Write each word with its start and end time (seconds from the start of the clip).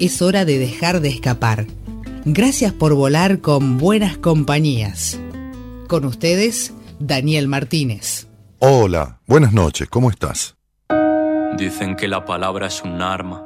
Es 0.00 0.22
hora 0.22 0.44
de 0.44 0.58
dejar 0.58 1.00
de 1.00 1.08
escapar. 1.08 1.66
Gracias 2.24 2.72
por 2.72 2.94
volar 2.94 3.40
con 3.40 3.78
buenas 3.78 4.18
compañías. 4.18 5.20
Con 5.88 6.04
ustedes, 6.04 6.74
Daniel 6.98 7.46
Martínez. 7.46 8.26
Hola, 8.58 9.20
buenas 9.26 9.52
noches, 9.52 9.88
¿cómo 9.88 10.10
estás? 10.10 10.56
Dicen 11.56 11.94
que 11.96 12.08
la 12.08 12.24
palabra 12.24 12.66
es 12.66 12.82
un 12.82 13.00
arma, 13.02 13.44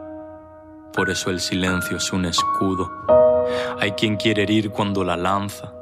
por 0.95 1.11
eso 1.11 1.31
el 1.31 1.41
silencio 1.41 1.99
es 1.99 2.13
un 2.13 2.25
escudo. 2.25 2.91
Hay 3.79 3.93
quien 3.93 4.17
quiere 4.17 4.45
herir 4.45 4.71
cuando 4.71 5.05
la 5.05 5.17
lanza 5.17 5.78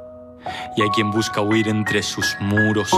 y 0.75 0.81
hay 0.81 0.89
quien 0.89 1.11
busca 1.11 1.41
huir 1.41 1.67
entre 1.67 2.03
sus 2.03 2.35
muros. 2.39 2.91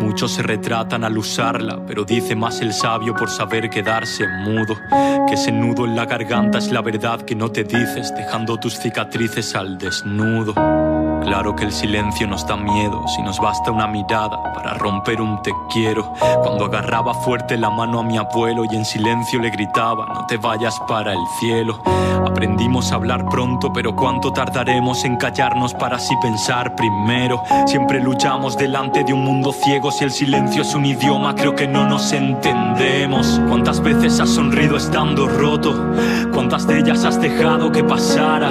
Muchos 0.00 0.32
se 0.32 0.42
retratan 0.42 1.04
al 1.04 1.16
usarla, 1.16 1.78
pero 1.86 2.04
dice 2.04 2.34
más 2.34 2.60
el 2.60 2.72
sabio 2.72 3.14
por 3.14 3.30
saber 3.30 3.70
quedarse 3.70 4.26
mudo. 4.28 4.76
Que 5.26 5.34
ese 5.34 5.52
nudo 5.52 5.84
en 5.84 5.96
la 5.96 6.06
garganta 6.06 6.58
es 6.58 6.70
la 6.70 6.82
verdad 6.82 7.22
que 7.22 7.34
no 7.34 7.50
te 7.50 7.64
dices, 7.64 8.12
dejando 8.14 8.56
tus 8.58 8.78
cicatrices 8.78 9.54
al 9.54 9.78
desnudo. 9.78 10.91
Claro 11.32 11.56
que 11.56 11.64
el 11.64 11.72
silencio 11.72 12.26
nos 12.26 12.46
da 12.46 12.58
miedo 12.58 13.08
si 13.08 13.22
nos 13.22 13.38
basta 13.38 13.70
una 13.70 13.86
mirada 13.86 14.38
para 14.52 14.74
romper 14.74 15.18
un 15.18 15.40
te 15.40 15.50
quiero. 15.72 16.12
Cuando 16.42 16.66
agarraba 16.66 17.14
fuerte 17.14 17.56
la 17.56 17.70
mano 17.70 18.00
a 18.00 18.02
mi 18.02 18.18
abuelo 18.18 18.66
y 18.70 18.76
en 18.76 18.84
silencio 18.84 19.40
le 19.40 19.48
gritaba, 19.48 20.04
no 20.12 20.26
te 20.26 20.36
vayas 20.36 20.78
para 20.86 21.14
el 21.14 21.26
cielo. 21.40 21.80
Aprendimos 22.26 22.92
a 22.92 22.96
hablar 22.96 23.24
pronto, 23.30 23.72
pero 23.72 23.96
cuánto 23.96 24.30
tardaremos 24.30 25.04
en 25.04 25.16
callarnos 25.16 25.72
para 25.72 25.96
así 25.96 26.14
pensar 26.20 26.76
primero. 26.76 27.42
Siempre 27.66 27.98
luchamos 28.00 28.58
delante 28.58 29.02
de 29.02 29.14
un 29.14 29.24
mundo 29.24 29.52
ciego, 29.52 29.90
si 29.90 30.04
el 30.04 30.10
silencio 30.10 30.60
es 30.60 30.74
un 30.74 30.84
idioma 30.84 31.34
creo 31.34 31.56
que 31.56 31.66
no 31.66 31.88
nos 31.88 32.12
entendemos. 32.12 33.40
¿Cuántas 33.48 33.82
veces 33.82 34.20
has 34.20 34.28
sonrido 34.28 34.76
estando 34.76 35.28
roto? 35.28 35.94
¿Cuántas 36.32 36.66
de 36.66 36.78
ellas 36.78 37.06
has 37.06 37.18
dejado 37.20 37.72
que 37.72 37.82
pasara? 37.82 38.50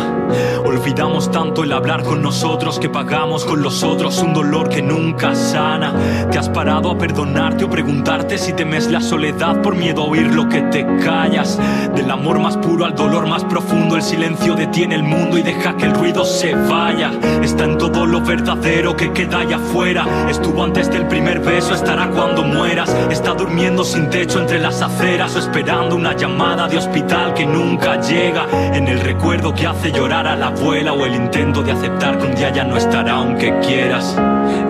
Olvidamos 0.66 1.32
tanto 1.32 1.64
el 1.64 1.74
hablar 1.74 2.04
con 2.04 2.22
nosotros 2.22 2.71
que 2.80 2.90
pagamos 2.90 3.46
con 3.46 3.62
los 3.62 3.84
otros 3.84 4.22
un 4.22 4.34
dolor 4.34 4.70
que 4.70 4.82
nunca 4.82 5.36
sana. 5.36 5.94
Te 6.32 6.38
has 6.38 6.50
parado 6.50 6.92
a 6.92 6.98
perdonarte 6.98 7.66
o 7.66 7.70
preguntarte 7.70 8.38
si 8.38 8.54
temes 8.54 8.90
la 8.90 9.02
soledad 9.02 9.62
por 9.62 9.76
miedo 9.76 10.04
a 10.04 10.06
oír 10.06 10.34
lo 10.34 10.48
que 10.48 10.62
te 10.62 10.86
callas. 11.04 11.60
Del 11.96 12.10
amor 12.10 12.40
más 12.40 12.58
puro 12.58 12.86
al 12.86 12.96
dolor 12.96 13.28
más 13.28 13.44
profundo, 13.44 13.96
el 13.96 14.02
silencio 14.02 14.56
detiene 14.56 14.96
el 14.96 15.04
mundo 15.04 15.38
y 15.38 15.44
deja 15.44 15.76
que 15.76 15.86
el 15.86 15.94
ruido 15.94 16.24
se 16.24 16.54
vaya. 16.56 17.12
Está 17.42 17.66
en 17.66 17.78
todo 17.78 18.06
lo 18.06 18.22
verdadero 18.22 18.96
que 18.96 19.12
queda 19.12 19.40
allá 19.40 19.58
afuera. 19.58 20.06
Estuvo 20.30 20.64
antes 20.64 20.90
del 20.90 21.08
primer 21.08 21.40
beso, 21.40 21.74
estará 21.74 22.10
cuando 22.10 22.44
mueras. 22.44 22.90
Está 23.10 23.34
durmiendo 23.34 23.84
sin 23.84 24.10
techo 24.10 24.40
entre 24.40 24.60
las 24.60 24.82
aceras 24.82 25.36
o 25.36 25.40
esperando 25.40 25.96
una 25.96 26.16
llamada 26.16 26.68
de 26.68 26.78
hospital 26.78 27.34
que 27.34 27.46
nunca 27.46 28.00
llega. 28.00 28.46
En 28.74 28.88
el 28.88 29.00
recuerdo 29.00 29.54
que 29.54 29.68
hace 29.68 29.92
llorar 29.92 30.28
a 30.28 30.36
la 30.36 30.48
abuela 30.48 30.94
o 30.94 31.06
el 31.06 31.16
intento 31.16 31.64
de 31.64 31.72
aceptar 31.72 32.18
que 32.18 32.26
un 32.26 32.36
día 32.36 32.51
ya 32.54 32.64
no 32.64 32.78
estará 32.78 33.14
aunque 33.14 33.58
quieras. 33.60 34.16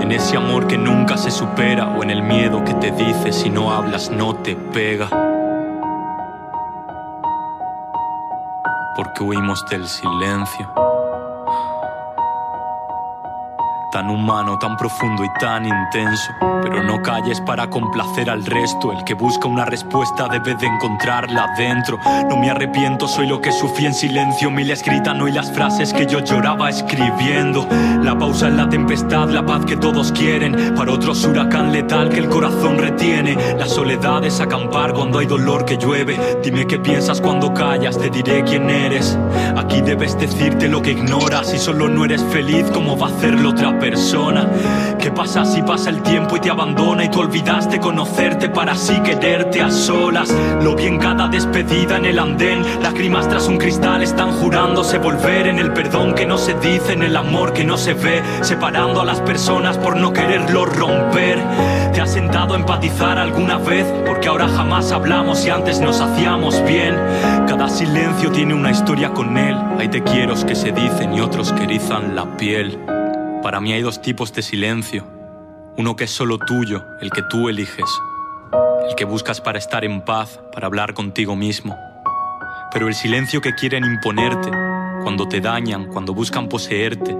En 0.02 0.12
ese 0.12 0.38
amor 0.38 0.68
que 0.68 0.78
nunca 0.78 1.18
se 1.18 1.32
supera 1.32 1.88
o 1.88 2.04
en 2.04 2.10
el 2.10 2.22
miedo 2.22 2.64
que 2.64 2.74
te 2.76 2.92
dice 2.92 3.32
si 3.32 3.50
no 3.50 3.74
hablas 3.74 4.10
no 4.12 4.36
te 4.36 4.56
pega. 4.56 5.08
Porque 8.96 9.24
huimos 9.24 9.64
del 9.70 9.88
silencio. 9.88 10.91
Tan 13.92 14.10
humano, 14.10 14.58
tan 14.58 14.78
profundo 14.78 15.26
y 15.26 15.30
tan 15.42 15.66
intenso. 15.66 16.32
Pero 16.62 16.82
no 16.82 17.02
calles 17.02 17.42
para 17.42 17.70
complacer 17.70 18.30
al 18.30 18.46
resto. 18.46 18.94
El 18.94 19.04
que 19.04 19.16
busca 19.16 19.50
una 19.50 19.66
respuesta 19.66 20.30
debe 20.30 20.56
de 20.56 20.66
encontrarla 20.66 21.54
dentro. 21.58 22.00
No 22.30 22.38
me 22.38 22.50
arrepiento, 22.50 23.06
soy 23.10 23.28
lo 23.28 23.42
que 23.42 23.52
sufrí 23.52 23.88
en 23.88 23.94
silencio. 23.94 24.50
Miles 24.50 24.82
gritan 24.82 25.22
hoy 25.22 25.34
las 25.34 25.52
frases 25.52 25.92
que 25.92 26.06
yo 26.06 26.20
lloraba 26.20 26.70
escribiendo. 26.70 27.68
La 28.02 28.18
pausa 28.18 28.48
en 28.48 28.56
la 28.56 28.70
tempestad, 28.70 29.30
la 29.30 29.46
paz 29.46 29.66
que 29.66 29.76
todos 29.76 30.14
quieren. 30.14 30.74
Para 30.74 30.94
otros 30.94 31.26
huracán 31.26 31.74
letal 31.74 32.08
que 32.10 32.20
el 32.20 32.30
corazón 32.30 32.78
retiene. 32.78 33.36
La 33.58 33.68
soledad 33.68 34.24
es 34.24 34.40
acampar 34.40 34.94
cuando 34.94 35.20
hay 35.20 35.26
dolor 35.26 35.66
que 35.66 35.76
llueve. 35.76 36.40
Dime 36.42 36.66
qué 36.66 36.80
piensas 36.80 37.20
cuando 37.20 37.54
callas, 37.54 37.98
te 37.98 38.10
diré 38.10 38.46
quién 38.46 38.70
eres. 38.70 39.20
Aquí 39.58 39.82
debes 39.82 40.18
decirte 40.18 40.70
lo 40.70 40.82
que 40.82 40.92
ignoras. 40.92 41.54
Y 41.54 41.60
solo 41.60 41.90
no 41.90 42.06
eres 42.06 42.24
feliz, 42.32 42.66
¿cómo 42.74 42.98
va 42.98 43.08
a 43.08 43.10
hacerlo 43.10 43.50
otra 43.50 43.81
persona? 43.82 44.48
¿Qué 45.00 45.12
pasa 45.12 45.44
si 45.44 45.62
pasa 45.64 45.90
el 45.90 46.02
tiempo 46.04 46.38
y 46.38 46.40
te 46.40 46.52
abandona 46.52 47.04
y 47.04 47.10
tú 47.10 47.20
olvidaste 47.20 47.80
conocerte 47.80 48.48
para 48.48 48.74
así 48.74 48.98
quererte 49.02 49.62
a 49.62 49.72
solas? 49.72 50.34
Lo 50.62 50.76
vi 50.76 50.86
en 50.86 51.00
cada 51.00 51.28
despedida 51.28 51.98
en 51.98 52.06
el 52.06 52.20
andén, 52.20 52.64
lágrimas 52.82 53.28
tras 53.28 53.48
un 53.48 53.58
cristal 53.58 54.04
están 54.04 54.32
jurándose 54.32 55.00
volver 55.00 55.48
en 55.48 55.60
el 55.60 55.74
perdón 55.74 56.14
que 56.14 56.26
no 56.26 56.38
se 56.38 56.54
dice, 56.54 56.94
en 56.94 57.04
el 57.04 57.18
amor 57.18 57.54
que 57.54 57.64
no 57.64 57.78
se 57.78 57.94
ve, 57.94 58.22
separando 58.42 59.02
a 59.02 59.06
las 59.06 59.20
personas 59.22 59.78
por 59.78 59.98
no 59.98 60.14
quererlo 60.14 60.66
romper. 60.66 61.40
¿Te 61.94 62.00
has 62.00 62.14
sentado 62.14 62.54
a 62.54 62.58
empatizar 62.58 63.18
alguna 63.18 63.58
vez? 63.58 63.86
Porque 64.06 64.28
ahora 64.28 64.48
jamás 64.48 64.92
hablamos 64.92 65.46
y 65.46 65.50
antes 65.50 65.82
nos 65.82 66.00
hacíamos 66.00 66.64
bien. 66.66 66.96
Cada 67.48 67.68
silencio 67.68 68.32
tiene 68.32 68.54
una 68.54 68.72
historia 68.72 69.12
con 69.12 69.38
él. 69.38 69.58
Hay 69.80 69.90
te 69.90 70.04
quiero 70.04 70.32
que 70.46 70.56
se 70.56 70.72
dicen 70.72 71.14
y 71.14 71.20
otros 71.20 71.52
que 71.52 71.64
erizan 71.64 72.16
la 72.16 72.38
piel. 72.38 73.01
Para 73.42 73.60
mí 73.60 73.74
hay 73.74 73.82
dos 73.82 74.04
tipos 74.04 74.32
de 74.34 74.44
silencio. 74.44 75.04
Uno 75.76 75.96
que 75.96 76.04
es 76.04 76.12
solo 76.12 76.38
tuyo, 76.38 76.86
el 77.02 77.10
que 77.10 77.24
tú 77.24 77.50
eliges. 77.50 77.90
El 78.88 78.94
que 78.94 79.04
buscas 79.04 79.42
para 79.42 79.58
estar 79.58 79.84
en 79.84 80.02
paz, 80.02 80.40
para 80.54 80.68
hablar 80.68 80.94
contigo 80.94 81.36
mismo. 81.36 81.76
Pero 82.72 82.88
el 82.88 82.94
silencio 82.94 83.42
que 83.42 83.56
quieren 83.56 83.84
imponerte, 83.84 84.52
cuando 85.02 85.28
te 85.28 85.42
dañan, 85.42 85.88
cuando 85.88 86.14
buscan 86.14 86.50
poseerte, 86.50 87.18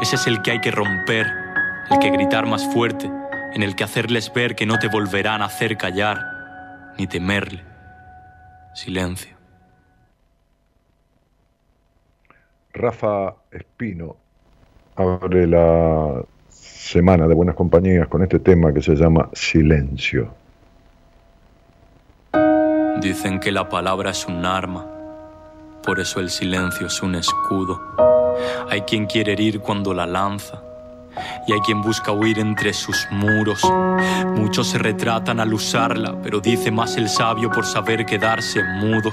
ese 0.00 0.14
es 0.14 0.26
el 0.28 0.40
que 0.40 0.52
hay 0.52 0.60
que 0.60 0.70
romper, 0.70 1.26
el 1.90 1.98
que 1.98 2.10
gritar 2.10 2.46
más 2.46 2.64
fuerte, 2.72 3.10
en 3.52 3.64
el 3.64 3.74
que 3.74 3.82
hacerles 3.82 4.32
ver 4.32 4.54
que 4.54 4.66
no 4.66 4.78
te 4.78 4.86
volverán 4.86 5.42
a 5.42 5.46
hacer 5.46 5.76
callar, 5.76 6.94
ni 6.96 7.08
temerle. 7.08 7.64
Silencio. 8.72 9.36
Rafa 12.72 13.34
Espino 13.50 14.19
abre 15.00 15.46
la 15.46 16.22
semana 16.48 17.26
de 17.26 17.34
buenas 17.34 17.54
compañías 17.54 18.08
con 18.08 18.22
este 18.22 18.38
tema 18.38 18.72
que 18.72 18.82
se 18.82 18.94
llama 18.94 19.28
Silencio. 19.32 20.32
Dicen 23.00 23.40
que 23.40 23.50
la 23.50 23.68
palabra 23.68 24.10
es 24.10 24.26
un 24.26 24.44
arma, 24.44 24.86
por 25.82 26.00
eso 26.00 26.20
el 26.20 26.28
silencio 26.28 26.86
es 26.86 27.02
un 27.02 27.14
escudo. 27.14 27.80
Hay 28.68 28.82
quien 28.82 29.06
quiere 29.06 29.32
herir 29.32 29.60
cuando 29.60 29.94
la 29.94 30.06
lanza 30.06 30.69
y 31.46 31.52
hay 31.52 31.60
quien 31.60 31.82
busca 31.82 32.12
huir 32.12 32.38
entre 32.38 32.72
sus 32.72 33.06
muros. 33.10 33.62
Muchos 34.36 34.68
se 34.68 34.78
retratan 34.78 35.40
al 35.40 35.52
usarla, 35.52 36.16
pero 36.22 36.40
dice 36.40 36.70
más 36.70 36.96
el 36.96 37.08
sabio 37.08 37.50
por 37.50 37.66
saber 37.66 38.06
quedarse 38.06 38.62
mudo. 38.62 39.12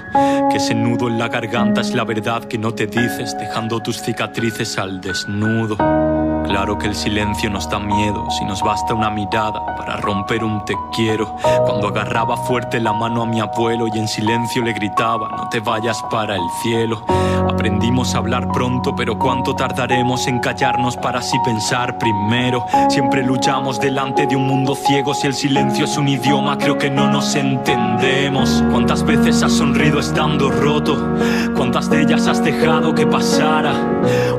Que 0.50 0.58
ese 0.58 0.76
nudo 0.76 1.08
en 1.08 1.18
la 1.18 1.28
garganta 1.28 1.82
es 1.82 1.94
la 1.94 2.04
verdad 2.04 2.46
que 2.46 2.58
no 2.58 2.74
te 2.74 2.88
dices, 2.88 3.36
dejando 3.38 3.82
tus 3.82 4.02
cicatrices 4.02 4.78
al 4.78 5.02
desnudo. 5.02 6.37
Claro 6.48 6.78
que 6.78 6.88
el 6.88 6.96
silencio 6.96 7.50
nos 7.50 7.70
da 7.70 7.78
miedo 7.78 8.26
si 8.32 8.46
nos 8.46 8.62
basta 8.62 8.94
una 8.94 9.10
mirada 9.10 9.64
para 9.78 9.98
romper 9.98 10.44
un 10.44 10.64
te 10.64 10.74
quiero. 10.96 11.36
Cuando 11.66 11.90
agarraba 11.90 12.38
fuerte 12.38 12.80
la 12.80 12.94
mano 12.94 13.24
a 13.24 13.26
mi 13.26 13.42
abuelo 13.42 13.88
y 13.94 14.00
en 14.00 14.08
silencio 14.08 14.64
le 14.64 14.72
gritaba, 14.72 15.30
no 15.30 15.50
te 15.50 15.60
vayas 15.60 16.02
para 16.10 16.36
el 16.36 16.50
cielo. 16.64 17.04
Aprendimos 17.50 18.16
a 18.16 18.20
hablar 18.20 18.48
pronto, 18.52 18.96
pero 18.96 19.18
cuánto 19.18 19.56
tardaremos 19.56 20.28
en 20.28 20.40
callarnos 20.40 20.96
para 20.98 21.20
así 21.20 21.38
pensar 21.44 21.98
primero. 21.98 22.66
Siempre 22.90 23.24
luchamos 23.24 23.80
delante 23.80 24.26
de 24.26 24.36
un 24.36 24.48
mundo 24.48 24.76
ciego 24.76 25.14
si 25.14 25.28
el 25.28 25.34
silencio 25.34 25.86
es 25.86 25.98
un 25.98 26.08
idioma, 26.08 26.58
creo 26.58 26.78
que 26.78 26.90
no 26.90 27.10
nos 27.10 27.36
entendemos. 27.36 28.64
¿Cuántas 28.72 29.04
veces 29.04 29.44
has 29.44 29.54
sonrido 29.54 30.00
estando 30.00 30.50
roto? 30.50 30.98
¿Cuántas 31.56 31.90
de 31.90 32.02
ellas 32.02 32.28
has 32.28 32.44
dejado 32.44 32.94
que 32.96 33.06
pasara? 33.06 33.74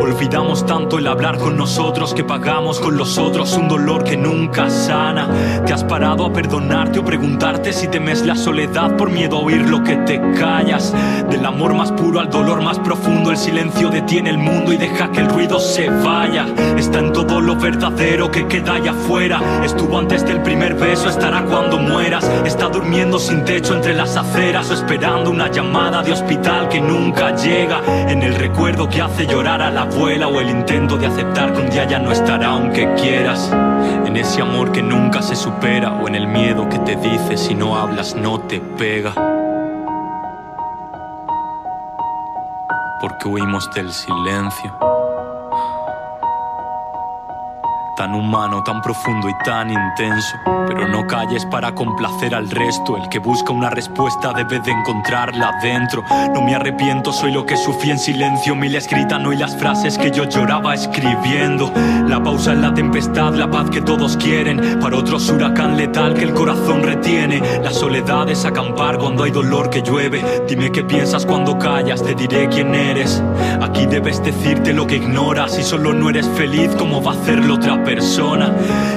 Olvidamos 0.01 0.65
tanto 0.67 0.99
el 0.99 1.07
hablar 1.07 1.39
con 1.39 1.57
nosotros 1.57 1.98
que 1.99 2.23
pagamos 2.23 2.79
con 2.79 2.97
los 2.97 3.19
otros 3.19 3.57
un 3.57 3.67
dolor 3.67 4.05
que 4.05 4.17
nunca 4.17 4.71
sana. 4.71 5.29
¿Te 5.67 5.73
has 5.73 5.83
parado 5.83 6.25
a 6.25 6.33
perdonarte 6.33 7.01
o 7.01 7.05
preguntarte 7.05 7.73
si 7.73 7.89
temes 7.89 8.25
la 8.25 8.37
soledad 8.37 8.97
por 8.97 9.11
miedo 9.11 9.37
a 9.37 9.41
oír 9.41 9.69
lo 9.69 9.83
que 9.83 9.97
te 9.97 10.21
callas? 10.39 10.95
Del 11.29 11.45
amor 11.45 11.75
más 11.75 11.91
puro 11.91 12.21
al 12.21 12.31
dolor 12.31 12.63
más 12.63 12.79
profundo, 12.79 13.33
el 13.33 13.37
silencio 13.37 13.91
detiene 13.91 14.31
el 14.31 14.39
mundo 14.39 14.73
y 14.73 14.77
deja 14.77 15.11
que 15.11 15.21
el 15.21 15.29
ruido 15.29 15.59
se 15.59 15.91
vaya. 15.91 16.47
Está 16.77 17.01
en 17.01 17.13
todo 17.13 17.41
lo 17.41 17.57
verdadero 17.57 18.31
que 18.31 18.47
queda 18.47 18.75
allá 18.75 18.93
afuera. 18.93 19.41
Estuvo 19.65 19.99
antes 19.99 20.25
del 20.25 20.41
primer 20.43 20.77
beso, 20.77 21.09
estará 21.09 21.45
cuando 21.47 21.79
mueras. 21.79 22.25
Está 22.45 22.69
durmiendo 22.69 23.19
sin 23.19 23.45
techo 23.45 23.75
entre 23.75 23.95
las 23.95 24.17
aceras 24.17 24.71
o 24.71 24.75
esperando 24.75 25.31
una 25.33 25.51
llamada 25.51 26.05
de 26.05 26.13
hospital 26.13 26.69
que 26.69 26.81
nunca 26.81 27.35
llega. 27.35 27.83
En 28.09 28.23
el 28.23 28.37
recuerdo 28.37 28.89
que 28.89 29.03
hace 29.03 29.27
llorar 29.27 29.61
a 29.61 29.71
la 29.73 29.83
abuela 29.83 30.29
o 30.29 30.41
el 30.41 30.49
intento 30.49 30.97
de 30.97 31.07
aceptar 31.07 31.53
que 31.53 31.61
un 31.61 31.71
día 31.71 31.88
ya 31.89 31.99
no 31.99 32.13
estará 32.13 32.49
aunque 32.49 32.93
quieras. 32.95 33.51
En 34.07 34.17
ese 34.17 34.43
amor 34.43 34.73
que 34.73 34.83
nunca 34.83 35.23
se 35.23 35.37
supera 35.37 35.93
o 35.93 36.09
en 36.09 36.15
el 36.15 36.27
miedo 36.27 36.69
que 36.69 36.79
te 36.81 36.97
dice 36.97 37.37
si 37.37 37.55
no 37.55 37.77
hablas 37.77 38.15
no 38.15 38.41
te 38.41 38.61
pega. 38.61 39.13
Porque 43.01 43.29
huimos 43.29 43.71
del 43.75 43.93
silencio 43.93 44.98
tan 47.99 48.15
humano, 48.15 48.63
tan 48.63 48.81
profundo 48.81 49.29
y 49.29 49.35
tan 49.45 49.71
intenso. 49.71 50.37
Pero 50.69 50.87
no 50.87 51.05
calles 51.09 51.45
para 51.47 51.75
complacer 51.75 52.33
al 52.33 52.49
resto. 52.49 52.97
El 52.97 53.09
que 53.09 53.19
busca 53.19 53.53
una 53.53 53.71
respuesta 53.71 54.33
debe 54.33 54.61
de 54.61 54.71
encontrarla 54.71 55.59
dentro. 55.61 56.05
No 56.33 56.41
me 56.41 56.55
arrepiento, 56.55 57.13
soy 57.13 57.33
lo 57.33 57.45
que 57.45 57.57
sufrí 57.57 57.91
en 57.91 57.99
silencio. 57.99 58.55
Mil 58.55 58.77
escritas 58.77 59.21
no 59.21 59.33
y 59.33 59.37
las 59.37 59.57
frases 59.57 59.99
que 59.99 60.13
yo 60.13 60.25
lloraba 60.25 60.75
escribiendo. 60.75 61.73
La 62.07 62.23
pausa 62.23 62.53
en 62.53 62.63
la 62.63 62.73
tempestad, 62.73 63.35
la 63.35 63.51
paz 63.51 63.69
que 63.71 63.83
todos 63.83 64.17
quieren. 64.17 64.79
Para 64.79 64.97
otros 64.97 65.29
huracán 65.29 65.77
letal 65.77 66.15
que 66.15 66.23
el 66.23 66.35
corazón 66.35 66.85
retiene. 66.85 67.43
La 67.65 67.73
soledad 67.73 68.29
es 68.31 68.45
acampar 68.45 68.99
cuando 68.99 69.25
hay 69.25 69.33
dolor 69.33 69.71
que 69.71 69.83
llueve. 69.83 70.45
Dime 70.49 70.71
qué 70.71 70.85
piensas 70.85 71.27
cuando 71.27 71.59
callas, 71.59 72.05
te 72.05 72.15
diré 72.15 72.49
quién 72.49 72.77
eres. 72.77 73.21
Aquí 73.61 73.87
debes 73.87 74.23
decirte 74.23 74.73
lo 74.73 74.87
que 74.87 74.97
ignoras. 74.97 75.59
Y 75.59 75.65
solo 75.65 75.93
no 75.93 76.11
eres 76.11 76.29
feliz, 76.37 76.71
¿cómo 76.79 77.03
va 77.03 77.11
a 77.11 77.15
hacerlo 77.15 77.55
otra 77.55 77.75
vez? 77.75 77.88
Persona. 77.89 78.53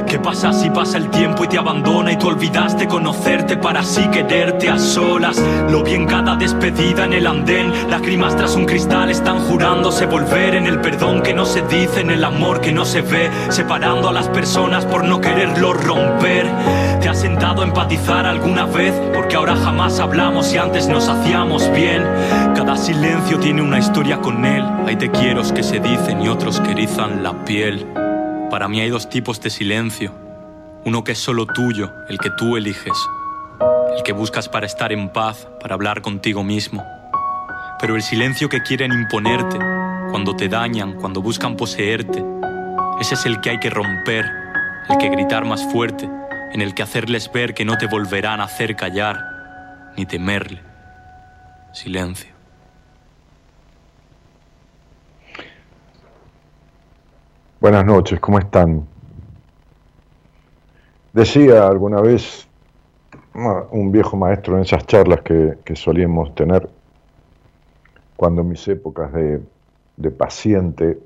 ¿Qué 0.05 0.19
pasa 0.19 0.51
si 0.51 0.69
pasa 0.69 0.97
el 0.97 1.09
tiempo 1.09 1.45
y 1.45 1.47
te 1.47 1.57
abandona 1.57 2.11
y 2.11 2.17
tú 2.17 2.27
olvidaste 2.27 2.89
conocerte 2.89 3.55
para 3.55 3.79
así 3.79 4.05
quererte 4.09 4.69
a 4.69 4.77
solas? 4.77 5.41
Lo 5.69 5.81
vi 5.81 5.93
en 5.93 6.05
cada 6.05 6.35
despedida 6.35 7.05
en 7.05 7.13
el 7.13 7.25
andén, 7.25 7.71
lágrimas 7.89 8.35
tras 8.35 8.53
un 8.57 8.65
cristal 8.65 9.09
están 9.09 9.39
jurándose 9.47 10.07
volver 10.07 10.55
en 10.55 10.67
el 10.67 10.81
perdón 10.81 11.21
que 11.21 11.33
no 11.33 11.45
se 11.45 11.61
dice, 11.61 12.01
en 12.01 12.11
el 12.11 12.21
amor 12.25 12.59
que 12.59 12.73
no 12.73 12.83
se 12.83 13.01
ve, 13.01 13.31
separando 13.47 14.09
a 14.09 14.11
las 14.11 14.27
personas 14.27 14.85
por 14.85 15.05
no 15.05 15.21
quererlo 15.21 15.71
romper. 15.71 16.45
¿Te 16.99 17.07
has 17.07 17.21
sentado 17.21 17.61
a 17.61 17.65
empatizar 17.65 18.25
alguna 18.25 18.65
vez? 18.65 18.93
Porque 19.13 19.37
ahora 19.37 19.55
jamás 19.55 20.01
hablamos 20.01 20.53
y 20.53 20.57
antes 20.57 20.89
nos 20.89 21.07
hacíamos 21.07 21.71
bien. 21.71 22.03
Cada 22.55 22.75
silencio 22.75 23.39
tiene 23.39 23.61
una 23.61 23.79
historia 23.79 24.19
con 24.19 24.43
él. 24.43 24.65
Hay 24.85 24.97
te 24.97 25.09
quiero 25.09 25.41
que 25.53 25.63
se 25.63 25.79
dicen 25.79 26.21
y 26.21 26.27
otros 26.27 26.59
que 26.59 26.71
erizan 26.71 27.23
la 27.23 27.33
piel. 27.45 28.10
Para 28.51 28.67
mí 28.67 28.81
hay 28.81 28.89
dos 28.89 29.09
tipos 29.09 29.39
de 29.39 29.49
silencio. 29.49 30.13
Uno 30.83 31.05
que 31.05 31.13
es 31.13 31.19
solo 31.19 31.45
tuyo, 31.45 31.89
el 32.09 32.17
que 32.17 32.29
tú 32.31 32.57
eliges. 32.57 32.97
El 33.95 34.03
que 34.03 34.11
buscas 34.11 34.49
para 34.49 34.65
estar 34.65 34.91
en 34.91 35.07
paz, 35.07 35.47
para 35.61 35.75
hablar 35.75 36.01
contigo 36.01 36.43
mismo. 36.43 36.85
Pero 37.79 37.95
el 37.95 38.01
silencio 38.01 38.49
que 38.49 38.61
quieren 38.61 38.91
imponerte, 38.91 39.57
cuando 40.09 40.35
te 40.35 40.49
dañan, 40.49 40.99
cuando 40.99 41.21
buscan 41.21 41.55
poseerte, 41.55 42.21
ese 42.99 43.13
es 43.15 43.25
el 43.25 43.39
que 43.39 43.51
hay 43.51 43.59
que 43.61 43.69
romper, 43.69 44.25
el 44.89 44.97
que 44.97 45.07
gritar 45.07 45.45
más 45.45 45.63
fuerte, 45.71 46.09
en 46.51 46.61
el 46.61 46.73
que 46.73 46.83
hacerles 46.83 47.31
ver 47.31 47.53
que 47.53 47.63
no 47.63 47.77
te 47.77 47.87
volverán 47.87 48.41
a 48.41 48.45
hacer 48.45 48.75
callar, 48.75 49.93
ni 49.95 50.05
temerle. 50.05 50.61
Silencio. 51.71 52.30
Buenas 57.61 57.85
noches, 57.85 58.19
¿cómo 58.19 58.39
están? 58.39 58.87
Decía 61.13 61.67
alguna 61.67 62.01
vez 62.01 62.47
un 63.35 63.91
viejo 63.91 64.17
maestro 64.17 64.55
en 64.55 64.63
esas 64.63 64.87
charlas 64.87 65.21
que, 65.21 65.75
solíamos 65.75 66.33
tener 66.33 66.67
cuando 68.15 68.41
en 68.41 68.49
mis 68.49 68.67
épocas 68.67 69.13
de, 69.13 69.43
de 69.95 70.09
paciente, 70.09 70.97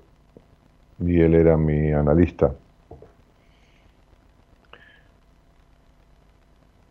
y 1.01 1.19
él 1.19 1.35
era 1.35 1.57
mi 1.57 1.91
analista, 1.91 2.53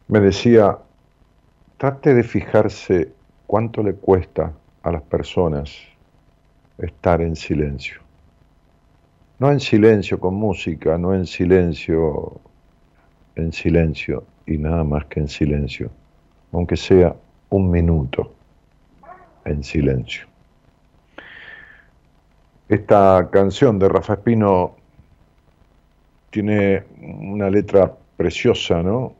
me 0.08 0.20
decía, 0.20 0.76
trate 1.78 2.12
de 2.12 2.22
fijarse 2.22 3.14
cuánto 3.46 3.82
le 3.82 3.94
cuesta 3.94 4.52
a 4.82 4.92
las 4.92 5.00
personas 5.00 5.74
estar 6.76 7.22
en 7.22 7.34
silencio 7.34 8.03
no 9.44 9.52
en 9.52 9.60
silencio 9.60 10.18
con 10.18 10.36
música, 10.36 10.96
no 10.96 11.14
en 11.14 11.26
silencio, 11.26 12.40
en 13.36 13.52
silencio 13.52 14.24
y 14.46 14.56
nada 14.56 14.84
más 14.84 15.04
que 15.04 15.20
en 15.20 15.28
silencio, 15.28 15.90
aunque 16.50 16.78
sea 16.78 17.14
un 17.50 17.70
minuto 17.70 18.32
en 19.44 19.62
silencio. 19.62 20.26
Esta 22.70 23.28
canción 23.30 23.78
de 23.78 23.90
Rafa 23.90 24.14
Espino 24.14 24.76
tiene 26.30 26.84
una 27.02 27.50
letra 27.50 27.92
preciosa, 28.16 28.82
¿no? 28.82 29.12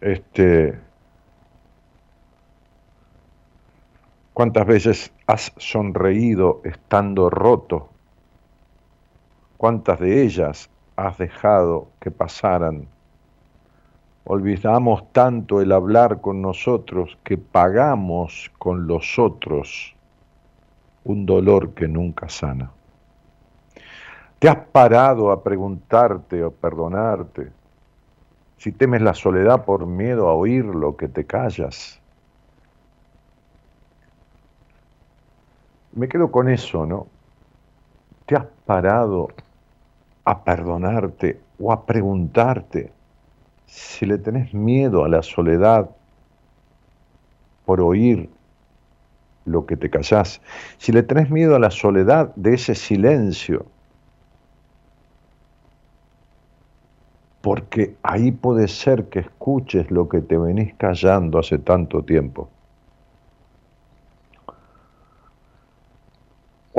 Este, 0.00 0.74
¿Cuántas 4.32 4.66
veces 4.66 5.12
has 5.28 5.52
sonreído 5.58 6.60
estando 6.64 7.30
roto? 7.30 7.90
¿Cuántas 9.58 9.98
de 9.98 10.22
ellas 10.22 10.70
has 10.94 11.18
dejado 11.18 11.88
que 11.98 12.12
pasaran? 12.12 12.86
Olvidamos 14.24 15.12
tanto 15.12 15.60
el 15.60 15.72
hablar 15.72 16.20
con 16.20 16.40
nosotros 16.40 17.18
que 17.24 17.36
pagamos 17.36 18.52
con 18.58 18.86
los 18.86 19.18
otros 19.18 19.96
un 21.02 21.26
dolor 21.26 21.70
que 21.74 21.88
nunca 21.88 22.28
sana. 22.28 22.70
¿Te 24.38 24.48
has 24.48 24.58
parado 24.70 25.32
a 25.32 25.42
preguntarte 25.42 26.44
o 26.44 26.52
perdonarte 26.52 27.50
si 28.58 28.70
temes 28.70 29.02
la 29.02 29.14
soledad 29.14 29.64
por 29.64 29.86
miedo 29.86 30.28
a 30.28 30.34
oír 30.34 30.66
lo 30.66 30.96
que 30.96 31.08
te 31.08 31.24
callas? 31.24 31.98
Me 35.90 36.06
quedo 36.06 36.30
con 36.30 36.48
eso, 36.48 36.86
¿no? 36.86 37.08
¿Te 38.24 38.36
has 38.36 38.46
parado 38.64 39.30
a 40.28 40.44
perdonarte 40.44 41.40
o 41.58 41.72
a 41.72 41.86
preguntarte 41.86 42.92
si 43.64 44.04
le 44.04 44.18
tenés 44.18 44.52
miedo 44.52 45.02
a 45.02 45.08
la 45.08 45.22
soledad 45.22 45.88
por 47.64 47.80
oír 47.80 48.28
lo 49.46 49.64
que 49.64 49.78
te 49.78 49.88
callás, 49.88 50.42
si 50.76 50.92
le 50.92 51.02
tenés 51.02 51.30
miedo 51.30 51.56
a 51.56 51.58
la 51.58 51.70
soledad 51.70 52.34
de 52.36 52.52
ese 52.52 52.74
silencio, 52.74 53.64
porque 57.40 57.96
ahí 58.02 58.30
puede 58.30 58.68
ser 58.68 59.08
que 59.08 59.20
escuches 59.20 59.90
lo 59.90 60.10
que 60.10 60.20
te 60.20 60.36
venís 60.36 60.74
callando 60.74 61.38
hace 61.38 61.58
tanto 61.58 62.02
tiempo. 62.02 62.50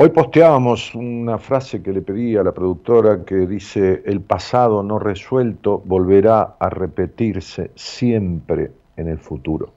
Hoy 0.02 0.08
posteábamos 0.08 0.94
una 0.94 1.36
frase 1.36 1.82
que 1.82 1.92
le 1.92 2.00
pedí 2.00 2.34
a 2.34 2.42
la 2.42 2.52
productora 2.52 3.22
que 3.22 3.46
dice, 3.46 4.02
el 4.06 4.22
pasado 4.22 4.82
no 4.82 4.98
resuelto 4.98 5.82
volverá 5.84 6.56
a 6.58 6.70
repetirse 6.70 7.70
siempre 7.74 8.72
en 8.96 9.08
el 9.08 9.18
futuro. 9.18 9.74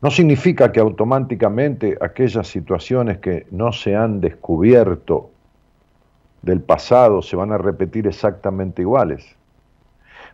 No 0.00 0.10
significa 0.10 0.72
que 0.72 0.80
automáticamente 0.80 1.96
aquellas 2.00 2.48
situaciones 2.48 3.18
que 3.18 3.46
no 3.52 3.70
se 3.70 3.94
han 3.94 4.20
descubierto 4.20 5.30
del 6.42 6.60
pasado 6.60 7.22
se 7.22 7.36
van 7.36 7.52
a 7.52 7.58
repetir 7.58 8.08
exactamente 8.08 8.82
iguales, 8.82 9.36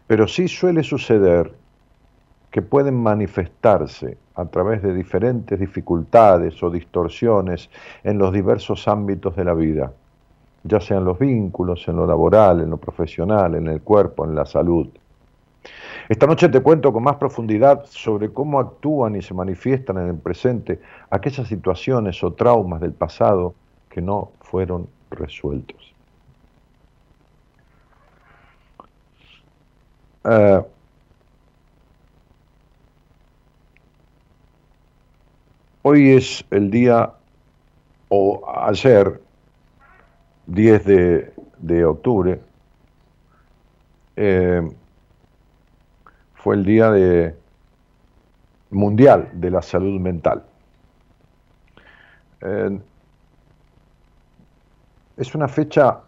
pero 0.07 0.27
sí 0.27 0.49
suele 0.49 0.83
suceder 0.83 1.53
que 2.51 2.63
pueden 2.63 2.95
manifestarse 3.03 4.17
a 4.35 4.45
través 4.47 4.83
de 4.83 4.95
diferentes 4.95 5.59
dificultades 5.59 6.63
o 6.63 6.71
distorsiones 6.71 7.69
en 8.05 8.19
los 8.19 8.33
diversos 8.33 8.89
ámbitos 8.89 9.37
de 9.37 9.45
la 9.45 9.55
vida, 9.55 9.93
ya 10.63 10.81
sean 10.81 11.05
los 11.05 11.19
vínculos, 11.19 11.87
en 11.89 11.97
lo 11.97 12.07
laboral, 12.07 12.61
en 12.61 12.71
lo 12.71 12.77
profesional, 12.77 13.55
en 13.55 13.67
el 13.67 13.81
cuerpo, 13.83 14.25
en 14.25 14.35
la 14.35 14.47
salud. 14.47 14.89
Esta 16.09 16.27
noche 16.27 16.49
te 16.49 16.61
cuento 16.61 16.93
con 16.93 17.03
más 17.03 17.17
profundidad 17.17 17.85
sobre 17.85 18.33
cómo 18.33 18.59
actúan 18.59 19.17
y 19.17 19.23
se 19.23 19.35
manifiestan 19.35 19.99
en 19.99 20.09
el 20.09 20.17
presente 20.17 20.81
aquellas 21.11 21.47
situaciones 21.47 22.23
o 22.25 22.33
traumas 22.33 22.81
del 22.81 22.93
pasado 22.93 23.55
que 23.91 24.01
no 24.01 24.33
fueron 24.41 24.89
resueltos. 25.11 25.95
Eh, 30.25 30.63
hoy 35.83 36.11
es 36.13 36.45
el 36.51 36.71
día, 36.71 37.13
o 38.09 38.43
ayer, 38.61 39.21
10 40.47 40.85
de, 40.85 41.85
octubre, 41.85 42.41
eh, 44.17 44.63
fue 46.35 46.57
el 46.57 46.65
Día 46.65 46.91
de, 46.91 47.35
Mundial 48.71 49.31
de 49.33 49.51
la 49.51 49.63
Salud 49.63 49.99
Mental. 50.01 50.45
Eh, 52.41 52.79
es 55.17 55.35
una 55.35 55.49
fecha 55.49 56.01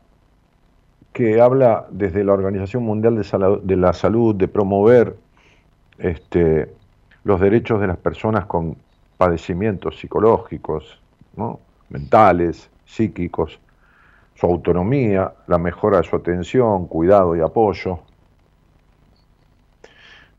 que 1.12 1.40
habla 1.40 1.86
desde 1.90 2.22
la 2.22 2.32
Organización 2.32 2.84
Mundial 2.84 3.16
de, 3.16 3.76
la 3.76 3.92
Salud 3.92 4.34
de 4.34 4.46
promover 4.46 5.16
este, 5.98 6.72
los 7.24 7.40
derechos 7.40 7.80
de 7.80 7.88
las 7.88 7.96
personas 7.96 8.46
con 8.46 8.76
padecimientos 9.20 9.98
psicológicos, 9.98 10.98
mentales, 11.90 12.70
psíquicos, 12.86 13.60
su 14.34 14.46
autonomía, 14.46 15.34
la 15.46 15.58
mejora 15.58 15.98
de 15.98 16.04
su 16.04 16.16
atención, 16.16 16.86
cuidado 16.86 17.36
y 17.36 17.40
apoyo. 17.40 17.98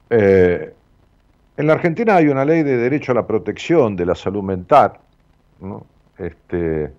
Eh, 0.10 0.74
en 1.58 1.68
la 1.68 1.74
Argentina 1.74 2.16
hay 2.16 2.30
una 2.30 2.44
ley 2.44 2.64
de 2.64 2.76
derecho 2.76 3.12
a 3.12 3.16
la 3.16 3.28
protección 3.28 3.96
de 3.96 4.08
la 4.08 4.16
salud 4.16 4.42
mental, 4.42 4.94
este, 6.18 6.92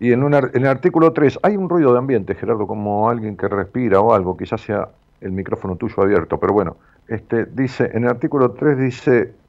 y 0.00 0.10
en, 0.12 0.34
el 0.34 0.66
artículo 0.66 1.12
3 1.12 1.38
hay 1.44 1.56
un 1.56 1.68
ruido 1.68 1.92
de 1.92 1.98
ambiente, 2.00 2.34
Gerardo, 2.34 2.66
como 2.66 3.08
alguien 3.08 3.36
que 3.36 3.46
respira 3.46 4.00
o 4.00 4.12
algo, 4.12 4.36
quizás 4.36 4.62
sea 4.62 4.88
el 5.20 5.30
micrófono 5.30 5.76
tuyo 5.76 6.02
abierto, 6.02 6.40
pero 6.40 6.54
bueno, 6.54 6.76
este, 7.06 7.44
dice, 7.44 7.88
en 7.94 8.02
el 8.02 8.10
artículo 8.10 8.50
3 8.50 8.76
dice 8.76 9.39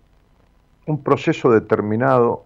un 0.86 1.04
proceso 1.04 1.52
determinado 1.52 2.44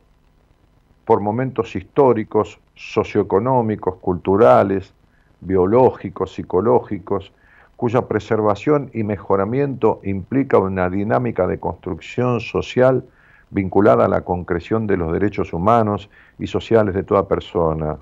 por 1.05 1.21
momentos 1.21 1.75
históricos, 1.75 2.59
socioeconómicos, 2.75 3.95
culturales, 3.95 4.93
biológicos, 5.41 6.33
psicológicos, 6.33 7.31
cuya 7.77 8.07
preservación 8.07 8.89
y 8.93 9.03
mejoramiento 9.03 9.99
implica 10.03 10.57
una 10.57 10.89
dinámica 10.89 11.45
de 11.47 11.59
construcción 11.59 12.39
social 12.39 13.03
vinculada 13.51 14.05
a 14.05 14.09
la 14.09 14.21
concreción 14.21 14.87
de 14.87 14.97
los 14.97 15.13
derechos 15.13 15.53
humanos 15.53 16.09
y 16.39 16.47
sociales 16.47 16.95
de 16.95 17.03
toda 17.03 17.27
persona. 17.27 17.97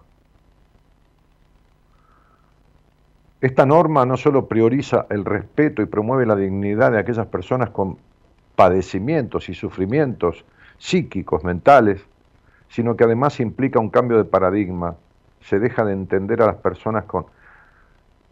Esta 3.41 3.65
norma 3.65 4.05
no 4.05 4.15
solo 4.15 4.47
prioriza 4.47 5.05
el 5.09 5.25
respeto 5.25 5.81
y 5.81 5.85
promueve 5.85 6.25
la 6.25 6.35
dignidad 6.35 6.93
de 6.93 6.99
aquellas 6.99 7.27
personas 7.27 7.71
con 7.71 7.97
padecimientos 8.55 9.49
y 9.49 9.53
sufrimientos 9.53 10.45
psíquicos, 10.77 11.43
mentales, 11.43 12.05
sino 12.69 12.95
que 12.95 13.03
además 13.03 13.39
implica 13.39 13.79
un 13.79 13.89
cambio 13.89 14.17
de 14.17 14.25
paradigma. 14.25 14.95
Se 15.41 15.59
deja 15.59 15.85
de 15.85 15.93
entender 15.93 16.41
a 16.41 16.47
las 16.47 16.57
personas 16.57 17.05
con, 17.05 17.25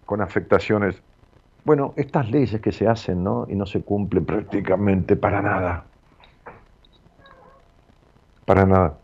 con 0.05 0.21
afectaciones. 0.21 1.01
Bueno, 1.63 1.93
estas 1.95 2.29
leyes 2.29 2.59
que 2.61 2.71
se 2.71 2.87
hacen 2.87 3.23
¿no? 3.23 3.45
y 3.49 3.55
no 3.55 3.65
se 3.65 3.81
cumplen 3.81 4.25
prácticamente 4.25 5.15
para 5.15 5.41
nada 5.41 5.85
para 8.51 8.65
nada. 8.65 8.97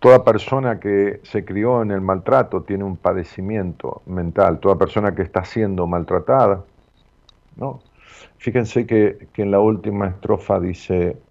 Toda 0.00 0.22
persona 0.22 0.80
que 0.80 1.20
se 1.24 1.44
crió 1.46 1.80
en 1.80 1.90
el 1.90 2.02
maltrato 2.02 2.62
tiene 2.62 2.84
un 2.84 2.98
padecimiento 2.98 4.02
mental, 4.04 4.58
toda 4.60 4.76
persona 4.76 5.14
que 5.14 5.22
está 5.22 5.44
siendo 5.44 5.86
maltratada, 5.86 6.64
¿no? 7.56 7.84
Fíjense 8.38 8.86
que, 8.86 9.30
que 9.32 9.42
en 9.42 9.50
la 9.52 9.60
última 9.60 10.08
estrofa 10.08 10.60
dice, 10.60 11.22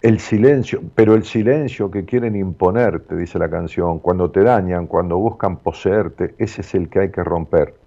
el 0.00 0.18
silencio, 0.18 0.82
pero 0.96 1.14
el 1.14 1.22
silencio 1.22 1.88
que 1.88 2.04
quieren 2.04 2.34
imponerte, 2.34 3.14
dice 3.16 3.38
la 3.38 3.48
canción, 3.48 4.00
cuando 4.00 4.28
te 4.32 4.42
dañan, 4.42 4.88
cuando 4.88 5.16
buscan 5.18 5.62
poseerte, 5.62 6.34
ese 6.38 6.62
es 6.62 6.74
el 6.74 6.90
que 6.90 6.98
hay 6.98 7.10
que 7.12 7.22
romper. 7.22 7.78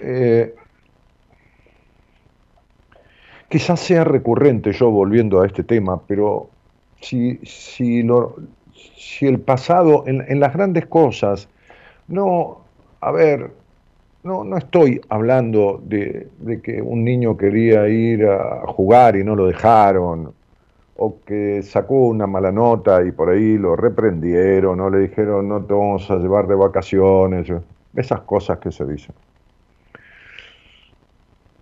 Eh, 0.00 0.54
quizás 3.48 3.80
sea 3.80 4.04
recurrente 4.04 4.72
yo 4.72 4.90
volviendo 4.90 5.40
a 5.40 5.46
este 5.46 5.64
tema, 5.64 6.00
pero 6.06 6.48
si, 7.00 7.38
si, 7.44 8.06
el 9.26 9.40
pasado, 9.40 10.04
en, 10.06 10.40
las 10.40 10.52
grandes 10.52 10.86
cosas, 10.86 11.48
no, 12.08 12.58
a 13.00 13.10
ver, 13.10 13.50
no, 14.22 14.44
no 14.44 14.56
estoy 14.56 15.00
hablando 15.08 15.80
de, 15.84 16.28
de, 16.38 16.60
que 16.60 16.82
un 16.82 17.04
niño 17.04 17.36
quería 17.36 17.88
ir 17.88 18.26
a 18.26 18.66
jugar 18.66 19.16
y 19.16 19.24
no 19.24 19.34
lo 19.34 19.46
dejaron, 19.46 20.32
o 20.96 21.16
que 21.24 21.62
sacó 21.62 22.08
una 22.08 22.26
mala 22.26 22.50
nota 22.50 23.04
y 23.04 23.12
por 23.12 23.30
ahí 23.30 23.56
lo 23.56 23.76
reprendieron, 23.76 24.80
o 24.80 24.90
le 24.90 24.98
dijeron 24.98 25.48
no 25.48 25.62
te 25.62 25.72
vamos 25.72 26.10
a 26.10 26.16
llevar 26.16 26.48
de 26.48 26.56
vacaciones, 26.56 27.50
esas 27.94 28.20
cosas 28.22 28.58
que 28.58 28.72
se 28.72 28.84
dicen. 28.84 29.14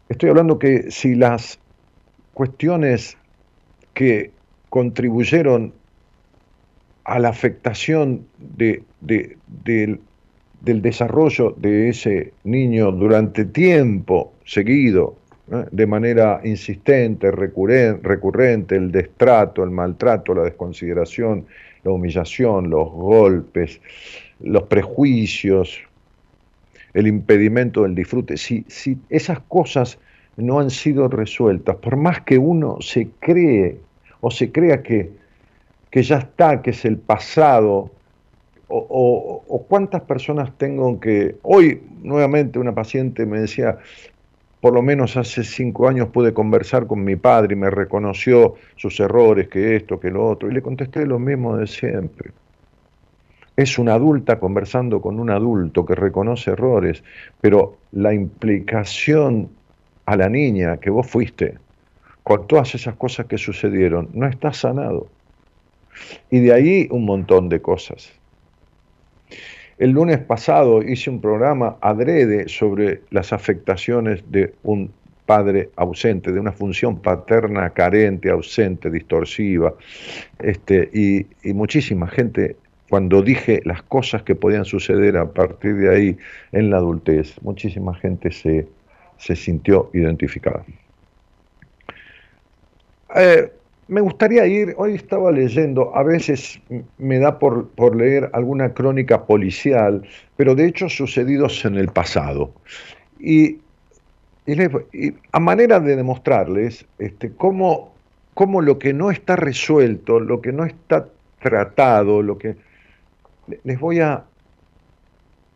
Estoy 0.08 0.30
hablando 0.30 0.58
que 0.58 0.90
si 0.90 1.14
las 1.14 1.58
cuestiones 2.36 3.16
que 3.94 4.30
contribuyeron 4.68 5.72
a 7.04 7.18
la 7.18 7.30
afectación 7.30 8.26
de, 8.36 8.82
del 9.00 10.02
desarrollo 10.60 11.54
de 11.56 11.88
ese 11.88 12.34
niño 12.44 12.92
durante 12.92 13.46
tiempo 13.46 14.34
seguido, 14.44 15.16
de 15.70 15.86
manera 15.86 16.42
insistente, 16.44 17.30
recurrente, 17.30 18.76
el 18.76 18.92
destrato, 18.92 19.64
el 19.64 19.70
maltrato, 19.70 20.34
la 20.34 20.42
desconsideración, 20.42 21.46
la 21.84 21.90
humillación, 21.92 22.68
los 22.68 22.90
golpes, 22.90 23.80
los 24.40 24.64
prejuicios, 24.64 25.80
el 26.92 27.06
impedimento 27.06 27.84
del 27.84 27.94
disfrute, 27.94 28.36
si, 28.36 28.66
si 28.68 28.98
esas 29.08 29.40
cosas 29.40 29.98
no 30.36 30.60
han 30.60 30.70
sido 30.70 31.08
resueltas, 31.08 31.76
por 31.76 31.96
más 31.96 32.20
que 32.22 32.38
uno 32.38 32.78
se 32.80 33.08
cree 33.20 33.78
o 34.20 34.30
se 34.30 34.52
crea 34.52 34.82
que, 34.82 35.10
que 35.90 36.02
ya 36.02 36.18
está, 36.18 36.62
que 36.62 36.70
es 36.70 36.84
el 36.84 36.98
pasado, 36.98 37.90
o, 38.68 39.44
o, 39.46 39.62
cuántas 39.68 40.02
personas 40.02 40.50
tengo 40.58 40.98
que... 40.98 41.36
Hoy 41.42 41.80
nuevamente 42.02 42.58
una 42.58 42.74
paciente 42.74 43.24
me 43.24 43.40
decía, 43.40 43.78
por 44.60 44.74
lo 44.74 44.82
menos 44.82 45.16
hace 45.16 45.44
cinco 45.44 45.88
años 45.88 46.08
pude 46.08 46.34
conversar 46.34 46.86
con 46.86 47.04
mi 47.04 47.14
padre 47.16 47.54
y 47.54 47.56
me 47.56 47.70
reconoció 47.70 48.54
sus 48.74 48.98
errores, 48.98 49.48
que 49.48 49.76
esto, 49.76 50.00
que 50.00 50.10
lo 50.10 50.28
otro, 50.28 50.50
y 50.50 50.54
le 50.54 50.62
contesté 50.62 51.06
lo 51.06 51.18
mismo 51.18 51.56
de 51.56 51.66
siempre. 51.66 52.32
Es 53.56 53.78
una 53.78 53.94
adulta 53.94 54.38
conversando 54.38 55.00
con 55.00 55.20
un 55.20 55.30
adulto 55.30 55.86
que 55.86 55.94
reconoce 55.94 56.50
errores, 56.50 57.04
pero 57.40 57.76
la 57.92 58.12
implicación 58.12 59.50
a 60.06 60.16
la 60.16 60.28
niña 60.28 60.78
que 60.78 60.90
vos 60.90 61.06
fuiste 61.06 61.58
con 62.22 62.46
todas 62.48 62.74
esas 62.74 62.96
cosas 62.96 63.26
que 63.26 63.38
sucedieron 63.38 64.08
no 64.12 64.26
está 64.26 64.52
sanado. 64.52 65.08
Y 66.30 66.40
de 66.40 66.52
ahí 66.52 66.88
un 66.90 67.04
montón 67.04 67.48
de 67.48 67.60
cosas. 67.60 68.12
El 69.78 69.90
lunes 69.90 70.18
pasado 70.18 70.82
hice 70.82 71.10
un 71.10 71.20
programa 71.20 71.76
adrede 71.80 72.48
sobre 72.48 73.02
las 73.10 73.32
afectaciones 73.32 74.24
de 74.30 74.54
un 74.62 74.90
padre 75.26 75.70
ausente, 75.76 76.32
de 76.32 76.40
una 76.40 76.52
función 76.52 77.00
paterna 77.00 77.70
carente, 77.70 78.30
ausente, 78.30 78.90
distorsiva, 78.90 79.74
este, 80.38 80.88
y, 80.92 81.26
y 81.42 81.52
muchísima 81.52 82.08
gente 82.08 82.56
cuando 82.88 83.22
dije 83.22 83.60
las 83.64 83.82
cosas 83.82 84.22
que 84.22 84.34
podían 84.34 84.64
suceder 84.64 85.16
a 85.16 85.32
partir 85.32 85.74
de 85.76 85.94
ahí 85.94 86.16
en 86.52 86.70
la 86.70 86.78
adultez, 86.78 87.34
muchísima 87.42 87.94
gente 87.94 88.30
se, 88.30 88.66
sintió 89.36 89.90
identificada. 89.94 90.64
Eh, 93.14 93.50
me 93.88 94.00
gustaría 94.00 94.46
ir, 94.46 94.74
hoy 94.76 94.94
estaba 94.94 95.30
leyendo, 95.30 95.96
a 95.96 96.02
veces 96.02 96.60
me 96.98 97.18
da 97.18 97.38
por, 97.38 97.68
por, 97.68 97.94
leer 97.94 98.28
alguna 98.32 98.74
crónica 98.74 99.26
policial, 99.26 100.02
pero 100.36 100.54
de 100.54 100.66
hechos 100.66 100.96
sucedidos 100.96 101.64
en 101.64 101.76
el 101.76 101.88
pasado. 101.88 102.52
Y 103.20 103.58
y, 104.46 105.14
a 105.32 105.40
manera 105.40 105.80
de 105.80 105.96
demostrarles 105.96 106.86
este, 106.98 107.32
cómo, 107.32 107.92
cómo 108.34 108.62
lo 108.62 108.78
que 108.78 108.92
no 108.92 109.10
está 109.10 109.34
resuelto, 109.34 110.20
lo 110.20 110.40
que 110.40 110.52
no 110.52 110.64
está 110.64 111.08
tratado, 111.40 112.22
lo 112.22 112.38
que 112.38 112.56
les 113.64 113.78
voy 113.78 114.00
a 114.00 114.24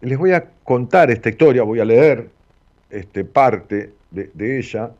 les 0.02 0.16
voy 0.16 0.32
a 0.32 0.46
contar 0.64 1.10
esta 1.10 1.28
historia, 1.28 1.62
voy 1.62 1.78
a 1.78 1.84
leer 1.84 2.30
este, 2.90 3.24
parte 3.24 3.92
de, 4.10 4.58
ella, 4.58 4.90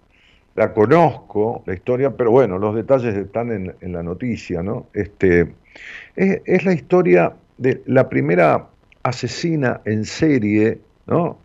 la 0.54 0.72
conozco, 0.72 1.62
la 1.66 1.74
historia, 1.74 2.10
pero 2.16 2.30
bueno, 2.30 2.58
los 2.58 2.74
detalles 2.74 3.14
están 3.14 3.74
en, 3.80 3.92
la 3.92 4.02
noticia, 4.02 4.62
¿no? 4.62 4.86
Este, 4.94 5.52
es, 6.16 6.64
la 6.64 6.72
historia 6.72 7.32
de 7.58 7.82
la 7.86 8.08
primera 8.08 8.66
asesina 9.02 9.80
en 9.84 10.04
serie, 10.04 10.78
¿no? 11.06 11.38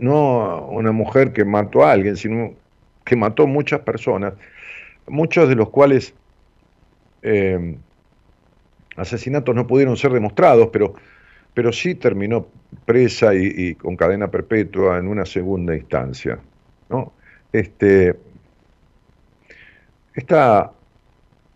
no 0.00 0.66
una 0.70 0.92
mujer 0.92 1.32
que 1.32 1.44
mató 1.44 1.84
a 1.84 1.92
alguien, 1.92 2.16
sino 2.16 2.52
que 3.04 3.16
mató 3.16 3.46
muchas 3.46 3.80
personas, 3.80 4.34
muchos 5.06 5.48
de 5.48 5.54
los 5.54 5.70
cuales 5.70 6.14
eh, 7.22 7.76
asesinatos 8.96 9.54
no 9.54 9.66
pudieron 9.66 9.96
ser 9.96 10.12
demostrados, 10.12 10.68
pero, 10.72 10.94
pero 11.56 11.72
sí 11.72 11.94
terminó 11.94 12.48
presa 12.84 13.34
y, 13.34 13.76
con 13.76 13.96
cadena 13.96 14.30
perpetua 14.30 14.98
en 14.98 15.08
una 15.08 15.24
segunda 15.24 15.74
instancia. 15.74 16.38
¿no? 16.90 17.14
Este, 17.50 18.14
esta, 20.12 20.70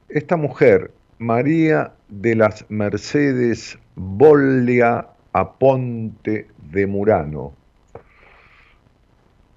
esta 0.08 0.36
mujer, 0.38 0.90
María 1.18 1.92
de 2.08 2.34
las 2.34 2.64
Mercedes 2.70 3.78
Bollia 3.94 5.06
Aponte 5.34 6.46
de 6.72 6.86
Murano, 6.86 7.52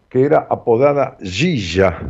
que 0.10 0.24
era 0.24 0.40
apodada 0.50 1.18
Gilla, 1.22 2.02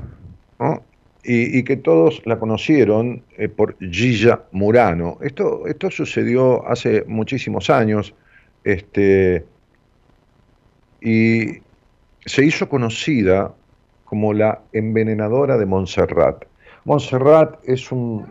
y, 1.24 1.64
que 1.64 1.78
todos 1.78 2.20
la 2.26 2.40
conocieron 2.40 3.22
eh, 3.38 3.48
por 3.48 3.78
Gilla 3.78 4.42
Murano. 4.52 5.20
Esto, 5.22 5.68
esto 5.68 5.92
sucedió 5.92 6.68
hace 6.68 7.04
muchísimos 7.08 7.70
años 7.70 8.16
este, 8.64 9.46
y 11.02 11.62
se 12.26 12.46
hizo 12.46 12.70
conocida 12.70 13.54
como 14.06 14.34
la 14.34 14.62
envenenadora 14.72 15.58
de 15.58 15.66
Montserrat. 15.66 16.46
Montserrat 16.86 17.58
es 17.64 17.92
un, 17.92 18.26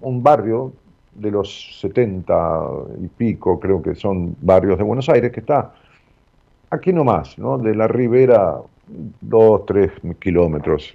un 0.00 0.22
barrio 0.22 0.72
de 1.14 1.30
los 1.30 1.80
70 1.80 2.60
y 3.02 3.08
pico, 3.08 3.58
creo 3.58 3.82
que 3.82 3.94
son 3.94 4.36
barrios 4.40 4.78
de 4.78 4.84
Buenos 4.84 5.08
Aires, 5.08 5.32
que 5.32 5.40
está 5.40 5.74
aquí 6.70 6.92
nomás, 6.92 7.38
¿no? 7.38 7.58
de 7.58 7.74
la 7.74 7.88
ribera, 7.88 8.58
dos, 9.20 9.66
tres 9.66 9.90
kilómetros 10.20 10.94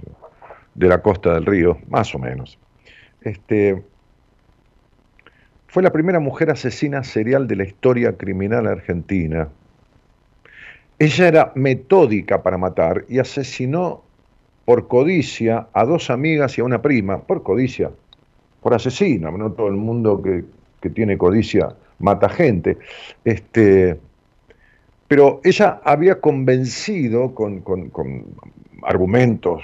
de 0.75 0.87
la 0.87 1.01
costa 1.01 1.33
del 1.33 1.45
río, 1.45 1.77
más 1.89 2.13
o 2.15 2.19
menos. 2.19 2.57
Este, 3.21 3.83
fue 5.73 5.81
la 5.81 5.91
primera 5.91 6.19
mujer 6.19 6.51
asesina 6.51 7.03
serial 7.03 7.47
de 7.47 7.55
la 7.55 7.63
historia 7.63 8.15
criminal 8.15 8.67
argentina. 8.67 9.49
Ella 10.99 11.27
era 11.27 11.51
metódica 11.55 12.43
para 12.43 12.59
matar 12.59 13.05
y 13.09 13.17
asesinó 13.17 14.03
por 14.65 14.87
codicia 14.87 15.65
a 15.73 15.83
dos 15.83 16.11
amigas 16.11 16.55
y 16.59 16.61
a 16.61 16.63
una 16.63 16.79
prima, 16.79 17.23
por 17.23 17.41
codicia, 17.41 17.89
por 18.61 18.75
asesina, 18.75 19.31
no 19.31 19.51
todo 19.53 19.67
el 19.67 19.73
mundo 19.73 20.21
que, 20.21 20.43
tiene 20.91 21.17
codicia 21.17 21.69
mata 21.97 22.29
gente. 22.29 22.77
Este, 23.25 23.99
pero 25.07 25.41
ella 25.43 25.81
había 25.83 26.21
convencido 26.21 27.33
con, 27.33 27.61
con 27.61 27.91
argumentos 28.83 29.63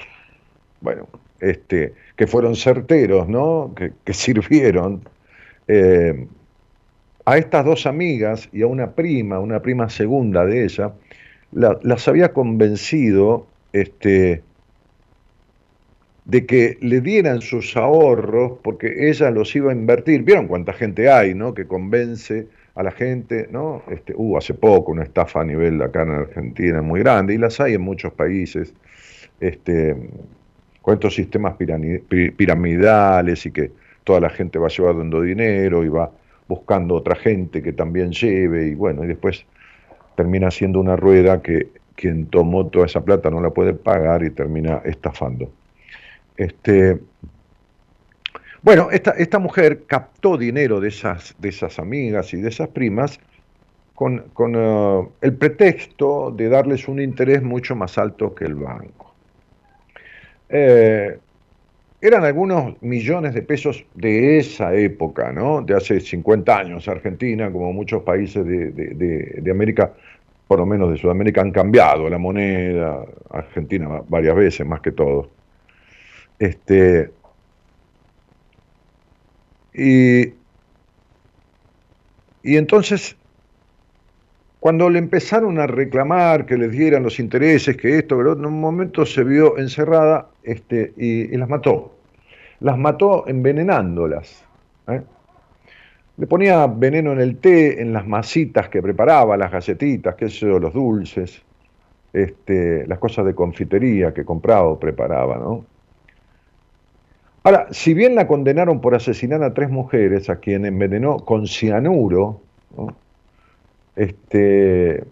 bueno, 0.80 1.06
este, 1.40 1.94
que 2.16 2.26
fueron 2.26 2.56
certeros, 2.56 3.28
¿no? 3.28 3.74
que, 3.76 4.12
sirvieron, 4.12 5.02
eh, 5.72 6.26
a 7.24 7.38
estas 7.38 7.64
dos 7.64 7.86
amigas 7.86 8.48
y 8.52 8.62
a 8.62 8.66
una 8.66 8.90
prima, 8.90 9.38
una 9.38 9.62
prima 9.62 9.88
segunda 9.88 10.44
de 10.44 10.64
ella, 10.64 10.92
las 11.52 12.08
había 12.08 12.32
convencido 12.32 13.46
este, 13.72 14.42
de 16.24 16.46
que 16.46 16.76
le 16.80 17.00
dieran 17.00 17.40
sus 17.40 17.76
ahorros 17.76 18.58
porque 18.62 19.08
ella 19.08 19.30
los 19.30 19.54
iba 19.54 19.70
a 19.70 19.74
invertir. 19.74 20.24
¿Vieron 20.24 20.48
cuánta 20.48 20.72
gente 20.72 21.08
hay, 21.08 21.34
no? 21.34 21.54
Que 21.54 21.66
convence 21.66 22.48
a 22.74 22.82
la 22.82 22.90
gente, 22.90 23.46
¿no? 23.52 23.84
Este, 23.90 24.12
hubo 24.16 24.38
hace 24.38 24.54
poco 24.54 24.90
una 24.90 25.04
estafa 25.04 25.42
a 25.42 25.44
nivel 25.44 25.80
acá 25.82 26.02
en 26.02 26.10
Argentina 26.10 26.82
muy 26.82 26.98
grande 26.98 27.34
y 27.34 27.38
las 27.38 27.60
hay 27.60 27.74
en 27.74 27.82
muchos 27.82 28.12
países. 28.12 28.74
Este, 29.38 29.94
con 30.82 30.94
estos 30.94 31.14
sistemas 31.14 31.54
piramidales 31.56 33.46
y 33.46 33.52
que 33.52 33.70
toda 34.10 34.18
la 34.18 34.30
gente 34.30 34.58
va 34.58 34.66
llevando 34.66 35.20
dinero 35.20 35.84
y 35.84 35.88
va 35.88 36.10
buscando 36.48 36.96
otra 36.96 37.14
gente 37.14 37.62
que 37.62 37.72
también 37.72 38.10
lleve 38.10 38.66
y 38.66 38.74
bueno, 38.74 39.04
y 39.04 39.06
después 39.06 39.46
termina 40.16 40.50
siendo 40.50 40.80
una 40.80 40.96
rueda 40.96 41.40
que 41.40 41.68
quien 41.94 42.26
tomó 42.26 42.66
toda 42.66 42.86
esa 42.86 43.04
plata 43.04 43.30
no 43.30 43.40
la 43.40 43.50
puede 43.50 43.72
pagar 43.72 44.24
y 44.24 44.30
termina 44.30 44.82
estafando. 44.84 45.48
Este, 46.36 46.98
bueno, 48.62 48.88
esta, 48.90 49.12
esta 49.12 49.38
mujer 49.38 49.84
captó 49.86 50.36
dinero 50.36 50.80
de 50.80 50.88
esas, 50.88 51.36
de 51.38 51.50
esas 51.50 51.78
amigas 51.78 52.34
y 52.34 52.40
de 52.40 52.48
esas 52.48 52.66
primas 52.66 53.20
con, 53.94 54.24
con 54.32 54.54
eh, 54.56 55.08
el 55.20 55.34
pretexto 55.34 56.32
de 56.36 56.48
darles 56.48 56.88
un 56.88 57.00
interés 57.00 57.44
mucho 57.44 57.76
más 57.76 57.96
alto 57.96 58.34
que 58.34 58.46
el 58.46 58.56
banco. 58.56 59.14
Eh, 60.48 61.16
eran 62.02 62.24
algunos 62.24 62.80
millones 62.82 63.34
de 63.34 63.42
pesos 63.42 63.84
de 63.94 64.38
esa 64.38 64.74
época, 64.74 65.32
¿no? 65.32 65.60
De 65.60 65.74
hace 65.74 66.00
50 66.00 66.58
años. 66.58 66.88
Argentina, 66.88 67.52
como 67.52 67.72
muchos 67.72 68.02
países 68.02 68.44
de, 68.44 69.50
América, 69.50 69.92
por 70.48 70.58
lo 70.58 70.66
menos 70.66 70.90
de 70.90 70.96
Sudamérica, 70.96 71.42
han 71.42 71.50
cambiado 71.50 72.08
la 72.08 72.18
moneda. 72.18 73.04
Argentina 73.30 74.02
varias 74.08 74.34
veces, 74.34 74.66
más 74.66 74.80
que 74.80 74.92
todo. 74.92 75.30
Este, 76.38 77.10
y, 79.74 80.22
y 82.42 82.56
entonces 82.56 83.14
cuando 84.58 84.88
le 84.88 84.98
empezaron 84.98 85.58
a 85.58 85.66
reclamar 85.66 86.46
que 86.46 86.56
les 86.56 86.70
dieran 86.70 87.02
los 87.02 87.18
intereses, 87.18 87.76
que 87.76 87.98
esto, 87.98 88.16
que 88.16 88.30
en 88.30 88.46
un 88.46 88.60
momento 88.60 89.04
se 89.04 89.24
vio 89.24 89.58
encerrada 89.58 90.29
este, 90.42 90.92
y, 90.96 91.36
las 91.36 91.48
mató. 91.48 91.94
Las 92.60 92.78
mató 92.78 93.26
envenenándolas. 93.26 94.44
¿eh? 94.88 95.02
Le 96.16 96.26
ponía 96.26 96.66
veneno 96.66 97.12
en 97.12 97.20
el 97.20 97.38
té, 97.38 97.80
en 97.80 97.92
las 97.92 98.06
masitas 98.06 98.68
que 98.68 98.82
preparaba, 98.82 99.36
las 99.36 99.50
galletitas, 99.50 100.14
qué 100.14 100.28
sé 100.28 100.46
yo, 100.46 100.58
los 100.58 100.74
dulces, 100.74 101.42
este, 102.12 102.86
las 102.86 102.98
cosas 102.98 103.24
de 103.24 103.34
confitería 103.34 104.12
que 104.12 104.24
compraba 104.24 104.68
o 104.68 104.78
preparaba. 104.78 105.62
Ahora, 107.42 107.68
si 107.70 107.94
bien 107.94 108.14
la 108.14 108.26
condenaron 108.26 108.80
por 108.80 108.94
asesinar 108.94 109.42
a 109.42 109.54
tres 109.54 109.70
mujeres, 109.70 110.28
a 110.28 110.36
quien 110.36 110.66
envenenó 110.66 111.24
con 111.24 111.46
cianuro. 111.46 112.42
Este, 113.96 115.04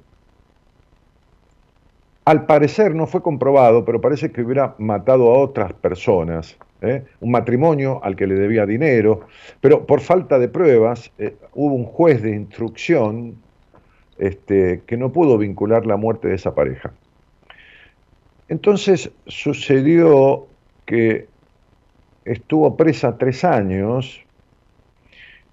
al 2.28 2.44
parecer 2.44 2.94
no 2.94 3.06
fue 3.06 3.22
comprobado, 3.22 3.86
pero 3.86 4.02
parece 4.02 4.30
que 4.30 4.42
hubiera 4.42 4.74
matado 4.76 5.30
a 5.30 5.38
otras 5.38 5.72
personas, 5.72 6.58
¿eh? 6.82 7.02
un 7.20 7.30
matrimonio 7.30 8.04
al 8.04 8.16
que 8.16 8.26
le 8.26 8.34
debía 8.34 8.66
dinero, 8.66 9.22
pero 9.62 9.86
por 9.86 10.02
falta 10.02 10.38
de 10.38 10.50
pruebas 10.50 11.10
eh, 11.16 11.36
hubo 11.54 11.74
un 11.74 11.86
juez 11.86 12.20
de 12.20 12.32
instrucción 12.32 13.36
este, 14.18 14.82
que 14.86 14.98
no 14.98 15.10
pudo 15.10 15.38
vincular 15.38 15.86
la 15.86 15.96
muerte 15.96 16.28
de 16.28 16.34
esa 16.34 16.54
pareja. 16.54 16.92
Entonces 18.50 19.10
sucedió 19.26 20.48
que 20.84 21.28
estuvo 22.26 22.76
presa 22.76 23.16
tres 23.16 23.42
años 23.42 24.22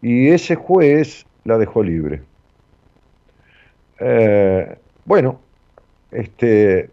y 0.01 0.27
ese 0.27 0.55
juez 0.55 1.25
la 1.45 1.57
dejó 1.57 1.83
libre. 1.83 2.21
Eh, 3.97 4.77
bueno, 5.05 5.39
este, 6.15 6.89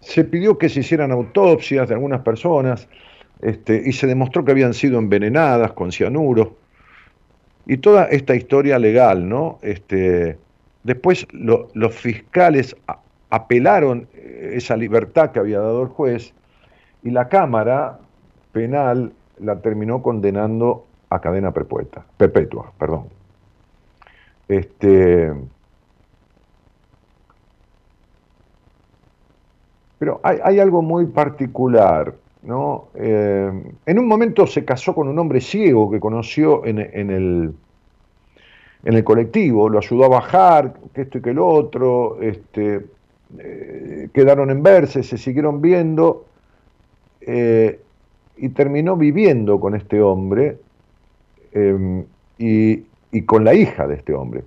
se 0.00 0.24
pidió 0.24 0.58
que 0.58 0.68
se 0.68 0.80
hicieran 0.80 1.10
autopsias 1.10 1.88
de 1.88 1.94
algunas 1.94 2.20
personas 2.20 2.88
este, 3.42 3.82
y 3.84 3.92
se 3.92 4.06
demostró 4.06 4.44
que 4.44 4.52
habían 4.52 4.74
sido 4.74 4.98
envenenadas 4.98 5.72
con 5.72 5.92
cianuro. 5.92 6.56
Y 7.66 7.78
toda 7.78 8.04
esta 8.04 8.34
historia 8.36 8.78
legal, 8.78 9.28
¿no? 9.28 9.58
Este, 9.62 10.38
después 10.84 11.26
los 11.32 11.94
fiscales 11.94 12.76
apelaron 13.30 14.08
esa 14.14 14.76
libertad 14.76 15.32
que 15.32 15.40
había 15.40 15.58
dado 15.58 15.82
el 15.82 15.88
juez 15.88 16.32
y 17.02 17.10
la 17.10 17.28
Cámara 17.28 17.98
Penal 18.52 19.12
la 19.38 19.60
terminó 19.60 20.02
condenando 20.02 20.86
a 21.10 21.20
cadena 21.20 21.52
perpetua, 21.52 22.06
perpetua 22.16 22.72
perdón. 22.78 23.08
Este, 24.48 25.32
Pero 29.98 30.20
hay, 30.22 30.58
algo 30.60 30.82
muy 30.82 31.06
particular, 31.06 32.14
¿no? 32.42 32.88
Eh, 32.94 33.50
en 33.86 33.98
un 33.98 34.06
momento 34.06 34.46
se 34.46 34.64
casó 34.64 34.94
con 34.94 35.08
un 35.08 35.18
hombre 35.18 35.40
ciego 35.40 35.90
que 35.90 35.98
conoció 35.98 36.66
en, 36.66 36.78
el, 36.78 37.54
en 38.84 38.94
el 38.94 39.04
colectivo, 39.04 39.70
lo 39.70 39.78
ayudó 39.78 40.04
a 40.04 40.08
bajar, 40.08 40.74
que 40.92 41.02
esto 41.02 41.18
y 41.18 41.22
que 41.22 41.32
lo 41.32 41.46
otro, 41.46 42.20
este, 42.20 42.84
eh, 43.38 44.08
quedaron 44.12 44.50
en 44.50 44.62
verse, 44.62 45.02
se 45.02 45.16
siguieron 45.16 45.62
viendo, 45.62 46.26
eh, 47.22 47.80
y 48.36 48.50
terminó 48.50 48.96
viviendo 48.96 49.58
con 49.58 49.74
este 49.74 50.00
hombre 50.02 50.58
y 52.38 53.22
con 53.22 53.44
la 53.44 53.54
hija 53.54 53.86
de 53.86 53.94
este 53.94 54.12
hombre 54.12 54.44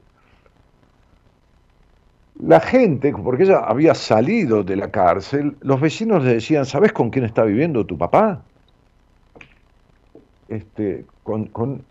la 2.40 2.60
gente, 2.62 3.14
porque 3.14 3.44
ella 3.44 3.60
había 3.60 3.94
salido 3.94 4.64
de 4.64 4.76
la 4.76 4.90
cárcel, 4.90 5.58
los 5.62 5.80
vecinos 5.80 6.24
le 6.24 6.36
decían, 6.36 6.66
¿sabes 6.66 6.94
con 6.94 7.10
quién 7.10 7.26
está 7.26 7.44
viviendo 7.44 7.86
tu 7.86 7.98
papá? 7.98 8.42
Este, 10.48 11.06
con, 11.24 11.46
con 11.48 11.84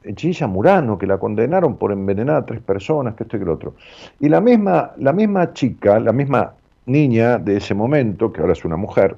Murano, 0.49 0.99
que 0.99 1.07
la 1.07 1.19
condenaron 1.19 1.77
por 1.77 1.93
envenenar 1.93 2.37
a 2.37 2.47
tres 2.47 2.61
personas, 2.61 3.15
que 3.15 3.23
esto 3.25 3.37
y 3.37 3.41
que 3.41 3.47
lo 3.47 3.55
otro. 3.55 3.75
Y 4.19 4.29
la 4.29 4.41
misma, 4.41 4.93
la 4.97 5.13
misma 5.13 5.53
chica, 5.53 6.01
la 6.01 6.13
misma 6.13 6.55
niña 6.87 7.39
de 7.39 7.59
ese 7.59 7.75
momento, 7.75 8.33
que 8.33 8.41
ahora 8.41 8.55
es 8.55 8.65
una 8.65 8.77
mujer, 8.77 9.17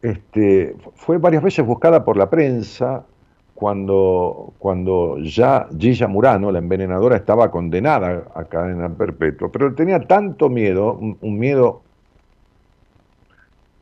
este, 0.00 0.76
fue 0.94 1.18
varias 1.18 1.42
veces 1.42 1.66
buscada 1.66 2.04
por 2.04 2.16
la 2.16 2.30
prensa, 2.30 3.04
cuando, 3.54 4.54
cuando 4.58 5.18
ya 5.18 5.68
Gilla 5.78 6.08
Murano, 6.08 6.50
la 6.50 6.58
envenenadora, 6.58 7.16
estaba 7.16 7.50
condenada 7.50 8.24
a 8.34 8.44
cadena 8.44 8.88
perpetua, 8.88 9.50
pero 9.52 9.74
tenía 9.74 10.00
tanto 10.00 10.48
miedo, 10.48 10.94
un, 10.94 11.38
miedo, 11.38 11.82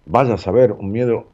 vaya 0.06 0.34
a 0.34 0.38
saber, 0.38 0.72
un 0.72 0.90
miedo 0.90 1.28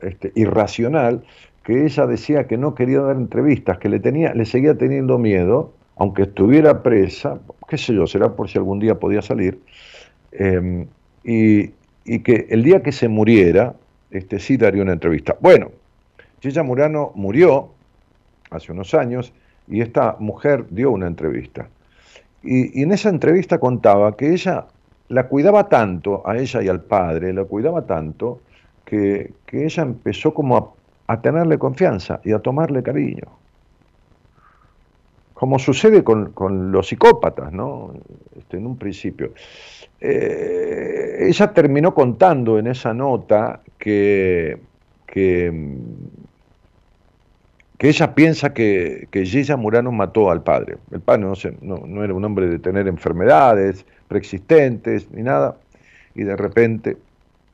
este, 0.00 0.32
irracional, 0.34 1.24
que 1.64 1.84
ella 1.84 2.06
decía 2.06 2.46
que 2.46 2.56
no 2.56 2.74
quería 2.74 3.00
dar 3.00 3.16
entrevistas, 3.16 3.78
que 3.78 3.88
le, 3.88 4.00
tenía, 4.00 4.34
le 4.34 4.44
seguía 4.44 4.76
teniendo 4.76 5.18
miedo, 5.18 5.72
aunque 5.96 6.22
estuviera 6.22 6.82
presa, 6.82 7.40
qué 7.68 7.76
sé 7.76 7.94
yo, 7.94 8.06
será 8.06 8.36
por 8.36 8.48
si 8.48 8.58
algún 8.58 8.78
día 8.78 8.94
podía 8.94 9.20
salir, 9.20 9.58
em, 10.32 10.86
y, 11.24 11.72
y, 12.04 12.20
que 12.20 12.46
el 12.50 12.62
día 12.62 12.82
que 12.82 12.92
se 12.92 13.08
muriera, 13.08 13.74
este, 14.10 14.38
sí 14.38 14.56
daría 14.56 14.82
una 14.82 14.92
entrevista. 14.92 15.36
Bueno, 15.40 15.72
Gilla 16.40 16.62
Murano 16.62 17.12
murió 17.14 17.70
hace 18.50 18.72
unos 18.72 18.94
años 18.94 19.32
y 19.66 19.80
esta 19.80 20.16
mujer 20.18 20.66
dio 20.70 20.90
una 20.90 21.06
entrevista. 21.06 21.68
Y, 22.42 22.82
en 22.82 22.92
esa 22.92 23.08
entrevista 23.08 23.58
contaba 23.58 24.16
que 24.16 24.32
ella 24.32 24.66
la 25.08 25.26
cuidaba 25.28 25.68
tanto, 25.68 26.22
a 26.26 26.36
ella 26.36 26.62
y 26.62 26.68
al 26.68 26.82
padre, 26.82 27.32
la 27.32 27.44
cuidaba 27.44 27.86
tanto, 27.86 28.40
que, 28.84 29.32
ella 29.52 29.82
empezó 29.82 30.32
como 30.32 30.76
a, 31.06 31.20
tenerle 31.20 31.58
confianza 31.58 32.20
y 32.24 32.32
a 32.32 32.38
tomarle 32.38 32.82
cariño. 32.82 33.26
Como 35.34 35.58
sucede 35.58 36.02
con, 36.02 36.72
los 36.72 36.88
psicópatas, 36.88 37.52
¿no? 37.52 37.94
Este, 38.36 38.56
en 38.56 38.66
un 38.66 38.76
principio. 38.76 39.32
Eh, 40.00 41.26
ella 41.28 41.52
terminó 41.52 41.94
contando 41.94 42.58
en 42.58 42.66
esa 42.66 42.92
nota 42.92 43.60
que, 43.78 44.60
que 45.06 45.78
que 47.78 47.88
ella 47.88 48.14
piensa 48.14 48.52
que, 48.52 49.06
que 49.12 49.24
Gilla 49.24 49.56
Murano 49.56 49.92
mató 49.92 50.30
al 50.32 50.42
padre. 50.42 50.78
El 50.90 51.00
padre 51.00 51.26
no, 51.62 52.04
era 52.04 52.12
un 52.12 52.24
hombre 52.24 52.48
de 52.48 52.58
tener 52.58 52.88
enfermedades 52.88 53.86
preexistentes 54.08 55.08
ni 55.12 55.22
nada, 55.22 55.56
y 56.14 56.24
de 56.24 56.36
repente 56.36 56.96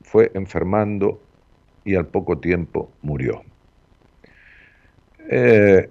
fue 0.01 0.31
enfermando 0.33 1.21
y 1.83 1.95
al 1.95 2.07
poco 2.07 2.39
tiempo 2.39 2.89
murió. 3.03 3.43
Eh, 5.29 5.89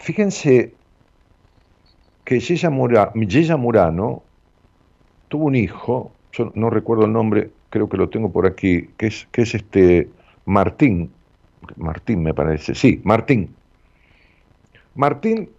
fíjense 0.00 0.74
que 2.24 2.40
Gilla, 2.40 2.70
Murano 2.70 4.22
tuvo 5.28 5.44
un 5.44 5.54
hijo, 5.54 6.10
yo 6.32 6.50
no 6.54 6.70
recuerdo 6.70 7.04
el 7.04 7.12
nombre, 7.12 7.50
creo 7.70 7.88
que 7.88 7.96
lo 7.96 8.08
tengo 8.08 8.32
por 8.32 8.46
aquí, 8.46 8.90
que 8.96 9.06
es, 9.06 9.28
que 9.30 9.42
es 9.42 9.54
este 9.54 10.08
Martín, 10.48 11.10
Martín 11.76 12.22
me 12.22 12.32
parece, 12.32 12.74
sí, 12.74 13.02
Martín. 13.04 13.54
Martín 14.94 15.50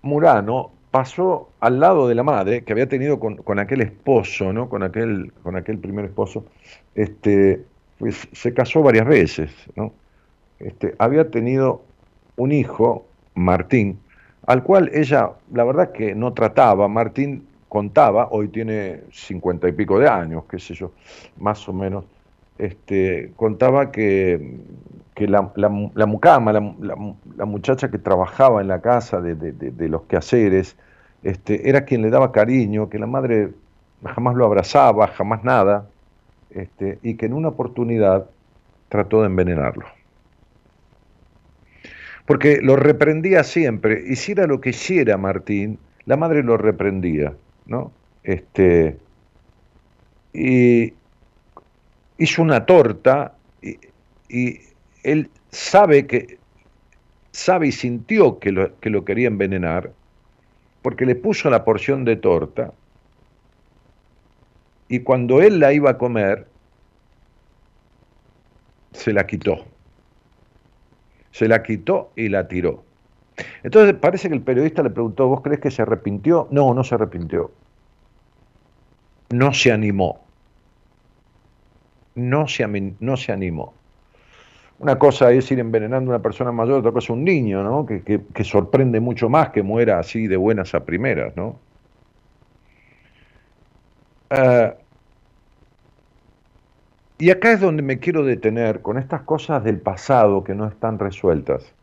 Murano 0.00 0.70
pasó 0.90 1.50
al 1.60 1.78
lado 1.78 2.08
de 2.08 2.14
la 2.14 2.22
madre 2.22 2.64
que 2.64 2.72
había 2.72 2.88
tenido 2.88 3.20
con, 3.20 3.58
aquel 3.58 3.82
esposo, 3.82 4.50
¿no? 4.50 4.70
Con 4.70 4.82
aquel, 4.82 5.30
con 5.42 5.56
aquel 5.56 5.76
primer 5.76 6.06
esposo, 6.06 6.46
este, 6.94 7.62
pues 7.98 8.28
se 8.32 8.54
casó 8.54 8.82
varias 8.82 9.06
veces, 9.06 9.50
¿no? 9.76 9.92
Este, 10.58 10.94
había 10.98 11.30
tenido 11.30 11.82
un 12.36 12.52
hijo, 12.52 13.04
Martín, 13.34 14.00
al 14.46 14.62
cual 14.62 14.90
ella, 14.94 15.32
la 15.52 15.64
verdad 15.64 15.92
que 15.92 16.14
no 16.14 16.32
trataba, 16.32 16.88
Martín 16.88 17.46
contaba, 17.68 18.28
hoy 18.30 18.48
tiene 18.48 19.02
cincuenta 19.12 19.68
y 19.68 19.72
pico 19.72 19.98
de 19.98 20.08
años, 20.08 20.44
qué 20.50 20.58
sé 20.58 20.72
yo, 20.72 20.92
más 21.38 21.68
o 21.68 21.74
menos, 21.74 22.06
este, 22.60 23.32
contaba 23.36 23.90
que, 23.90 24.58
la, 25.16 25.40
mucama, 26.06 26.52
la, 26.52 27.44
muchacha 27.46 27.90
que 27.90 27.98
trabajaba 27.98 28.60
en 28.60 28.68
la 28.68 28.80
casa 28.80 29.20
de, 29.20 29.88
los 29.88 30.02
quehaceres, 30.02 30.76
este, 31.22 31.68
era 31.68 31.84
quien 31.84 32.02
le 32.02 32.10
daba 32.10 32.32
cariño, 32.32 32.88
que 32.90 32.98
la 32.98 33.06
madre 33.06 33.50
jamás 34.04 34.34
lo 34.34 34.44
abrazaba, 34.44 35.08
jamás 35.08 35.42
nada, 35.42 35.88
este, 36.50 36.98
y 37.02 37.14
que 37.14 37.26
en 37.26 37.32
una 37.32 37.48
oportunidad 37.48 38.26
trató 38.88 39.20
de 39.20 39.26
envenenarlo. 39.26 39.86
Porque 42.26 42.60
lo 42.62 42.76
reprendía 42.76 43.42
siempre, 43.42 44.04
hiciera 44.06 44.46
lo 44.46 44.60
que 44.60 44.70
hiciera 44.70 45.16
Martín, 45.16 45.78
la 46.04 46.16
madre 46.16 46.42
lo 46.42 46.56
reprendía, 46.56 47.34
¿no? 47.66 47.92
Este, 48.22 48.98
y, 50.32 50.92
hizo 52.20 52.42
una 52.42 52.66
torta 52.66 53.32
y, 54.28 54.60
él 55.02 55.30
sabe 55.50 56.06
que 56.06 56.38
sabe 57.32 57.68
y 57.68 57.72
sintió 57.72 58.38
que 58.38 58.52
lo, 58.52 58.78
que 58.78 58.90
lo 58.90 59.04
quería 59.04 59.28
envenenar 59.28 59.90
porque 60.82 61.06
le 61.06 61.14
puso 61.14 61.48
la 61.48 61.64
porción 61.64 62.04
de 62.04 62.16
torta 62.16 62.72
y 64.88 65.00
cuando 65.00 65.40
él 65.40 65.58
la 65.58 65.72
iba 65.72 65.90
a 65.90 65.98
comer 65.98 66.46
se 68.92 69.12
la 69.12 69.26
quitó. 69.26 69.64
Se 71.30 71.48
la 71.48 71.62
quitó 71.62 72.12
y 72.16 72.28
la 72.28 72.48
tiró. 72.48 72.84
Entonces 73.62 73.94
parece 73.94 74.28
que 74.28 74.34
el 74.34 74.42
periodista 74.42 74.82
le 74.82 74.90
preguntó, 74.90 75.28
¿vos 75.28 75.40
crees 75.40 75.60
que 75.60 75.70
se 75.70 75.80
arrepintió? 75.80 76.48
No, 76.50 76.74
no 76.74 76.84
se 76.84 76.96
arrepintió. 76.96 77.50
No 79.30 79.54
se 79.54 79.72
animó 79.72 80.29
no 82.20 82.46
se, 82.46 82.66
no 83.00 83.16
se 83.16 83.32
animó. 83.32 83.74
Una 84.78 84.98
cosa 84.98 85.30
es 85.32 85.50
ir 85.50 85.58
envenenando 85.58 86.10
a 86.10 86.14
una 86.14 86.22
persona 86.22 86.52
mayor, 86.52 86.78
otra 86.78 86.92
cosa 86.92 87.06
es 87.06 87.10
un 87.10 87.24
niño, 87.24 87.62
¿no? 87.62 87.84
Que, 87.84 88.44
sorprende 88.44 89.00
mucho 89.00 89.28
más 89.28 89.50
que 89.50 89.62
muera 89.62 89.98
así 89.98 90.26
de 90.26 90.36
buenas 90.36 90.74
a 90.74 90.84
primeras, 90.84 91.36
¿no? 91.36 91.58
Ah, 94.30 94.74
y 97.20 97.28
acá 97.28 97.52
es 97.52 97.60
donde 97.60 97.82
me 97.82 97.98
quiero 97.98 98.24
detener 98.24 98.80
con 98.80 98.96
estas 98.96 99.20
cosas 99.22 99.62
del 99.62 99.78
pasado 99.78 100.42
que 100.42 100.54
no 100.54 100.66
están 100.66 100.98
resueltas. 100.98 101.74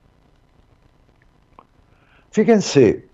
Fíjense, 2.31 3.05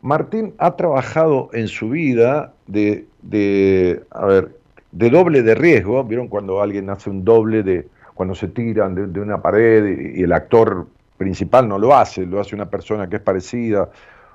Martín 0.00 0.54
ha 0.58 0.76
trabajado 0.76 1.50
en 1.52 1.66
su 1.66 1.88
vida 1.88 2.54
de, 2.68 3.08
de 3.22 4.04
a 4.10 4.26
ver, 4.26 4.56
de 4.94 5.10
doble 5.10 5.42
de 5.42 5.56
riesgo, 5.56 6.04
¿vieron 6.04 6.28
cuando 6.28 6.62
alguien 6.62 6.88
hace 6.88 7.10
un 7.10 7.24
doble 7.24 7.64
de 7.64 7.88
cuando 8.14 8.36
se 8.36 8.46
tiran 8.46 9.12
de, 9.12 9.20
una 9.20 9.42
pared 9.42 10.14
y, 10.14 10.22
el 10.22 10.32
actor 10.32 10.86
principal 11.18 11.68
no 11.68 11.78
lo 11.78 11.96
hace, 11.96 12.24
lo 12.24 12.40
hace 12.40 12.54
una 12.54 12.70
persona 12.70 13.08
que 13.08 13.16
es 13.16 13.22
parecida, 13.22 13.90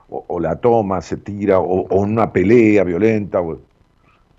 o, 0.10 0.40
la 0.40 0.58
toma, 0.58 1.02
se 1.02 1.18
tira, 1.18 1.60
o, 1.60 2.04
en 2.04 2.12
una 2.12 2.34
pelea 2.34 2.84
violenta, 2.84 3.40
o, 3.40 3.58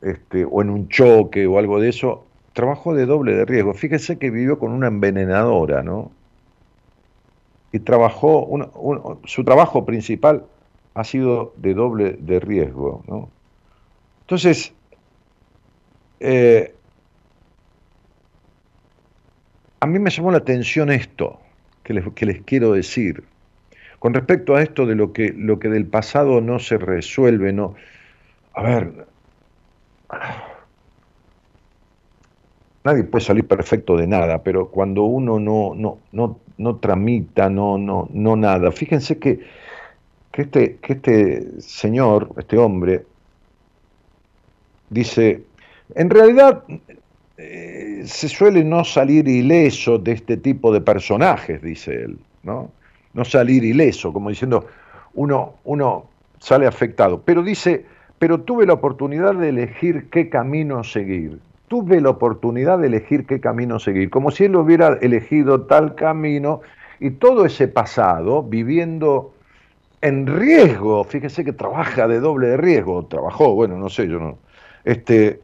este, 0.02 0.44
o 0.44 0.60
en 0.60 0.68
un 0.68 0.88
choque 0.88 1.46
o 1.46 1.58
algo 1.58 1.80
de 1.80 1.88
eso, 1.88 2.26
trabajó 2.52 2.92
de 2.92 3.06
doble 3.06 3.34
de 3.34 3.46
riesgo. 3.46 3.72
Fíjese 3.72 4.18
que 4.18 4.30
vivió 4.30 4.58
con 4.58 4.72
una 4.72 4.88
envenenadora, 4.88 5.82
¿no? 5.82 6.10
Y 7.72 7.78
trabajó, 7.78 8.48
su 9.24 9.44
trabajo 9.44 9.86
principal 9.86 10.44
ha 10.94 11.04
sido 11.04 11.54
de 11.56 11.72
doble 11.72 12.18
de 12.20 12.40
riesgo, 12.40 13.04
¿no? 13.06 13.30
Entonces, 14.22 14.74
eh, 16.20 16.74
a 19.80 19.86
mí 19.86 19.98
me 19.98 20.10
llamó 20.10 20.30
la 20.30 20.38
atención 20.38 20.90
esto 20.90 21.40
que 21.82 21.94
les, 21.94 22.04
que 22.14 22.26
les, 22.26 22.42
quiero 22.42 22.72
decir. 22.72 23.24
Con 23.98 24.14
respecto 24.14 24.54
a 24.54 24.62
esto 24.62 24.86
de 24.86 24.94
lo 24.94 25.12
que, 25.12 25.32
lo 25.36 25.58
que 25.58 25.68
del 25.68 25.86
pasado 25.86 26.40
no 26.40 26.58
se 26.58 26.78
resuelve, 26.78 27.52
no. 27.52 27.74
a 28.54 28.62
ver, 28.62 29.06
nadie 32.84 33.04
puede 33.04 33.24
salir 33.24 33.46
perfecto 33.46 33.96
de 33.96 34.06
nada, 34.06 34.42
pero 34.42 34.68
cuando 34.68 35.02
uno 35.02 35.38
no, 35.38 35.74
no, 35.74 35.98
no, 36.12 36.38
no 36.56 36.76
tramita, 36.76 37.50
no, 37.50 37.78
no, 37.78 38.08
no 38.12 38.36
nada, 38.36 38.72
fíjense 38.72 39.18
que, 39.18 39.40
que, 40.32 40.42
este, 40.42 40.76
que 40.76 40.92
este 40.94 41.60
señor, 41.60 42.30
este 42.38 42.56
hombre, 42.56 43.04
dice, 44.88 45.42
en 45.94 46.10
realidad 46.10 46.62
eh, 47.36 48.02
se 48.04 48.28
suele 48.28 48.64
no 48.64 48.84
salir 48.84 49.28
ileso 49.28 49.98
de 49.98 50.12
este 50.12 50.36
tipo 50.36 50.72
de 50.72 50.80
personajes, 50.80 51.62
dice 51.62 51.94
él, 52.04 52.18
¿no? 52.42 52.70
No 53.12 53.24
salir 53.24 53.64
ileso, 53.64 54.12
como 54.12 54.30
diciendo, 54.30 54.66
uno, 55.14 55.54
uno 55.64 56.06
sale 56.38 56.66
afectado, 56.66 57.22
pero 57.22 57.42
dice, 57.42 57.84
pero 58.18 58.40
tuve 58.40 58.66
la 58.66 58.74
oportunidad 58.74 59.34
de 59.34 59.48
elegir 59.48 60.08
qué 60.10 60.28
camino 60.28 60.84
seguir 60.84 61.40
tuve 61.70 62.00
la 62.00 62.10
oportunidad 62.10 62.80
de 62.80 62.88
elegir 62.88 63.26
qué 63.26 63.40
camino 63.40 63.78
seguir, 63.78 64.10
como 64.10 64.32
si 64.32 64.46
él 64.46 64.56
hubiera 64.56 64.98
elegido 65.02 65.62
tal 65.66 65.94
camino 65.94 66.62
y 66.98 67.10
todo 67.12 67.46
ese 67.46 67.68
pasado 67.68 68.42
viviendo 68.42 69.32
en 70.00 70.26
riesgo, 70.26 71.04
fíjese 71.04 71.44
que 71.44 71.52
trabaja 71.52 72.08
de 72.08 72.18
doble 72.18 72.48
de 72.48 72.56
riesgo, 72.56 73.06
trabajó, 73.06 73.54
bueno, 73.54 73.78
no 73.78 73.88
sé, 73.88 74.08
yo 74.08 74.18
no. 74.18 74.38
Este, 74.84 75.40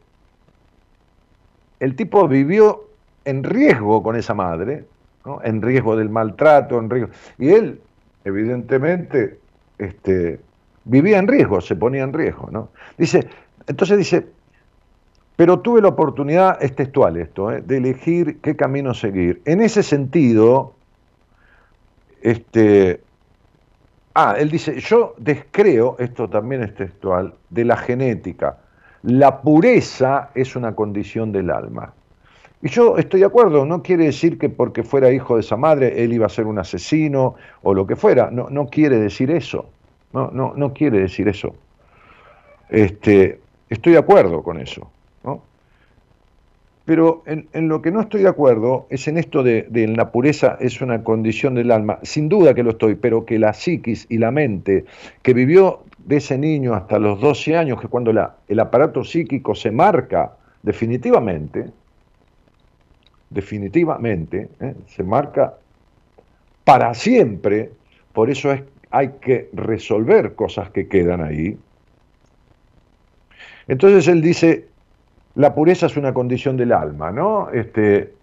el 1.79 1.95
tipo 1.95 2.27
vivió 2.27 2.87
en 3.25 3.43
riesgo 3.43 4.01
con 4.03 4.15
esa 4.15 4.33
madre, 4.33 4.85
en 5.43 5.61
riesgo 5.61 5.95
del 5.95 6.09
maltrato, 6.09 6.79
en 6.79 6.89
riesgo. 6.89 7.11
Y 7.37 7.49
él, 7.49 7.81
evidentemente, 8.23 9.39
este, 9.77 10.39
vivía 10.85 11.19
en 11.19 11.27
riesgo, 11.27 11.61
se 11.61 11.75
ponía 11.75 12.03
en 12.03 12.13
riesgo, 12.13 12.49
¿no? 12.51 12.69
Dice, 12.97 13.27
entonces 13.67 13.97
dice, 13.97 14.27
pero 15.35 15.59
tuve 15.59 15.81
la 15.81 15.89
oportunidad, 15.89 16.57
es 16.61 16.75
textual 16.75 17.17
esto, 17.17 17.51
¿eh? 17.51 17.61
de 17.61 17.77
elegir 17.77 18.39
qué 18.41 18.55
camino 18.55 18.93
seguir. 18.93 19.41
En 19.45 19.61
ese 19.61 19.83
sentido, 19.83 20.73
este, 22.21 23.01
ah, 24.15 24.35
él 24.39 24.49
dice, 24.49 24.79
yo 24.79 25.13
descreo, 25.17 25.95
esto 25.99 26.27
también 26.27 26.63
es 26.63 26.73
textual, 26.73 27.35
de 27.49 27.65
la 27.65 27.77
genética. 27.77 28.57
La 29.03 29.41
pureza 29.41 30.29
es 30.35 30.55
una 30.55 30.75
condición 30.75 31.31
del 31.31 31.49
alma. 31.49 31.93
Y 32.61 32.69
yo 32.69 32.97
estoy 32.97 33.19
de 33.19 33.27
acuerdo, 33.27 33.65
no 33.65 33.83
quiere 33.83 34.05
decir 34.05 34.39
que 34.39 34.49
porque 34.49 34.83
fuera 34.83 35.11
hijo 35.11 35.35
de 35.35 35.41
esa 35.41 35.57
madre 35.57 36.03
él 36.03 36.11
iba 36.13 36.25
a 36.25 36.29
ser 36.29 36.45
un 36.45 36.57
asesino 36.57 37.35
o 37.61 37.73
lo 37.73 37.85
que 37.85 37.95
fuera, 37.95 38.31
no, 38.31 38.49
no 38.49 38.67
quiere 38.67 38.97
decir 38.97 39.29
eso, 39.29 39.69
no, 40.11 40.31
no, 40.31 40.53
no 40.55 40.73
quiere 40.73 40.99
decir 40.99 41.27
eso. 41.27 41.53
Este, 42.69 43.39
estoy 43.69 43.93
de 43.93 43.99
acuerdo 43.99 44.41
con 44.41 44.59
eso. 44.59 44.89
Pero 46.87 47.21
en, 47.25 47.67
lo 47.67 47.81
que 47.81 47.91
no 47.91 47.99
estoy 47.99 48.21
de 48.21 48.29
acuerdo 48.29 48.87
es 48.89 49.09
en 49.09 49.17
esto 49.17 49.43
de, 49.43 49.67
la 49.93 50.09
pureza 50.09 50.57
es 50.61 50.79
una 50.79 51.03
condición 51.03 51.53
del 51.53 51.71
alma. 51.71 51.99
Sin 52.01 52.29
duda 52.29 52.53
que 52.53 52.63
lo 52.63 52.69
estoy, 52.69 52.95
pero 52.95 53.25
que 53.25 53.37
la 53.37 53.51
psiquis 53.51 54.05
y 54.07 54.17
la 54.19 54.31
mente 54.31 54.85
que 55.21 55.33
vivió 55.33 55.81
de 56.07 56.17
ese 56.17 56.37
niño 56.37 56.73
hasta 56.73 56.97
los 56.99 57.19
12 57.19 57.57
años, 57.57 57.81
que 57.81 57.89
cuando 57.89 58.11
el 58.47 58.59
aparato 58.59 59.03
psíquico 59.03 59.53
se 59.53 59.71
marca 59.71 60.31
definitivamente, 60.63 61.69
definitivamente, 63.29 64.49
¿eh? 64.61 64.73
se 64.87 65.03
marca 65.03 65.55
para 66.63 66.93
siempre, 66.93 67.71
por 68.13 68.29
eso 68.29 68.53
es, 68.53 68.63
hay 68.89 69.09
que 69.19 69.49
resolver 69.51 70.33
cosas 70.33 70.69
que 70.69 70.87
quedan 70.87 71.21
ahí. 71.21 71.57
Entonces 73.67 74.07
él 74.07 74.21
dice, 74.21 74.65
la 75.35 75.53
pureza 75.53 75.87
es 75.87 75.97
una 75.97 76.13
condición 76.13 76.55
del 76.55 76.71
alma, 76.71 77.11
¿no? 77.11 77.49
Este, 77.49 78.13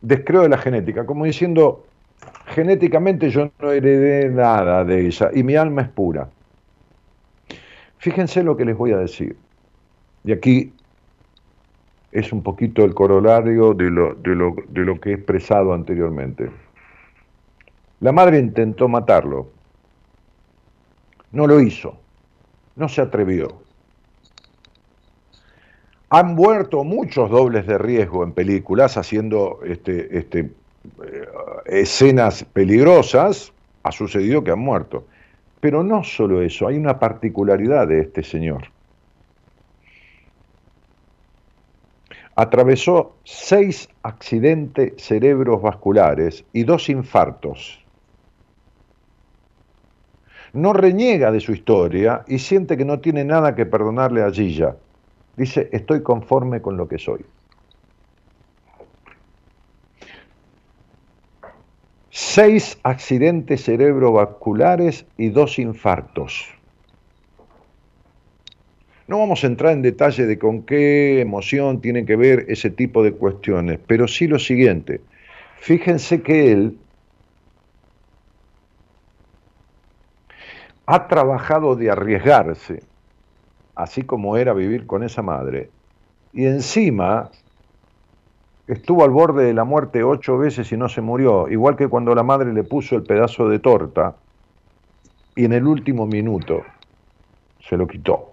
descreo 0.00 0.40
de 0.40 0.48
la 0.48 0.56
genética, 0.56 1.04
como 1.04 1.26
diciendo, 1.26 1.84
genéticamente 2.46 3.28
yo 3.28 3.50
no 3.60 3.70
heredé 3.70 4.30
nada 4.30 4.82
de 4.82 5.06
ella 5.06 5.30
y 5.34 5.42
mi 5.42 5.56
alma 5.56 5.82
es 5.82 5.88
pura. 5.88 6.30
Fíjense 8.04 8.42
lo 8.42 8.54
que 8.54 8.66
les 8.66 8.76
voy 8.76 8.92
a 8.92 8.98
decir. 8.98 9.34
Y 10.24 10.32
aquí 10.32 10.74
es 12.12 12.34
un 12.34 12.42
poquito 12.42 12.84
el 12.84 12.92
corolario 12.92 13.72
de 13.72 13.88
lo, 13.88 14.12
de 14.14 14.34
lo, 14.34 15.00
que 15.00 15.08
he 15.08 15.14
expresado 15.14 15.72
anteriormente. 15.72 16.50
La 18.00 18.12
madre 18.12 18.40
intentó 18.40 18.88
matarlo. 18.88 19.48
No 21.32 21.46
lo 21.46 21.62
hizo. 21.62 21.96
No 22.76 22.90
se 22.90 23.00
atrevió. 23.00 23.48
Han 26.10 26.34
muerto 26.34 26.84
muchos 26.84 27.30
dobles 27.30 27.66
de 27.66 27.78
riesgo 27.78 28.22
en 28.22 28.32
películas 28.32 28.98
haciendo 28.98 29.60
este, 29.64 30.18
este, 30.18 30.40
eh, 30.40 31.28
escenas 31.64 32.44
peligrosas, 32.44 33.54
ha 33.82 33.92
sucedido 33.92 34.44
que 34.44 34.50
han 34.50 34.58
muerto. 34.58 35.06
Pero 35.64 35.82
no 35.82 36.04
solo 36.04 36.42
eso, 36.42 36.68
hay 36.68 36.76
una 36.76 36.98
particularidad 36.98 37.88
de 37.88 38.00
este 38.00 38.22
señor. 38.22 38.64
Atravesó 42.36 43.14
seis 43.24 43.88
accidentes 44.02 44.92
cerebrovasculares 45.02 46.44
y 46.52 46.64
dos 46.64 46.90
infartos. 46.90 47.82
No 50.52 50.74
reniega 50.74 51.32
de 51.32 51.40
su 51.40 51.52
historia 51.52 52.24
y 52.28 52.40
siente 52.40 52.76
que 52.76 52.84
no 52.84 53.00
tiene 53.00 53.24
nada 53.24 53.54
que 53.54 53.64
perdonarle 53.64 54.22
a 54.22 54.30
Gilla 54.30 54.76
Dice, 55.34 55.70
estoy 55.72 56.02
conforme 56.02 56.60
con 56.60 56.76
lo 56.76 56.88
que 56.88 56.98
soy. 56.98 57.24
Seis 62.16 62.78
accidentes 62.84 63.64
cerebrovasculares 63.64 65.04
y 65.18 65.30
dos 65.30 65.58
infartos. 65.58 66.48
No 69.08 69.18
vamos 69.18 69.42
a 69.42 69.48
entrar 69.48 69.72
en 69.72 69.82
detalle 69.82 70.24
de 70.24 70.38
con 70.38 70.62
qué 70.62 71.20
emoción 71.20 71.80
tiene 71.80 72.06
que 72.06 72.14
ver 72.14 72.44
ese 72.46 72.70
tipo 72.70 73.02
de 73.02 73.14
cuestiones, 73.14 73.80
pero 73.84 74.06
sí 74.06 74.28
lo 74.28 74.38
siguiente. 74.38 75.00
Fíjense 75.56 76.22
que 76.22 76.52
él 76.52 76.78
ha 80.86 81.08
trabajado 81.08 81.74
de 81.74 81.90
arriesgarse, 81.90 82.84
así 83.74 84.02
como 84.02 84.36
era 84.36 84.52
vivir 84.52 84.86
con 84.86 85.02
esa 85.02 85.22
madre. 85.22 85.68
Y 86.32 86.46
encima 86.46 87.32
estuvo 88.66 89.04
al 89.04 89.10
borde 89.10 89.44
de 89.44 89.54
la 89.54 89.64
muerte 89.64 90.02
ocho 90.02 90.38
veces 90.38 90.70
y 90.72 90.76
no 90.76 90.88
se 90.88 91.00
murió, 91.00 91.48
igual 91.48 91.76
que 91.76 91.88
cuando 91.88 92.14
la 92.14 92.22
madre 92.22 92.52
le 92.52 92.64
puso 92.64 92.96
el 92.96 93.02
pedazo 93.02 93.48
de 93.48 93.58
torta 93.58 94.16
y 95.36 95.44
en 95.44 95.52
el 95.52 95.66
último 95.66 96.06
minuto 96.06 96.62
se 97.60 97.76
lo 97.76 97.86
quitó. 97.86 98.30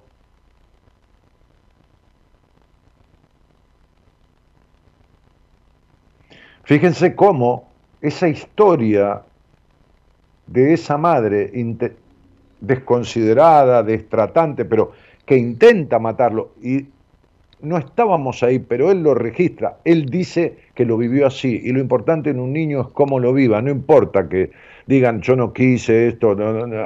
Fíjense 6.63 7.15
cómo 7.15 7.69
esa 8.01 8.27
historia 8.29 9.23
de 10.47 10.73
esa 10.73 10.97
madre 10.97 11.51
desconsiderada, 12.61 13.83
destratante, 13.83 14.63
pero 14.63 14.91
que 15.25 15.35
intenta 15.35 15.99
matarlo 15.99 16.51
y 16.61 16.87
no 17.61 17.77
estábamos 17.77 18.43
ahí, 18.43 18.59
pero 18.59 18.91
él 18.91 19.03
lo 19.03 19.13
registra, 19.13 19.77
él 19.85 20.05
dice 20.07 20.57
que 20.75 20.85
lo 20.85 20.97
vivió 20.97 21.27
así 21.27 21.61
y 21.63 21.71
lo 21.71 21.79
importante 21.79 22.29
en 22.29 22.39
un 22.39 22.53
niño 22.53 22.81
es 22.81 22.87
cómo 22.87 23.19
lo 23.19 23.33
viva, 23.33 23.61
no 23.61 23.69
importa 23.69 24.27
que 24.27 24.51
digan 24.87 25.21
yo 25.21 25.35
no 25.35 25.53
quise 25.53 26.07
esto, 26.07 26.35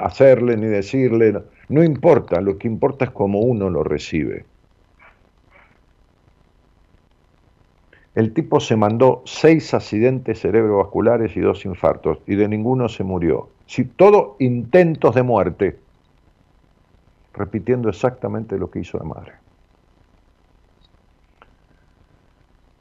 hacerle 0.03 0.57
ni 0.57 0.67
decirle, 0.67 1.33
no, 1.33 1.43
no 1.69 1.83
importa, 1.83 2.41
lo 2.41 2.57
que 2.57 2.67
importa 2.67 3.05
es 3.05 3.11
cómo 3.11 3.39
uno 3.39 3.69
lo 3.69 3.83
recibe. 3.83 4.45
El 8.13 8.33
tipo 8.33 8.61
se 8.61 8.77
mandó 8.77 9.23
seis 9.25 9.73
accidentes 9.73 10.39
cerebrovasculares 10.39 11.35
y 11.35 11.41
dos 11.41 11.65
infartos 11.65 12.19
y 12.25 12.35
de 12.35 12.47
ninguno 12.47 12.87
se 12.87 13.03
murió. 13.03 13.49
Si 13.65 13.83
todo 13.83 14.37
intentos 14.39 15.15
de 15.15 15.23
muerte 15.23 15.77
repitiendo 17.33 17.89
exactamente 17.89 18.57
lo 18.57 18.71
que 18.71 18.79
hizo 18.79 18.97
la 18.97 19.03
madre. 19.03 19.44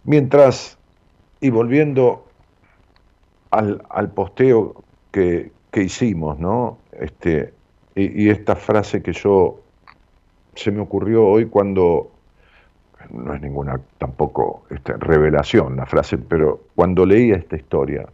Mientras, 0.04 0.78
y 1.40 1.50
volviendo 1.50 2.26
al, 3.50 4.10
posteo 4.14 4.84
que, 5.10 5.50
hicimos, 5.74 6.38
¿no? 6.38 6.78
Este, 6.92 7.52
y, 7.94 8.28
esta 8.28 8.54
frase 8.54 9.02
que 9.02 9.12
yo 9.12 9.60
se 10.54 10.70
me 10.70 10.80
ocurrió 10.80 11.26
hoy 11.26 11.46
cuando, 11.46 12.10
no 13.10 13.34
es 13.34 13.40
ninguna 13.40 13.80
tampoco 13.98 14.64
este, 14.70 14.92
revelación 14.94 15.76
la 15.76 15.86
frase, 15.86 16.18
pero 16.18 16.60
cuando 16.74 17.06
leía 17.06 17.36
esta 17.36 17.56
historia, 17.56 18.06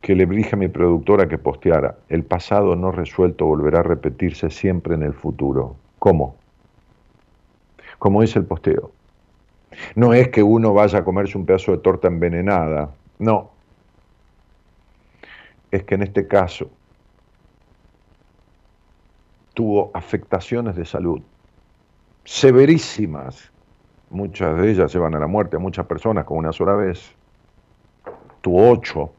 que 0.00 0.14
le 0.14 0.24
dije 0.24 0.54
a 0.54 0.58
mi 0.58 0.68
productora 0.68 1.28
que 1.28 1.36
posteara, 1.36 1.96
el 2.08 2.24
pasado 2.24 2.74
no 2.74 2.90
resuelto 2.90 3.44
volverá 3.44 3.80
a 3.80 3.82
repetirse 3.82 4.50
siempre 4.50 4.94
en 4.94 5.02
el 5.02 5.12
futuro. 5.12 5.76
¿Cómo? 5.98 6.36
Como 7.98 8.22
dice 8.22 8.38
el 8.38 8.44
posteo. 8.44 8.92
No 9.94 10.14
es 10.14 10.28
que 10.28 10.42
uno 10.42 10.72
vaya 10.72 11.00
a 11.00 11.04
comerse 11.04 11.38
un 11.38 11.46
pedazo 11.46 11.72
de 11.72 11.78
torta 11.78 12.08
envenenada, 12.08 12.90
no. 13.18 13.50
Es 15.70 15.84
que 15.84 15.94
en 15.96 16.02
este 16.02 16.26
caso 16.26 16.70
tuvo 19.54 19.90
afectaciones 19.94 20.76
de 20.76 20.84
salud 20.84 21.20
severísimas. 22.26 23.50
Muchas 24.10 24.60
de 24.60 24.70
ellas 24.70 24.92
llevan 24.92 25.14
a 25.14 25.18
la 25.18 25.26
muerte 25.26 25.56
a 25.56 25.58
muchas 25.58 25.86
personas 25.86 26.24
con 26.24 26.38
una 26.38 26.52
sola 26.52 26.74
vez. 26.74 27.14
Tuvo 28.42 28.70
ocho 28.70 29.10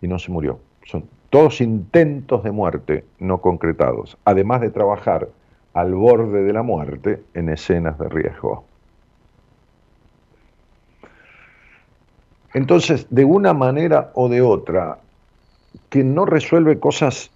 y 0.00 0.06
no 0.06 0.18
se 0.18 0.30
murió. 0.30 0.60
Son 0.84 1.04
todos 1.30 1.60
intentos 1.60 2.42
de 2.44 2.52
muerte 2.52 3.04
no 3.18 3.40
concretados, 3.40 4.16
además 4.24 4.60
de 4.60 4.70
trabajar 4.70 5.28
al 5.74 5.94
borde 5.94 6.42
de 6.42 6.52
la 6.52 6.62
muerte 6.62 7.22
en 7.34 7.48
escenas 7.48 7.98
de 7.98 8.08
riesgo. 8.08 8.64
Entonces, 12.52 13.06
de 13.10 13.24
una 13.24 13.54
manera 13.54 14.10
o 14.14 14.28
de 14.28 14.42
otra, 14.42 14.98
que 15.88 16.02
no 16.02 16.24
resuelve 16.24 16.80
cosas 16.80 17.30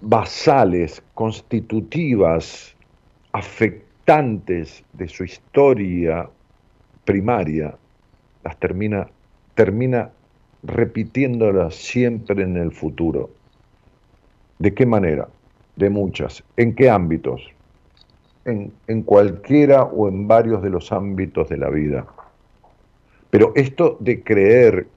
basales, 0.00 1.02
constitutivas, 1.14 2.74
afectantes 3.32 4.84
de 4.92 5.08
su 5.08 5.24
historia 5.24 6.28
primaria, 7.04 7.74
las 8.44 8.58
termina, 8.58 9.06
termina 9.54 10.10
repitiéndolas 10.62 11.74
siempre 11.74 12.42
en 12.42 12.56
el 12.56 12.72
futuro. 12.72 13.30
¿De 14.58 14.72
qué 14.72 14.86
manera? 14.86 15.28
De 15.76 15.90
muchas. 15.90 16.42
¿En 16.56 16.74
qué 16.74 16.88
ámbitos? 16.88 17.42
En, 18.44 18.72
en 18.86 19.02
cualquiera 19.02 19.84
o 19.84 20.08
en 20.08 20.26
varios 20.26 20.62
de 20.62 20.70
los 20.70 20.90
ámbitos 20.90 21.48
de 21.48 21.56
la 21.56 21.68
vida. 21.68 22.06
Pero 23.32 23.52
esto 23.54 23.96
de 23.98 24.22
creer 24.22 24.88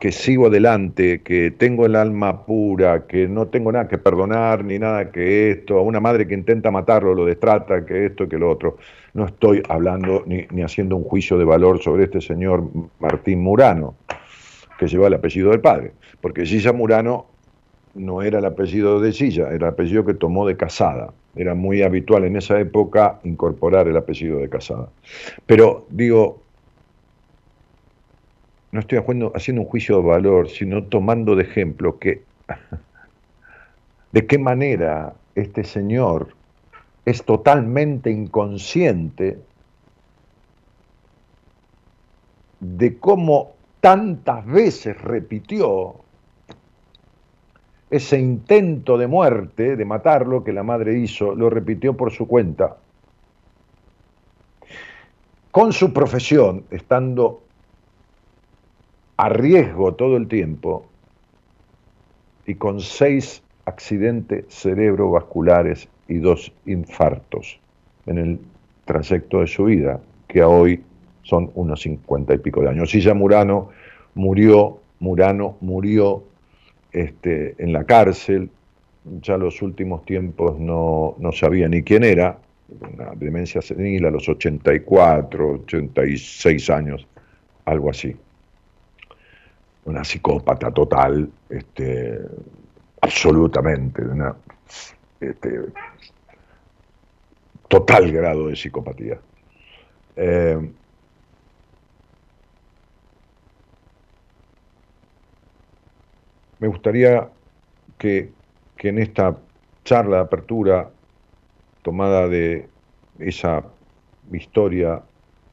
que 0.00 0.10
sigo 0.10 0.48
adelante, 0.48 1.22
que 1.22 1.52
tengo 1.52 1.86
el 1.86 1.94
alma 1.94 2.44
pura, 2.44 3.06
que 3.06 3.28
no 3.28 3.46
tengo 3.46 3.70
nada 3.70 3.86
que 3.86 3.96
perdonar, 3.96 4.64
ni 4.64 4.76
nada 4.76 5.12
que 5.12 5.52
esto, 5.52 5.78
a 5.78 5.82
una 5.82 6.00
madre 6.00 6.26
que 6.26 6.34
intenta 6.34 6.72
matarlo, 6.72 7.14
lo 7.14 7.24
destrata, 7.24 7.86
que 7.86 8.06
esto, 8.06 8.28
que 8.28 8.38
lo 8.38 8.50
otro. 8.50 8.78
No 9.14 9.26
estoy 9.26 9.62
hablando 9.68 10.24
ni, 10.26 10.48
ni 10.50 10.62
haciendo 10.62 10.96
un 10.96 11.04
juicio 11.04 11.38
de 11.38 11.44
valor 11.44 11.80
sobre 11.80 12.06
este 12.06 12.20
señor 12.20 12.64
Martín 12.98 13.40
Murano 13.40 13.94
que 14.80 14.88
lleva 14.88 15.06
el 15.06 15.14
apellido 15.14 15.50
del 15.50 15.60
padre, 15.60 15.92
porque 16.20 16.44
Silla 16.44 16.72
Murano 16.72 17.26
no 17.94 18.20
era 18.20 18.40
el 18.40 18.46
apellido 18.46 18.98
de 18.98 19.12
Silla, 19.12 19.46
era 19.50 19.68
el 19.68 19.74
apellido 19.74 20.04
que 20.04 20.14
tomó 20.14 20.44
de 20.44 20.56
Casada. 20.56 21.12
Era 21.36 21.54
muy 21.54 21.82
habitual 21.82 22.24
en 22.24 22.36
esa 22.36 22.58
época 22.58 23.20
incorporar 23.22 23.86
el 23.86 23.96
apellido 23.96 24.40
de 24.40 24.48
Casada. 24.48 24.88
Pero 25.46 25.86
digo, 25.88 26.42
no 28.76 28.80
estoy 28.80 28.98
haciendo 29.34 29.62
un 29.62 29.68
juicio 29.68 29.96
de 29.96 30.02
valor, 30.02 30.50
sino 30.50 30.84
tomando 30.84 31.34
de 31.34 31.44
ejemplo 31.44 31.98
que 31.98 32.22
de 34.12 34.26
qué 34.26 34.38
manera 34.38 35.14
este 35.34 35.64
señor 35.64 36.28
es 37.06 37.24
totalmente 37.24 38.10
inconsciente 38.10 39.38
de 42.60 42.98
cómo 42.98 43.52
tantas 43.80 44.44
veces 44.44 45.00
repitió 45.00 45.94
ese 47.88 48.18
intento 48.18 48.98
de 48.98 49.06
muerte, 49.06 49.76
de 49.76 49.84
matarlo, 49.86 50.44
que 50.44 50.52
la 50.52 50.62
madre 50.62 50.98
hizo, 50.98 51.34
lo 51.34 51.48
repitió 51.48 51.96
por 51.96 52.12
su 52.12 52.26
cuenta, 52.26 52.76
con 55.50 55.72
su 55.72 55.92
profesión, 55.94 56.64
estando 56.70 57.45
a 59.16 59.28
riesgo 59.28 59.94
todo 59.94 60.16
el 60.16 60.28
tiempo, 60.28 60.86
y 62.46 62.54
con 62.54 62.80
seis 62.80 63.42
accidentes 63.64 64.44
cerebrovasculares 64.48 65.88
y 66.08 66.18
dos 66.18 66.52
infartos 66.64 67.58
en 68.06 68.18
el 68.18 68.40
trayecto 68.84 69.40
de 69.40 69.48
su 69.48 69.64
vida, 69.64 70.00
que 70.28 70.40
a 70.40 70.48
hoy 70.48 70.82
son 71.22 71.50
unos 71.54 71.82
cincuenta 71.82 72.34
y 72.34 72.38
pico 72.38 72.62
de 72.62 72.68
años. 72.68 72.92
ya 72.92 73.14
Murano 73.14 73.70
murió, 74.14 74.78
Murano 75.00 75.56
murió 75.60 76.22
este, 76.92 77.56
en 77.58 77.72
la 77.72 77.84
cárcel, 77.84 78.48
ya 79.20 79.36
los 79.36 79.60
últimos 79.60 80.04
tiempos 80.04 80.58
no, 80.58 81.16
no 81.18 81.32
sabía 81.32 81.68
ni 81.68 81.82
quién 81.82 82.04
era, 82.04 82.38
una 82.68 83.14
demencia 83.14 83.60
senil 83.60 84.06
a 84.06 84.10
los 84.10 84.28
84, 84.28 85.50
86 85.62 86.70
años, 86.70 87.06
algo 87.64 87.90
así. 87.90 88.16
Una 89.86 90.04
psicópata 90.04 90.70
total, 90.70 91.30
este, 91.48 92.20
absolutamente, 93.00 94.02
una, 94.02 94.34
este, 95.20 95.60
total 97.68 98.10
grado 98.12 98.48
de 98.48 98.56
psicopatía. 98.56 99.18
Eh, 100.16 100.70
me 106.58 106.68
gustaría 106.68 107.28
que, 107.98 108.32
en 108.78 108.98
esta 108.98 109.36
charla 109.84 110.16
de 110.16 110.22
apertura 110.22 110.90
tomada 111.82 112.28
de 112.28 112.68
esa 113.18 113.64
historia 114.32 115.02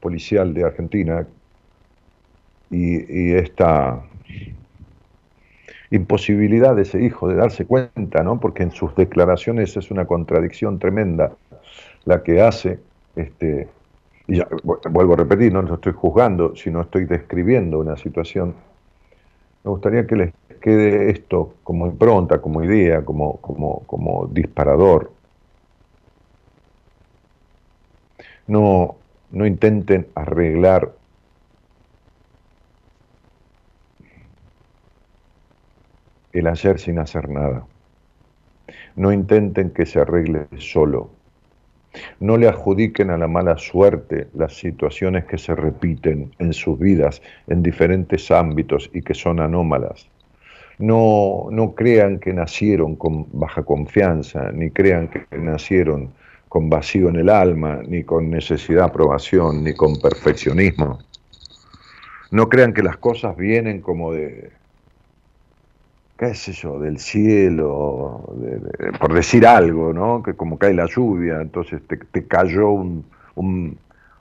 policial 0.00 0.54
de 0.54 0.64
Argentina 0.64 1.26
y, 2.70 3.32
esta 3.32 4.04
imposibilidad 5.90 6.74
de 6.74 6.82
ese 6.82 7.02
hijo 7.02 7.28
de 7.28 7.36
darse 7.36 7.66
cuenta, 7.66 8.22
¿no? 8.22 8.40
porque 8.40 8.62
en 8.62 8.72
sus 8.72 8.94
declaraciones 8.96 9.76
es 9.76 9.90
una 9.90 10.06
contradicción 10.06 10.78
tremenda 10.78 11.32
la 12.04 12.22
que 12.22 12.40
hace, 12.40 12.80
este, 13.16 13.68
y 14.26 14.38
ya, 14.38 14.48
vuelvo 14.62 15.14
a 15.14 15.16
repetir, 15.16 15.52
no 15.52 15.62
lo 15.62 15.74
estoy 15.74 15.92
juzgando, 15.92 16.56
sino 16.56 16.80
estoy 16.80 17.04
describiendo 17.04 17.78
una 17.78 17.96
situación. 17.96 18.54
Me 19.62 19.70
gustaría 19.70 20.06
que 20.06 20.16
les 20.16 20.34
quede 20.60 21.10
esto 21.10 21.54
como 21.62 21.86
impronta, 21.86 22.40
como 22.40 22.62
idea, 22.62 23.04
como, 23.04 23.36
como, 23.36 23.80
como 23.86 24.26
disparador. 24.26 25.10
No, 28.46 28.96
no 29.30 29.46
intenten 29.46 30.06
arreglar 30.14 30.92
el 36.34 36.46
ayer 36.46 36.78
sin 36.78 36.98
hacer 36.98 37.28
nada. 37.28 37.66
No 38.96 39.12
intenten 39.12 39.70
que 39.70 39.86
se 39.86 40.00
arregle 40.00 40.46
solo. 40.58 41.10
No 42.20 42.36
le 42.36 42.48
adjudiquen 42.48 43.10
a 43.10 43.18
la 43.18 43.28
mala 43.28 43.56
suerte 43.56 44.28
las 44.34 44.54
situaciones 44.54 45.24
que 45.24 45.38
se 45.38 45.54
repiten 45.54 46.34
en 46.38 46.52
sus 46.52 46.78
vidas 46.78 47.22
en 47.46 47.62
diferentes 47.62 48.30
ámbitos 48.30 48.90
y 48.92 49.02
que 49.02 49.14
son 49.14 49.40
anómalas 49.40 50.08
no, 50.78 51.46
no 51.50 51.74
crean 51.74 52.18
que 52.18 52.32
nacieron 52.32 52.96
con 52.96 53.26
baja 53.32 53.62
confianza, 53.62 54.50
ni 54.52 54.70
crean 54.70 55.08
que 55.08 55.26
nacieron 55.36 56.12
con 56.48 56.70
vacío 56.70 57.08
en 57.08 57.16
el 57.16 57.28
alma, 57.28 57.80
ni 57.86 58.04
con 58.04 58.30
necesidad 58.30 58.80
de 58.80 58.86
aprobación, 58.86 59.64
ni 59.64 59.74
con 59.74 60.00
perfeccionismo. 60.00 60.98
No 62.30 62.48
crean 62.48 62.72
que 62.72 62.82
las 62.82 62.96
cosas 62.96 63.36
vienen 63.36 63.80
como 63.80 64.12
de, 64.12 64.50
qué 66.28 66.34
sé 66.34 66.52
yo, 66.52 66.78
del 66.78 66.98
cielo, 66.98 68.34
por 68.98 69.12
decir 69.12 69.46
algo, 69.46 69.92
¿no? 69.92 70.22
Que 70.22 70.34
como 70.34 70.58
cae 70.58 70.72
la 70.72 70.86
lluvia, 70.86 71.40
entonces 71.40 71.82
te, 71.86 72.26
cayó 72.26 72.70
un, 72.70 73.04
un, 73.34 73.78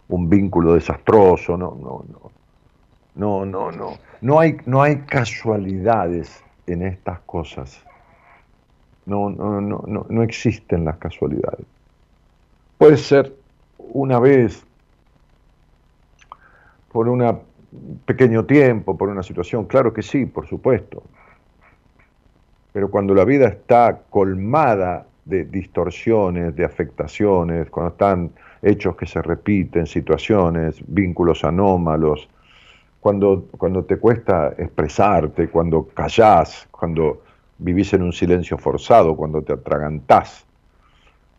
un, 0.10 0.30
vínculo 0.30 0.74
desastroso, 0.74 1.58
no, 1.58 1.78
no, 1.82 2.06
no. 2.10 2.32
No, 3.16 3.46
no, 3.46 3.72
no. 3.72 3.98
No 4.22 4.39
hay, 4.39 4.58
no 4.66 4.82
hay 4.82 4.98
casualidades 5.02 6.44
en 6.68 6.82
estas 6.82 7.20
cosas. 7.22 7.84
No, 9.06 9.30
no, 9.30 9.62
no, 9.62 9.84
no, 9.86 10.06
no 10.10 10.24
existen 10.24 10.86
las 10.86 10.97
casualidades. 10.97 11.66
Puede 12.78 12.97
ser 12.97 13.34
una 13.78 14.20
vez, 14.20 14.66
por 16.91 17.08
un 17.08 17.39
pequeño 18.06 18.45
tiempo, 18.45 18.97
por 18.97 19.10
una 19.10 19.24
situación, 19.24 19.66
claro 19.66 19.93
que 19.93 20.01
sí, 20.01 20.26
por 20.26 20.47
supuesto. 20.47 21.04
Pero 22.74 22.89
cuando 22.89 23.13
la 23.13 23.24
vida 23.24 23.47
está 23.47 24.01
colmada 24.09 25.05
de 25.26 25.45
distorsiones, 25.45 26.55
de 26.55 26.65
afectaciones, 26.65 27.69
cuando 27.69 27.91
están 27.91 28.32
hechos 28.61 28.95
que 28.95 29.05
se 29.05 29.21
repiten, 29.21 29.86
situaciones, 29.88 30.82
vínculos 30.88 31.43
anómalos, 31.43 32.28
cuando, 32.99 33.45
cuando 33.57 33.84
te 33.84 33.97
cuesta 33.97 34.53
expresarte, 34.57 35.49
cuando 35.49 35.88
callás, 35.93 36.67
cuando 36.71 37.21
vivís 37.57 37.93
en 37.93 38.01
un 38.01 38.11
silencio 38.11 38.57
forzado, 38.57 39.15
cuando 39.15 39.41
te 39.41 39.53
atragantás 39.53 40.45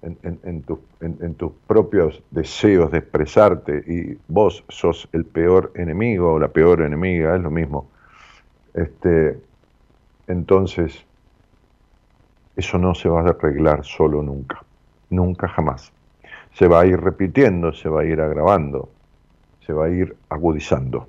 en, 0.03 1.35
tus 1.37 1.53
propios 1.66 2.22
deseos 2.30 2.91
de 2.93 2.99
expresarte 2.99 3.82
y 3.87 4.18
vos 4.28 4.64
sos 4.68 5.09
el 5.12 5.24
peor 5.24 5.72
enemigo 5.74 6.35
o 6.35 6.39
la 6.39 6.49
peor 6.49 6.82
enemiga, 6.82 7.35
es 7.37 7.43
lo 7.43 7.51
mismo. 7.51 7.89
Este, 8.74 9.39
entonces, 10.26 11.05
eso 12.57 12.79
no 12.79 12.95
se 12.95 13.09
va 13.09 13.21
a 13.21 13.29
arreglar 13.31 13.85
solo 13.85 14.23
nunca, 14.23 14.63
nunca 15.11 15.49
jamás. 15.49 15.93
Se 16.53 16.69
va 16.69 16.81
a 16.81 16.87
ir 16.87 17.01
repitiendo, 17.01 17.73
se 17.73 17.89
va 17.89 18.03
a 18.03 18.05
ir 18.05 18.21
agravando, 18.21 18.89
se 19.67 19.73
va 19.73 19.87
a 19.87 19.91
ir 19.91 20.17
agudizando. 20.29 21.09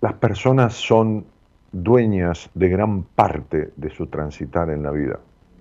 Las 0.00 0.14
personas 0.14 0.74
son 0.74 1.26
dueñas 1.72 2.48
de 2.54 2.68
gran 2.68 3.02
parte 3.02 3.72
de 3.76 3.90
su 3.90 4.06
transitar 4.06 4.70
en 4.70 4.82
la 4.82 4.90
vida, 4.90 5.18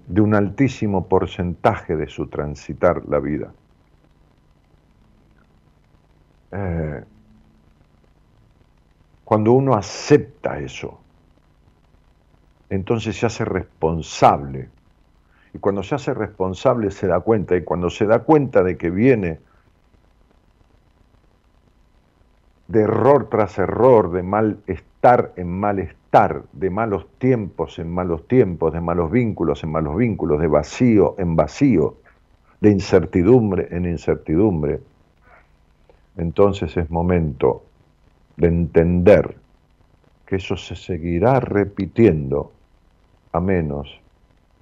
de 0.08 0.22
un 0.22 0.36
altísimo 0.36 1.08
porcentaje 1.08 1.98
de 1.98 2.08
su 2.08 2.28
transitar 2.28 3.04
la 3.10 3.20
vida. 3.20 3.52
Eh, 6.52 7.04
cuando 9.26 9.54
uno 9.54 9.74
acepta 9.74 10.60
eso, 10.60 11.00
entonces 12.70 13.18
se 13.18 13.26
hace 13.26 13.44
responsable. 13.44 14.70
Y 15.54 15.58
cuando 15.58 15.82
se 15.84 15.96
hace 15.96 16.14
responsable 16.14 16.92
se 16.92 17.08
da 17.08 17.20
cuenta, 17.20 17.56
y 17.58 17.64
cuando 17.64 17.90
se 17.90 18.06
da 18.06 18.20
cuenta 18.20 18.64
de 18.64 18.78
que 18.78 18.92
viene 18.92 19.40
de 22.68 22.82
error 22.82 23.28
tras 23.30 23.58
error, 23.58 24.12
de 24.12 24.22
malestar 24.24 25.34
en 25.36 25.60
malestar, 25.60 26.44
de 26.54 26.70
malos 26.70 27.08
tiempos 27.18 27.80
en 27.80 27.92
malos 27.92 28.28
tiempos, 28.28 28.74
de 28.74 28.82
malos 28.82 29.10
vínculos 29.12 29.64
en 29.64 29.72
malos 29.72 29.96
vínculos, 29.98 30.40
de 30.40 30.48
vacío 30.48 31.16
en 31.18 31.36
vacío, 31.36 31.98
de 32.62 32.70
incertidumbre 32.70 33.68
en 33.72 33.86
incertidumbre, 33.86 34.82
entonces 36.18 36.78
es 36.78 36.90
momento 36.90 37.64
de 38.38 38.48
entender 38.48 39.38
que 40.26 40.38
eso 40.38 40.58
se 40.58 40.76
seguirá 40.76 41.40
repitiendo 41.40 42.52
a 43.32 43.40
menos 43.40 44.00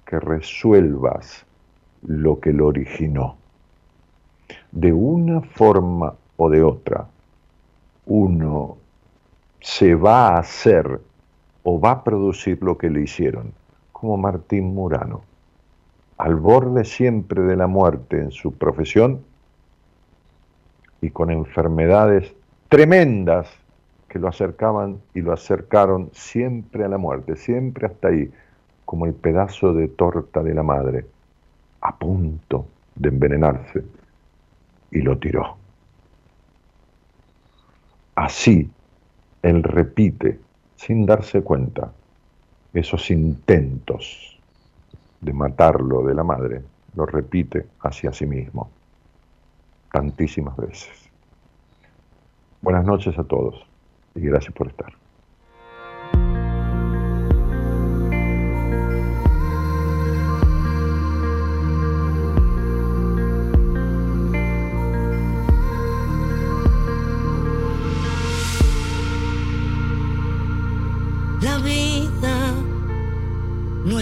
que 0.04 0.20
resuelvas 0.20 1.46
lo 2.02 2.40
que 2.40 2.52
lo 2.52 2.66
originó. 2.66 3.36
De 4.72 4.92
una 4.92 5.40
forma 5.40 6.14
o 6.36 6.50
de 6.50 6.62
otra, 6.62 7.06
uno 8.06 8.76
se 9.60 9.94
va 9.94 10.28
a 10.28 10.38
hacer 10.38 11.00
o 11.62 11.80
va 11.80 11.92
a 11.92 12.04
producir 12.04 12.62
lo 12.62 12.76
que 12.76 12.90
le 12.90 13.02
hicieron, 13.02 13.52
como 13.92 14.18
Martín 14.18 14.74
Murano, 14.74 15.22
al 16.18 16.36
borde 16.36 16.84
siempre 16.84 17.42
de 17.42 17.56
la 17.56 17.66
muerte 17.66 18.20
en 18.20 18.30
su 18.30 18.52
profesión 18.52 19.24
y 21.00 21.10
con 21.10 21.30
enfermedades 21.30 22.34
tremendas 22.68 23.48
que 24.14 24.20
lo 24.20 24.28
acercaban 24.28 25.00
y 25.12 25.22
lo 25.22 25.32
acercaron 25.32 26.08
siempre 26.12 26.84
a 26.84 26.88
la 26.88 26.98
muerte, 26.98 27.34
siempre 27.34 27.88
hasta 27.88 28.06
ahí, 28.06 28.30
como 28.84 29.06
el 29.06 29.12
pedazo 29.12 29.74
de 29.74 29.88
torta 29.88 30.40
de 30.40 30.54
la 30.54 30.62
madre, 30.62 31.04
a 31.80 31.96
punto 31.96 32.64
de 32.94 33.08
envenenarse, 33.08 33.82
y 34.92 35.00
lo 35.00 35.18
tiró. 35.18 35.56
Así, 38.14 38.70
él 39.42 39.64
repite, 39.64 40.38
sin 40.76 41.06
darse 41.06 41.42
cuenta, 41.42 41.90
esos 42.72 43.10
intentos 43.10 44.38
de 45.22 45.32
matarlo 45.32 46.04
de 46.04 46.14
la 46.14 46.22
madre, 46.22 46.62
lo 46.94 47.04
repite 47.04 47.66
hacia 47.80 48.12
sí 48.12 48.26
mismo, 48.26 48.70
tantísimas 49.90 50.56
veces. 50.56 51.10
Buenas 52.62 52.84
noches 52.84 53.18
a 53.18 53.24
todos 53.24 53.73
y 54.14 54.20
gracias 54.20 54.52
por 54.54 54.68
estar. 54.68 55.04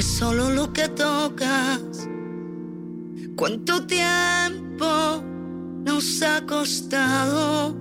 solo 0.02 0.50
lo 0.50 0.72
que 0.72 0.88
tocas. 0.88 2.08
¿Cuánto 3.36 3.86
tiempo 3.86 5.22
nos 5.84 6.22
ha 6.22 6.44
costado 6.46 7.74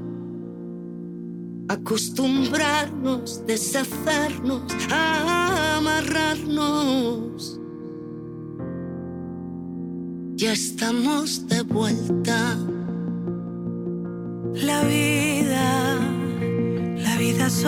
acostumbrarnos, 1.72 3.46
deshacernos, 3.48 4.64
amarrarnos? 4.90 6.42
Ya 10.36 10.52
estamos 10.52 11.48
de 11.48 11.62
vuelta. 11.64 12.58
La 14.54 14.84
vida, 14.84 15.98
la 16.98 17.18
vida 17.18 17.48
es 17.48 17.64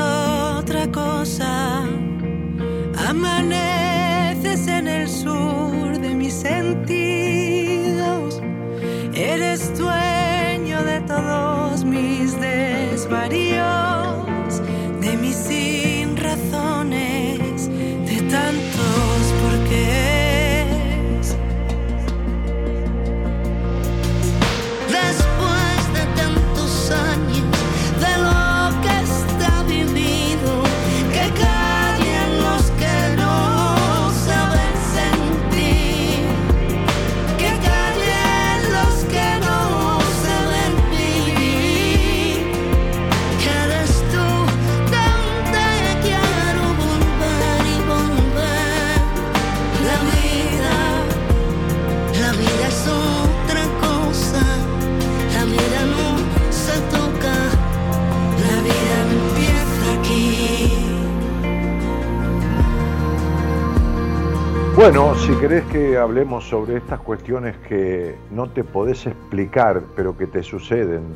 Bueno, 64.83 65.15
si 65.15 65.33
querés 65.35 65.63
que 65.71 65.97
hablemos 65.97 66.43
sobre 66.43 66.75
estas 66.75 66.99
cuestiones 66.99 67.55
que 67.69 68.17
no 68.31 68.49
te 68.49 68.65
podés 68.65 69.07
explicar, 69.07 69.81
pero 69.95 70.17
que 70.17 70.27
te 70.27 70.43
suceden, 70.43 71.15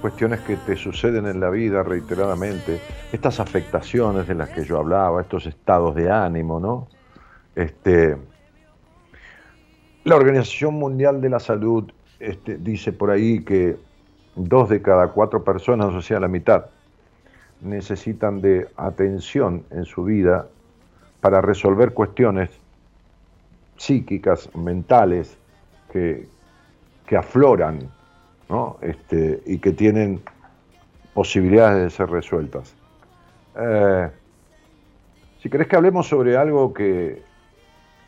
cuestiones 0.00 0.40
que 0.40 0.56
te 0.56 0.74
suceden 0.74 1.28
en 1.28 1.38
la 1.38 1.48
vida 1.50 1.84
reiteradamente, 1.84 2.80
estas 3.12 3.38
afectaciones 3.38 4.26
de 4.26 4.34
las 4.34 4.48
que 4.48 4.64
yo 4.64 4.78
hablaba, 4.78 5.20
estos 5.20 5.46
estados 5.46 5.94
de 5.94 6.10
ánimo, 6.10 6.58
¿no? 6.58 6.88
Este, 7.54 8.16
la 10.02 10.16
Organización 10.16 10.74
Mundial 10.74 11.20
de 11.20 11.30
la 11.30 11.38
Salud 11.38 11.92
este, 12.18 12.56
dice 12.56 12.92
por 12.92 13.12
ahí 13.12 13.44
que 13.44 13.76
dos 14.34 14.68
de 14.70 14.82
cada 14.82 15.12
cuatro 15.12 15.44
personas, 15.44 15.94
o 15.94 16.02
sea, 16.02 16.18
la 16.18 16.26
mitad, 16.26 16.66
necesitan 17.60 18.40
de 18.40 18.66
atención 18.76 19.62
en 19.70 19.84
su 19.84 20.02
vida 20.02 20.48
para 21.26 21.40
resolver 21.40 21.92
cuestiones 21.92 22.50
psíquicas, 23.76 24.48
mentales, 24.54 25.36
que, 25.90 26.28
afloran 27.16 27.80
este, 28.80 29.42
y 29.44 29.58
que 29.58 29.72
tienen 29.72 30.20
posibilidades 31.14 31.82
de 31.82 31.90
ser 31.90 32.10
resueltas. 32.10 32.76
Eh, 33.58 34.08
si 35.42 35.50
querés 35.50 35.66
que 35.66 35.74
hablemos 35.74 36.06
sobre 36.06 36.36
algo 36.36 36.72
que, 36.72 37.24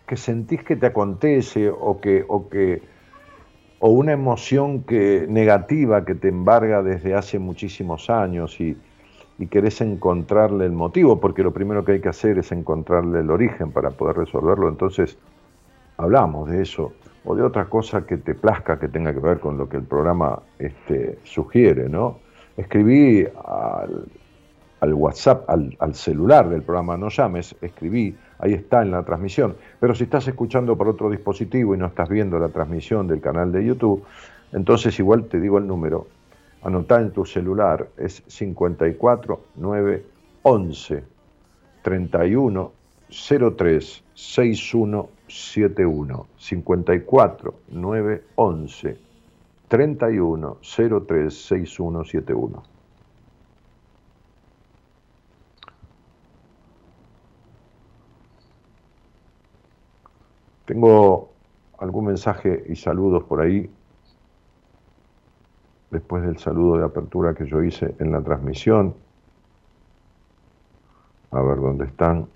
que 0.06 0.16
sentís 0.16 0.62
que 0.62 0.76
te 0.76 0.86
acontece 0.86 1.70
o 1.70 2.00
que, 2.00 2.24
o 2.28 2.48
que 2.48 2.82
o 3.80 3.90
una 3.90 4.12
emoción 4.12 4.84
que, 4.84 5.26
negativa 5.28 6.04
que 6.04 6.14
te 6.14 6.28
embarga 6.28 6.84
desde 6.84 7.14
hace 7.16 7.40
muchísimos 7.40 8.10
años 8.10 8.60
y, 8.60 8.76
y 9.38 9.46
querés 9.46 9.80
encontrarle 9.80 10.66
el 10.66 10.72
motivo, 10.72 11.20
porque 11.20 11.42
lo 11.42 11.52
primero 11.52 11.84
que 11.84 11.92
hay 11.92 12.00
que 12.00 12.08
hacer 12.08 12.38
es 12.38 12.50
encontrarle 12.50 13.20
el 13.20 13.30
origen 13.30 13.70
para 13.70 13.90
poder 13.90 14.16
resolverlo. 14.16 14.68
Entonces, 14.68 15.16
hablamos 15.96 16.50
de 16.50 16.62
eso 16.62 16.92
o 17.24 17.36
de 17.36 17.42
otra 17.42 17.66
cosa 17.66 18.04
que 18.04 18.16
te 18.16 18.34
plazca 18.34 18.78
que 18.78 18.88
tenga 18.88 19.12
que 19.12 19.20
ver 19.20 19.38
con 19.38 19.56
lo 19.56 19.68
que 19.68 19.76
el 19.76 19.84
programa 19.84 20.40
este, 20.58 21.18
sugiere, 21.22 21.88
¿no? 21.88 22.18
Escribí 22.56 23.26
al, 24.80 24.94
WhatsApp, 24.94 25.48
al, 25.48 25.76
al, 25.78 25.94
celular 25.94 26.48
del 26.48 26.62
programa 26.62 26.96
No 26.96 27.08
Llames, 27.08 27.54
escribí, 27.60 28.16
ahí 28.38 28.54
está 28.54 28.82
en 28.82 28.90
la 28.90 29.04
transmisión. 29.04 29.56
Pero 29.78 29.94
si 29.94 30.04
estás 30.04 30.26
escuchando 30.26 30.76
por 30.76 30.88
otro 30.88 31.10
dispositivo 31.10 31.74
y 31.74 31.78
no 31.78 31.86
estás 31.86 32.08
viendo 32.08 32.38
la 32.40 32.48
transmisión 32.48 33.06
del 33.06 33.20
canal 33.20 33.52
de 33.52 33.64
YouTube, 33.64 34.04
entonces 34.52 34.98
igual 34.98 35.24
te 35.24 35.38
digo 35.38 35.58
el 35.58 35.66
número. 35.66 36.08
Anotá 36.62 37.00
en 37.00 37.12
tu 37.12 37.24
celular, 37.24 37.88
es 37.96 38.22
54 38.26 39.40
9 39.56 40.06
11 40.42 41.04
31 41.82 42.72
03 43.08 44.04
61 44.14 45.08
71 45.28 46.26
54 46.36 47.54
9 47.68 48.24
11 48.34 48.98
31 49.68 50.58
03 50.60 51.34
61 51.34 52.04
71. 52.04 52.62
Tengo 60.64 61.30
algún 61.78 62.06
mensaje 62.06 62.64
y 62.68 62.76
saludos 62.76 63.24
por 63.24 63.40
ahí, 63.40 63.70
después 65.90 66.22
del 66.22 66.38
saludo 66.38 66.78
de 66.78 66.84
apertura 66.84 67.34
que 67.34 67.46
yo 67.46 67.62
hice 67.62 67.94
en 67.98 68.12
la 68.12 68.20
transmisión. 68.20 68.94
A 71.30 71.40
ver 71.42 71.56
dónde 71.58 71.86
están. 71.86 72.26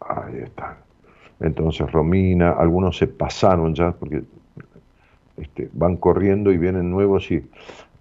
Ahí 0.00 0.38
están. 0.38 0.76
Entonces 1.40 1.90
Romina, 1.90 2.52
algunos 2.52 2.96
se 2.96 3.06
pasaron 3.06 3.74
ya 3.74 3.92
porque 3.92 4.22
este, 5.36 5.68
van 5.72 5.96
corriendo 5.96 6.52
y 6.52 6.58
vienen 6.58 6.90
nuevos 6.90 7.30
y 7.30 7.44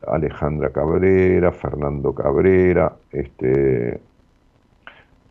Alejandra 0.08 0.70
Cabrera, 0.70 1.51
Fernando 1.51 2.14
Cabrera, 2.14 2.93
este, 3.12 3.99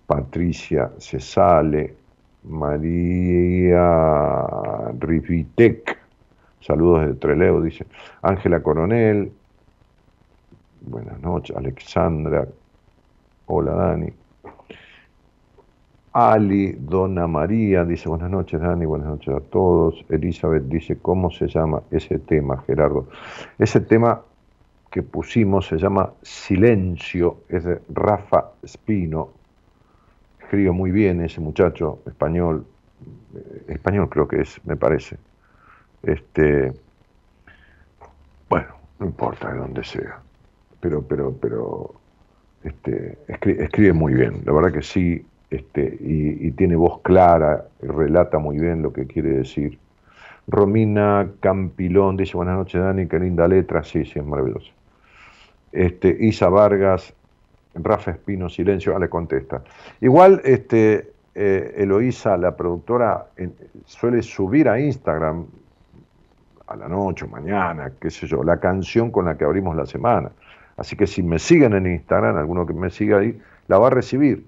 Patricia 0.06 0.90
Cesale, 0.98 1.94
María 2.44 3.84
Rivitec, 4.98 6.01
saludos 6.62 7.06
de 7.06 7.14
Treleo, 7.14 7.60
dice, 7.60 7.86
Ángela 8.22 8.62
Coronel, 8.62 9.32
buenas 10.80 11.20
noches, 11.20 11.56
Alexandra, 11.56 12.46
hola 13.46 13.72
Dani, 13.72 14.12
Ali, 16.14 16.72
Dona 16.78 17.26
María, 17.26 17.84
dice 17.84 18.08
buenas 18.08 18.30
noches 18.30 18.60
Dani, 18.60 18.84
buenas 18.84 19.08
noches 19.08 19.34
a 19.34 19.40
todos. 19.40 20.04
Elizabeth 20.10 20.64
dice, 20.64 20.98
¿cómo 20.98 21.30
se 21.30 21.48
llama 21.48 21.82
ese 21.90 22.18
tema, 22.18 22.62
Gerardo? 22.66 23.08
Ese 23.58 23.80
tema 23.80 24.20
que 24.90 25.02
pusimos 25.02 25.68
se 25.68 25.78
llama 25.78 26.12
Silencio, 26.20 27.38
es 27.48 27.64
de 27.64 27.80
Rafa 27.88 28.50
Spino. 28.66 29.30
Escribe 30.38 30.70
muy 30.70 30.90
bien 30.90 31.22
ese 31.22 31.40
muchacho, 31.40 32.00
español, 32.04 32.66
eh, 33.34 33.64
español 33.68 34.10
creo 34.10 34.28
que 34.28 34.42
es, 34.42 34.60
me 34.66 34.76
parece. 34.76 35.16
Este, 36.02 36.72
bueno, 38.48 38.68
no 38.98 39.06
importa 39.06 39.52
de 39.52 39.58
dónde 39.58 39.84
sea, 39.84 40.18
pero, 40.80 41.02
pero, 41.02 41.32
pero, 41.40 41.94
este, 42.64 43.18
escribe 43.28 43.92
muy 43.92 44.14
bien, 44.14 44.42
la 44.44 44.52
verdad 44.52 44.72
que 44.72 44.82
sí, 44.82 45.24
este, 45.50 45.96
y, 46.00 46.50
tiene 46.52 46.76
voz 46.76 47.00
clara, 47.02 47.66
relata 47.80 48.38
muy 48.38 48.58
bien 48.58 48.82
lo 48.82 48.92
que 48.92 49.06
quiere 49.06 49.30
decir. 49.30 49.78
Romina 50.48 51.30
Campilón 51.40 52.16
dice, 52.16 52.36
buenas 52.36 52.56
noches 52.56 52.80
Dani, 52.80 53.06
qué 53.06 53.18
linda 53.20 53.46
letra, 53.46 53.84
sí, 53.84 54.04
sí, 54.04 54.18
es 54.18 54.24
maravilloso. 54.24 54.72
Este, 55.70 56.16
Isa 56.20 56.48
Vargas, 56.48 57.14
Rafa 57.74 58.12
Espino, 58.12 58.48
silencio, 58.48 58.96
ah, 58.96 58.98
le 58.98 59.08
contesta. 59.08 59.62
Igual, 60.00 60.40
este, 60.44 61.12
eh, 61.34 61.74
Eloísa, 61.76 62.36
la 62.36 62.56
productora, 62.56 63.26
suele 63.86 64.22
subir 64.22 64.68
a 64.68 64.80
Instagram 64.80 65.46
a 66.66 66.76
la 66.76 66.88
noche 66.88 67.24
o 67.24 67.28
mañana, 67.28 67.92
qué 68.00 68.10
sé 68.10 68.26
yo, 68.26 68.42
la 68.42 68.58
canción 68.58 69.10
con 69.10 69.26
la 69.26 69.36
que 69.36 69.44
abrimos 69.44 69.76
la 69.76 69.86
semana. 69.86 70.30
Así 70.76 70.96
que 70.96 71.06
si 71.06 71.22
me 71.22 71.38
siguen 71.38 71.74
en 71.74 71.86
Instagram, 71.86 72.36
alguno 72.36 72.66
que 72.66 72.72
me 72.72 72.90
siga 72.90 73.18
ahí, 73.18 73.40
la 73.68 73.78
va 73.78 73.88
a 73.88 73.90
recibir. 73.90 74.44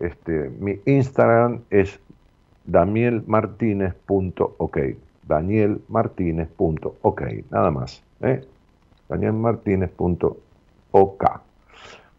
Este, 0.00 0.50
mi 0.58 0.80
Instagram 0.86 1.60
es 1.70 2.00
danielmartinez.ok. 2.66 4.78
Danielmartinez.ok, 5.26 7.22
nada 7.50 7.70
más. 7.70 8.02
¿eh? 8.20 8.44
Danielmartinez.ok. 9.08 11.24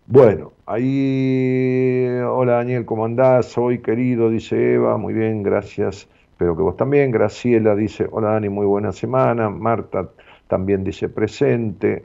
Bueno, 0.07 0.53
ahí, 0.65 2.07
hola 2.25 2.53
Daniel, 2.53 2.85
¿cómo 2.85 3.05
andás? 3.05 3.45
Soy 3.47 3.79
querido, 3.79 4.29
dice 4.29 4.73
Eva, 4.73 4.97
muy 4.97 5.13
bien, 5.13 5.43
gracias. 5.43 6.07
Espero 6.41 6.57
que 6.57 6.63
vos 6.63 6.75
también. 6.75 7.11
Graciela 7.11 7.75
dice, 7.75 8.07
hola 8.11 8.31
Dani, 8.31 8.49
muy 8.49 8.65
buena 8.65 8.91
semana. 8.91 9.47
Marta 9.51 10.09
también 10.47 10.83
dice 10.83 11.07
presente. 11.07 12.03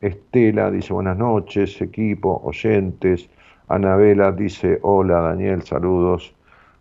Estela 0.00 0.68
dice 0.68 0.92
buenas 0.92 1.16
noches, 1.16 1.80
equipo, 1.80 2.40
oyentes. 2.42 3.30
Anabela 3.68 4.32
dice, 4.32 4.80
hola 4.82 5.20
Daniel, 5.20 5.62
saludos. 5.62 6.34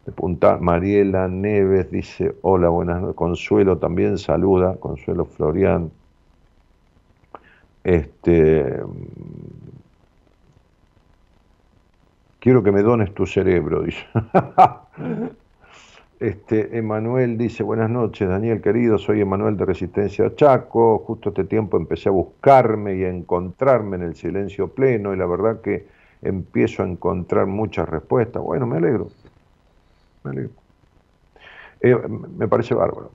De 0.07 0.57
Mariela 0.59 1.27
Neves 1.27 1.91
dice, 1.91 2.33
hola, 2.41 2.69
buenas 2.69 2.99
noches. 2.99 3.15
Consuelo 3.15 3.77
también 3.77 4.17
saluda, 4.17 4.75
Consuelo 4.77 5.25
Florian. 5.25 5.91
Este, 7.83 8.81
quiero 12.39 12.63
que 12.63 12.71
me 12.71 12.81
dones 12.81 13.13
tu 13.13 13.27
cerebro, 13.27 13.83
dice. 13.83 14.03
Este, 16.19 16.77
Emanuel 16.77 17.37
dice, 17.37 17.61
buenas 17.61 17.89
noches, 17.89 18.29
Daniel 18.29 18.61
querido, 18.61 18.97
soy 18.97 19.19
Emanuel 19.19 19.57
de 19.57 19.65
Resistencia 19.65 20.33
Chaco, 20.33 20.99
justo 20.99 21.29
este 21.29 21.43
tiempo 21.43 21.75
empecé 21.75 22.07
a 22.07 22.13
buscarme 22.13 22.95
y 22.95 23.03
a 23.03 23.09
encontrarme 23.09 23.97
en 23.97 24.03
el 24.03 24.15
silencio 24.15 24.73
pleno 24.73 25.13
y 25.13 25.17
la 25.17 25.25
verdad 25.25 25.59
que 25.61 25.87
empiezo 26.21 26.83
a 26.83 26.87
encontrar 26.87 27.47
muchas 27.47 27.89
respuestas. 27.89 28.41
Bueno, 28.41 28.65
me 28.65 28.77
alegro. 28.77 29.09
Me 30.23 30.31
alegro. 30.31 30.51
Eh, 31.81 31.95
me 32.37 32.47
parece 32.47 32.73
bárbaro. 32.73 33.11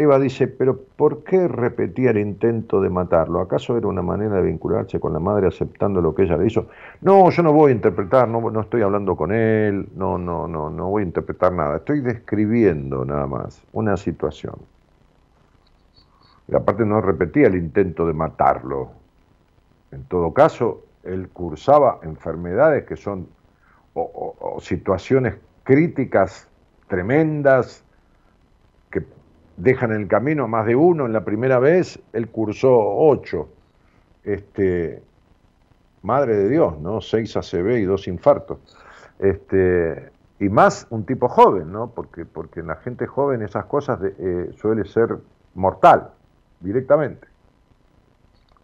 Eva 0.00 0.18
dice, 0.18 0.48
pero 0.48 0.80
¿por 0.96 1.24
qué 1.24 1.46
repetía 1.46 2.10
el 2.10 2.18
intento 2.18 2.80
de 2.80 2.88
matarlo? 2.88 3.40
¿Acaso 3.40 3.76
era 3.76 3.86
una 3.86 4.00
manera 4.00 4.36
de 4.36 4.42
vincularse 4.42 4.98
con 4.98 5.12
la 5.12 5.18
madre 5.18 5.46
aceptando 5.46 6.00
lo 6.00 6.14
que 6.14 6.22
ella 6.22 6.38
le 6.38 6.46
hizo? 6.46 6.68
No, 7.02 7.28
yo 7.28 7.42
no 7.42 7.52
voy 7.52 7.72
a 7.72 7.74
interpretar, 7.74 8.26
no, 8.26 8.50
no 8.50 8.60
estoy 8.62 8.80
hablando 8.80 9.14
con 9.14 9.30
él, 9.30 9.90
no, 9.94 10.16
no, 10.16 10.48
no, 10.48 10.70
no 10.70 10.88
voy 10.88 11.02
a 11.02 11.06
interpretar 11.06 11.52
nada. 11.52 11.76
Estoy 11.76 12.00
describiendo 12.00 13.04
nada 13.04 13.26
más 13.26 13.62
una 13.72 13.98
situación. 13.98 14.54
Y 16.48 16.54
aparte 16.54 16.86
no 16.86 17.02
repetía 17.02 17.48
el 17.48 17.56
intento 17.56 18.06
de 18.06 18.14
matarlo. 18.14 18.92
En 19.92 20.04
todo 20.04 20.32
caso, 20.32 20.82
él 21.04 21.28
cursaba 21.28 22.00
enfermedades 22.02 22.86
que 22.86 22.96
son 22.96 23.28
o, 23.92 24.58
situaciones 24.60 25.36
críticas 25.62 26.48
tremendas 26.88 27.84
dejan 29.62 29.92
en 29.92 30.02
el 30.02 30.08
camino 30.08 30.44
a 30.44 30.46
más 30.46 30.66
de 30.66 30.76
uno. 30.76 31.06
En 31.06 31.12
la 31.12 31.24
primera 31.24 31.58
vez 31.58 32.00
él 32.12 32.28
cursó 32.28 32.70
ocho. 32.72 33.48
Este, 34.24 35.02
madre 36.02 36.36
de 36.36 36.48
Dios, 36.48 36.78
¿no? 36.80 37.00
Seis 37.00 37.36
ACV 37.36 37.78
y 37.78 37.84
dos 37.84 38.08
infartos. 38.08 38.58
Este, 39.18 40.10
y 40.38 40.48
más 40.48 40.86
un 40.90 41.04
tipo 41.04 41.28
joven, 41.28 41.70
¿no? 41.70 41.90
Porque, 41.90 42.24
porque 42.24 42.60
en 42.60 42.68
la 42.68 42.76
gente 42.76 43.06
joven 43.06 43.42
esas 43.42 43.66
cosas 43.66 44.00
eh, 44.02 44.50
suele 44.56 44.84
ser 44.86 45.18
mortal, 45.54 46.10
directamente. 46.60 47.28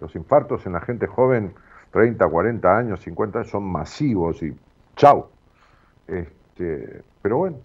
Los 0.01 0.15
infartos 0.15 0.67
en 0.67 0.73
la 0.73 0.81
gente 0.81 1.07
joven 1.07 1.55
30, 1.91 2.27
40 2.27 2.77
años, 2.77 3.01
50 3.01 3.45
son 3.45 3.65
masivos 3.65 4.43
y 4.43 4.57
chau. 4.97 5.29
Este, 6.07 7.03
pero 7.23 7.39
bueno. 7.39 7.59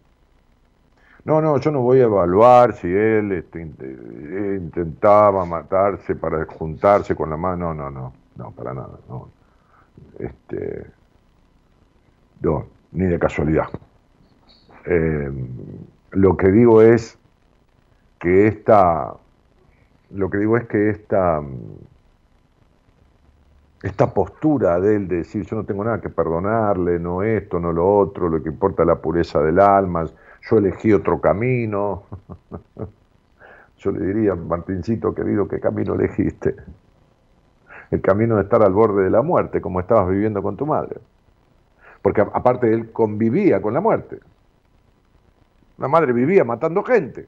No, 1.24 1.40
no, 1.40 1.58
yo 1.60 1.72
no 1.72 1.82
voy 1.82 2.00
a 2.00 2.04
evaluar 2.04 2.74
si 2.74 2.88
él 2.88 3.32
este, 3.32 3.62
intentaba 3.62 5.46
matarse 5.46 6.16
para 6.16 6.46
juntarse 6.46 7.16
con 7.16 7.30
la 7.30 7.38
mano. 7.38 7.74
No, 7.74 7.92
no, 7.92 7.92
no, 7.92 8.14
no, 8.38 8.52
para 8.52 8.74
nada. 8.74 8.98
No. 9.08 9.30
Este, 10.18 10.86
no, 12.42 12.66
ni 12.92 13.06
de 13.06 13.20
casualidad. 13.20 13.68
Em, 14.86 15.48
lo 16.12 16.36
que 16.38 16.52
digo 16.52 16.82
es 16.82 17.18
que 18.20 18.48
esta, 18.48 19.14
lo 20.10 20.30
que 20.30 20.38
digo 20.40 20.58
es 20.58 20.66
que 20.68 20.90
esta, 20.90 21.42
esta 23.84 24.14
postura 24.14 24.80
de 24.80 24.96
él 24.96 25.08
de 25.08 25.18
decir 25.18 25.46
yo 25.46 25.56
no 25.56 25.66
tengo 25.66 25.84
nada 25.84 26.02
que 26.02 26.10
perdonarle, 26.10 27.00
no 27.00 27.24
esto, 27.24 27.60
no 27.60 27.72
lo 27.72 27.98
otro, 27.98 28.30
lo 28.30 28.42
que 28.42 28.50
importa 28.50 28.84
es 28.84 28.88
la 28.88 29.02
pureza 29.02 29.42
del 29.42 29.60
alma, 29.60 30.06
yo 30.50 30.58
elegí 30.58 30.94
otro 30.94 31.20
camino. 31.22 32.04
Yo 33.78 33.92
le 33.92 34.06
diría, 34.06 34.36
Martincito 34.36 35.16
querido, 35.16 35.48
¿qué 35.48 35.60
camino 35.60 35.96
elegiste? 35.96 36.56
El 37.90 38.00
camino 38.02 38.36
de 38.36 38.44
estar 38.44 38.62
al 38.62 38.74
borde 38.74 39.04
de 39.04 39.10
la 39.10 39.24
muerte, 39.24 39.60
como 39.60 39.80
estabas 39.80 40.08
viviendo 40.08 40.44
con 40.44 40.56
tu 40.56 40.68
madre. 40.68 41.00
Porque 42.04 42.22
aparte 42.22 42.72
él 42.72 42.92
convivía 42.92 43.60
con 43.60 43.74
la 43.74 43.82
muerte. 43.82 44.20
La 45.78 45.88
madre 45.88 46.14
vivía 46.14 46.44
matando 46.44 46.84
gente. 46.84 47.28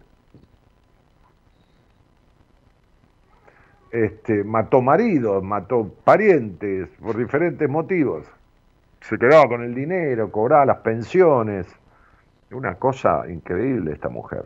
Este, 3.91 4.43
mató 4.43 4.81
maridos, 4.81 5.43
mató 5.43 5.91
parientes 6.03 6.89
por 7.01 7.17
diferentes 7.17 7.67
motivos. 7.67 8.25
Se 9.01 9.17
quedaba 9.17 9.47
con 9.47 9.63
el 9.63 9.73
dinero, 9.73 10.31
cobraba 10.31 10.65
las 10.65 10.77
pensiones. 10.77 11.67
Una 12.53 12.75
cosa 12.75 13.29
increíble 13.29 13.93
esta 13.93 14.09
mujer. 14.09 14.45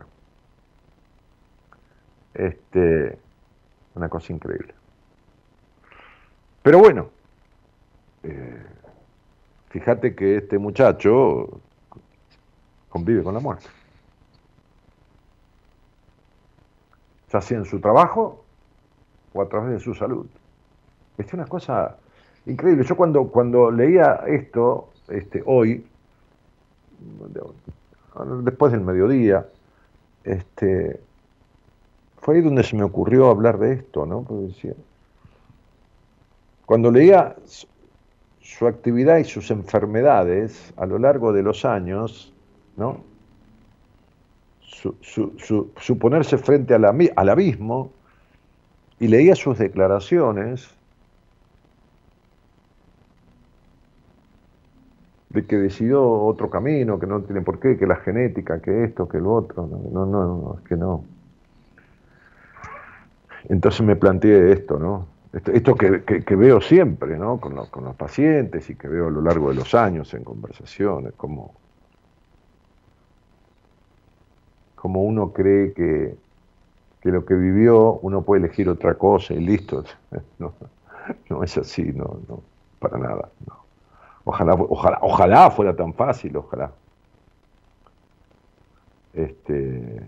Este, 2.34 3.18
una 3.94 4.08
cosa 4.08 4.32
increíble. 4.32 4.74
Pero 6.62 6.78
bueno, 6.78 7.10
eh, 8.22 8.66
fíjate 9.68 10.14
que 10.14 10.36
este 10.36 10.58
muchacho 10.58 11.60
convive 12.88 13.22
con 13.22 13.34
la 13.34 13.40
muerte. 13.40 13.66
Ya 17.30 17.40
sea 17.40 17.58
en 17.58 17.64
su 17.64 17.80
trabajo 17.80 18.44
o 19.34 19.42
a 19.42 19.48
través 19.48 19.72
de 19.72 19.80
su 19.80 19.94
salud. 19.94 20.26
Es 21.18 21.32
una 21.34 21.46
cosa 21.46 21.98
increíble. 22.46 22.84
Yo 22.84 22.96
cuando, 22.96 23.28
cuando 23.28 23.70
leía 23.70 24.22
esto, 24.26 24.90
este, 25.08 25.42
hoy, 25.44 25.86
después 28.42 28.72
del 28.72 28.80
mediodía, 28.80 29.46
este, 30.24 31.00
fue 32.18 32.36
ahí 32.36 32.40
donde 32.42 32.62
se 32.62 32.76
me 32.76 32.82
ocurrió 32.82 33.28
hablar 33.28 33.58
de 33.58 33.74
esto, 33.74 34.06
¿no? 34.06 34.26
cuando 36.66 36.90
leía 36.90 37.36
su 38.40 38.66
actividad 38.66 39.18
y 39.18 39.24
sus 39.24 39.50
enfermedades 39.50 40.72
a 40.76 40.86
lo 40.86 40.98
largo 40.98 41.32
de 41.32 41.42
los 41.42 41.64
años, 41.64 42.32
¿no? 42.76 43.04
Su, 44.60 45.98
ponerse 45.98 46.38
frente 46.38 46.74
al 46.74 47.28
abismo 47.28 47.90
y 49.00 49.08
leía 49.08 49.34
sus 49.34 49.58
declaraciones 49.58 50.77
de 55.30 55.46
que 55.46 55.56
decidió 55.56 56.02
otro 56.02 56.48
camino, 56.48 56.98
que 56.98 57.06
no 57.06 57.22
tiene 57.22 57.42
por 57.42 57.60
qué, 57.60 57.76
que 57.76 57.86
la 57.86 57.96
genética, 57.96 58.60
que 58.60 58.84
esto, 58.84 59.08
que 59.08 59.18
lo 59.18 59.34
otro. 59.34 59.66
No, 59.66 60.06
no, 60.06 60.24
no, 60.24 60.56
es 60.58 60.66
que 60.66 60.76
no. 60.76 61.04
Entonces 63.48 63.82
me 63.82 63.96
planteé 63.96 64.52
esto, 64.52 64.78
¿no? 64.78 65.06
Esto, 65.32 65.74
que, 65.74 66.36
veo 66.36 66.60
siempre, 66.60 67.18
¿no? 67.18 67.38
Con 67.38 67.54
los, 67.54 67.68
con 67.68 67.84
los 67.84 67.94
pacientes 67.94 68.70
y 68.70 68.74
que 68.74 68.88
veo 68.88 69.08
a 69.08 69.10
lo 69.10 69.20
largo 69.20 69.50
de 69.50 69.56
los 69.56 69.74
años 69.74 70.12
en 70.14 70.24
conversaciones, 70.24 71.12
como, 71.14 71.54
como 74.74 75.02
uno 75.02 75.32
cree 75.32 75.74
que, 75.74 76.16
que 77.02 77.10
lo 77.10 77.26
que 77.26 77.34
vivió 77.34 77.98
uno 78.00 78.22
puede 78.22 78.44
elegir 78.44 78.68
otra 78.70 78.94
cosa 78.94 79.34
y 79.34 79.40
listo. 79.40 79.84
No, 80.38 80.54
no 81.30 81.42
es 81.42 81.58
así, 81.58 81.82
no, 81.82 82.20
no, 82.28 82.42
para 82.78 82.98
nada. 82.98 83.30
No. 83.46 83.57
Ojalá, 84.30 84.54
ojalá, 84.54 84.98
ojalá 85.02 85.50
fuera 85.50 85.74
tan 85.74 85.94
fácil, 85.94 86.36
ojalá. 86.36 86.70
Este, 89.14 90.02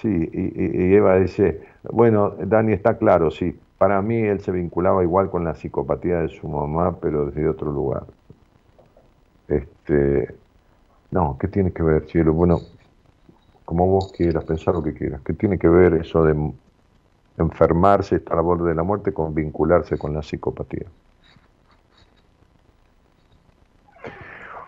Sí, 0.00 0.08
y, 0.32 0.94
Eva 0.94 1.18
dice, 1.18 1.62
bueno, 1.90 2.34
Dani 2.38 2.72
está 2.74 2.98
claro, 2.98 3.30
sí, 3.30 3.58
para 3.78 4.02
mí 4.02 4.16
él 4.18 4.40
se 4.40 4.52
vinculaba 4.52 5.02
igual 5.02 5.30
con 5.30 5.44
la 5.44 5.54
psicopatía 5.54 6.18
de 6.18 6.28
su 6.28 6.46
mamá, 6.48 6.98
pero 7.00 7.26
desde 7.26 7.48
otro 7.48 7.72
lugar. 7.72 8.04
Este, 9.48 10.34
no, 11.10 11.38
¿qué 11.40 11.48
tiene 11.48 11.72
que 11.72 11.82
ver, 11.82 12.04
cielo? 12.06 12.34
Bueno, 12.34 12.60
como 13.64 13.86
vos 13.86 14.12
quieras, 14.12 14.44
pensar 14.44 14.74
lo 14.74 14.82
que 14.82 14.92
quieras. 14.92 15.22
¿Qué 15.22 15.32
tiene 15.32 15.58
que 15.58 15.68
ver 15.68 15.94
eso 15.94 16.24
de 16.24 16.34
enfermarse, 17.38 18.16
estar 18.16 18.38
a 18.38 18.40
borde 18.40 18.68
de 18.68 18.74
la 18.74 18.82
muerte, 18.82 19.12
con 19.12 19.34
vincularse 19.34 19.98
con 19.98 20.14
la 20.14 20.22
psicopatía? 20.22 20.86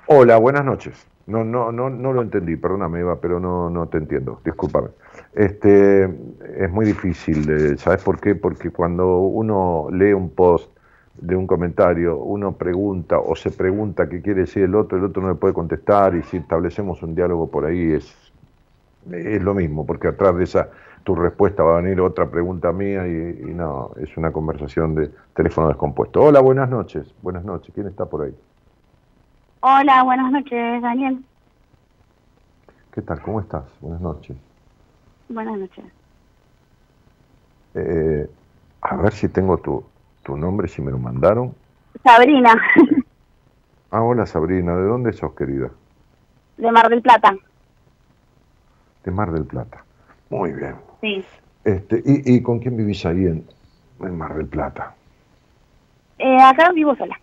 Hola, 0.06 0.38
buenas 0.38 0.64
noches. 0.64 1.06
No, 1.26 1.44
no, 1.44 1.70
no, 1.70 1.90
no 1.90 2.14
lo 2.14 2.22
entendí, 2.22 2.56
perdóname 2.56 3.00
Eva, 3.00 3.20
pero 3.20 3.38
no, 3.38 3.68
no 3.68 3.88
te 3.88 3.98
entiendo, 3.98 4.40
discúlpame. 4.42 4.88
Este, 5.34 6.04
es 6.04 6.70
muy 6.70 6.86
difícil, 6.86 7.76
¿sabes 7.78 8.02
por 8.02 8.18
qué? 8.18 8.34
Porque 8.34 8.70
cuando 8.70 9.18
uno 9.18 9.88
lee 9.92 10.14
un 10.14 10.30
post 10.30 10.70
de 11.20 11.36
un 11.36 11.46
comentario, 11.46 12.16
uno 12.16 12.56
pregunta 12.56 13.18
o 13.18 13.36
se 13.36 13.50
pregunta 13.50 14.08
qué 14.08 14.22
quiere 14.22 14.42
decir 14.42 14.62
el 14.62 14.74
otro, 14.74 14.96
el 14.96 15.04
otro 15.04 15.20
no 15.20 15.28
le 15.28 15.34
puede 15.34 15.52
contestar 15.52 16.14
y 16.14 16.22
si 16.22 16.38
establecemos 16.38 17.02
un 17.02 17.14
diálogo 17.14 17.50
por 17.50 17.66
ahí 17.66 17.92
es, 17.92 18.32
es 19.10 19.42
lo 19.42 19.52
mismo, 19.54 19.84
porque 19.84 20.08
atrás 20.08 20.34
de 20.36 20.44
esa 20.44 20.70
tu 21.04 21.14
respuesta 21.14 21.62
va 21.62 21.78
a 21.78 21.80
venir 21.80 22.00
otra 22.00 22.30
pregunta 22.30 22.72
mía 22.72 23.06
y, 23.06 23.50
y 23.50 23.54
no, 23.54 23.90
es 23.96 24.16
una 24.16 24.32
conversación 24.32 24.94
de 24.94 25.10
teléfono 25.34 25.68
descompuesto. 25.68 26.22
Hola, 26.22 26.40
buenas 26.40 26.68
noches, 26.68 27.14
buenas 27.22 27.44
noches, 27.44 27.72
¿quién 27.74 27.86
está 27.86 28.06
por 28.06 28.22
ahí? 28.22 28.34
Hola, 29.60 30.02
buenas 30.02 30.30
noches, 30.30 30.82
Daniel. 30.82 31.24
¿Qué 32.92 33.02
tal? 33.02 33.20
¿Cómo 33.22 33.40
estás? 33.40 33.64
Buenas 33.80 34.00
noches. 34.00 34.36
Buenas 35.28 35.58
noches. 35.58 35.84
Eh, 37.74 38.28
a 38.80 38.96
ver 38.96 39.12
si 39.12 39.28
tengo 39.28 39.58
tu, 39.58 39.84
tu 40.22 40.36
nombre, 40.36 40.68
si 40.68 40.82
me 40.82 40.90
lo 40.90 40.98
mandaron. 40.98 41.54
Sabrina. 42.02 42.54
Ah, 43.90 44.02
hola 44.02 44.26
Sabrina, 44.26 44.76
¿de 44.76 44.84
dónde 44.84 45.14
sos, 45.14 45.32
querida? 45.32 45.70
De 46.58 46.70
Mar 46.70 46.90
del 46.90 47.00
Plata. 47.00 47.34
De 49.02 49.10
Mar 49.10 49.32
del 49.32 49.46
Plata. 49.46 49.82
Muy 50.28 50.52
bien. 50.52 50.74
Sí. 51.00 51.24
Este, 51.64 52.02
¿y, 52.04 52.36
y 52.36 52.42
con 52.42 52.58
quién 52.58 52.76
vivís 52.76 53.04
ahí 53.06 53.26
en, 53.26 53.46
en 54.00 54.16
Mar 54.16 54.34
del 54.34 54.46
Plata? 54.46 54.94
Eh, 56.18 56.42
acá 56.42 56.72
vivo 56.72 56.96
sola. 56.96 57.18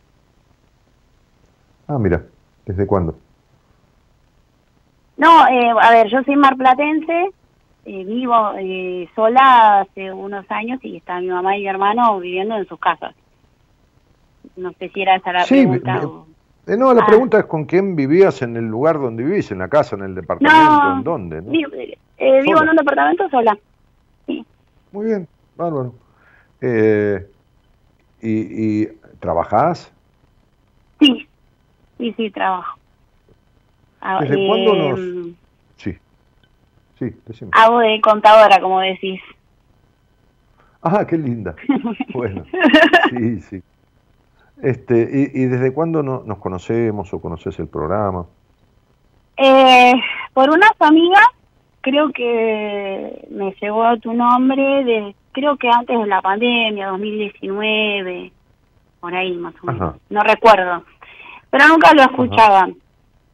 Ah, 1.88 1.98
mira, 2.00 2.24
¿desde 2.66 2.88
cuándo? 2.88 3.18
No, 5.18 5.48
eh, 5.48 5.72
a 5.82 5.92
ver, 5.92 6.08
yo 6.10 6.22
soy 6.24 6.36
marplatense, 6.36 7.32
eh, 7.86 8.04
vivo 8.04 8.54
eh, 8.58 9.08
sola 9.16 9.82
hace 9.82 10.12
unos 10.12 10.46
años 10.50 10.80
y 10.84 10.98
está 10.98 11.20
mi 11.20 11.28
mamá 11.28 11.58
y 11.58 11.62
mi 11.62 11.68
hermano 11.68 12.20
viviendo 12.20 12.58
en 12.58 12.68
sus 12.68 12.80
casas. 12.80 13.16
No 14.56 14.72
sé 14.74 14.90
si 14.90 15.02
era 15.02 15.16
esa 15.16 15.32
la 15.34 15.46
pregunta. 15.46 16.02
Eh, 16.68 16.78
no, 16.78 16.94
la 16.94 17.04
ah. 17.04 17.06
pregunta 17.06 17.40
es 17.40 17.46
con 17.46 17.66
quién 17.66 17.96
vivías 17.96 18.42
en 18.42 18.56
el 18.58 18.66
lugar 18.66 19.00
donde 19.00 19.24
vivís, 19.24 19.52
en 19.52 19.60
la 19.60 19.68
casa, 19.68 19.96
en 19.96 20.04
el 20.04 20.16
departamento, 20.16 20.94
en 20.98 21.04
dónde. 21.04 21.42
¿no? 21.42 21.52
Vivo, 21.52 21.72
eh, 22.18 22.42
vivo 22.44 22.64
en 22.64 22.70
un 22.70 22.76
departamento 22.76 23.30
sola. 23.30 23.58
Sí. 24.26 24.46
Muy 24.92 25.06
bien, 25.06 25.28
bárbaro. 25.56 25.94
Eh, 26.62 27.28
¿y, 28.22 28.82
¿Y 28.82 28.88
trabajás? 29.20 29.92
Sí, 31.00 31.28
Sí, 31.98 32.14
sí, 32.18 32.30
trabajo. 32.30 32.78
Ah, 34.02 34.20
¿Desde 34.22 34.48
cuándo 34.48 34.76
nos...? 34.76 35.00
Em, 35.00 35.36
sí, 35.78 35.98
sí, 37.00 37.16
decime. 37.26 37.52
Hago 37.54 37.80
de 37.80 38.02
contadora, 38.02 38.60
como 38.60 38.80
decís. 38.82 39.22
Ah, 40.82 41.06
qué 41.08 41.18
linda. 41.18 41.56
bueno, 42.14 42.44
sí, 43.10 43.40
sí. 43.42 43.64
Este, 44.62 45.32
¿y, 45.34 45.42
y 45.42 45.46
desde 45.46 45.74
cuándo 45.74 46.02
no, 46.02 46.24
nos 46.26 46.38
conocemos 46.40 47.14
o 47.14 47.22
conoces 47.22 47.60
el 47.60 47.68
programa? 47.68 48.26
Eh, 49.38 49.94
por 50.34 50.50
unas 50.50 50.72
amigas, 50.80 51.28
creo 51.82 52.12
que 52.12 53.28
me 53.32 53.54
llegó 53.62 53.98
tu 53.98 54.14
nombre, 54.14 54.84
de, 54.84 55.16
creo 55.34 55.58
que 55.58 55.70
antes 55.70 56.00
de 56.00 56.08
la 56.08 56.22
pandemia, 56.22 56.88
2019, 56.88 58.32
por 59.02 59.14
ahí 59.14 59.34
más 59.36 59.54
o 59.62 59.68
menos. 59.68 59.96
No 60.10 60.22
recuerdo 60.22 60.84
pero 61.56 61.70
nunca 61.70 61.94
lo 61.94 62.02
escuchaban. 62.02 62.76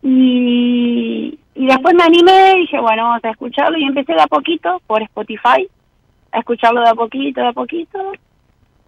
Y, 0.03 1.39
y 1.55 1.65
después 1.65 1.95
me 1.95 2.03
animé 2.03 2.53
y 2.53 2.61
dije, 2.61 2.80
bueno, 2.80 3.03
vamos 3.03 3.26
a 3.26 3.32
escucharlo 3.32 3.80
y 3.80 3.84
empecé 3.84 4.13
de 4.13 4.22
a 4.22 4.28
poquito 4.28 4.80
por 4.86 5.01
Spotify, 5.01 5.67
a 6.32 6.39
escucharlo 6.39 6.82
de 6.82 6.89
a 6.89 6.93
poquito, 6.93 7.41
de 7.41 7.47
a 7.47 7.53
poquito. 7.53 8.11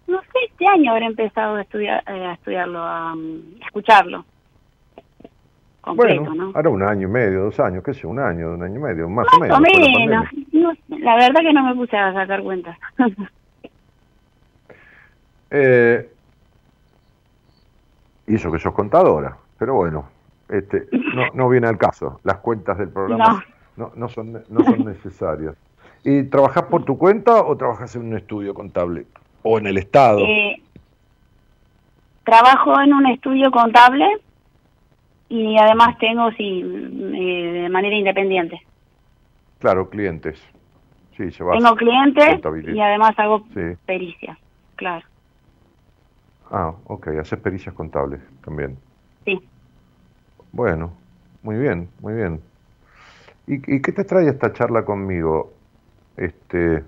No 0.06 0.20
sé, 0.20 0.38
este 0.48 0.66
año 0.66 0.92
habré 0.92 1.06
empezado 1.06 1.56
a, 1.56 1.62
estudiar, 1.62 2.02
eh, 2.06 2.26
a 2.26 2.32
estudiarlo, 2.34 2.78
a, 2.82 3.14
escucharlo. 3.64 4.24
bueno, 5.94 6.52
ahora 6.54 6.70
un 6.70 6.82
año 6.82 7.08
y 7.08 7.10
medio, 7.10 7.44
dos 7.44 7.60
años, 7.60 7.82
qué 7.82 7.94
sé, 7.94 8.06
un 8.06 8.18
año, 8.18 8.52
un 8.52 8.62
año 8.62 8.76
y 8.78 8.82
medio, 8.82 9.08
más, 9.08 9.26
o 9.34 9.40
menos. 9.40 9.60
No, 10.52 10.72
la 10.88 11.14
verdad 11.16 11.40
que 11.40 11.52
no 11.52 11.64
me 11.64 11.74
puse 11.74 11.96
a 11.96 12.12
sacar 12.12 12.42
cuentas. 12.42 12.76
Eh, 15.56 16.10
y 18.26 18.34
eso 18.34 18.50
que 18.50 18.58
sos 18.58 18.74
contadora, 18.74 19.36
pero 19.56 19.74
bueno, 19.74 20.08
este, 20.48 20.88
no, 20.90 21.26
no 21.32 21.48
viene 21.48 21.68
al 21.68 21.78
caso. 21.78 22.18
Las 22.24 22.38
cuentas 22.38 22.76
del 22.76 22.88
programa 22.88 23.44
no, 23.76 23.92
no, 23.94 24.08
son, 24.08 24.42
no 24.48 24.64
son 24.64 24.84
necesarias. 24.84 25.54
¿Y 26.02 26.24
trabajás 26.24 26.64
por 26.64 26.84
tu 26.84 26.98
cuenta 26.98 27.42
o 27.44 27.56
trabajas 27.56 27.94
en 27.96 28.06
un 28.06 28.16
estudio 28.16 28.54
contable? 28.54 29.06
¿O 29.46 29.58
en 29.58 29.66
el 29.66 29.78
Estado? 29.78 30.20
Eh, 30.20 30.60
trabajo 32.24 32.80
en 32.80 32.94
un 32.94 33.06
estudio 33.06 33.50
contable 33.50 34.06
y 35.28 35.56
además 35.58 35.98
tengo, 35.98 36.30
sí, 36.32 36.62
eh, 36.62 37.52
de 37.62 37.68
manera 37.68 37.94
independiente. 37.94 38.60
Claro, 39.58 39.88
clientes. 39.90 40.42
Sí, 41.16 41.30
Tengo 41.30 41.76
clientes 41.76 42.40
y 42.74 42.80
además 42.80 43.12
hago 43.18 43.44
pericias, 43.86 44.36
claro. 44.74 45.06
Ah, 46.50 46.72
ok, 46.86 47.08
haces 47.20 47.38
pericias 47.38 47.74
contables 47.74 48.20
también. 48.44 48.76
Sí. 49.24 49.40
Bueno, 50.50 50.92
muy 51.42 51.56
bien, 51.56 51.88
muy 52.00 52.14
bien. 52.14 52.40
¿Y, 53.46 53.60
qué 53.60 53.92
te 53.92 54.04
trae 54.04 54.28
esta 54.28 54.52
charla 54.52 54.84
conmigo, 54.84 55.52
este, 56.16 56.82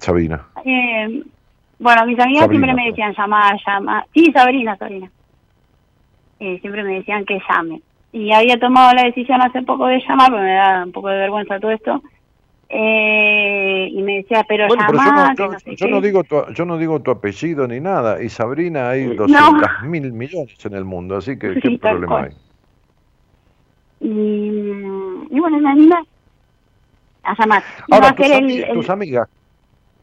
Sabina? 0.00 0.46
Eh, 0.64 1.22
bueno, 1.78 2.06
mis 2.06 2.18
amigas 2.18 2.48
siempre 2.48 2.74
me 2.74 2.86
decían 2.86 3.14
llamar, 3.16 3.56
llamar. 3.66 4.06
Sí, 4.14 4.30
Sabrina, 4.32 4.76
Sabrina. 4.76 5.10
Eh, 6.40 6.58
siempre 6.60 6.82
me 6.82 6.94
decían 6.94 7.24
que 7.24 7.40
llame. 7.48 7.80
Y 8.12 8.32
había 8.32 8.58
tomado 8.58 8.94
la 8.94 9.04
decisión 9.04 9.42
hace 9.42 9.62
poco 9.62 9.86
de 9.86 10.00
llamar, 10.00 10.30
porque 10.30 10.44
me 10.44 10.54
da 10.54 10.84
un 10.84 10.92
poco 10.92 11.08
de 11.08 11.18
vergüenza 11.18 11.60
todo 11.60 11.70
esto. 11.70 12.02
Eh, 12.68 13.88
y 13.92 14.02
me 14.02 14.16
decía, 14.16 14.44
pero 14.48 14.66
bueno, 14.66 14.84
yo, 15.76 15.86
no, 15.88 16.00
digo 16.00 16.24
tu, 16.24 16.52
yo 16.52 16.64
no 16.64 16.78
digo 16.78 17.00
tu 17.00 17.10
apellido 17.10 17.68
ni 17.68 17.78
nada. 17.78 18.22
Y 18.22 18.28
Sabrina 18.28 18.90
hay 18.90 19.14
200 19.14 19.82
mil 19.84 20.12
millones 20.12 20.64
en 20.64 20.74
el 20.74 20.84
mundo, 20.84 21.16
así 21.16 21.38
que 21.38 21.60
¿qué 21.60 21.78
problema 21.78 22.22
hay? 22.22 22.32
Y, 24.00 24.08
y 25.30 25.40
bueno, 25.40 25.58
me 25.58 25.70
anima 25.70 26.02
a 27.22 27.34
llamar. 27.38 27.62
Ahora, 27.90 28.14
tus, 28.14 28.90
amigas, 28.90 29.28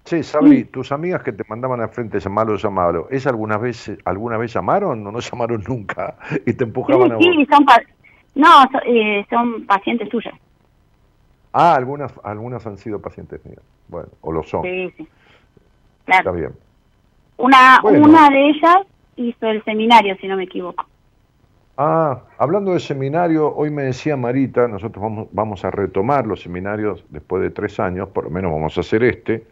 sí, 0.04 0.24
Sabri, 0.24 0.66
tus 0.66 0.92
amigas 0.92 1.24
que 1.24 1.32
te 1.32 1.44
mandaban 1.48 1.82
al 1.82 1.90
frente, 1.90 2.20
llamalo, 2.20 2.56
llamalo, 2.56 3.08
¿es 3.10 3.28
alguna 3.28 3.58
vez, 3.58 3.92
alguna 4.06 4.38
vez 4.38 4.54
llamaron 4.54 5.06
o 5.06 5.12
no 5.12 5.20
llamaron 5.20 5.64
nunca 5.68 6.16
y 6.46 6.54
te 6.54 6.64
empujaban 6.64 7.12
a 7.12 7.16
vos? 7.16 7.24
Sí, 7.24 7.48
son, 7.50 7.66
no, 8.36 8.48
eh, 8.86 9.26
son 9.30 9.66
pacientes 9.66 10.10
tuyas. 10.10 10.34
Ah, 11.54 11.76
algunas, 11.76 12.14
algunas 12.24 12.66
han 12.66 12.78
sido 12.78 13.00
pacientes 13.00 13.46
mías. 13.46 13.62
Bueno, 13.88 14.10
o 14.22 14.32
lo 14.32 14.44
son. 14.44 14.64
Sí, 14.64 14.92
sí. 14.98 15.08
Claro. 16.06 16.20
Está 16.20 16.32
bien. 16.32 16.52
Una, 17.38 17.80
una 17.84 18.30
de 18.30 18.50
ellas 18.50 18.78
hizo 19.16 19.48
el 19.48 19.64
seminario, 19.64 20.16
si 20.20 20.28
no 20.28 20.36
me 20.36 20.44
equivoco. 20.44 20.86
Ah, 21.78 22.22
hablando 22.38 22.74
de 22.74 22.80
seminario, 22.80 23.54
hoy 23.56 23.72
me 23.72 23.84
decía 23.84 24.16
Marita, 24.16 24.68
nosotros 24.68 25.02
vamos, 25.02 25.28
vamos 25.32 25.66
a 25.66 25.72
retomar 25.72 26.28
los 26.28 26.42
seminarios 26.42 27.04
después 27.10 27.42
de 27.42 27.50
tres 27.50 27.80
años, 27.80 28.10
por 28.10 28.26
lo 28.26 28.30
menos 28.30 28.52
vamos 28.52 28.78
a 28.78 28.82
hacer 28.82 29.04
este, 29.04 29.44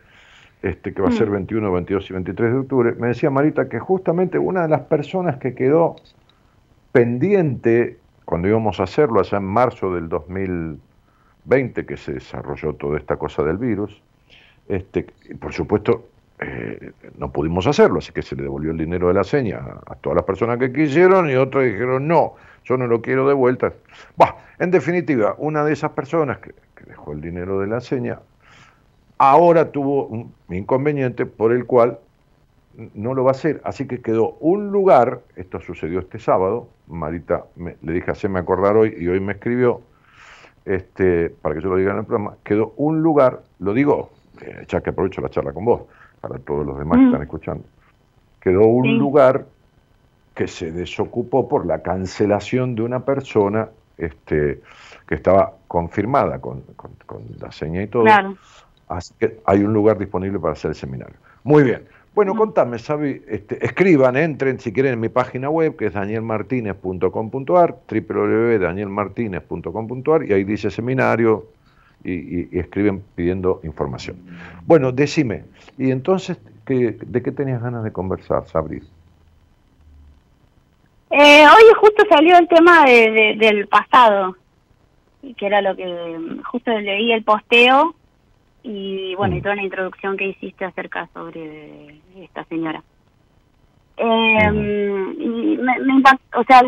este 0.61 0.93
que 0.93 1.01
va 1.01 1.09
a 1.09 1.11
ser 1.11 1.29
21, 1.29 1.69
mm. 1.69 1.73
22 1.73 2.09
y 2.09 2.13
23 2.13 2.51
de 2.51 2.57
octubre. 2.59 2.95
Me 2.97 3.07
decía 3.07 3.29
Marita 3.29 3.67
que 3.67 3.79
justamente 3.79 4.37
una 4.37 4.63
de 4.63 4.69
las 4.69 4.81
personas 4.81 5.37
que 5.37 5.55
quedó 5.55 5.95
pendiente 6.91 7.97
cuando 8.25 8.47
íbamos 8.47 8.79
a 8.79 8.83
hacerlo 8.83 9.19
allá 9.19 9.37
en 9.37 9.45
marzo 9.45 9.93
del 9.93 10.07
2020, 10.07 11.85
que 11.85 11.97
se 11.97 12.13
desarrolló 12.13 12.73
toda 12.73 12.97
esta 12.97 13.17
cosa 13.17 13.43
del 13.43 13.57
virus, 13.57 14.01
este, 14.69 15.07
por 15.39 15.51
supuesto 15.53 16.05
eh, 16.39 16.91
no 17.17 17.31
pudimos 17.31 17.67
hacerlo, 17.67 17.99
así 17.99 18.11
que 18.11 18.21
se 18.23 18.35
le 18.35 18.43
devolvió 18.43 18.71
el 18.71 18.77
dinero 18.77 19.09
de 19.09 19.13
la 19.13 19.23
seña 19.23 19.59
a, 19.85 19.95
todas 19.95 20.15
las 20.15 20.25
personas 20.25 20.57
que 20.57 20.73
quisieron 20.73 21.29
y 21.29 21.35
otros 21.35 21.65
dijeron, 21.65 22.07
no, 22.07 22.33
yo 22.63 22.77
no 22.77 22.87
lo 22.87 23.01
quiero 23.01 23.27
de 23.27 23.33
vuelta. 23.33 23.73
Bah, 24.17 24.37
en 24.57 24.71
definitiva, 24.71 25.35
una 25.37 25.63
de 25.63 25.73
esas 25.73 25.91
personas 25.91 26.39
que, 26.39 26.53
dejó 26.87 27.11
el 27.11 27.21
dinero 27.21 27.59
de 27.59 27.67
la 27.67 27.79
seña, 27.79 28.19
ahora 29.21 29.71
tuvo 29.71 30.07
un 30.07 30.33
inconveniente 30.49 31.27
por 31.27 31.51
el 31.51 31.67
cual 31.67 31.99
no 32.95 33.13
lo 33.13 33.23
va 33.23 33.29
a 33.29 33.33
hacer, 33.33 33.61
así 33.63 33.85
que 33.85 34.01
quedó 34.01 34.31
un 34.39 34.71
lugar, 34.71 35.21
esto 35.35 35.61
sucedió 35.61 35.99
este 35.99 36.17
sábado, 36.17 36.69
Marita 36.87 37.45
le 37.55 37.93
dije, 37.93 38.09
haceme 38.09 38.39
acordar 38.39 38.75
hoy 38.77 38.95
y 38.99 39.07
hoy 39.07 39.19
me 39.19 39.33
escribió, 39.33 39.81
este, 40.65 41.29
para 41.29 41.53
que 41.53 41.61
yo 41.61 41.69
lo 41.69 41.75
diga 41.75 41.91
en 41.91 41.99
el 41.99 42.05
programa, 42.05 42.37
quedó 42.43 42.73
un 42.77 43.03
lugar, 43.03 43.43
lo 43.59 43.75
digo, 43.75 44.09
eh, 44.41 44.65
ya 44.67 44.81
que 44.81 44.89
aprovecho 44.89 45.21
la 45.21 45.29
charla 45.29 45.53
con 45.53 45.65
vos, 45.65 45.83
para 46.19 46.39
todos 46.39 46.65
los 46.65 46.79
demás 46.79 46.97
que 46.97 47.03
mm. 47.03 47.07
están 47.07 47.21
escuchando. 47.21 47.63
Quedó 48.39 48.65
un 48.65 48.97
lugar 48.97 49.45
que 50.33 50.47
se 50.47 50.71
desocupó 50.71 51.47
por 51.47 51.67
la 51.67 51.83
cancelación 51.83 52.73
de 52.73 52.81
una 52.81 53.05
persona 53.05 53.69
este, 53.99 54.61
que 55.07 55.13
estaba 55.13 55.53
confirmada 55.67 56.39
con, 56.39 56.63
la 57.39 57.51
seña 57.51 57.83
y 57.83 57.87
todo. 57.87 58.05
Así 58.91 59.13
que 59.19 59.39
hay 59.45 59.63
un 59.63 59.73
lugar 59.73 59.97
disponible 59.97 60.37
para 60.37 60.53
hacer 60.53 60.69
el 60.69 60.75
seminario. 60.75 61.15
Muy 61.43 61.63
bien. 61.63 61.87
Bueno, 62.13 62.33
mm. 62.33 62.37
contame, 62.37 62.77
Sabi, 62.77 63.21
este, 63.27 63.65
escriban, 63.65 64.17
entren 64.17 64.59
si 64.59 64.73
quieren 64.73 64.91
en 64.93 64.99
mi 64.99 65.07
página 65.07 65.49
web, 65.49 65.77
que 65.77 65.85
es 65.85 65.93
danielmartinez.com.ar, 65.93 67.77
www.danielmartinez.com.ar, 67.89 70.25
y 70.25 70.33
ahí 70.33 70.43
dice 70.43 70.69
seminario, 70.69 71.45
y, 72.03 72.57
escriben 72.57 73.01
pidiendo 73.15 73.61
información. 73.63 74.17
Bueno, 74.65 74.91
decime, 74.91 75.45
¿y 75.77 75.91
entonces 75.91 76.37
de 76.65 77.21
qué 77.23 77.31
tenías 77.31 77.61
ganas 77.61 77.85
de 77.85 77.93
conversar, 77.93 78.45
Sabri? 78.47 78.81
Eh, 81.11 81.45
hoy 81.45 81.63
justo 81.77 82.03
salió 82.09 82.37
el 82.37 82.47
tema 82.47 82.85
del 82.85 83.67
pasado, 83.67 84.35
que 85.37 85.45
era 85.45 85.61
lo 85.61 85.75
que 85.75 86.41
justo 86.43 86.71
leí 86.77 87.13
el 87.13 87.23
posteo 87.23 87.95
y 88.63 89.15
bueno, 89.15 89.35
y 89.35 89.39
mm. 89.39 89.43
toda 89.43 89.55
la 89.55 89.63
introducción 89.63 90.17
que 90.17 90.27
hiciste 90.27 90.65
acerca 90.65 91.07
sobre 91.13 91.99
esta 92.15 92.43
señora. 92.45 92.83
Eh, 93.97 95.13
y 95.19 95.57
me, 95.57 95.79
me 95.79 96.03
o 96.35 96.43
sea, 96.45 96.63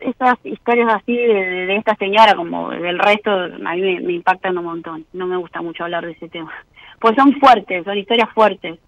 esas 0.00 0.38
historias 0.44 0.94
así 0.94 1.14
de, 1.14 1.76
esta 1.76 1.94
señora 1.96 2.34
como 2.34 2.70
del 2.70 2.98
resto, 2.98 3.30
a 3.30 3.74
mí 3.74 4.00
me, 4.00 4.12
impactan 4.12 4.58
un 4.58 4.64
montón. 4.64 5.06
No 5.12 5.26
me 5.26 5.36
gusta 5.36 5.62
mucho 5.62 5.84
hablar 5.84 6.04
de 6.04 6.12
ese 6.12 6.28
tema. 6.28 6.52
Pues 6.98 7.16
son 7.16 7.32
fuertes, 7.40 7.84
son 7.84 7.98
historias 7.98 8.30
fuertes. 8.32 8.78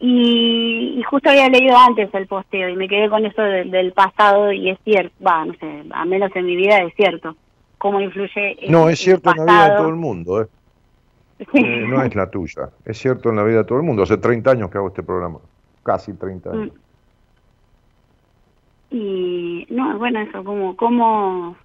Y, 0.00 1.00
justo 1.08 1.30
había 1.30 1.48
leído 1.48 1.76
antes 1.76 2.12
el 2.12 2.26
posteo 2.26 2.68
y 2.68 2.74
me 2.74 2.88
quedé 2.88 3.08
con 3.08 3.24
eso 3.24 3.40
del 3.40 3.92
pasado 3.92 4.50
y 4.50 4.70
es 4.70 4.78
cierto, 4.82 5.14
va, 5.24 5.44
no 5.44 5.54
sé, 5.54 5.84
a 5.92 6.04
menos 6.04 6.34
en 6.34 6.46
mi 6.46 6.56
vida 6.56 6.78
es 6.82 6.92
cierto, 6.96 7.36
cómo 7.78 8.00
influye. 8.00 8.56
no, 8.68 8.88
es 8.88 8.98
cierto 8.98 9.30
en 9.30 9.36
la 9.36 9.44
vida 9.44 9.70
de 9.70 9.76
todo 9.76 9.88
el 9.88 9.94
mundo, 9.94 10.42
¿eh? 10.42 10.46
eh 11.52 11.86
no 11.86 12.02
es 12.02 12.14
la 12.14 12.30
tuya, 12.30 12.70
es 12.84 12.98
cierto 12.98 13.30
en 13.30 13.36
la 13.36 13.44
vida 13.44 13.58
de 13.58 13.64
todo 13.64 13.78
el 13.78 13.84
mundo. 13.84 14.02
Hace 14.02 14.18
30 14.18 14.50
años 14.50 14.70
que 14.70 14.78
hago 14.78 14.88
este 14.88 15.02
programa, 15.02 15.38
casi 15.82 16.12
30 16.12 16.50
años. 16.50 16.72
Mm. 16.72 16.88
Y 18.90 19.66
no, 19.70 19.98
bueno, 19.98 20.20
eso, 20.20 20.42
como, 20.42 20.74
como, 20.76 21.56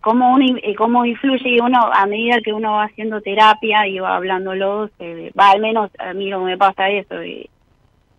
cómo, 0.00 0.34
uno, 0.34 0.46
cómo 0.76 1.04
influye 1.04 1.60
uno 1.60 1.78
a 1.92 2.06
medida 2.06 2.40
que 2.42 2.52
uno 2.52 2.72
va 2.72 2.84
haciendo 2.84 3.20
terapia 3.20 3.86
y 3.86 3.98
va 3.98 4.16
hablándolo, 4.16 4.90
va 5.38 5.50
al 5.50 5.60
menos 5.60 5.90
a 5.98 6.14
mí 6.14 6.30
no 6.30 6.40
me 6.44 6.56
pasa 6.56 6.88
eso, 6.88 7.22
y 7.22 7.48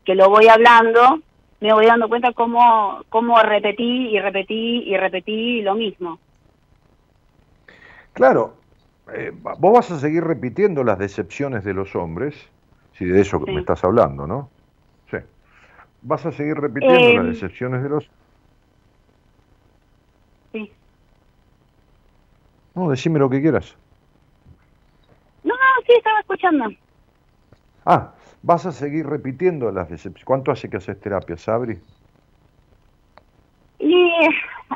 que 0.06 0.14
lo 0.14 0.30
voy 0.30 0.48
hablando, 0.48 1.20
me 1.62 1.74
voy 1.74 1.86
dando 1.86 2.10
cuenta 2.10 2.32
cómo, 2.34 3.04
cómo 3.10 3.42
repetí 3.42 4.10
y 4.10 4.20
repetí 4.20 4.84
y 4.86 4.98
repetí 4.98 5.62
lo 5.62 5.76
mismo. 5.76 6.20
Claro, 8.14 8.54
eh, 9.12 9.32
vos 9.34 9.74
vas 9.74 9.92
a 9.92 10.00
seguir 10.00 10.24
repitiendo 10.24 10.84
las 10.84 10.98
decepciones 10.98 11.64
de 11.64 11.74
los 11.74 11.96
hombres, 11.96 12.36
si 12.94 13.06
de 13.06 13.22
eso 13.22 13.40
me 13.40 13.60
estás 13.60 13.84
hablando, 13.84 14.28
¿no? 14.28 14.50
¿Vas 16.06 16.26
a 16.26 16.32
seguir 16.34 16.56
repitiendo 16.56 17.14
las 17.14 17.26
em, 17.26 17.32
decepciones 17.32 17.82
de 17.82 17.90
los...? 17.90 18.10
Sí. 20.52 20.72
No, 22.76 22.90
decime 22.90 23.20
lo 23.20 23.30
que 23.30 23.42
quieras. 23.42 23.78
No, 25.44 25.54
no, 25.54 25.86
sí, 25.88 25.94
estaba 25.96 26.20
escuchando. 26.20 26.66
Ah, 27.86 28.14
¿vas 28.42 28.66
a 28.66 28.74
seguir 28.74 29.08
repitiendo 29.08 29.72
las 29.72 29.90
decepciones? 29.90 30.26
¿Cuánto 30.26 30.52
hace 30.52 30.70
que 30.70 30.78
haces 30.78 31.00
terapia, 31.00 31.38
Sabri? 31.38 31.80
Y 33.84 34.14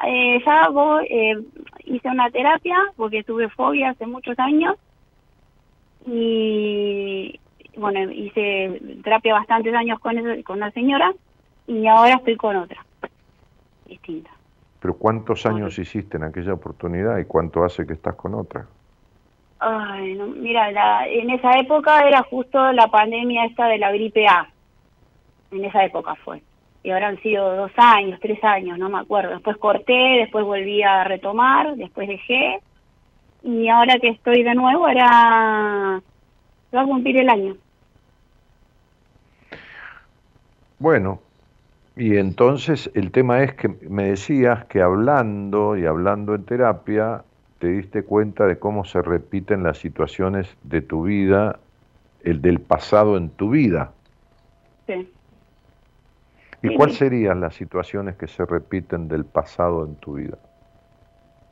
eh, 0.06 0.44
ya 0.46 0.68
voy, 0.70 1.06
eh, 1.10 1.38
hice 1.86 2.10
una 2.10 2.30
terapia 2.30 2.76
porque 2.98 3.24
tuve 3.24 3.48
fobia 3.48 3.92
hace 3.92 4.06
muchos 4.06 4.38
años 4.38 4.76
y 6.06 7.40
bueno, 7.78 8.12
hice 8.12 8.82
terapia 9.06 9.36
bastantes 9.36 9.74
años 9.74 9.98
con, 10.00 10.18
con 10.44 10.58
una 10.58 10.72
señora 10.72 11.14
y 11.68 11.88
ahora 11.88 12.16
estoy 12.16 12.36
con 12.36 12.58
otra, 12.58 12.86
distinta. 13.86 14.30
¿Pero 14.82 14.96
cuántos 14.96 15.46
años 15.46 15.80
hiciste 15.80 16.18
en 16.18 16.24
aquella 16.24 16.54
oportunidad 16.54 17.18
y 17.18 17.26
cuánto 17.26 17.64
hace 17.64 17.88
que 17.88 17.94
estás 17.94 18.16
con 18.16 18.36
otra? 18.36 18.68
Ay, 19.60 20.16
no, 20.16 20.28
mira, 20.28 20.70
la, 20.72 21.08
en 21.08 21.30
esa 21.30 21.58
época 21.60 22.06
era 22.06 22.24
justo 22.24 22.74
la 22.74 22.88
pandemia 22.88 23.46
esta 23.46 23.68
de 23.68 23.78
la 23.78 23.92
gripe 23.94 24.28
A. 24.28 24.50
En 25.52 25.64
esa 25.64 25.86
época 25.86 26.14
fue. 26.16 26.42
Y 26.88 26.90
ahora 26.90 27.10
han 27.10 27.22
sido 27.22 27.54
dos 27.54 27.72
años, 27.76 28.18
tres 28.22 28.42
años, 28.46 28.80
no 28.80 28.88
me 28.88 29.00
acuerdo. 29.00 29.32
Después 29.32 29.58
corté, 29.58 30.20
después 30.22 30.46
volví 30.46 30.82
a 30.84 31.04
retomar, 31.04 31.76
después 31.76 32.08
dejé. 32.08 32.62
Y 33.44 33.68
ahora 33.68 34.00
que 34.00 34.08
estoy 34.08 34.42
de 34.42 34.56
nuevo, 34.56 34.88
era... 34.88 36.02
va 36.74 36.82
a 36.82 36.86
cumplir 36.86 37.18
el 37.18 37.28
año. 37.28 37.58
Bueno, 40.80 41.20
y 41.98 42.16
entonces 42.16 42.90
el 42.94 43.12
tema 43.12 43.44
es 43.44 43.54
que 43.56 43.68
me 43.68 44.04
decías 44.04 44.64
que 44.68 44.82
hablando 44.82 45.76
y 45.76 45.86
hablando 45.86 46.36
en 46.36 46.46
terapia, 46.46 47.26
te 47.60 47.68
diste 47.68 48.04
cuenta 48.04 48.46
de 48.46 48.60
cómo 48.60 48.86
se 48.86 49.02
repiten 49.02 49.62
las 49.62 49.78
situaciones 49.78 50.48
de 50.64 50.82
tu 50.82 51.04
vida, 51.04 51.60
el 52.24 52.42
del 52.42 52.62
pasado 52.62 53.18
en 53.18 53.30
tu 53.32 53.50
vida. 53.50 53.92
Sí. 54.86 55.06
¿Y 56.64 56.76
cuáles 56.76 56.98
serían 56.98 57.40
las 57.40 57.56
situaciones 57.56 58.16
que 58.16 58.28
se 58.28 58.46
repiten 58.46 59.08
del 59.08 59.26
pasado 59.26 59.86
en 59.86 59.96
tu 59.96 60.16
vida? 60.16 60.38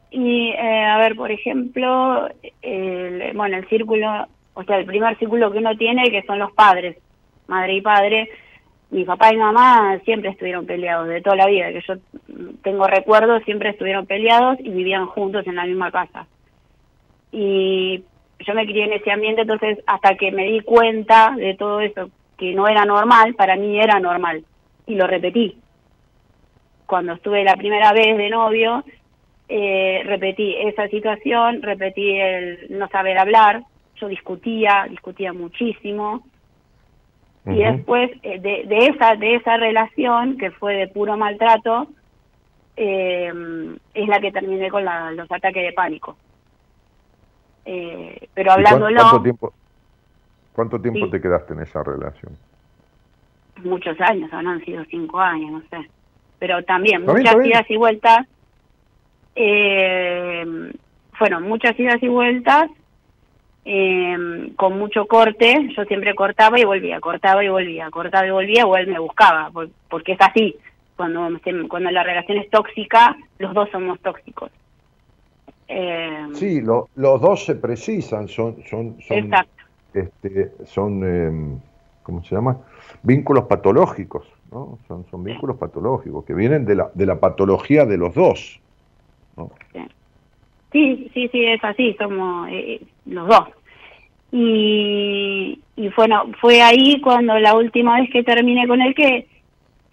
Y, 0.09 0.49
eh, 0.51 0.85
a 0.85 0.97
ver, 0.97 1.15
por 1.15 1.31
ejemplo, 1.31 2.27
el, 2.61 3.33
bueno, 3.35 3.57
el 3.57 3.67
círculo, 3.67 4.27
o 4.53 4.63
sea, 4.63 4.77
el 4.77 4.85
primer 4.85 5.17
círculo 5.17 5.51
que 5.51 5.59
uno 5.59 5.75
tiene, 5.77 6.09
que 6.09 6.23
son 6.23 6.39
los 6.39 6.51
padres, 6.53 6.97
madre 7.47 7.75
y 7.75 7.81
padre. 7.81 8.29
Mi 8.91 9.03
papá 9.03 9.33
y 9.33 9.37
mamá 9.37 9.99
siempre 10.05 10.29
estuvieron 10.29 10.65
peleados, 10.65 11.07
de 11.07 11.21
toda 11.21 11.35
la 11.35 11.47
vida, 11.47 11.71
que 11.71 11.81
yo 11.87 11.95
tengo 12.63 12.87
recuerdos, 12.87 13.43
siempre 13.43 13.69
estuvieron 13.69 14.05
peleados 14.05 14.57
y 14.59 14.69
vivían 14.69 15.05
juntos 15.07 15.45
en 15.47 15.55
la 15.55 15.65
misma 15.65 15.91
casa. 15.91 16.27
Y 17.31 18.03
yo 18.39 18.53
me 18.53 18.65
crié 18.65 18.85
en 18.85 18.93
ese 18.93 19.11
ambiente, 19.11 19.41
entonces 19.41 19.79
hasta 19.85 20.15
que 20.15 20.31
me 20.31 20.45
di 20.45 20.61
cuenta 20.61 21.33
de 21.35 21.55
todo 21.55 21.81
eso, 21.81 22.09
que 22.37 22.53
no 22.53 22.67
era 22.67 22.85
normal, 22.85 23.35
para 23.35 23.55
mí 23.55 23.79
era 23.79 23.99
normal. 23.99 24.45
Y 24.87 24.95
lo 24.95 25.07
repetí. 25.07 25.57
Cuando 26.85 27.13
estuve 27.13 27.43
la 27.43 27.55
primera 27.55 27.91
vez 27.93 28.17
de 28.17 28.29
novio, 28.29 28.83
eh, 29.49 30.01
repetí 30.05 30.55
esa 30.57 30.87
situación, 30.87 31.61
repetí 31.61 32.11
el 32.19 32.67
no 32.77 32.87
saber 32.89 33.17
hablar, 33.17 33.63
yo 33.95 34.07
discutía, 34.07 34.85
discutía 34.89 35.33
muchísimo, 35.33 36.23
y 37.47 37.59
después 37.63 38.09
eh, 38.23 38.39
de, 38.39 38.63
de 38.65 38.87
esa 38.87 39.15
de 39.15 39.35
esa 39.35 39.55
relación 39.57 40.35
que 40.37 40.49
fue 40.51 40.73
de 40.75 40.87
puro 40.87 41.15
maltrato, 41.15 41.87
eh, 42.75 43.31
es 43.93 44.07
la 44.07 44.19
que 44.19 44.31
terminé 44.31 44.69
con 44.71 44.83
la- 44.83 45.11
los 45.11 45.31
ataques 45.31 45.63
de 45.63 45.71
pánico. 45.73 46.17
Eh, 47.65 48.27
pero 48.33 48.51
¿Y 48.51 48.53
cuán- 48.53 48.65
hablándolo 48.67 48.99
¿Cuánto 49.01 49.21
tiempo, 49.23 49.53
cuánto 50.53 50.81
tiempo 50.81 51.05
Sí. 51.05 51.11
te 51.11 51.21
quedaste 51.21 51.53
en 51.53 51.61
esa 51.61 51.83
relación? 51.83 52.35
Muchos 53.63 53.99
años, 54.01 54.31
habrán 54.33 54.63
sido 54.65 54.83
cinco 54.89 55.19
años, 55.19 55.51
no 55.51 55.61
sé. 55.69 55.89
Pero 56.39 56.63
también 56.63 57.05
bien, 57.05 57.15
muchas 57.17 57.35
bien. 57.35 57.47
idas 57.47 57.65
y 57.69 57.77
vueltas, 57.77 58.27
eh, 59.35 60.71
fueron 61.13 61.43
muchas 61.43 61.79
idas 61.79 62.01
y 62.01 62.07
vueltas, 62.07 62.69
eh, 63.65 64.51
con 64.55 64.77
mucho 64.77 65.07
corte, 65.07 65.69
yo 65.75 65.85
siempre 65.85 66.13
cortaba 66.13 66.59
y 66.59 66.65
volvía, 66.65 66.99
cortaba 66.99 67.43
y 67.43 67.49
volvía, 67.49 67.89
cortaba 67.89 68.27
y 68.27 68.31
volvía, 68.31 68.65
o 68.65 68.75
él 68.77 68.87
me 68.87 68.99
buscaba, 68.99 69.49
por- 69.51 69.69
porque 69.89 70.13
es 70.13 70.21
así, 70.21 70.55
cuando, 70.95 71.27
cuando 71.67 71.91
la 71.91 72.03
relación 72.03 72.37
es 72.37 72.49
tóxica, 72.49 73.15
los 73.39 73.53
dos 73.53 73.69
somos 73.71 73.99
tóxicos. 74.01 74.51
Eh, 75.67 76.27
Sí, 76.33 76.61
lo- 76.61 76.89
los 76.95 77.19
dos 77.21 77.45
se 77.45 77.55
precisan, 77.55 78.27
son, 78.27 78.63
son, 78.65 79.01
son, 79.01 79.17
Exacto. 79.17 79.63
este, 79.93 80.51
son 80.65 81.01
eh, 81.03 81.59
¿cómo 82.03 82.23
se 82.23 82.35
llama? 82.35 82.59
Vínculos 83.03 83.45
patológicos, 83.45 84.25
¿no? 84.51 84.77
Son, 84.87 85.05
son 85.11 85.23
vínculos 85.23 85.57
patológicos 85.57 86.25
que 86.25 86.33
vienen 86.33 86.65
de 86.65 86.75
la, 86.75 86.89
de 86.93 87.05
la 87.05 87.19
patología 87.19 87.85
de 87.85 87.97
los 87.97 88.13
dos. 88.15 88.59
Sí, 90.71 91.09
sí, 91.13 91.29
sí, 91.29 91.45
es 91.45 91.63
así, 91.63 91.95
somos 91.97 92.49
eh, 92.51 92.81
los 93.05 93.27
dos. 93.27 93.47
Y, 94.31 95.59
y 95.75 95.89
bueno, 95.95 96.25
fue 96.41 96.61
ahí 96.61 96.99
cuando 96.99 97.39
la 97.39 97.55
última 97.55 97.99
vez 97.99 98.09
que 98.11 98.23
terminé 98.23 98.67
con 98.67 98.81
él 98.81 98.93
que 98.93 99.27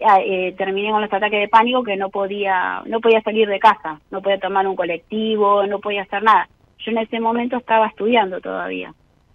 ah, 0.05 0.19
eh, 0.21 0.53
terminé 0.57 0.91
con 0.91 1.01
los 1.01 1.13
ataques 1.13 1.39
de 1.39 1.47
pánico 1.47 1.83
que 1.83 1.95
no 1.95 2.09
podía 2.09 2.83
no 2.85 2.99
podía 2.99 3.21
salir 3.21 3.47
de 3.47 3.59
casa, 3.59 4.01
no 4.11 4.21
podía 4.21 4.39
tomar 4.39 4.67
un 4.67 4.75
colectivo, 4.75 5.65
no 5.65 5.79
podía 5.79 6.01
hacer 6.01 6.23
nada. 6.23 6.49
Yo 6.79 6.91
en 6.91 6.97
ese 6.97 7.19
momento 7.19 7.57
estaba 7.57 7.87
estudiando 7.87 8.41
todavía. 8.41 8.93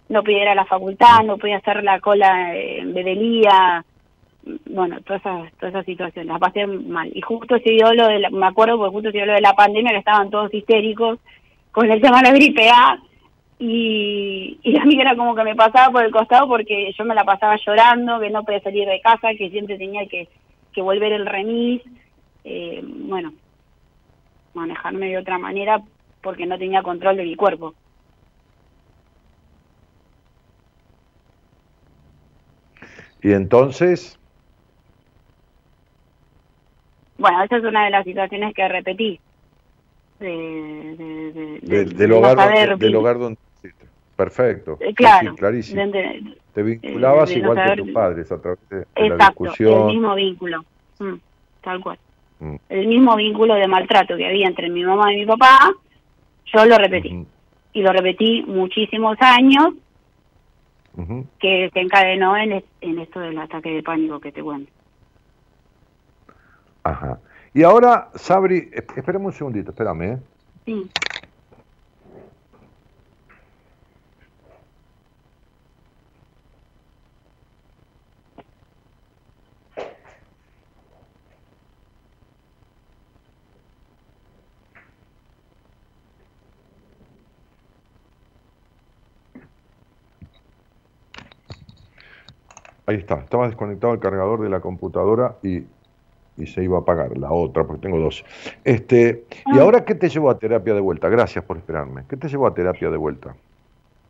No 0.09 0.23
podía 0.23 0.41
ir 0.43 0.47
a 0.49 0.55
la 0.55 0.65
facultad, 0.65 1.23
no 1.25 1.37
podía 1.37 1.57
hacer 1.57 1.83
la 1.83 1.99
cola 1.99 2.55
en 2.57 2.93
Bedelía, 2.93 3.85
bueno, 4.65 4.99
todas 5.01 5.21
esas, 5.21 5.53
todas 5.53 5.75
esas 5.75 5.85
situaciones, 5.85 6.27
las 6.31 6.39
pasé 6.39 6.65
mal. 6.65 7.09
Y 7.13 7.21
justo 7.21 7.57
se 7.59 7.69
dio 7.71 7.93
lo 7.93 8.07
de, 8.07 8.19
la- 8.19 8.29
me 8.31 8.47
acuerdo, 8.47 8.77
porque 8.77 8.91
justo 8.93 9.11
se 9.11 9.17
dio 9.17 9.25
lo 9.27 9.33
de 9.33 9.41
la 9.41 9.53
pandemia, 9.53 9.91
que 9.91 9.97
estaban 9.99 10.29
todos 10.31 10.53
histéricos 10.53 11.19
con 11.71 11.91
el 11.91 12.01
tema 12.01 12.17
de 12.21 12.23
la 12.29 12.33
gripe 12.35 12.69
A, 12.69 12.99
y, 13.59 14.57
y 14.63 14.77
a 14.77 14.85
mí 14.85 14.99
era 14.99 15.15
como 15.15 15.35
que 15.35 15.43
me 15.43 15.55
pasaba 15.55 15.91
por 15.91 16.03
el 16.03 16.11
costado 16.11 16.47
porque 16.47 16.91
yo 16.97 17.03
me 17.05 17.13
la 17.13 17.23
pasaba 17.25 17.57
llorando, 17.57 18.19
que 18.19 18.29
no 18.29 18.43
podía 18.43 18.61
salir 18.61 18.87
de 18.87 19.01
casa, 19.01 19.33
que 19.37 19.49
siempre 19.49 19.77
tenía 19.77 20.07
que, 20.07 20.27
que 20.73 20.81
volver 20.81 21.11
el 21.13 21.25
remis, 21.25 21.81
eh, 22.45 22.81
bueno, 22.83 23.33
manejarme 24.53 25.07
de 25.09 25.17
otra 25.17 25.37
manera 25.37 25.81
porque 26.21 26.45
no 26.45 26.57
tenía 26.57 26.81
control 26.81 27.17
de 27.17 27.23
mi 27.25 27.35
cuerpo. 27.35 27.75
Y 33.21 33.31
entonces, 33.33 34.17
Bueno, 37.17 37.43
esa 37.43 37.57
es 37.57 37.63
una 37.63 37.83
de 37.85 37.89
las 37.91 38.05
situaciones 38.05 38.53
que 38.53 38.67
repetí. 38.67 39.19
De, 40.19 40.27
de- 40.27 41.31
de- 41.33 41.59
de- 41.61 41.85
del, 41.85 42.11
hogar, 42.13 42.35
saber 42.37 42.69
donde, 42.71 42.85
del 42.85 42.95
hogar 42.95 43.19
donde. 43.19 43.37
Perfecto. 44.15 44.77
Eh, 44.81 44.93
claro, 44.93 45.31
sí, 45.31 45.37
clarísimo. 45.37 45.81
Te 46.53 46.63
vinculabas 46.63 47.29
de 47.29 47.35
no 47.37 47.41
igual 47.41 47.57
que 47.57 47.63
saber- 47.63 47.79
tus 47.83 47.91
padres 47.93 48.31
a 48.31 48.41
través 48.41 48.59
de, 48.69 48.75
la 48.77 48.81
exacto, 49.05 49.43
el 49.45 49.49
discusión. 49.51 49.87
mismo 49.87 50.15
vínculo, 50.15 50.65
Mm, 50.99 51.13
tal 51.61 51.79
cual. 51.81 51.97
Mm. 52.39 52.55
El 52.69 52.87
mismo 52.87 53.15
vínculo 53.15 53.55
de 53.55 53.67
maltrato 53.67 54.17
que 54.17 54.25
había 54.25 54.47
entre 54.47 54.69
mi 54.69 54.83
mamá 54.83 55.13
y 55.13 55.17
mi 55.17 55.25
papá, 55.25 55.71
yo 56.53 56.65
lo 56.65 56.77
repetí. 56.77 57.25
Y 57.71 57.81
lo 57.81 57.93
repetí 57.93 58.43
muchísimos 58.47 59.15
años, 59.21 59.69
que 61.39 61.69
se 61.73 61.79
encadenó 61.79 62.35
en, 62.37 62.63
en 62.81 62.99
esto 62.99 63.19
del 63.19 63.37
ataque 63.39 63.69
de 63.69 63.83
pánico 63.83 64.19
que 64.19 64.31
te 64.31 64.41
cuento. 64.43 64.71
Ajá. 66.83 67.19
Y 67.53 67.63
ahora, 67.63 68.09
Sabri, 68.15 68.69
es- 68.73 68.85
espérame 68.95 69.25
un 69.25 69.33
segundito, 69.33 69.71
espérame, 69.71 70.01
¿eh? 70.03 70.17
Sí. 70.65 70.89
Ahí 92.89 92.95
está, 92.95 93.19
estaba 93.19 93.45
desconectado 93.45 93.93
el 93.93 93.99
cargador 93.99 94.41
de 94.41 94.49
la 94.49 94.61
computadora 94.61 95.35
y, 95.43 95.59
y 96.37 96.47
se 96.47 96.63
iba 96.63 96.77
a 96.79 96.81
apagar 96.81 97.15
la 97.19 97.31
otra, 97.31 97.63
porque 97.63 97.83
tengo 97.83 97.99
dos. 97.99 98.25
Este, 98.63 99.25
¿Y 99.45 99.59
Ah. 99.59 99.61
ahora 99.61 99.85
qué 99.85 99.93
te 99.93 100.09
llevó 100.09 100.31
a 100.31 100.39
terapia 100.39 100.73
de 100.73 100.81
vuelta? 100.81 101.07
Gracias 101.07 101.45
por 101.45 101.57
esperarme. 101.57 102.05
¿Qué 102.09 102.17
te 102.17 102.27
llevó 102.27 102.47
a 102.47 102.53
terapia 102.55 102.89
de 102.89 102.97
vuelta? 102.97 103.35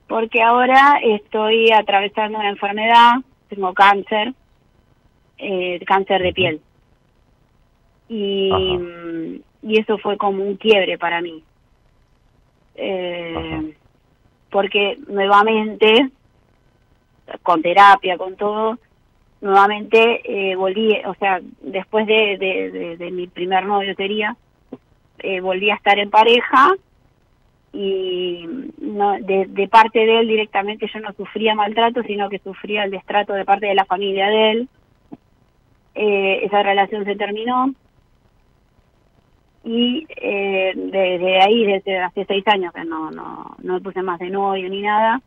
Porque 0.07 0.41
ahora 0.41 0.97
estoy 1.03 1.69
atravesando 1.71 2.39
una 2.39 2.49
enfermedad, 2.51 3.15
tengo 3.49 3.73
cáncer, 3.73 4.33
eh, 5.39 5.83
cáncer 5.85 6.21
de 6.21 6.31
piel. 6.31 6.61
Y, 8.07 8.49
Ajá. 8.53 9.43
y 9.61 9.77
eso 9.81 9.97
fue 9.97 10.15
como 10.17 10.41
un 10.41 10.55
quiebre 10.55 10.97
para 10.97 11.19
mí. 11.21 11.43
Eh, 12.75 13.75
porque 14.51 14.97
nuevamente, 15.09 16.09
con 17.43 17.61
terapia, 17.61 18.17
con 18.17 18.35
todo, 18.35 18.77
nuevamente 19.41 20.21
eh, 20.51 20.55
volví, 20.55 20.95
o 21.05 21.13
sea, 21.15 21.39
después 21.61 22.05
de, 22.07 22.37
de, 22.37 22.97
de- 22.97 23.11
mi 23.11 23.27
primer 23.27 23.65
novio 23.65 23.93
sería, 23.95 24.35
eh, 25.19 25.39
volví 25.41 25.69
a 25.69 25.75
estar 25.75 25.97
en 25.99 26.09
pareja 26.09 26.73
y 27.71 28.47
no, 28.81 29.13
de, 29.19 29.45
de 29.47 29.67
parte 29.67 29.99
de 29.99 30.19
él 30.21 30.27
directamente 30.27 30.89
yo 30.93 30.99
no 30.99 31.13
sufría 31.13 31.53
maltrato, 31.55 32.01
sino 32.03 32.27
que 32.29 32.39
sufría 32.39 32.83
el 32.83 32.91
destrato 32.91 33.33
de 33.33 33.45
parte 33.45 33.67
de 33.67 33.75
la 33.75 33.85
familia 33.85 34.27
de 34.27 34.51
él. 34.51 34.69
Eh, 35.95 36.45
esa 36.45 36.63
relación 36.63 37.03
se 37.05 37.15
terminó 37.15 37.73
y 39.63 40.07
eh, 40.15 40.71
desde 40.75 41.41
ahí, 41.41 41.65
desde 41.65 41.99
hace 41.99 42.25
seis 42.25 42.47
años 42.47 42.73
que 42.73 42.85
no, 42.85 43.11
no, 43.11 43.55
no 43.61 43.73
me 43.73 43.81
puse 43.81 44.01
más 44.01 44.19
de 44.19 44.29
novio 44.29 44.69
ni 44.69 44.81
nada, 44.81 45.21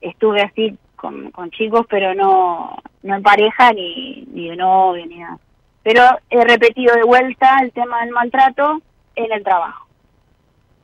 estuve 0.00 0.40
así 0.42 0.76
con, 1.02 1.32
con 1.32 1.50
chicos, 1.50 1.84
pero 1.90 2.14
no, 2.14 2.76
no 3.02 3.14
en 3.16 3.22
pareja 3.24 3.72
ni, 3.72 4.24
ni 4.32 4.48
de 4.48 4.56
novio 4.56 5.04
ni 5.04 5.18
nada. 5.18 5.36
Pero 5.82 6.02
he 6.30 6.44
repetido 6.44 6.94
de 6.94 7.02
vuelta 7.02 7.58
el 7.60 7.72
tema 7.72 8.02
del 8.02 8.12
maltrato 8.12 8.80
en 9.16 9.32
el 9.32 9.42
trabajo. 9.42 9.88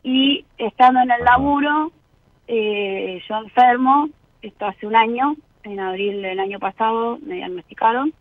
Y 0.02 0.44
estando 0.58 1.00
en 1.00 1.12
el 1.12 1.24
laburo, 1.24 1.92
eh, 2.48 3.22
yo 3.28 3.36
enfermo, 3.36 4.08
esto 4.42 4.66
hace 4.66 4.88
un 4.88 4.96
año, 4.96 5.36
en 5.62 5.78
abril 5.78 6.20
del 6.20 6.40
año 6.40 6.58
pasado 6.58 7.18
me 7.22 7.36
diagnosticaron, 7.36 8.12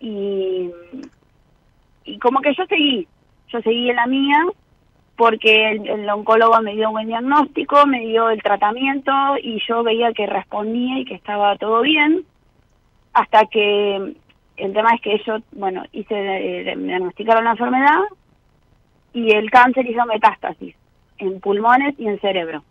y, 0.00 0.70
y 2.04 2.18
como 2.18 2.40
que 2.40 2.52
yo 2.54 2.64
seguí, 2.66 3.06
yo 3.48 3.60
seguí 3.60 3.90
en 3.90 3.96
la 3.96 4.06
mía, 4.06 4.44
porque 5.20 5.72
el, 5.72 6.08
oncólogo 6.08 6.62
me 6.62 6.74
dio 6.74 6.88
un 6.88 6.94
buen 6.94 7.08
diagnóstico, 7.08 7.84
me 7.84 8.00
dio 8.06 8.30
el 8.30 8.42
tratamiento 8.42 9.12
y 9.42 9.60
yo 9.68 9.82
veía 9.82 10.14
que 10.14 10.24
respondía 10.24 10.98
y 10.98 11.04
que 11.04 11.14
estaba 11.14 11.56
todo 11.56 11.82
bien, 11.82 12.24
hasta 13.12 13.44
que 13.44 14.14
el 14.56 14.72
tema 14.72 14.94
es 14.94 15.02
que 15.02 15.22
yo, 15.26 15.36
bueno, 15.52 15.82
hice, 15.92 16.14
me 16.74 16.86
diagnosticaron 16.86 17.44
la 17.44 17.50
enfermedad 17.50 17.98
y 19.12 19.32
el 19.32 19.50
cáncer 19.50 19.86
hizo 19.90 20.06
metástasis 20.06 20.74
en 21.18 21.38
pulmones 21.40 21.94
y 21.98 22.06
en 22.06 22.18
cerebro. 22.20 22.64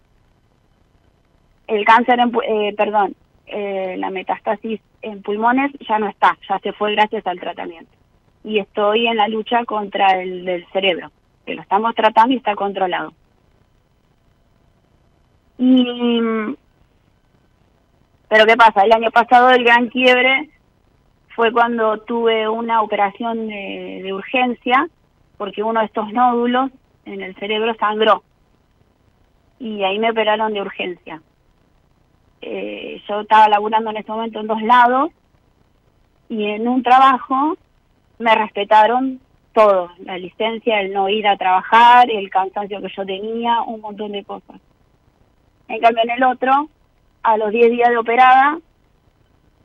El 1.67 1.85
cáncer, 1.85 2.19
en, 2.19 2.31
eh, 2.47 2.73
perdón, 2.75 3.15
eh, 3.45 3.95
la 3.99 4.09
metástasis 4.09 4.81
en 5.03 5.21
pulmones 5.21 5.71
ya 5.87 5.99
no 5.99 6.07
está, 6.07 6.35
ya 6.49 6.57
se 6.57 6.73
fue 6.73 6.93
gracias 6.93 7.27
al 7.27 7.39
tratamiento. 7.39 7.91
Y 8.43 8.57
estoy 8.57 9.05
en 9.05 9.17
la 9.17 9.27
lucha 9.27 9.65
contra 9.65 10.19
el 10.19 10.45
del 10.45 10.65
cerebro, 10.73 11.11
que 11.49 11.55
lo 11.55 11.61
estamos 11.63 11.95
tratando 11.95 12.33
y 12.33 12.37
está 12.37 12.55
controlado. 12.55 13.11
Y, 15.57 16.21
pero 18.27 18.45
¿qué 18.45 18.55
pasa? 18.55 18.83
El 18.83 18.93
año 18.93 19.09
pasado 19.09 19.49
el 19.49 19.63
gran 19.63 19.89
quiebre 19.89 20.49
fue 21.35 21.51
cuando 21.51 21.97
tuve 22.01 22.47
una 22.47 22.83
operación 22.83 23.47
de, 23.47 24.01
de 24.03 24.13
urgencia 24.13 24.87
porque 25.37 25.63
uno 25.63 25.79
de 25.79 25.87
estos 25.87 26.13
nódulos 26.13 26.69
en 27.05 27.21
el 27.21 27.35
cerebro 27.35 27.73
sangró 27.79 28.23
y 29.57 29.83
ahí 29.83 29.97
me 29.97 30.11
operaron 30.11 30.53
de 30.53 30.61
urgencia. 30.61 31.21
Eh, 32.41 33.01
yo 33.07 33.21
estaba 33.21 33.49
laburando 33.49 33.89
en 33.89 33.97
ese 33.97 34.11
momento 34.11 34.39
en 34.39 34.47
dos 34.47 34.61
lados 34.61 35.11
y 36.29 36.45
en 36.45 36.67
un 36.67 36.83
trabajo 36.83 37.57
me 38.19 38.35
respetaron 38.35 39.19
todo, 39.59 39.91
la 39.99 40.17
licencia, 40.17 40.79
el 40.79 40.93
no 40.93 41.09
ir 41.09 41.27
a 41.27 41.35
trabajar, 41.35 42.09
el 42.09 42.29
cansancio 42.29 42.81
que 42.81 42.87
yo 42.95 43.05
tenía, 43.05 43.61
un 43.63 43.81
montón 43.81 44.13
de 44.13 44.23
cosas. 44.23 44.57
En 45.67 45.81
cambio 45.81 46.03
en 46.03 46.11
el 46.11 46.23
otro, 46.23 46.69
a 47.23 47.37
los 47.37 47.51
10 47.51 47.71
días 47.71 47.89
de 47.89 47.97
operada, 47.97 48.59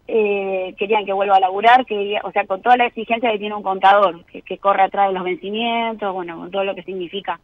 eh, 0.09 0.75
querían 0.79 1.07
que 1.07 1.13
vuelva 1.13 1.37
a 1.37 1.41
laburar, 1.41 1.87
que, 1.87 2.19
o 2.25 2.33
sea, 2.33 2.45
con 2.45 2.61
toda 2.61 2.77
la 2.77 2.87
exigencia 2.87 3.31
que 3.31 3.39
tiene 3.39 3.55
un 3.55 3.63
contador, 3.63 4.25
que, 4.25 4.59
corre 4.59 4.83
atrás 4.83 5.09
de 5.09 5.15
los 5.15 5.23
vencimientos, 5.23 6.13
bueno, 6.13 6.39
con 6.39 6.51
todo 6.51 6.65
lo 6.65 6.75
que 6.75 6.83
significa 6.83 7.39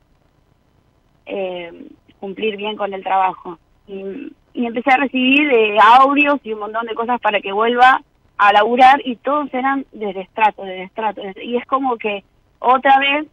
eh, 1.26 1.86
cumplir 2.18 2.56
bien 2.56 2.76
con 2.76 2.92
el 2.92 3.04
trabajo. 3.04 3.58
Y, 3.86 4.32
empecé 4.54 4.90
a 4.90 4.96
recibir 4.96 5.48
eh, 5.52 5.76
audios 5.80 6.40
y 6.42 6.52
un 6.52 6.58
montón 6.58 6.84
de 6.86 6.94
cosas 6.94 7.20
para 7.20 7.40
que 7.40 7.52
vuelva 7.52 8.02
a 8.36 8.52
laburar 8.52 9.00
y 9.04 9.14
todos 9.16 9.52
eran 9.54 9.86
de 9.92 10.12
destrato, 10.12 10.64
de 10.64 10.72
destrato. 10.72 11.22
Y 11.42 11.56
es 11.56 11.64
como 11.66 11.96
que 11.96 12.24
otra 12.60 12.98
vez 12.98 13.26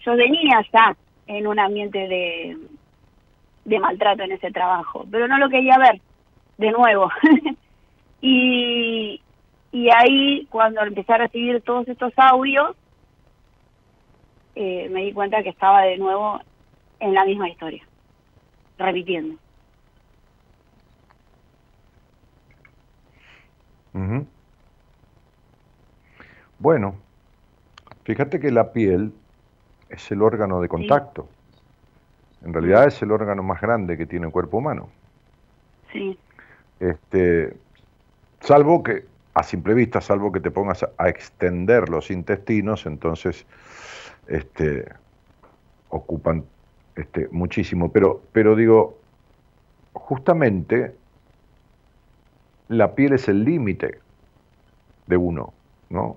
yo 0.00 0.16
venía 0.16 0.64
ya 0.72 0.96
en 1.26 1.46
un 1.46 1.58
ambiente 1.58 2.08
de, 2.08 3.78
maltrato 3.78 4.24
en 4.24 4.32
ese 4.32 4.50
trabajo, 4.50 5.06
pero 5.10 5.28
no 5.28 5.38
lo 5.38 5.48
quería 5.48 5.78
ver 5.78 6.00
de 6.58 6.70
nuevo. 6.72 7.10
Y, 8.24 9.20
y 9.72 9.90
ahí, 9.90 10.46
cuando 10.48 10.80
empecé 10.82 11.12
a 11.12 11.18
recibir 11.18 11.60
todos 11.62 11.88
estos 11.88 12.12
audios, 12.16 12.76
eh, 14.54 14.88
me 14.90 15.02
di 15.02 15.12
cuenta 15.12 15.42
que 15.42 15.48
estaba 15.48 15.82
de 15.82 15.98
nuevo 15.98 16.40
en 17.00 17.14
la 17.14 17.24
misma 17.24 17.48
historia, 17.48 17.82
repitiendo. 18.78 19.34
Bueno, 26.60 26.94
fíjate 28.04 28.40
que 28.40 28.50
la 28.50 28.72
piel 28.72 29.12
es 29.88 30.10
el 30.10 30.22
órgano 30.22 30.60
de 30.60 30.68
contacto. 30.68 31.28
En 32.44 32.52
realidad 32.52 32.86
es 32.86 33.00
el 33.02 33.12
órgano 33.12 33.42
más 33.42 33.60
grande 33.60 33.96
que 33.96 34.06
tiene 34.06 34.26
el 34.26 34.32
cuerpo 34.32 34.58
humano. 34.58 34.88
Sí. 35.92 36.18
Este, 36.80 37.54
Salvo 38.42 38.82
que, 38.82 39.04
a 39.34 39.42
simple 39.44 39.74
vista, 39.74 40.00
salvo 40.00 40.32
que 40.32 40.40
te 40.40 40.50
pongas 40.50 40.84
a, 40.98 41.08
extender 41.08 41.88
los 41.88 42.10
intestinos, 42.10 42.86
entonces 42.86 43.46
este, 44.26 44.84
ocupan 45.88 46.44
este, 46.96 47.28
muchísimo. 47.30 47.92
Pero, 47.92 48.20
pero 48.32 48.56
digo, 48.56 48.98
justamente 49.92 50.96
la 52.68 52.96
piel 52.96 53.12
es 53.12 53.28
el 53.28 53.44
límite 53.44 54.00
de 55.06 55.16
uno, 55.16 55.52
¿no? 55.88 56.16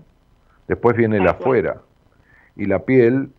Después 0.68 0.96
viene 0.96 1.18
el 1.18 1.28
afuera. 1.28 1.82
Y 2.56 2.66
la 2.66 2.80
piel 2.80 3.30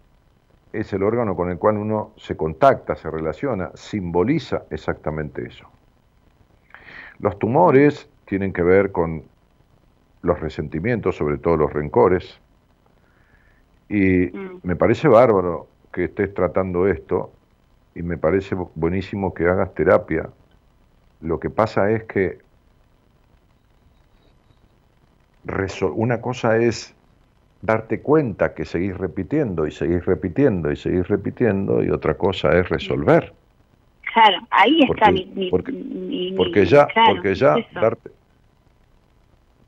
es 0.72 0.92
el 0.92 1.02
órgano 1.02 1.34
con 1.34 1.50
el 1.50 1.58
cual 1.58 1.78
uno 1.78 2.12
se 2.16 2.36
contacta, 2.36 2.96
se 2.96 3.10
relaciona, 3.10 3.70
simboliza 3.74 4.64
exactamente 4.70 5.46
eso. 5.46 5.66
Los 7.18 7.38
tumores 7.38 8.08
tienen 8.26 8.52
que 8.52 8.62
ver 8.62 8.92
con 8.92 9.24
los 10.22 10.38
resentimientos, 10.40 11.16
sobre 11.16 11.38
todo 11.38 11.56
los 11.56 11.72
rencores. 11.72 12.40
Y 13.88 14.26
mm. 14.26 14.60
me 14.62 14.76
parece 14.76 15.08
bárbaro 15.08 15.68
que 15.92 16.04
estés 16.04 16.34
tratando 16.34 16.86
esto 16.86 17.32
y 17.94 18.02
me 18.02 18.18
parece 18.18 18.54
buenísimo 18.74 19.32
que 19.32 19.48
hagas 19.48 19.72
terapia. 19.74 20.28
Lo 21.22 21.40
que 21.40 21.48
pasa 21.48 21.90
es 21.90 22.04
que 22.04 22.38
una 25.94 26.20
cosa 26.20 26.58
es 26.58 26.95
darte 27.62 28.00
cuenta 28.00 28.54
que 28.54 28.64
seguís 28.64 28.96
repitiendo 28.96 29.66
y 29.66 29.70
seguís 29.70 30.04
repitiendo 30.04 30.70
y 30.70 30.76
seguís 30.76 31.06
repitiendo 31.08 31.82
y 31.82 31.90
otra 31.90 32.14
cosa 32.14 32.56
es 32.58 32.68
resolver. 32.68 33.32
Claro, 34.12 34.38
ahí 34.50 34.80
está 34.82 35.10
mi, 35.10 35.50
porque, 35.50 36.66
ya, 36.66 36.88
porque 37.06 37.34
ya 37.34 37.56
darte, 37.74 38.10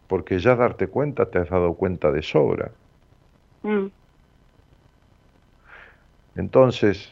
porque 0.07 0.39
ya 0.39 0.55
darte 0.57 0.87
cuenta 0.89 1.31
te 1.31 1.39
has 1.39 1.51
dado 1.51 1.75
cuenta 1.75 2.11
de 2.11 2.23
sobra. 2.23 2.71
Mm. 3.63 3.87
Entonces, 6.37 7.11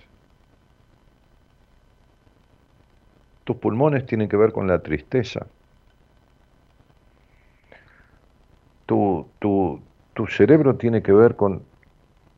tus 3.45 3.57
pulmones 3.57 4.07
tienen 4.07 4.29
que 4.29 4.37
ver 4.37 4.53
con 4.53 4.67
la 4.67 4.83
tristeza. 4.83 5.47
Tu, 8.87 9.27
tu, 9.41 9.81
tu 10.17 10.27
cerebro 10.27 10.77
tiene 10.77 11.03
que 11.03 11.13
ver 11.13 11.37
con 11.37 11.63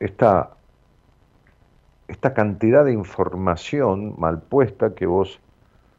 esta 0.00 0.50
esta 2.08 2.34
cantidad 2.34 2.84
de 2.84 2.92
información 2.92 4.14
mal 4.18 4.40
puesta 4.42 4.94
que 4.94 5.06
vos 5.06 5.38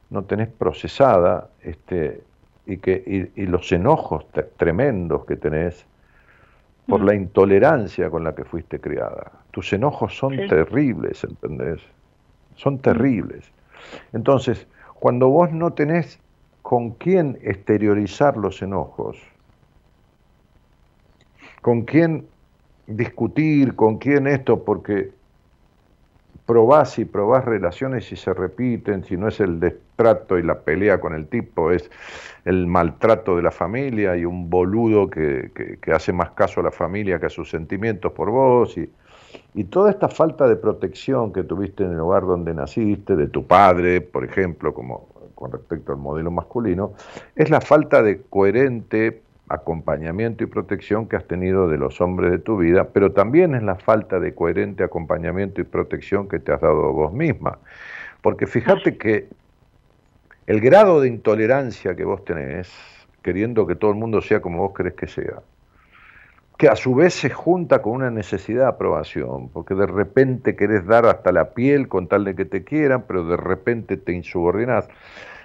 no 0.09 0.23
tenés 0.23 0.49
procesada 0.49 1.49
este, 1.61 2.21
y, 2.65 2.77
que, 2.77 3.31
y, 3.35 3.45
los 3.45 3.71
enojos 3.71 4.25
tremendos 4.57 5.25
que 5.25 5.35
tenés 5.37 5.85
por 6.87 7.01
mm. 7.01 7.05
la 7.05 7.15
intolerancia 7.15 8.09
con 8.09 8.23
la 8.23 8.33
que 8.33 8.43
fuiste 8.43 8.81
criada. 8.81 9.31
Tus 9.51 9.71
enojos 9.71 10.17
son 10.17 10.35
terribles, 10.47 11.23
¿entendés? 11.23 11.79
Son 12.55 12.79
terribles. 12.79 13.51
Entonces, 14.13 14.67
cuando 14.95 15.29
vos 15.29 15.51
no 15.51 15.73
tenés 15.73 16.19
con 16.63 16.89
quién 16.91 17.37
exteriorizar 17.43 18.35
los 18.35 18.63
enojos, 18.63 19.17
con 21.61 21.83
quién 21.83 22.27
discutir, 22.87 23.75
con 23.75 23.97
quién 23.97 24.27
esto, 24.27 24.63
porque 24.63 25.11
probás 26.49 26.97
y 26.97 27.05
probás 27.05 27.45
relaciones 27.45 28.11
y 28.11 28.15
se 28.15 28.33
repiten, 28.33 29.03
si 29.03 29.15
no 29.15 29.27
es 29.27 29.39
el 29.39 29.59
destrato 29.59 30.39
y 30.39 30.41
la 30.41 30.61
pelea 30.61 30.99
con 30.99 31.13
el 31.13 31.27
tipo, 31.27 31.71
es 31.71 31.91
el 32.43 32.65
maltrato 32.65 33.35
de 33.35 33.43
la 33.43 33.51
familia 33.51 34.17
y 34.17 34.25
un 34.25 34.49
boludo 34.49 35.11
que, 35.11 35.51
que, 35.79 35.91
hace 35.91 36.11
más 36.11 36.31
caso 36.31 36.61
a 36.61 36.63
la 36.63 36.71
familia 36.71 37.19
que 37.19 37.27
a 37.27 37.29
sus 37.29 37.51
sentimientos 37.51 38.13
por 38.13 38.31
vos. 38.31 38.75
Y, 38.79 38.89
y 39.53 39.65
toda 39.65 39.91
esta 39.91 40.09
falta 40.09 40.47
de 40.47 40.55
protección 40.55 41.31
que 41.31 41.43
tuviste 41.43 41.83
en 41.83 41.91
el 41.91 41.99
hogar 41.99 42.25
donde 42.25 42.55
naciste, 42.55 43.15
de 43.15 43.27
tu 43.27 43.45
padre, 43.45 44.01
por 44.01 44.25
ejemplo, 44.25 44.73
como 44.73 45.07
con 45.35 45.51
respecto 45.51 45.91
al 45.91 45.99
modelo 45.99 46.31
masculino, 46.31 46.93
es 47.35 47.51
la 47.51 47.61
falta 47.61 48.01
de 48.01 48.23
coherente 48.23 49.21
acompañamiento 49.49 50.43
y 50.43 50.47
protección 50.47 51.07
que 51.07 51.15
has 51.15 51.25
tenido 51.25 51.67
de 51.67 51.77
los 51.77 51.99
hombres 51.99 52.31
de 52.31 52.37
tu 52.39 52.57
vida, 52.57 52.89
pero 52.93 53.11
también 53.11 53.55
es 53.55 53.63
la 53.63 53.75
falta 53.75 54.19
de 54.19 54.33
coherente 54.33 54.83
acompañamiento 54.83 55.59
y 55.59 55.63
protección 55.63 56.29
que 56.29 56.39
te 56.39 56.53
has 56.53 56.61
dado 56.61 56.93
vos 56.93 57.11
misma. 57.11 57.57
Porque 58.21 58.45
fíjate 58.45 58.97
que 58.97 59.27
el 60.45 60.61
grado 60.61 61.01
de 61.01 61.07
intolerancia 61.07 61.95
que 61.95 62.05
vos 62.05 62.23
tenés, 62.23 62.71
queriendo 63.21 63.65
que 63.65 63.75
todo 63.75 63.91
el 63.91 63.97
mundo 63.97 64.21
sea 64.21 64.41
como 64.41 64.59
vos 64.59 64.73
querés 64.75 64.93
que 64.93 65.07
sea, 65.07 65.41
que 66.57 66.67
a 66.67 66.75
su 66.75 66.93
vez 66.93 67.13
se 67.13 67.29
junta 67.29 67.81
con 67.81 67.93
una 67.93 68.11
necesidad 68.11 68.63
de 68.63 68.69
aprobación, 68.69 69.49
porque 69.49 69.75
de 69.75 69.87
repente 69.87 70.55
querés 70.55 70.85
dar 70.85 71.05
hasta 71.05 71.31
la 71.31 71.51
piel 71.51 71.87
con 71.87 72.07
tal 72.07 72.25
de 72.25 72.35
que 72.35 72.45
te 72.45 72.63
quieran, 72.63 73.05
pero 73.07 73.25
de 73.25 73.37
repente 73.37 73.95
te 73.95 74.11
insubordinás 74.11 74.89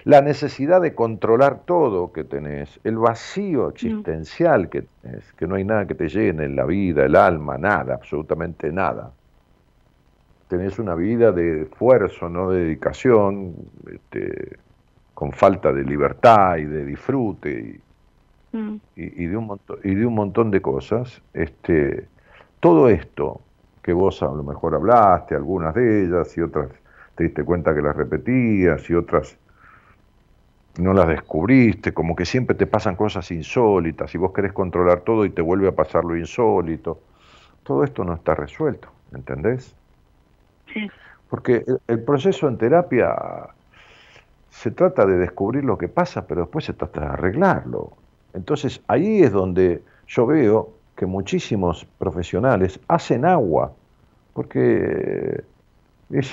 la 0.05 0.21
necesidad 0.21 0.83
de 0.83 0.95
controlar 0.95 1.61
todo 1.65 2.13
que 2.13 2.25
tenés, 2.25 2.79
el 2.85 2.99
vacío 2.99 3.71
existencial 3.71 4.69
que 4.69 4.85
tenés, 5.01 5.33
que 5.33 5.47
no 5.47 5.55
hay 5.55 5.65
nada 5.65 5.87
que 5.87 5.95
te 5.95 6.09
llene, 6.09 6.49
la 6.51 6.67
vida, 6.67 7.07
el 7.07 7.17
alma, 7.17 7.57
nada, 7.57 7.95
absolutamente 7.95 8.71
nada. 8.71 9.13
Tenés 10.49 10.79
una 10.79 10.95
vida 10.95 11.33
de 11.33 11.63
esfuerzo, 11.63 12.29
no 12.29 12.51
de 12.51 12.65
dedicación, 12.65 13.55
este, 13.91 14.59
con 15.15 15.33
falta 15.33 15.73
de 15.73 15.85
libertad 15.85 16.59
y 16.59 16.65
de 16.65 16.85
disfrute 16.85 17.81
y, 18.53 18.57
mm. 18.57 18.81
de, 18.95 19.37
un 19.37 19.47
montón, 19.47 19.79
y 19.85 19.95
de 19.95 20.05
un 20.05 20.15
montón 20.15 20.51
de 20.51 20.61
cosas. 20.61 21.23
Este, 21.33 22.07
todo 22.61 22.91
esto 22.91 23.41
que 23.83 23.95
vos 23.95 24.23
a 24.23 24.27
lo 24.27 24.43
mejor 24.43 24.75
hablaste, 24.75 25.35
algunas 25.35 25.75
de 25.75 26.05
ellas, 26.05 26.37
y 26.37 26.43
otras 26.43 26.69
te 27.15 27.25
diste 27.25 27.43
cuenta 27.43 27.75
que 27.75 27.81
las 27.81 27.97
repetías, 27.97 28.89
y 28.91 28.95
otras 28.95 29.39
no 30.79 30.93
las 30.93 31.09
descubriste, 31.09 31.95
como 31.95 32.17
que 32.17 32.25
siempre 32.25 32.57
te 32.57 32.67
pasan 32.67 32.97
cosas 32.97 33.31
insólitas 33.31 34.15
y 34.15 34.19
vos 34.19 34.33
querés 34.33 34.53
controlar 34.53 35.01
todo 35.01 35.25
y 35.25 35.31
te 35.31 35.43
vuelve 35.43 35.69
a 35.69 35.73
pasar 35.73 36.05
lo 36.05 36.17
insólito. 36.17 37.01
Todo 37.63 37.85
esto 37.85 38.05
no 38.05 38.15
está 38.15 38.35
resuelto, 38.35 38.89
¿entendés? 39.13 39.75
Sí. 40.73 40.91
Porque 41.31 41.65
el, 41.87 42.03
proceso 42.03 42.49
en 42.49 42.59
terapia 42.59 43.15
se 44.51 44.71
trata 44.71 45.07
de 45.07 45.17
descubrir 45.17 45.65
lo 45.65 45.79
que 45.79 45.89
pasa, 45.89 46.27
pero 46.27 46.43
después 46.43 46.65
se 46.65 46.73
trata 46.73 47.01
de 47.01 47.07
arreglarlo. 47.07 47.93
Entonces 48.35 48.83
ahí 48.89 49.23
es 49.23 49.33
donde 49.33 49.83
yo 50.07 50.27
veo 50.27 50.75
que 50.97 51.07
muchísimos 51.07 51.87
profesionales 51.99 52.79
hacen 52.89 53.25
agua, 53.25 53.73
porque 54.33 55.43
es, 56.11 56.33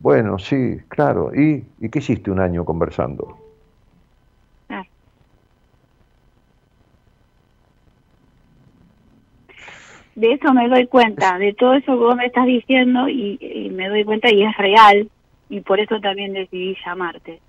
bueno, 0.00 0.38
sí, 0.38 0.78
claro, 0.88 1.32
¿y, 1.34 1.64
¿y 1.80 1.88
qué 1.88 2.00
hiciste 2.00 2.30
un 2.30 2.40
año 2.40 2.64
conversando? 2.64 3.37
De 10.18 10.32
eso 10.32 10.52
me 10.52 10.68
doy 10.68 10.88
cuenta, 10.88 11.38
de 11.38 11.52
todo 11.54 11.74
eso 11.74 11.92
que 11.92 11.98
vos 11.98 12.16
me 12.16 12.26
estás 12.26 12.44
diciendo 12.44 13.08
y, 13.08 13.70
me 13.72 13.88
doy 13.88 14.04
cuenta 14.04 14.28
y 14.32 14.42
es 14.42 14.56
real 14.56 15.08
y 15.48 15.60
por 15.60 15.78
eso 15.78 16.00
también 16.00 16.32
decidí 16.32 16.76
llamarte. 16.84 17.40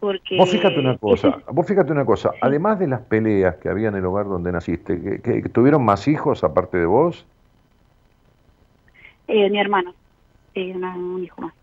Porque 0.00 0.36
vos 0.36 0.50
fíjate 0.50 0.80
una 0.80 0.98
cosa, 0.98 1.38
vos 1.48 1.66
fíjate 1.66 1.92
una 1.92 2.04
cosa, 2.04 2.32
además 2.40 2.80
de 2.80 2.88
las 2.88 3.02
peleas 3.02 3.56
que 3.56 3.68
había 3.68 3.88
en 3.88 3.94
el 3.94 4.04
hogar 4.04 4.26
donde 4.26 4.50
naciste, 4.50 5.20
¿que, 5.22 5.42
tuvieron 5.48 5.84
más 5.84 6.08
hijos 6.08 6.42
aparte 6.42 6.76
de 6.76 6.86
vos? 6.86 7.24
Eh, 9.28 9.48
mi 9.48 9.60
hermano, 9.60 9.94
un 10.56 11.22
hijo 11.22 11.40
más. 11.40 11.54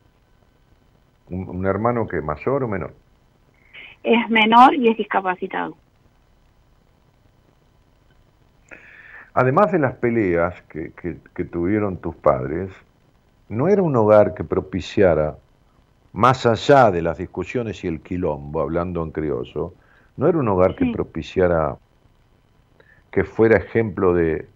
¿Un 1.30 1.66
hermano 1.66 2.08
que 2.08 2.22
mayor 2.22 2.64
o 2.64 2.68
menor? 2.70 2.94
Es 4.04 4.30
menor 4.30 4.74
y 4.74 4.90
es 4.90 4.98
discapacitado. 4.98 5.76
Además 9.34 9.72
de 9.72 9.80
las 9.80 9.96
peleas 9.96 10.62
que, 10.64 10.92
tuvieron 11.46 11.98
tus 11.98 12.16
padres, 12.16 12.72
no 13.50 13.68
era 13.68 13.82
un 13.82 13.96
hogar 13.96 14.34
que 14.34 14.44
propiciara, 14.44 15.36
más 16.14 16.46
allá 16.46 16.92
de 16.92 17.02
las 17.02 17.18
discusiones 17.18 17.84
y 17.84 17.88
el 17.88 18.02
quilombo, 18.02 18.62
hablando 18.62 19.04
en 19.04 19.12
criollo, 19.12 19.74
no 20.16 20.28
era 20.28 20.38
un 20.38 20.48
hogar 20.48 20.76
que 20.76 20.92
propiciara 20.92 21.76
que 23.12 23.24
fuera 23.24 23.58
ejemplo 23.58 24.14
de, 24.14 24.48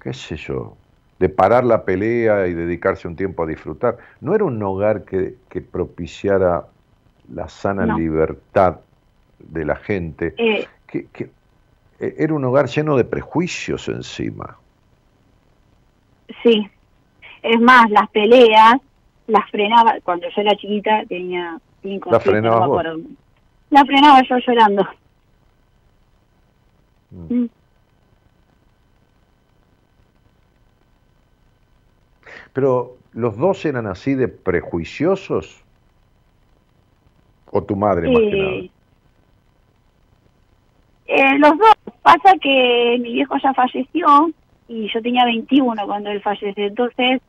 qué 0.00 0.12
sé 0.12 0.36
yo, 0.36 0.76
de 1.18 1.28
parar 1.28 1.64
la 1.64 1.84
pelea 1.84 2.46
y 2.46 2.54
dedicarse 2.54 3.08
un 3.08 3.16
tiempo 3.16 3.42
a 3.42 3.46
disfrutar. 3.46 3.98
No 4.20 4.34
era 4.34 4.44
un 4.44 4.62
hogar 4.62 5.04
que, 5.04 5.36
propiciara 5.70 6.64
la 7.32 7.48
sana 7.48 7.96
libertad 7.96 8.80
de 9.38 9.64
la 9.64 9.76
gente. 9.76 10.34
Eh, 10.38 10.66
que, 10.86 11.30
era 11.98 12.34
un 12.34 12.44
hogar 12.44 12.68
lleno 12.68 12.96
de 12.96 13.04
prejuicios 13.04 13.88
encima. 13.88 14.58
Sí, 16.42 16.68
es 17.42 17.60
más, 17.60 17.90
las 17.90 18.08
peleas 18.10 18.80
las 19.26 19.50
frenaba, 19.50 19.94
cuando 20.02 20.28
yo 20.28 20.42
era 20.42 20.54
chiquita, 20.56 21.04
tenía 21.08 21.58
cinco 21.82 22.10
¿La 22.10 22.20
frenaba? 22.20 22.82
La 23.70 23.84
frenaba 23.84 24.22
yo 24.28 24.36
llorando. 24.38 24.86
Mm. 27.10 27.34
Mm. 27.34 27.48
Pero, 32.52 32.96
¿los 33.12 33.36
dos 33.36 33.64
eran 33.64 33.86
así 33.86 34.14
de 34.14 34.28
prejuiciosos? 34.28 35.62
¿O 37.50 37.62
tu 37.62 37.76
madre 37.76 38.08
más 38.08 38.20
que 38.20 38.36
nada? 38.36 38.74
Eh, 41.06 41.38
los 41.38 41.58
dos. 41.58 41.73
Pasa 42.04 42.34
que 42.38 42.98
mi 43.00 43.14
viejo 43.14 43.34
ya 43.42 43.54
falleció 43.54 44.30
y 44.68 44.92
yo 44.92 45.00
tenía 45.00 45.24
21 45.24 45.86
cuando 45.86 46.10
él 46.10 46.20
falleció. 46.20 46.66
Entonces, 46.66 47.22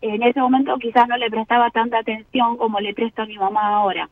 en 0.00 0.22
ese 0.22 0.40
momento 0.40 0.76
quizás 0.78 1.08
no 1.08 1.16
le 1.16 1.28
prestaba 1.28 1.70
tanta 1.70 1.98
atención 1.98 2.56
como 2.56 2.78
le 2.78 2.94
presto 2.94 3.22
a 3.22 3.26
mi 3.26 3.36
mamá 3.36 3.66
ahora, 3.74 4.08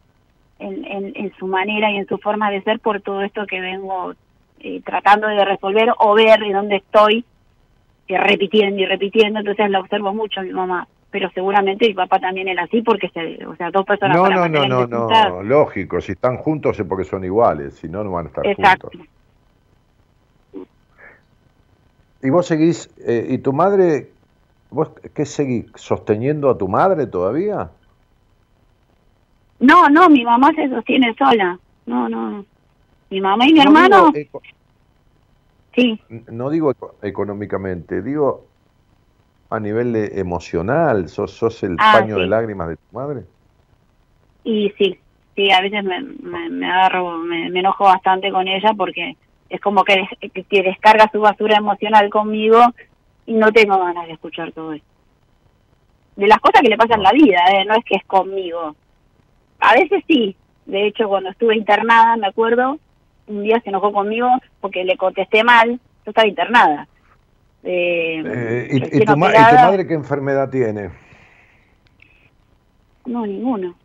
en, 0.58 0.84
en, 1.14 1.32
su 1.38 1.46
manera 1.46 1.92
y 1.92 1.98
en 1.98 2.08
su 2.08 2.18
forma 2.18 2.50
de 2.50 2.60
ser 2.62 2.80
por 2.80 3.00
todo 3.02 3.22
esto 3.22 3.46
que 3.46 3.60
vengo 3.60 4.14
eh, 4.58 4.82
tratando 4.84 5.28
de 5.28 5.44
resolver 5.44 5.92
o 5.96 6.12
ver 6.14 6.40
de 6.40 6.52
dónde 6.52 6.76
estoy, 6.78 7.24
eh, 8.08 8.18
repitiendo 8.18 8.82
y 8.82 8.86
repitiendo. 8.86 9.38
Entonces 9.38 9.70
la 9.70 9.78
observo 9.78 10.12
mucho 10.12 10.40
a 10.40 10.42
mi 10.42 10.50
mamá 10.50 10.88
pero 11.10 11.30
seguramente 11.30 11.88
mi 11.88 11.94
papá 11.94 12.18
también 12.18 12.48
era 12.48 12.64
así 12.64 12.82
porque 12.82 13.08
se, 13.10 13.46
o 13.46 13.56
sea, 13.56 13.70
dos 13.70 13.86
personas 13.86 14.14
No, 14.14 14.28
no, 14.28 14.46
no, 14.46 14.66
no, 14.66 14.86
no, 14.86 15.42
lógico, 15.42 16.02
si 16.02 16.12
están 16.12 16.36
juntos 16.36 16.78
es 16.78 16.86
porque 16.86 17.04
son 17.04 17.24
iguales, 17.24 17.76
si 17.76 17.88
no 17.88 18.04
no 18.04 18.10
van 18.10 18.26
a 18.26 18.28
estar 18.28 18.46
Exacto. 18.46 18.90
juntos. 18.90 19.17
Y 22.22 22.30
vos 22.30 22.46
seguís 22.46 22.90
eh, 22.98 23.26
y 23.30 23.38
tu 23.38 23.52
madre 23.52 24.10
vos 24.70 24.90
qué 25.14 25.24
seguís 25.24 25.66
sosteniendo 25.74 26.50
a 26.50 26.58
tu 26.58 26.68
madre 26.68 27.06
todavía? 27.06 27.70
No, 29.60 29.88
no, 29.88 30.08
mi 30.08 30.24
mamá 30.24 30.52
se 30.54 30.68
sostiene 30.68 31.14
sola. 31.14 31.58
No, 31.86 32.08
no. 32.08 32.44
Mi 33.10 33.20
mamá 33.20 33.46
y 33.48 33.52
mi 33.52 33.60
hermano 33.60 34.12
Sí. 35.74 36.00
No 36.28 36.50
digo 36.50 36.74
económicamente, 37.02 38.02
digo 38.02 38.48
a 39.50 39.60
nivel 39.60 39.94
emocional? 39.96 41.08
¿Sos, 41.08 41.32
sos 41.32 41.62
el 41.62 41.76
ah, 41.78 41.92
paño 41.98 42.16
de 42.16 42.26
lágrimas 42.26 42.68
de 42.68 42.76
tu 42.76 42.82
madre? 42.92 43.22
Y 44.44 44.70
sí, 44.78 44.98
sí, 45.34 45.50
a 45.50 45.60
veces 45.60 45.84
me, 45.84 46.00
me, 46.50 46.70
agarro, 46.70 47.18
me, 47.18 47.46
enojo 47.46 47.84
bastante 47.84 48.30
con 48.30 48.48
ella 48.48 48.72
porque 48.76 49.16
es 49.48 49.60
como 49.60 49.84
que, 49.84 50.04
que, 50.48 50.62
descarga 50.62 51.10
su 51.10 51.20
basura 51.20 51.56
emocional 51.56 52.10
conmigo 52.10 52.60
y 53.26 53.34
no 53.34 53.52
tengo 53.52 53.78
ganas 53.78 54.06
de 54.06 54.14
escuchar 54.14 54.52
todo 54.52 54.72
eso. 54.72 54.84
De 56.16 56.26
las 56.26 56.38
cosas 56.40 56.62
que 56.62 56.68
le 56.68 56.76
pasan 56.76 56.98
en 56.98 57.04
la 57.04 57.12
vida, 57.12 57.38
¿eh? 57.50 57.64
no 57.64 57.74
es 57.74 57.84
que 57.84 57.96
es 57.96 58.04
conmigo. 58.04 58.74
A 59.60 59.74
veces 59.74 60.02
sí, 60.06 60.36
de 60.66 60.86
hecho 60.86 61.08
cuando 61.08 61.30
estuve 61.30 61.56
internada, 61.56 62.16
me 62.16 62.26
acuerdo, 62.26 62.78
un 63.26 63.42
día 63.42 63.60
se 63.60 63.70
enojó 63.70 63.92
conmigo 63.92 64.28
porque 64.60 64.84
le 64.84 64.96
contesté 64.96 65.44
mal, 65.44 65.70
yo 66.04 66.10
estaba 66.10 66.26
internada 66.26 66.88
eh, 67.62 68.22
eh, 68.24 68.88
¿y, 68.92 69.04
tu 69.04 69.16
madre 69.16 69.86
qué 69.86 69.94
enfermedad 69.94 70.48
tiene? 70.48 70.90
No, 73.04 73.26
ninguno. 73.26 73.76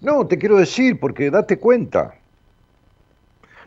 No, 0.00 0.26
te 0.26 0.38
quiero 0.38 0.56
decir, 0.56 1.00
porque 1.00 1.30
date 1.30 1.58
cuenta. 1.58 2.14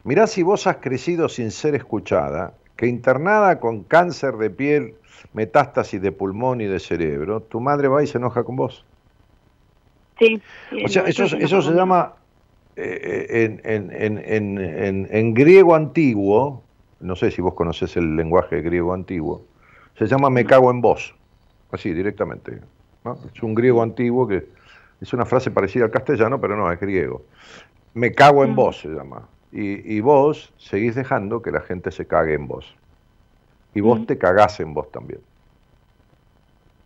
Mirá 0.04 0.28
si 0.28 0.44
vos 0.44 0.68
has 0.68 0.78
crecido 0.78 1.30
sin 1.30 1.52
ser 1.52 1.76
escuchada, 1.76 2.54
que 2.76 2.88
internada 2.88 3.60
con 3.60 3.84
cáncer 3.84 4.38
de 4.38 4.50
piel, 4.50 4.96
metástasis 5.34 6.02
de 6.02 6.12
pulmón 6.12 6.62
y 6.62 6.66
de 6.66 6.80
cerebro, 6.80 7.42
tu 7.42 7.60
madre 7.60 7.88
va 7.88 8.04
y 8.04 8.08
se 8.08 8.18
enoja 8.18 8.44
con 8.44 8.56
vos. 8.56 8.86
Sí. 10.18 10.42
o 10.84 10.88
sea, 10.88 11.04
eso, 11.04 11.24
eso 11.24 11.62
se 11.62 11.72
llama, 11.72 12.14
eh, 12.76 13.60
en, 13.64 13.92
en, 13.94 14.18
en, 14.18 15.08
en, 15.10 15.34
griego 15.34 15.76
antiguo, 15.76 16.62
no 17.00 17.16
sé 17.16 17.32
si 17.32 17.42
vos 17.42 17.54
conoces 17.54 17.96
el 17.96 18.16
lenguaje 18.16 18.62
griego 18.62 18.94
antiguo, 18.94 19.46
se 19.98 20.08
llama 20.08 20.30
me 20.30 20.46
cago 20.46 20.72
en 20.72 20.82
vos, 20.82 21.16
así 21.72 21.94
directamente. 21.94 22.60
Es 23.34 23.44
un 23.44 23.56
griego 23.56 23.82
antiguo 23.82 24.28
que 24.28 24.46
es 25.02 25.14
una 25.14 25.26
frase 25.26 25.52
parecida 25.52 25.86
al 25.86 25.92
castellano, 25.92 26.40
pero 26.40 26.58
no, 26.58 26.72
es 26.72 26.80
griego. 26.80 27.24
Me 27.94 28.14
cago 28.14 28.44
en 28.44 28.52
mm. 28.52 28.56
vos 28.56 28.80
se 28.80 28.90
llama. 28.90 29.28
Y, 29.52 29.96
y 29.96 30.02
vos 30.02 30.54
seguís 30.58 30.96
dejando 30.96 31.42
que 31.42 31.52
la 31.52 31.62
gente 31.62 31.92
se 31.92 32.08
cague 32.08 32.34
en 32.36 32.48
vos. 32.48 32.76
Y 33.74 33.82
vos 33.82 34.02
Mm. 34.02 34.06
te 34.06 34.18
cagás 34.18 34.60
en 34.60 34.74
vos 34.74 34.92
también. 34.92 35.22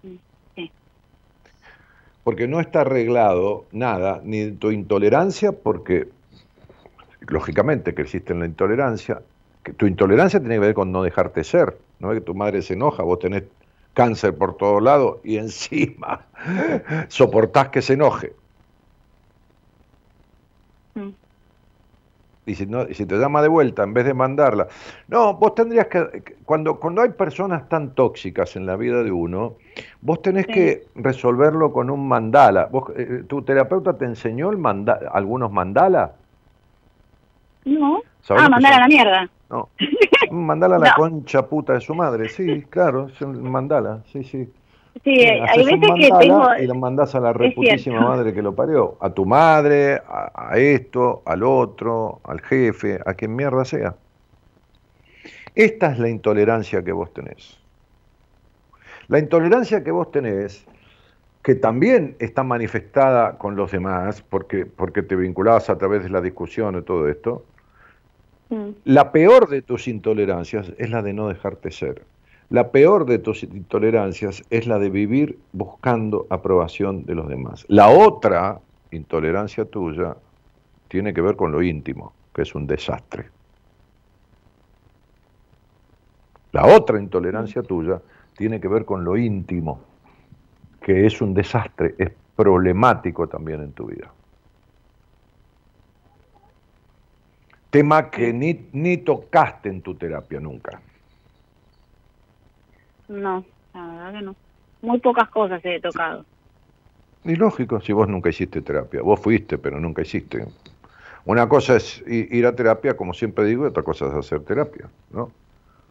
Mm, 0.04 0.18
sí. 0.56 0.72
Porque 2.24 2.48
no 2.48 2.60
está 2.60 2.82
arreglado 2.82 3.68
nada, 3.72 4.22
ni 4.24 4.52
tu 4.54 4.72
intolerancia, 4.72 5.52
porque 5.52 6.14
lógicamente 7.22 7.94
que 7.96 8.02
existe 8.04 8.34
en 8.34 8.40
la 8.40 8.46
intolerancia, 8.46 9.24
que 9.64 9.74
tu 9.74 9.86
intolerancia 9.88 10.40
tiene 10.40 10.56
que 10.56 10.60
ver 10.60 10.74
con 10.74 10.92
no 10.92 11.04
dejarte 11.04 11.44
ser, 11.44 11.80
no 12.00 12.12
es 12.12 12.20
que 12.20 12.26
tu 12.26 12.36
madre 12.36 12.62
se 12.62 12.74
enoja, 12.74 13.04
vos 13.04 13.20
tenés 13.20 13.44
cáncer 13.94 14.38
por 14.38 14.58
todos 14.58 14.82
lados 14.82 15.20
y 15.24 15.38
encima 15.38 16.30
soportás 17.10 17.70
que 17.70 17.82
se 17.82 17.94
enoje. 17.94 18.36
Mm. 20.98 21.14
Y 22.46 22.56
si, 22.56 22.66
no, 22.66 22.84
y 22.90 22.94
si 22.94 23.06
te 23.06 23.16
llama 23.18 23.42
de 23.42 23.48
vuelta, 23.48 23.84
en 23.84 23.94
vez 23.94 24.04
de 24.06 24.14
mandarla. 24.14 24.68
No, 25.08 25.36
vos 25.36 25.56
tendrías 25.56 25.88
que. 25.88 26.36
Cuando, 26.44 26.78
cuando 26.78 27.02
hay 27.02 27.10
personas 27.10 27.70
tan 27.70 27.92
tóxicas 27.96 28.56
en 28.58 28.66
la 28.66 28.76
vida 28.76 29.02
de 29.02 29.12
uno, 29.14 29.54
vos 30.02 30.22
tenés 30.22 30.46
Sí. 30.48 30.52
que 30.54 30.84
resolverlo 30.96 31.72
con 31.72 31.90
un 31.90 32.06
mandala. 32.08 32.66
Vos, 32.66 32.92
eh, 32.98 33.24
¿Tu 33.28 33.42
terapeuta 33.44 33.98
te 33.98 34.04
enseñó 34.06 34.50
el 34.50 34.58
manda, 34.58 35.00
algunos 35.14 35.52
mandala? 35.54 36.12
No. 37.66 38.02
¿Sabés 38.22 38.44
Ah, 38.46 38.50
mandar 38.50 38.74
a 38.74 38.80
la 38.80 38.88
mierda. 38.88 39.30
No. 39.50 39.70
Mandala 40.32 40.76
a 40.76 40.80
la 40.80 40.88
No. 40.98 41.04
concha 41.04 41.48
puta 41.48 41.74
de 41.74 41.82
su 41.82 41.94
madre. 41.96 42.28
Sí, 42.30 42.64
claro, 42.70 43.08
es 43.08 43.22
un 43.22 43.50
mandala. 43.50 44.02
Sí, 44.12 44.24
sí. 44.24 44.52
Sí, 45.04 45.16
Sí, 45.16 45.24
hay 45.26 45.66
veces 45.66 45.90
que 46.00 46.10
tengo... 46.20 46.56
y 46.56 46.66
lo 46.66 46.76
mandás 46.76 47.14
a 47.16 47.20
la 47.20 47.34
reputísima 47.34 48.02
madre 48.02 48.34
que 48.34 48.42
lo 48.42 48.56
parió. 48.56 48.98
A 49.02 49.10
tu 49.10 49.26
madre, 49.26 49.96
a, 50.08 50.52
a 50.52 50.58
esto, 50.58 51.22
al 51.26 51.44
otro, 51.44 52.22
al 52.24 52.42
jefe, 52.42 53.00
a 53.06 53.14
quien 53.14 53.36
mierda 53.36 53.66
sea. 53.66 53.96
Esta 55.56 55.92
es 55.92 56.00
la 56.00 56.10
intolerancia 56.10 56.84
que 56.84 56.92
vos 56.92 57.14
tenés. 57.14 57.60
La 59.08 59.20
intolerancia 59.20 59.84
que 59.84 59.92
vos 59.92 60.12
tenés, 60.12 60.66
que 61.44 61.56
también 61.56 62.16
está 62.20 62.44
manifestada 62.44 63.38
con 63.38 63.56
los 63.56 63.72
demás, 63.72 64.22
porque, 64.22 64.66
porque 64.66 65.04
te 65.04 65.16
vinculabas 65.16 65.70
a 65.70 65.78
través 65.78 66.04
de 66.04 66.10
la 66.10 66.22
discusión 66.22 66.78
y 66.78 66.82
todo 66.82 67.10
esto, 67.10 67.44
Mm, 68.54 68.70
la 68.86 69.12
peor 69.12 69.50
de 69.50 69.62
tus 69.62 69.88
intolerancias 69.88 70.72
es 70.78 70.90
la 70.90 71.02
de 71.02 71.14
no 71.14 71.28
dejarte 71.28 71.72
ser. 71.72 72.04
La 72.54 72.70
peor 72.70 73.08
de 73.08 73.18
tus 73.18 73.42
intolerancias 73.42 74.44
es 74.52 74.68
la 74.68 74.78
de 74.78 74.92
vivir 74.92 75.40
buscando 75.54 76.28
aprobación 76.30 77.04
de 77.04 77.16
los 77.16 77.28
demás. 77.28 77.66
La 77.68 77.90
otra 77.90 78.62
intolerancia 78.92 79.66
tuya 79.66 80.16
tiene 80.88 81.16
que 81.16 81.22
ver 81.22 81.36
con 81.36 81.52
lo 81.52 81.64
íntimo, 81.64 82.14
que 82.32 82.44
es 82.44 82.54
un 82.54 82.68
desastre. 82.68 83.32
La 86.52 86.68
otra 86.68 87.00
intolerancia 87.00 87.64
tuya 87.64 88.00
tiene 88.38 88.62
que 88.62 88.68
ver 88.68 88.86
con 88.86 89.04
lo 89.04 89.18
íntimo, 89.18 89.82
que 90.80 91.08
es 91.08 91.22
un 91.22 91.34
desastre, 91.34 91.96
es 91.98 92.12
problemático 92.36 93.28
también 93.28 93.62
en 93.62 93.72
tu 93.72 93.88
vida. 93.88 94.14
Tema 97.72 98.12
que 98.12 98.32
ni, 98.32 98.68
ni 98.74 98.98
tocaste 98.98 99.70
en 99.70 99.82
tu 99.82 99.96
terapia 99.96 100.40
nunca. 100.40 100.80
No, 103.08 103.44
la 103.74 103.88
verdad 103.88 104.14
que 104.14 104.22
no. 104.26 104.36
Muy 104.82 105.00
pocas 105.00 105.30
cosas 105.30 105.62
he 105.64 105.80
tocado. 105.80 106.26
Y 107.24 107.36
lógico, 107.36 107.80
si 107.80 107.94
vos 107.94 108.08
nunca 108.08 108.30
hiciste 108.30 108.62
terapia. 108.62 109.02
Vos 109.02 109.20
fuiste, 109.20 109.58
pero 109.58 109.80
nunca 109.80 110.02
hiciste. 110.02 110.46
Una 111.26 111.48
cosa 111.48 111.78
es 111.78 112.04
ir 112.08 112.46
a 112.46 112.54
terapia, 112.54 112.98
como 112.98 113.14
siempre 113.14 113.46
digo, 113.46 113.64
y 113.64 113.70
otra 113.70 113.84
cosa 113.84 114.08
es 114.08 114.14
hacer 114.14 114.42
terapia. 114.42 114.90
¿no? 115.12 115.32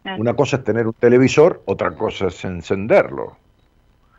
Claro. 0.03 0.21
Una 0.21 0.35
cosa 0.35 0.57
es 0.57 0.63
tener 0.63 0.85
un 0.85 0.93
televisor, 0.93 1.61
otra 1.65 1.95
cosa 1.95 2.27
es 2.27 2.45
encenderlo. 2.45 3.35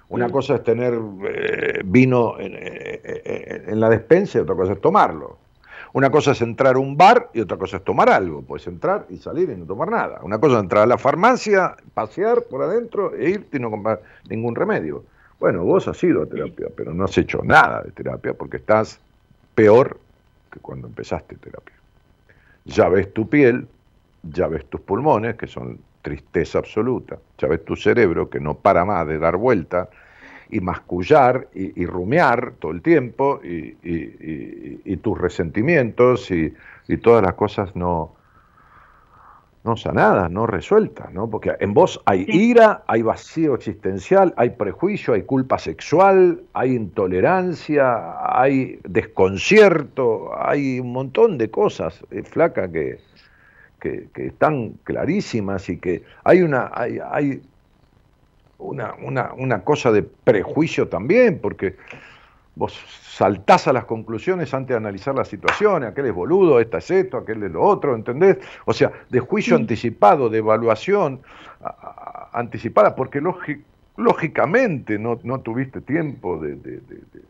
Una 0.09 0.29
Mm. 0.29 0.31
cosa 0.33 0.57
es 0.57 0.65
tener 0.65 0.95
eh, 1.29 1.83
vino 1.85 2.39
en, 2.41 2.55
eh, 2.55 3.01
eh, 3.05 3.65
en 3.69 3.81
la 3.81 3.89
despensa 3.89 4.39
y 4.39 4.41
otra 4.43 4.57
cosa 4.57 4.73
es 4.73 4.81
tomarlo. 4.81 5.39
Una 5.95 6.11
cosa 6.11 6.33
es 6.33 6.43
entrar 6.43 6.75
a 6.75 6.79
un 6.81 6.97
bar 6.97 7.31
y 7.35 7.41
otra 7.41 7.57
cosa 7.57 7.77
es 7.77 7.85
tomar 7.85 8.09
algo. 8.09 8.43
Puedes 8.43 8.66
entrar 8.66 9.07
y 9.11 9.16
salir 9.16 9.49
y 9.51 9.57
no 9.57 9.65
tomar 9.65 9.93
nada. 9.93 10.19
Una 10.25 10.41
cosa 10.41 10.57
es 10.57 10.62
entrar 10.65 10.83
a 10.83 10.87
la 10.87 10.99
farmacia, 10.99 11.77
pasear 11.95 12.43
por 12.51 12.62
adentro 12.62 13.15
e 13.15 13.31
irte 13.31 13.59
y 13.59 13.61
no 13.61 13.71
comprar 13.71 14.03
ningún 14.29 14.57
remedio. 14.57 15.05
Bueno, 15.39 15.62
vos 15.62 15.87
has 15.87 16.03
ido 16.03 16.25
a 16.25 16.27
terapia, 16.27 16.66
pero 16.77 16.93
no 16.93 17.05
has 17.05 17.16
hecho 17.16 17.43
nada 17.45 17.81
de 17.83 17.93
terapia 17.93 18.35
porque 18.35 18.57
estás 18.57 18.99
peor 19.55 19.97
que 20.51 20.59
cuando 20.59 20.89
empezaste 20.89 21.37
terapia. 21.37 21.77
Ya 22.65 22.89
ves 22.89 23.15
tu 23.15 23.29
piel, 23.29 23.69
ya 24.25 24.49
ves 24.49 24.66
tus 24.66 24.81
pulmones, 24.81 25.37
que 25.37 25.47
son 25.47 25.79
tristeza 26.03 26.59
absoluta, 26.59 27.19
ya 27.39 27.47
ves 27.47 27.65
tu 27.65 27.77
cerebro, 27.77 28.29
que 28.29 28.41
no 28.41 28.55
para 28.55 28.85
más 28.85 29.07
de 29.07 29.21
dar 29.21 29.37
vuelta 29.37 29.89
y 30.51 30.61
mascullar 30.61 31.49
y, 31.55 31.83
y 31.83 31.87
rumiar 31.87 32.53
todo 32.59 32.73
el 32.73 32.83
tiempo, 32.83 33.41
y, 33.43 33.77
y- 33.83 34.16
y- 34.21 34.81
y 34.85 34.97
tus 34.99 35.19
resentimientos 35.19 36.31
y, 36.31 36.55
todas 37.03 37.23
las 37.23 37.35
cosas 37.35 37.75
no, 37.75 38.12
no 39.65 39.77
sanadas, 39.79 40.31
no 40.31 40.47
resueltas, 40.47 41.11
¿no? 41.15 41.29
Porque 41.31 41.53
en 41.59 41.73
vos 41.73 42.01
hay 42.05 42.27
ira, 42.29 42.83
hay 42.87 43.01
vacío 43.01 43.55
existencial, 43.55 44.35
hay 44.37 44.51
prejuicio, 44.51 45.15
hay 45.15 45.23
culpa 45.23 45.59
sexual, 45.59 46.43
hay 46.53 46.75
intolerancia, 46.75 48.16
hay 48.39 48.79
desconcierto, 48.87 50.31
hay 50.39 50.81
un 50.81 50.93
montón 50.93 51.39
de 51.39 51.51
cosas, 51.51 52.05
eh, 52.11 52.23
flaca, 52.23 52.71
que, 52.71 52.99
que, 53.81 54.09
que 54.12 54.27
están 54.27 54.75
clarísimas 54.85 55.69
y 55.71 55.79
que 55.79 56.03
hay 56.25 56.43
una, 56.43 56.71
hay, 56.75 56.99
hay 57.11 57.41
una, 58.65 58.95
una, 59.03 59.32
una 59.35 59.62
cosa 59.62 59.93
de 59.93 60.03
prejuicio 60.03 60.89
también, 60.89 61.39
porque 61.41 61.77
vos 62.57 62.73
saltás 63.09 63.66
a 63.69 63.73
las 63.73 63.85
conclusiones 63.85 64.55
antes 64.55 64.70
de 64.70 64.77
analizar 64.77 65.15
la 65.15 65.24
situación, 65.24 65.85
aquel 65.85 66.07
es 66.07 66.15
boludo, 66.15 66.61
esta 66.61 66.78
es 66.78 66.91
esto, 66.91 67.16
aquel 67.19 67.43
es 67.43 67.51
lo 67.51 67.62
otro, 67.62 67.95
¿entendés? 67.95 68.39
O 68.65 68.73
sea, 68.73 68.93
de 69.11 69.20
juicio 69.20 69.57
Sí. 69.57 69.62
anticipado, 69.62 70.28
de 70.28 70.39
evaluación 70.39 71.20
a- 71.62 71.69
a- 72.32 72.39
anticipada, 72.39 72.95
porque 72.95 73.20
lógi- 73.20 73.62
lógicamente 73.97 74.99
no, 74.99 75.19
no 75.24 75.41
tuviste 75.41 75.81
tiempo 75.81 76.39
de, 76.39 76.55
de- 76.57 76.81
de- 76.81 77.03
de- 77.12 77.24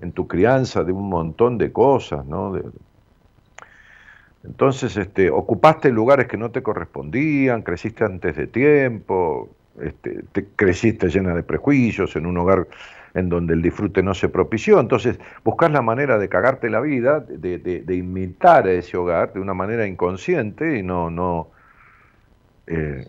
en 0.00 0.12
tu 0.12 0.26
crianza 0.26 0.84
de 0.84 0.92
un 0.92 1.08
montón 1.08 1.56
de 1.58 1.72
cosas, 1.72 2.26
¿no? 2.26 2.52
De- 2.52 2.62
entonces, 4.44 4.96
este, 4.96 5.30
ocupaste 5.30 5.90
lugares 5.90 6.26
que 6.28 6.36
no 6.36 6.50
te 6.50 6.62
correspondían, 6.62 7.62
creciste 7.62 8.04
antes 8.04 8.36
de 8.36 8.46
tiempo, 8.46 9.48
este, 9.82 10.22
te 10.32 10.48
creciste 10.54 11.08
llena 11.08 11.34
de 11.34 11.42
prejuicios 11.42 12.16
en 12.16 12.26
un 12.26 12.38
hogar 12.38 12.68
en 13.14 13.28
donde 13.28 13.54
el 13.54 13.62
disfrute 13.62 14.02
no 14.02 14.14
se 14.14 14.28
propició. 14.28 14.78
Entonces, 14.80 15.18
buscas 15.44 15.70
la 15.72 15.82
manera 15.82 16.18
de 16.18 16.28
cagarte 16.28 16.68
la 16.70 16.80
vida, 16.80 17.20
de, 17.20 17.58
de- 17.58 17.82
de 17.82 17.96
imitar 17.96 18.66
a 18.66 18.72
ese 18.72 18.96
hogar 18.96 19.32
de 19.32 19.40
una 19.40 19.54
manera 19.54 19.86
inconsciente 19.86 20.78
y 20.78 20.82
no, 20.82 21.10
no. 21.10 21.50
eh, 22.66 23.08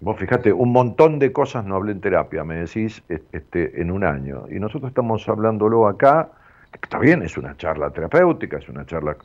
vos 0.00 0.18
fíjate, 0.18 0.52
un 0.52 0.72
montón 0.72 1.18
de 1.18 1.32
cosas 1.32 1.64
no 1.64 1.76
hablé 1.76 1.92
en 1.92 2.00
terapia, 2.00 2.44
me 2.44 2.56
decís, 2.56 3.04
este, 3.32 3.80
en 3.82 3.90
un 3.90 4.04
año. 4.04 4.46
Y 4.50 4.60
nosotros 4.60 4.90
estamos 4.90 5.28
hablándolo 5.28 5.88
acá, 5.88 6.32
que 6.72 6.80
está 6.84 6.98
bien, 7.00 7.22
es 7.22 7.36
una 7.38 7.56
charla 7.56 7.92
terapéutica, 7.92 8.58
es 8.58 8.68
una 8.68 8.86
charla 8.86 9.18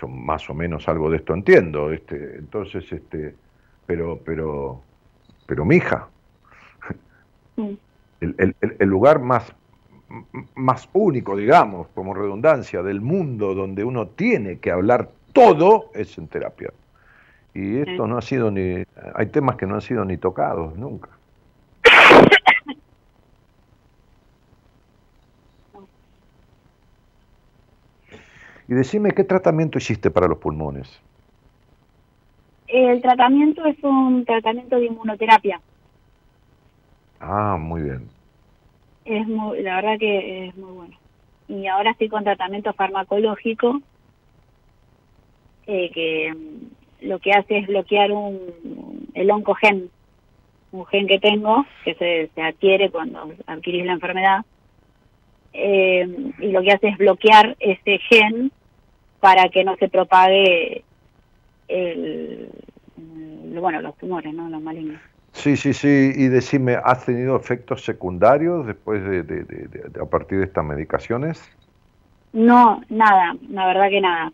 yo 0.00 0.08
más 0.08 0.48
o 0.50 0.54
menos 0.54 0.88
algo 0.88 1.10
de 1.10 1.18
esto 1.18 1.34
entiendo, 1.34 1.92
este, 1.92 2.38
entonces, 2.38 2.90
este, 2.92 3.38
pero, 3.86 4.22
pero, 4.24 4.88
pero 5.46 5.64
mija, 5.64 6.13
El, 7.56 8.34
el- 8.38 8.76
el- 8.78 8.88
lugar 8.88 9.20
más, 9.20 9.52
más 10.54 10.88
único, 10.92 11.36
digamos, 11.36 11.88
como 11.94 12.14
redundancia, 12.14 12.82
del 12.82 13.00
mundo 13.00 13.54
donde 13.54 13.84
uno 13.84 14.08
tiene 14.08 14.58
que 14.58 14.70
hablar 14.70 15.10
todo 15.32 15.90
es 15.94 16.16
en 16.18 16.28
terapia. 16.28 16.72
Y 17.54 17.78
esto 17.78 18.04
Sí. 18.04 18.10
no 18.10 18.18
ha 18.18 18.22
sido 18.22 18.50
ni, 18.50 18.82
hay 19.14 19.26
temas 19.26 19.56
que 19.56 19.66
no 19.66 19.74
han 19.74 19.80
sido 19.80 20.04
ni 20.04 20.16
tocados 20.16 20.76
nunca. 20.76 21.08
Y 28.68 28.74
decime, 28.74 29.10
¿qué 29.12 29.24
tratamiento 29.24 29.78
hiciste 29.78 30.10
para 30.10 30.26
los 30.26 30.38
pulmones? 30.38 31.00
El 32.66 33.02
tratamiento 33.02 33.64
es 33.66 33.76
un 33.84 34.24
tratamiento 34.24 34.76
de 34.76 34.86
inmunoterapia. 34.86 35.60
Ah, 37.26 37.56
muy 37.58 37.82
bien. 37.82 38.08
Es 39.06 39.26
muy, 39.26 39.62
la 39.62 39.76
verdad 39.76 39.98
que 39.98 40.48
es 40.48 40.56
muy 40.56 40.72
bueno. 40.72 40.96
Y 41.48 41.66
ahora 41.66 41.92
estoy 41.92 42.08
con 42.08 42.22
tratamiento 42.22 42.72
farmacológico 42.74 43.80
eh, 45.66 45.90
que 45.92 46.34
mm, 46.34 47.06
lo 47.08 47.18
que 47.20 47.32
hace 47.32 47.58
es 47.58 47.66
bloquear 47.66 48.12
un 48.12 49.08
el 49.14 49.30
oncogen, 49.30 49.88
un 50.72 50.86
gen 50.86 51.06
que 51.06 51.18
tengo 51.18 51.64
que 51.84 51.94
se, 51.94 52.30
se 52.34 52.42
adquiere 52.42 52.90
cuando 52.90 53.32
adquirís 53.46 53.86
la 53.86 53.92
enfermedad. 53.92 54.44
Eh, 55.54 56.32
y 56.40 56.48
lo 56.48 56.62
que 56.62 56.72
hace 56.72 56.88
es 56.88 56.98
bloquear 56.98 57.56
ese 57.58 57.98
gen 58.10 58.52
para 59.20 59.48
que 59.48 59.64
no 59.64 59.76
se 59.76 59.88
propague 59.88 60.84
el, 61.68 62.50
bueno, 63.60 63.80
los 63.80 63.96
tumores, 63.96 64.34
¿no? 64.34 64.50
Los 64.50 64.60
malignos. 64.60 65.00
Sí, 65.34 65.56
sí, 65.56 65.74
sí. 65.74 66.12
Y 66.14 66.28
decime, 66.28 66.78
¿has 66.82 67.04
tenido 67.04 67.36
efectos 67.36 67.84
secundarios 67.84 68.66
después 68.66 69.04
de, 69.04 69.46
a 70.00 70.06
partir 70.06 70.38
de 70.38 70.44
estas 70.44 70.64
medicaciones? 70.64 71.42
No, 72.32 72.80
nada, 72.88 73.36
la 73.50 73.66
verdad 73.66 73.88
que 73.90 74.00
nada. 74.00 74.32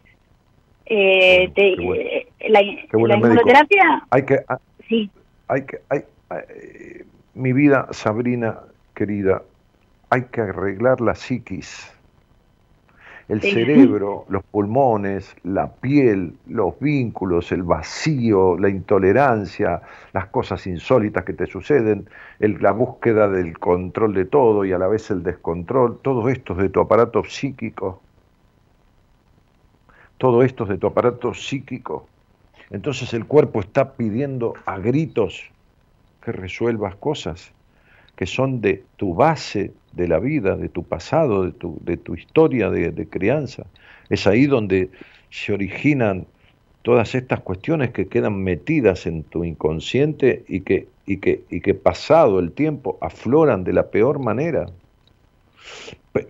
Eh, 0.87 1.51
eh 1.55 2.27
la, 2.49 2.63
inmunoterapia. 2.63 4.05
Hay 4.11 4.25
que, 4.25 4.41
ah, 4.49 4.59
sí. 4.89 5.11
Hay 5.49 5.63
que, 5.63 5.81
hay, 5.89 6.05
mi 7.35 7.53
vida, 7.53 7.89
Sabrina, 7.93 8.59
querida, 8.95 9.43
hay 10.11 10.25
que 10.25 10.43
arreglar 10.43 11.01
la 11.01 11.15
psiquis 11.15 11.93
el 13.31 13.41
cerebro, 13.41 14.25
los 14.29 14.43
pulmones, 14.43 15.37
la 15.45 15.71
piel, 15.71 16.35
los 16.49 16.77
vínculos, 16.81 17.53
el 17.53 17.63
vacío, 17.63 18.59
la 18.59 18.69
intolerancia, 18.69 19.83
las 20.13 20.27
cosas 20.27 20.67
insólitas 20.67 21.25
que 21.25 21.33
te 21.33 21.47
suceden, 21.47 22.09
la 22.41 22.73
búsqueda 22.73 23.29
del 23.29 23.57
control 23.57 24.15
de 24.15 24.25
todo 24.25 24.65
y 24.65 24.73
a 24.73 24.79
la 24.79 24.89
vez 24.89 25.13
el 25.13 25.23
descontrol, 25.23 26.01
todo 26.03 26.29
esto 26.29 26.55
es 26.55 26.59
de 26.59 26.69
tu 26.71 26.81
aparato 26.81 27.23
psíquico. 27.23 28.01
Todo 30.19 30.43
esto 30.43 30.65
es 30.65 30.71
de 30.71 30.79
tu 30.79 30.89
aparato 30.89 31.33
psíquico. 31.33 32.09
Entonces 32.71 33.15
el 33.15 33.27
cuerpo 33.27 33.61
está 33.61 33.93
pidiendo 33.93 34.55
a 34.67 34.79
gritos 34.79 35.49
que 36.21 36.33
resuelvas 36.33 36.97
cosas 36.97 37.53
que 38.17 38.27
son 38.27 38.61
de 38.61 38.85
tu 38.97 39.15
base 39.15 39.73
de 39.93 40.09
la 40.09 40.19
vida, 40.19 40.57
de 40.57 40.69
tu 40.69 40.83
pasado, 40.83 41.45
de 41.45 41.53
tu, 41.53 41.79
de 41.83 41.97
tu 41.97 42.15
historia 42.15 42.71
de, 42.71 43.07
crianza. 43.09 43.67
Es 44.09 44.27
ahí 44.27 44.47
donde 44.47 44.91
se 45.31 45.53
originan 45.53 46.27
todas 46.83 47.15
estas 47.15 47.41
cuestiones 47.41 47.91
que 47.91 48.09
quedan 48.09 48.43
metidas 48.43 49.07
en 49.07 49.23
tu 49.25 49.45
inconsciente 49.45 50.45
y 50.49 50.61
que, 50.61 50.89
y 51.07 51.19
que, 51.19 51.43
y 51.51 51.61
que 51.61 51.75
pasado 51.75 52.39
el 52.39 52.53
tiempo 52.53 52.99
afloran 53.01 53.65
de 53.65 53.73
la 53.73 53.91
peor 53.91 54.19
manera. 54.19 54.67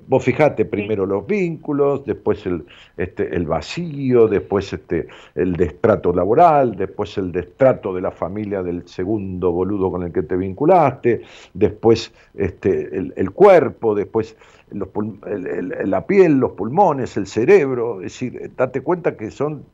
Vos 0.08 0.24
fijate 0.24 0.66
primero 0.66 1.06
los 1.06 1.26
vínculos, 1.26 2.04
después 2.04 2.44
el, 2.44 2.66
este, 2.98 3.34
el 3.34 3.46
vacío, 3.46 4.28
después 4.28 4.70
este, 4.74 5.08
el 5.34 5.54
destrato 5.54 6.12
laboral, 6.12 6.76
después 6.76 7.16
el 7.16 7.32
destrato 7.32 7.94
de 7.94 8.02
la 8.02 8.10
familia 8.10 8.62
del 8.62 8.86
segundo 8.86 9.52
boludo 9.52 9.90
con 9.90 10.02
el 10.02 10.12
que 10.12 10.22
te 10.22 10.36
vinculaste, 10.36 11.22
después 11.54 12.12
este, 12.34 12.94
el, 12.94 13.30
cuerpo, 13.30 13.94
después 13.94 14.36
la 14.70 16.06
piel, 16.06 16.38
los 16.38 16.52
pulmones, 16.52 17.16
el 17.16 17.26
cerebro. 17.26 18.02
Es 18.02 18.12
decir, 18.12 18.52
date 18.54 18.82
cuenta 18.82 19.16
que 19.16 19.30
son 19.30 19.64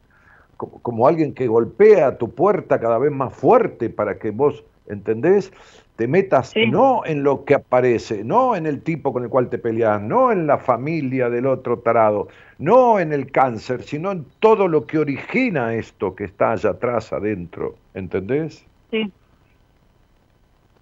como, 0.56 0.80
como 0.82 1.09
alguien 1.09 1.34
que 1.34 1.48
golpea 1.48 2.16
tu 2.16 2.30
puerta 2.30 2.78
cada 2.78 2.98
vez 2.98 3.10
más 3.10 3.34
fuerte 3.34 3.90
para 3.90 4.18
que 4.18 4.30
vos, 4.30 4.62
¿entendés? 4.89 5.53
te 5.97 6.07
metas 6.07 6.53
no 6.69 7.05
en 7.07 7.23
lo 7.23 7.45
que 7.45 7.55
aparece, 7.55 8.23
no 8.23 8.55
en 8.55 8.67
el 8.67 8.83
tipo 8.83 9.13
con 9.15 9.25
el 9.25 9.31
cual 9.31 9.49
te 9.49 9.59
peleas, 9.59 10.01
no 10.01 10.31
en 10.31 10.47
la 10.47 10.59
familia 10.59 11.31
del 11.31 11.47
otro 11.47 11.79
tarado, 11.79 12.29
no 12.59 13.01
en 13.01 13.13
el 13.13 13.31
cáncer, 13.33 13.83
sino 13.83 14.13
en 14.13 14.27
todo 14.39 14.69
lo 14.69 14.87
que 14.87 14.99
origina 14.99 15.75
esto 15.75 16.15
que 16.15 16.25
está 16.25 16.53
allá 16.53 16.71
atrás, 16.71 17.13
adentro. 17.15 17.77
¿Entendés? 17.95 18.65
Sí. 18.91 19.11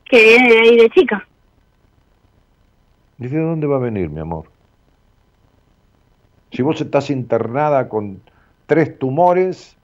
Que 0.07 0.23
viene 0.23 0.53
de 0.53 0.59
ahí 0.59 0.77
de 0.79 0.91
chica. 0.91 1.27
¿Y 3.19 3.29
de 3.29 3.41
dónde 3.41 3.69
va 3.69 3.77
a 3.77 3.81
venir, 3.81 4.11
mi 4.11 4.21
amor? 4.21 4.47
Si 6.51 6.63
vos 6.63 6.81
estás 6.81 7.09
internada 7.11 7.89
con 7.89 8.21
tres 8.67 8.99
tumores 8.99 9.77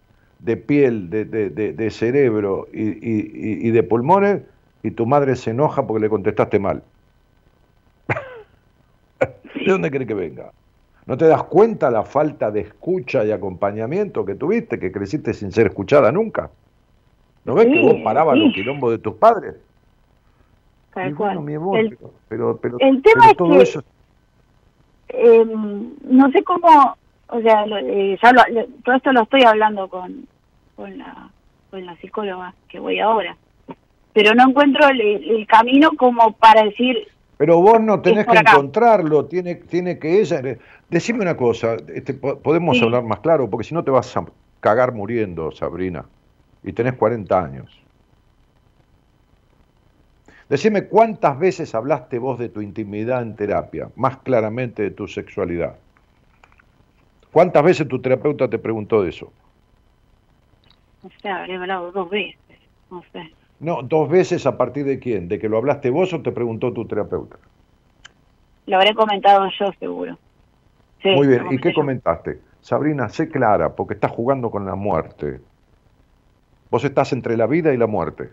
de 0.43 0.57
piel, 0.57 1.11
de, 1.11 1.25
de, 1.25 1.51
de, 1.51 1.91
cerebro 1.91 2.67
y, 2.73 2.83
y, 2.83 3.69
y 3.69 3.71
de 3.71 3.83
pulmones, 3.83 4.43
y 4.83 4.91
tu 4.93 5.07
madre 5.07 5.37
se 5.37 5.51
enoja 5.51 5.87
porque 5.87 6.03
le 6.03 6.09
contestaste 6.09 6.59
mal. 6.59 6.83
¿De 9.55 9.71
dónde 9.71 9.91
cree 9.91 10.07
que 10.07 10.15
venga? 10.15 10.53
¿No 11.07 11.17
te 11.17 11.27
das 11.27 11.43
cuenta 11.45 11.91
la 11.91 12.05
falta 12.05 12.51
de 12.51 12.61
escucha 12.61 13.25
y 13.25 13.33
acompañamiento 13.33 14.25
que 14.25 14.35
tuviste, 14.35 14.79
que 14.79 14.93
creciste 14.93 15.35
sin 15.35 15.53
ser 15.53 15.67
escuchada 15.67 16.13
nunca? 16.13 16.51
¿No 17.45 17.55
ves 17.55 17.67
que 17.67 17.81
vos 17.81 17.97
parabas 18.05 18.39
los 18.39 18.53
quilombos 18.53 18.93
de 18.93 18.99
tus 18.99 19.15
padres? 19.15 19.57
Tal 20.95 21.15
cual. 21.15 21.39
el, 21.49 21.99
pero, 22.29 22.59
pero, 22.59 22.77
el 22.81 23.03
tema 23.03 23.31
es 23.31 23.37
todo 23.37 23.57
que, 23.57 23.63
eso... 23.63 23.83
Em, 25.09 25.91
no 26.05 26.31
sé 26.31 26.43
cómo, 26.45 26.97
o 27.31 27.41
sea, 27.41 27.65
eh, 27.65 28.19
todo 28.85 28.97
esto 28.97 29.13
lo 29.13 29.23
estoy 29.23 29.43
hablando 29.43 29.89
con, 29.89 30.27
con, 30.77 30.99
la, 30.99 31.29
con 31.71 31.85
la 31.87 31.97
psicóloga 31.97 32.55
que 32.69 32.79
voy 32.79 33.01
ahora 33.01 33.37
pero 34.13 34.35
no 34.35 34.49
encuentro 34.49 34.89
el, 34.89 35.47
camino 35.47 35.91
como 35.97 36.33
para 36.33 36.65
decir... 36.65 36.97
Pero 37.37 37.61
vos 37.61 37.81
no 37.81 38.01
tenés 38.01 38.27
que 38.27 38.39
encontrarlo, 38.39 39.27
tiene, 39.27 39.55
tiene 39.57 39.99
que 39.99 40.21
ella... 40.21 40.43
Decime 40.89 41.21
una 41.23 41.37
cosa, 41.37 41.77
este, 41.95 42.15
podemos 42.15 42.81
hablar 42.83 43.05
más 43.05 43.21
claro, 43.21 43.49
porque 43.49 43.65
si 43.65 43.75
no 43.75 43.85
te 43.85 43.91
vas 43.91 44.15
a 44.17 44.27
cagar 44.59 44.93
muriendo, 44.93 45.51
Sabrina, 45.53 46.05
y 46.63 46.73
tenés 46.73 46.95
40 46.95 47.43
años. 47.43 47.81
Decime 50.49 50.87
cuántas 50.87 51.39
veces 51.39 51.75
hablaste 51.77 52.19
vos 52.19 52.39
de 52.39 52.49
tu 52.49 52.61
intimidad 52.61 53.23
en 53.23 53.37
terapia, 53.37 53.89
más 53.95 54.19
claramente 54.19 54.83
de 54.83 54.91
tu 54.91 55.07
sexualidad. 55.07 55.77
¿Cuántas 57.33 57.63
veces 57.63 57.87
tu 57.87 58.01
terapeuta 58.01 58.49
te 58.49 58.59
preguntó 58.59 59.03
de 59.03 59.11
eso? 59.11 59.33
No 61.03 61.11
sé, 61.23 61.29
habría 61.29 61.61
hablado 61.61 61.93
dos 61.93 62.11
veces, 62.11 62.59
no 62.91 63.03
sé. 63.13 63.33
No, 63.61 63.83
dos 63.83 64.09
veces 64.09 64.47
a 64.47 64.57
partir 64.57 64.85
de 64.85 64.99
quién, 64.99 65.29
de 65.29 65.39
que 65.39 65.49
lo 65.49 65.59
hablaste 65.59 65.91
vos 65.91 66.13
o 66.13 66.23
te 66.23 66.33
preguntó 66.33 66.73
tu 66.73 66.87
terapeuta. 66.87 67.37
Lo 68.67 68.77
habré 68.77 68.95
comentado 68.95 69.49
yo 69.59 69.73
seguro. 69.79 70.19
Muy 71.05 71.27
bien, 71.27 71.47
¿y 71.51 71.59
qué 71.59 71.73
comentaste? 71.73 72.41
Sabrina, 72.61 73.09
sé 73.09 73.29
clara, 73.29 73.75
porque 73.75 73.95
estás 73.95 74.11
jugando 74.11 74.51
con 74.51 74.67
la 74.67 74.75
muerte. 74.75 75.41
Vos 76.71 76.85
estás 76.85 77.13
entre 77.13 77.37
la 77.37 77.47
vida 77.47 77.73
y 77.73 77.77
la 77.77 77.87
muerte. 77.87 78.31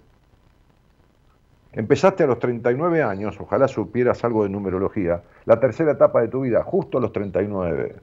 Empezaste 1.71 2.23
a 2.23 2.27
los 2.27 2.39
39 2.39 3.03
años, 3.03 3.39
ojalá 3.39 3.67
supieras 3.67 4.23
algo 4.25 4.43
de 4.43 4.49
numerología, 4.49 5.21
la 5.45 5.59
tercera 5.59 5.91
etapa 5.93 6.21
de 6.21 6.27
tu 6.27 6.41
vida, 6.41 6.63
justo 6.63 6.97
a 6.97 7.01
los 7.01 7.13
39 7.13 7.95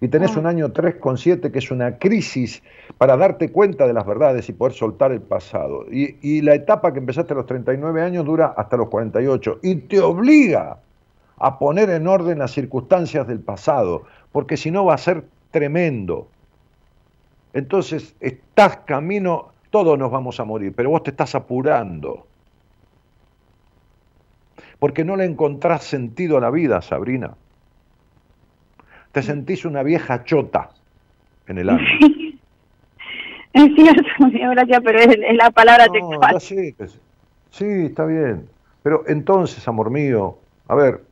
y 0.00 0.08
tenés 0.08 0.36
ah. 0.36 0.40
un 0.40 0.46
año 0.46 0.72
3,7 0.72 1.50
que 1.50 1.58
es 1.58 1.70
una 1.70 1.98
crisis 1.98 2.62
para 2.98 3.16
darte 3.16 3.50
cuenta 3.50 3.86
de 3.86 3.92
las 3.92 4.06
verdades 4.06 4.48
y 4.48 4.52
poder 4.52 4.74
soltar 4.74 5.12
el 5.12 5.20
pasado. 5.20 5.86
Y, 5.90 6.42
la 6.42 6.54
etapa 6.54 6.92
que 6.92 6.98
empezaste 6.98 7.32
a 7.32 7.36
los 7.36 7.46
39 7.46 8.02
años 8.02 8.24
dura 8.24 8.54
hasta 8.56 8.76
los 8.76 8.88
48 8.88 9.60
y 9.62 9.76
te 9.76 10.00
obliga 10.00 10.78
a 11.38 11.58
poner 11.58 11.90
en 11.90 12.06
orden 12.06 12.38
las 12.38 12.52
circunstancias 12.52 13.26
del 13.26 13.40
pasado, 13.40 14.04
porque 14.32 14.56
si 14.56 14.70
no 14.70 14.84
va 14.84 14.94
a 14.94 14.98
ser 14.98 15.24
tremendo. 15.50 16.28
Entonces, 17.52 18.14
estás 18.20 18.78
camino, 18.78 19.52
todos 19.70 19.98
nos 19.98 20.10
vamos 20.10 20.38
a 20.40 20.44
morir, 20.44 20.72
pero 20.74 20.90
vos 20.90 21.02
te 21.02 21.10
estás 21.10 21.34
apurando. 21.34 22.26
Porque 24.78 25.04
no 25.04 25.16
le 25.16 25.24
encontrás 25.24 25.84
sentido 25.84 26.36
a 26.36 26.40
la 26.40 26.50
vida, 26.50 26.82
Sabrina 26.82 27.36
te 29.14 29.22
sentís 29.22 29.64
una 29.64 29.84
vieja 29.84 30.24
chota 30.24 30.70
en 31.46 31.58
el 31.58 31.70
año. 31.70 31.86
Es 33.52 33.72
cierto, 33.76 34.02
gracias, 34.50 34.80
pero 34.84 34.98
es, 34.98 35.36
la 35.36 35.52
palabra 35.52 35.86
textual. 35.86 36.40
Sí, 36.40 36.74
sí, 37.50 37.64
está 37.86 38.04
bien. 38.06 38.48
Pero 38.82 39.04
entonces, 39.06 39.66
amor 39.68 39.90
mío, 39.90 40.36
a 40.66 40.74
ver, 40.74 41.04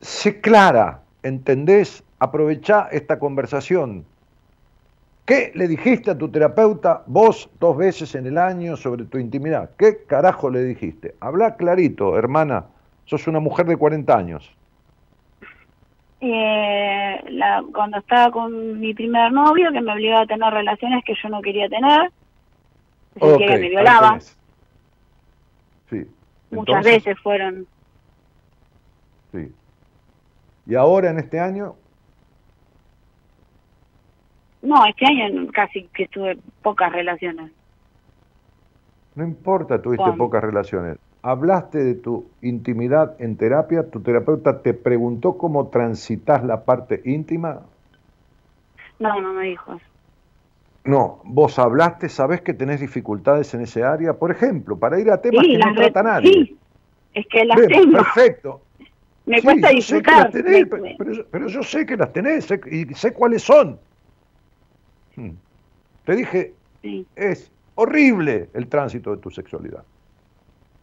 sé 0.00 0.40
clara, 0.40 1.02
¿entendés? 1.22 2.02
Aprovechá 2.18 2.88
esta 2.90 3.18
conversación. 3.18 4.06
¿Qué 5.26 5.52
le 5.54 5.68
dijiste 5.68 6.10
a 6.10 6.16
tu 6.16 6.30
terapeuta 6.30 7.02
vos 7.06 7.50
dos 7.60 7.76
veces 7.76 8.14
en 8.14 8.26
el 8.26 8.38
año 8.38 8.78
sobre 8.78 9.04
tu 9.04 9.18
intimidad? 9.18 9.72
¿Qué 9.76 10.04
carajo 10.06 10.48
le 10.48 10.64
dijiste? 10.64 11.16
Habla 11.20 11.56
clarito, 11.56 12.16
hermana. 12.16 12.64
Sos 13.04 13.26
una 13.26 13.40
mujer 13.40 13.66
de 13.66 13.76
40 13.76 14.16
años 14.16 14.56
eh, 16.20 17.24
la, 17.30 17.62
cuando 17.72 17.98
estaba 17.98 18.30
con 18.30 18.78
mi 18.78 18.94
primer 18.94 19.32
novio, 19.32 19.72
que 19.72 19.80
me 19.80 19.92
obligaba 19.92 20.22
a 20.22 20.26
tener 20.26 20.52
relaciones 20.52 21.04
que 21.04 21.14
yo 21.20 21.28
no 21.28 21.40
quería 21.40 21.68
tener, 21.68 22.10
que 23.14 23.46
me 23.46 23.68
violaba. 23.68 24.18
Sí. 25.88 26.06
Muchas 26.50 26.84
veces 26.84 27.18
fueron. 27.20 27.66
Sí. 29.32 29.52
¿Y 30.66 30.74
ahora 30.74 31.10
en 31.10 31.18
este 31.18 31.40
año? 31.40 31.74
No, 34.62 34.84
este 34.84 35.06
año 35.06 35.50
casi 35.52 35.84
que 35.94 36.06
tuve 36.08 36.38
pocas 36.62 36.92
relaciones. 36.92 37.50
No 39.14 39.24
importa, 39.24 39.80
tuviste 39.80 40.12
pocas 40.12 40.42
relaciones 40.42 40.98
hablaste 41.22 41.78
de 41.78 41.94
tu 41.94 42.24
intimidad 42.42 43.16
en 43.20 43.36
terapia, 43.36 43.88
tu 43.90 44.00
terapeuta 44.00 44.62
te 44.62 44.74
preguntó 44.74 45.36
cómo 45.36 45.68
transitas 45.68 46.44
la 46.44 46.64
parte 46.64 47.02
íntima. 47.04 47.60
No, 48.98 49.20
no 49.20 49.32
me 49.34 49.46
dijo 49.46 49.74
eso. 49.74 49.84
No, 50.84 51.20
vos 51.24 51.58
hablaste, 51.58 52.08
sabés 52.08 52.40
que 52.40 52.54
tenés 52.54 52.80
dificultades 52.80 53.52
en 53.54 53.60
ese 53.62 53.82
área, 53.84 54.14
por 54.14 54.30
ejemplo, 54.30 54.78
para 54.78 54.98
ir 54.98 55.10
a 55.10 55.20
temas 55.20 55.44
Sí, 55.44 55.52
que 55.52 55.58
no 55.58 55.74
trata 55.74 56.02
nadie. 56.02 56.32
sí, 56.32 56.58
es 57.14 57.26
que 57.26 57.44
las 57.44 57.58
tengo. 57.66 57.92
Perfecto. 57.98 58.62
Me 59.26 59.36
Sí, 59.40 59.44
cuesta 59.44 59.68
disfrutar. 59.68 60.30
tenés, 60.30 60.70
me- 60.70 60.96
pero, 61.30 61.46
yo- 61.48 61.62
sé 61.62 61.84
que 61.84 61.96
las 61.96 62.12
tenés 62.12 62.46
sé- 62.46 62.60
y 62.70 62.86
sé 62.94 63.12
cuáles 63.12 63.42
son. 63.42 63.78
Hmm. 65.16 65.30
Te 66.06 66.16
dije, 66.16 66.54
sí. 66.80 67.06
es 67.14 67.52
horrible 67.74 68.48
el 68.54 68.66
tránsito 68.66 69.14
de 69.14 69.18
tu 69.18 69.30
sexualidad. 69.30 69.84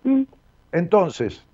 Mm, 0.03 0.23
Entonces, 0.71 1.45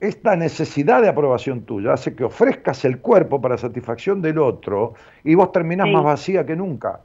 esta 0.00 0.34
necesidad 0.36 1.00
de 1.00 1.08
aprobación 1.08 1.64
tuya 1.64 1.92
hace 1.92 2.14
que 2.16 2.24
ofrezcas 2.24 2.84
el 2.84 3.00
cuerpo 3.00 3.40
para 3.40 3.56
satisfacción 3.56 4.20
del 4.20 4.38
otro 4.38 4.94
y 5.22 5.34
vos 5.36 5.52
terminás 5.52 5.86
Sí. 5.86 5.92
más 5.94 6.04
vacía 6.04 6.44
que 6.44 6.56
nunca. 6.56 7.00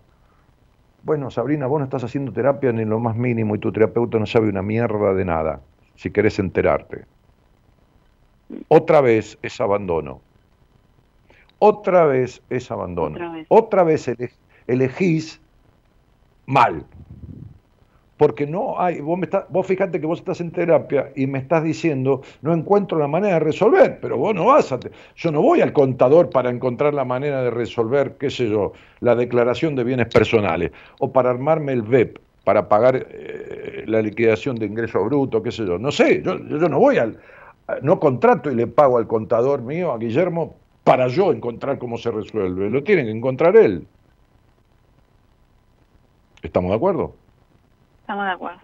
Bueno, 1.03 1.29
Sabrina, 1.29 1.67
vos 1.67 1.79
no 1.79 1.85
estás 1.85 2.03
haciendo 2.03 2.33
terapia 2.33 2.71
ni 2.71 2.83
lo 2.85 2.99
más 2.99 3.15
mínimo 3.15 3.55
y 3.55 3.59
tu 3.59 3.71
terapeuta 3.71 4.17
no 4.17 4.25
sabe 4.25 4.49
una 4.49 4.61
mierda 4.63 5.13
de 5.13 5.25
nada, 5.25 5.61
si 5.95 6.11
querés 6.11 6.39
enterarte. 6.39 7.05
Otra 8.67 9.01
vez 9.01 9.37
es 9.41 9.61
abandono. 9.61 10.21
Otra 11.59 12.05
vez 12.05 12.41
es 12.49 12.69
abandono. 12.71 13.15
Otra 13.15 13.31
vez. 13.31 13.45
Otra 13.49 13.83
vez 13.83 14.07
ele- 14.07 14.31
elegís 14.67 15.39
mal. 16.45 16.85
Porque 18.17 18.47
no 18.47 18.79
hay, 18.79 18.99
vos, 18.99 19.17
me 19.17 19.29
vos 19.49 19.67
fíjate 19.67 19.99
que 19.99 20.07
vos 20.07 20.19
estás 20.19 20.41
en 20.41 20.51
terapia 20.51 21.11
y 21.15 21.27
me 21.27 21.37
estás 21.37 21.63
diciendo, 21.63 22.21
no 22.41 22.53
encuentro 22.53 22.97
la 22.97 23.07
manera 23.07 23.35
de 23.35 23.39
resolver, 23.41 23.99
pero 24.01 24.17
vos 24.17 24.33
no 24.33 24.45
vas 24.45 24.71
a, 24.71 24.79
yo 25.15 25.31
no 25.31 25.41
voy 25.41 25.61
al 25.61 25.71
contador 25.71 26.31
para 26.31 26.49
encontrar 26.49 26.95
la 26.95 27.05
manera 27.05 27.43
de 27.43 27.51
resolver, 27.51 28.17
qué 28.17 28.31
sé 28.31 28.49
yo, 28.49 28.73
la 29.01 29.15
declaración 29.15 29.75
de 29.75 29.83
bienes 29.83 30.07
personales, 30.07 30.71
o 30.99 31.11
para 31.11 31.29
armarme 31.29 31.73
el 31.73 31.83
VEP, 31.83 32.17
para 32.43 32.67
pagar 32.67 33.07
eh, 33.07 33.83
la 33.85 34.01
liquidación 34.01 34.55
de 34.55 34.65
ingreso 34.65 35.03
bruto, 35.05 35.43
qué 35.43 35.51
sé 35.51 35.67
yo, 35.67 35.77
no 35.77 35.91
sé, 35.91 36.23
yo, 36.23 36.39
yo 36.39 36.69
no 36.69 36.79
voy 36.79 36.97
al, 36.97 37.19
no 37.83 37.99
contrato 37.99 38.49
y 38.51 38.55
le 38.55 38.65
pago 38.65 38.97
al 38.97 39.05
contador 39.05 39.61
mío, 39.61 39.91
a 39.91 39.99
Guillermo, 39.99 40.55
para 40.83 41.07
yo 41.07 41.31
encontrar 41.31 41.77
cómo 41.77 41.97
se 41.97 42.09
resuelve, 42.09 42.69
lo 42.69 42.81
tiene 42.81 43.03
que 43.03 43.11
encontrar 43.11 43.55
él. 43.57 43.85
¿Estamos 46.41 46.71
de 46.71 46.77
acuerdo? 46.77 47.13
Estamos 48.07 48.25
de 48.25 48.31
acuerdo. 48.31 48.61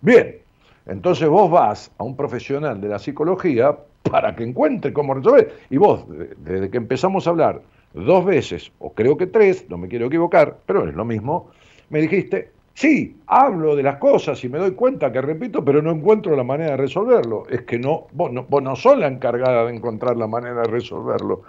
Bien, 0.00 0.36
entonces 0.84 1.26
vos 1.28 1.50
vas 1.50 1.90
a 1.98 2.04
un 2.04 2.16
profesional 2.16 2.78
de 2.80 2.88
la 2.88 2.98
psicología 2.98 3.78
para 4.02 4.36
que 4.36 4.44
encuentre 4.44 4.92
cómo 4.92 5.14
resolver. 5.14 5.54
Y 5.70 5.78
vos, 5.78 6.06
de- 6.08 6.34
desde 6.36 6.70
que 6.70 6.76
empezamos 6.76 7.26
a 7.26 7.30
hablar 7.30 7.62
dos 7.94 8.24
veces, 8.26 8.72
o 8.78 8.94
creo 8.94 9.16
que 9.16 9.26
tres, 9.26 9.68
no 9.70 9.78
me 9.78 9.88
quiero 9.88 10.06
equivocar, 10.06 10.60
pero 10.66 10.86
es 10.86 10.94
lo 10.94 11.06
mismo, 11.06 11.50
me 11.88 12.00
dijiste, 12.02 12.52
sí, 12.74 13.22
hablo 13.26 13.74
de 13.74 13.82
las 13.84 13.96
cosas 13.96 14.42
y 14.44 14.48
me 14.50 14.58
doy 14.58 14.72
cuenta 14.74 15.10
que 15.10 15.22
repito, 15.22 15.64
pero 15.64 15.80
no 15.80 15.90
encuentro 15.92 16.36
la 16.36 16.44
manera 16.44 16.72
de 16.72 16.76
resolverlo. 16.76 17.44
Es 17.48 17.62
que 17.62 17.78
no, 17.78 18.08
vos 18.12 18.30
no, 18.32 18.44
vos 18.44 18.62
no 18.62 18.76
sos 18.76 18.98
la 18.98 19.06
encargada 19.06 19.64
de 19.64 19.74
encontrar 19.74 20.16
la 20.18 20.26
manera 20.26 20.62
de 20.62 20.68
resolverlo. 20.68 21.42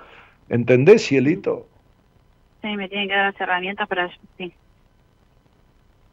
¿Entendés, 0.48 1.06
cielito? 1.08 1.68
Sí, 2.62 2.68
me 2.76 2.90
tienen 2.90 3.08
que 3.08 3.16
dar 3.16 3.32
las 3.32 3.40
herramientas 3.42 3.88
para... 3.88 4.10
Sí. 4.38 4.54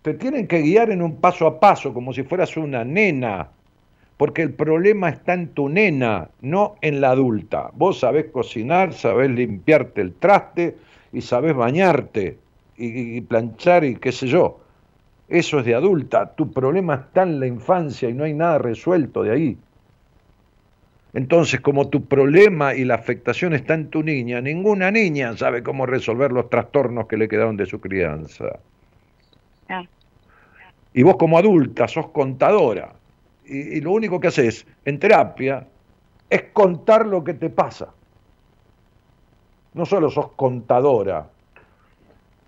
Te 0.03 0.15
tienen 0.15 0.49
que 0.49 0.63
guiar 0.63 0.91
en 0.91 1.01
un 1.01 1.17
paso 1.17 1.47
a 1.47 1.61
paso, 1.61 1.95
como 1.95 2.13
si 2.13 2.25
fueras 2.25 2.57
una 2.57 2.85
nena, 2.85 3.49
porque 4.17 4.43
el 4.43 4.53
problema 4.53 5.09
está 5.09 5.35
en 5.35 5.49
tu 5.49 5.69
nena, 5.69 6.29
no 6.41 6.75
en 6.81 7.01
la 7.01 7.11
adulta. 7.11 7.71
Vos 7.75 8.01
sabés 8.01 8.27
cocinar, 8.27 8.93
sabés 8.95 9.31
limpiarte 9.31 10.01
el 10.01 10.15
traste 10.15 10.77
y 11.13 11.21
sabés 11.21 11.55
bañarte 11.55 12.39
y, 12.77 13.21
planchar 13.21 13.85
y 13.85 13.97
qué 13.97 14.11
sé 14.11 14.27
yo. 14.27 14.61
Eso 15.29 15.61
es 15.61 15.65
de 15.65 15.75
adulta. 15.75 16.35
Tu 16.35 16.53
problema 16.53 16.95
está 16.95 17.23
en 17.23 17.39
la 17.39 17.47
infancia 17.47 18.09
y 18.09 18.15
no 18.15 18.25
hay 18.25 18.35
nada 18.35 18.59
resuelto 18.59 19.23
de 19.23 19.31
ahí. 19.31 19.59
Entonces, 21.15 21.61
como 21.61 21.89
tu 21.89 22.07
problema 22.07 22.75
y 22.75 22.85
la 22.85 22.97
afectación 22.97 23.55
está 23.55 23.75
en 23.75 23.89
tu 23.89 24.03
niña, 24.03 24.41
ninguna 24.41 24.91
niña 24.91 25.37
sabe 25.37 25.63
cómo 25.63 25.87
resolver 25.87 26.33
los 26.33 26.51
trastornos 26.51 27.07
que 27.07 27.19
le 27.19 27.29
quedaron 27.29 27.57
de 27.57 27.67
su 27.67 27.81
crianza. 27.81 28.59
Y 30.95 31.03
vos 31.03 31.17
como 31.17 31.39
adulta 31.39 31.89
sos 31.89 32.09
contadora. 32.09 32.93
Y, 33.45 33.81
lo 33.81 33.93
único 33.93 34.21
que 34.21 34.29
haces 34.29 34.67
en 34.85 34.99
terapia 34.99 35.67
es 36.31 36.43
contar 36.53 37.07
lo 37.07 37.25
que 37.25 37.35
te 37.35 37.51
pasa. 37.51 37.89
No 39.75 39.85
solo 39.87 40.11
sos 40.11 40.29
contadora 40.33 41.27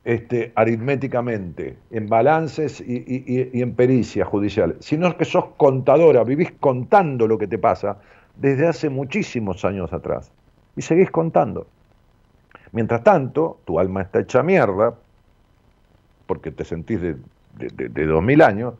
este, 0.05 0.53
aritméticamente, 0.55 1.79
en 1.91 2.07
balances 2.07 2.81
y- 2.81 3.51
y 3.53 3.63
en 3.63 3.75
pericias 3.75 4.29
judiciales, 4.29 4.77
sino 4.81 5.17
que 5.17 5.25
sos 5.25 5.47
contadora, 5.57 6.23
vivís 6.25 6.53
contando 6.61 7.27
lo 7.27 7.39
que 7.39 7.47
te 7.47 7.57
pasa 7.59 7.97
desde 8.37 8.67
hace 8.67 8.91
muchísimos 8.91 9.65
años 9.65 9.93
atrás. 9.95 10.31
Y 10.77 10.83
seguís 10.83 11.11
contando. 11.11 11.67
Mientras 12.73 13.03
tanto, 13.03 13.61
tu 13.65 13.79
alma 13.79 14.03
está 14.03 14.21
hecha 14.21 14.43
mierda, 14.43 14.95
porque 16.27 16.51
te 16.51 16.65
sentís 16.65 17.01
de, 17.01 17.17
de, 17.57 17.89
de 17.89 18.07
2000 18.07 18.43
años, 18.43 18.75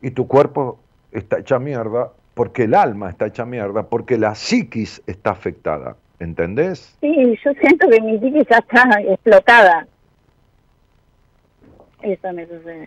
y 0.00 0.10
tu 0.10 0.26
cuerpo 0.28 0.78
está 1.12 1.38
hecha 1.38 1.58
mierda 1.58 2.10
porque 2.34 2.64
el 2.64 2.74
alma 2.74 3.10
está 3.10 3.26
hecha 3.26 3.44
mierda, 3.44 3.82
porque 3.84 4.16
la 4.16 4.34
psiquis 4.34 5.02
está 5.06 5.30
afectada. 5.30 5.96
¿Entendés? 6.20 6.96
Sí, 7.00 7.38
yo 7.44 7.52
siento 7.60 7.88
que 7.88 8.00
mi 8.00 8.18
psique 8.18 8.44
ya 8.50 8.58
está 8.58 9.00
explotada. 9.02 9.86
Eso 12.02 12.32
me 12.32 12.46
sucede. 12.46 12.86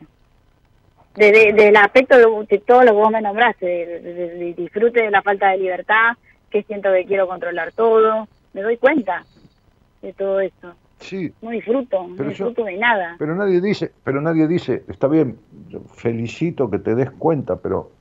De, 1.16 1.32
de- 1.32 1.54
del 1.54 1.76
aspecto 1.76 2.18
de, 2.18 2.46
de 2.50 2.60
todo 2.60 2.82
lo 2.84 2.92
que 2.92 2.98
vos 2.98 3.12
me 3.12 3.22
nombraste, 3.22 3.66
de, 3.66 4.00
de- 4.00 4.14
de- 4.14 4.30
de 4.36 4.54
disfrute 4.54 5.02
de 5.04 5.12
la 5.12 5.22
falta 5.22 5.50
de 5.50 5.58
libertad, 5.58 6.14
que 6.50 6.64
siento 6.64 6.92
que 6.94 7.06
quiero 7.06 7.28
controlar 7.28 7.72
todo, 7.74 8.28
me 8.54 8.62
doy 8.62 8.78
cuenta 8.78 9.24
de 10.02 10.14
todo 10.14 10.40
eso. 10.40 10.74
Sí, 11.02 11.34
No 11.42 11.50
disfruto, 11.50 12.08
no 12.08 12.16
Pero 12.16 12.30
yo- 12.30 12.46
disfruto 12.48 12.64
de 12.64 12.78
nada. 12.78 13.16
pero 13.20 13.36
nadie 13.36 13.60
dice, 13.60 13.92
pero 14.04 14.22
nadie 14.22 14.48
dice, 14.48 14.86
está 14.88 15.08
bien, 15.08 15.40
yo 15.68 15.82
felicito 15.82 16.70
que 16.70 16.80
te 16.80 16.96
des 16.96 17.12
cuenta, 17.12 17.58
pero 17.58 17.92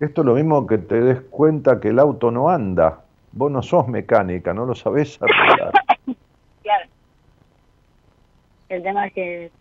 esto 0.00 0.22
es 0.22 0.26
lo 0.26 0.34
mismo 0.34 0.66
que 0.66 0.78
te 0.78 1.00
des 1.00 1.20
cuenta 1.22 1.78
que 1.80 1.88
el 1.88 1.98
auto 1.98 2.30
no 2.30 2.48
anda. 2.48 3.04
Vos 3.32 3.50
no 3.52 3.62
sos 3.62 3.86
mecánica, 3.88 4.54
no 4.54 4.64
lo 4.64 4.74
sabés 4.74 5.18
arreglar. 5.20 5.72
Claro. 6.62 6.88
El 8.68 8.82
tema 8.82 9.06
es 9.06 9.12
que, 9.14 9.52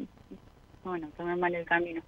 bueno, 0.84 1.10
tomé 1.16 1.36
mal 1.38 1.54
el 1.56 1.66
camino. 1.66 2.02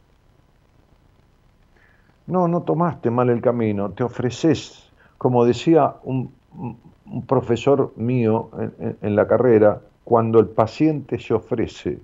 No, 2.28 2.48
no 2.48 2.62
tomaste 2.64 3.10
mal 3.10 3.30
el 3.30 3.42
camino, 3.42 3.92
te 3.92 4.04
ofreces, 4.04 4.94
como 5.18 5.46
decía 5.46 5.96
un, 6.04 6.36
un- 6.52 6.80
un 7.06 7.26
profesor 7.26 7.94
mío 7.98 8.52
en, 8.60 8.74
en- 8.88 8.98
en 9.02 9.16
la 9.16 9.28
carrera, 9.28 9.82
cuando 10.10 10.40
el 10.40 10.48
paciente 10.48 11.20
se 11.20 11.36
ofrece, 11.36 12.00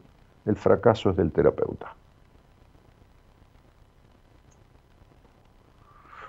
el 0.45 0.55
fracaso 0.55 1.09
es 1.09 1.15
del 1.15 1.31
terapeuta. 1.31 1.95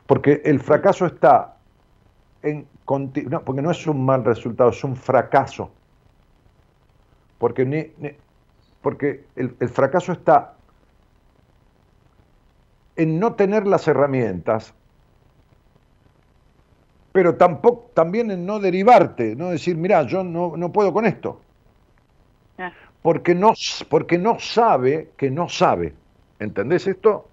Porque 0.06 0.40
el 0.46 0.58
fracaso 0.58 1.04
está 1.04 1.58
en 2.42 2.66
no, 3.28 3.42
porque 3.42 3.60
no 3.60 3.70
es 3.70 3.86
un 3.86 4.06
mal 4.06 4.24
resultado, 4.24 4.70
es 4.70 4.82
un 4.84 4.96
fracaso. 4.96 5.70
Porque, 7.36 7.92
porque 8.80 9.26
el, 9.36 9.54
el 9.60 9.68
fracaso 9.68 10.12
está 10.12 10.54
en 12.96 13.20
no 13.20 13.34
tener 13.34 13.66
las 13.66 13.86
herramientas, 13.86 14.72
pero 17.12 17.36
tampoco, 17.36 17.90
también 17.92 18.30
en 18.30 18.46
no 18.46 18.60
derivarte, 18.60 19.36
no 19.36 19.50
decir, 19.50 19.76
mira, 19.76 20.04
yo 20.04 20.24
no, 20.24 20.56
no 20.56 20.72
puedo 20.72 20.94
con 20.94 21.04
esto, 21.04 21.42
porque 23.02 23.34
no, 23.34 23.52
porque 23.88 24.18
no 24.18 24.38
sabe 24.38 25.14
que 25.18 25.30
no 25.30 25.48
sabe. 25.48 25.96
¿Entendés 26.38 26.86
esto? 26.86 27.32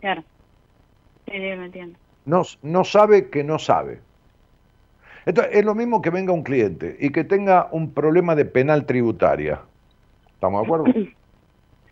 claro. 0.00 0.24
Sí, 1.26 1.32
sí, 1.32 1.38
me 1.38 1.64
entiendo. 1.66 1.98
No, 2.34 2.38
no 2.76 2.82
sabe 2.92 3.20
que 3.30 3.44
no 3.44 3.58
sabe. 3.58 4.02
Entonces, 5.26 5.54
es 5.56 5.64
lo 5.64 5.74
mismo 5.74 6.00
que 6.02 6.10
venga 6.10 6.32
un 6.32 6.42
cliente 6.42 6.96
y 7.00 7.10
que 7.12 7.24
tenga 7.24 7.68
un 7.72 7.94
problema 7.94 8.34
de 8.34 8.44
penal 8.44 8.86
tributaria. 8.86 9.66
¿Estamos 10.34 10.60
de 10.60 10.64
acuerdo? 10.64 10.94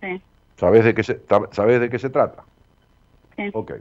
Sí, 0.01 0.25
¿Sabés 0.61 0.85
de 0.85 0.95
qué 0.95 1.03
se, 1.05 1.25
sabés 1.53 1.81
de 1.81 1.89
qué 1.91 1.99
se 1.99 2.11
trata? 2.11 2.47
sí. 3.37 3.53
Ok. 3.53 3.73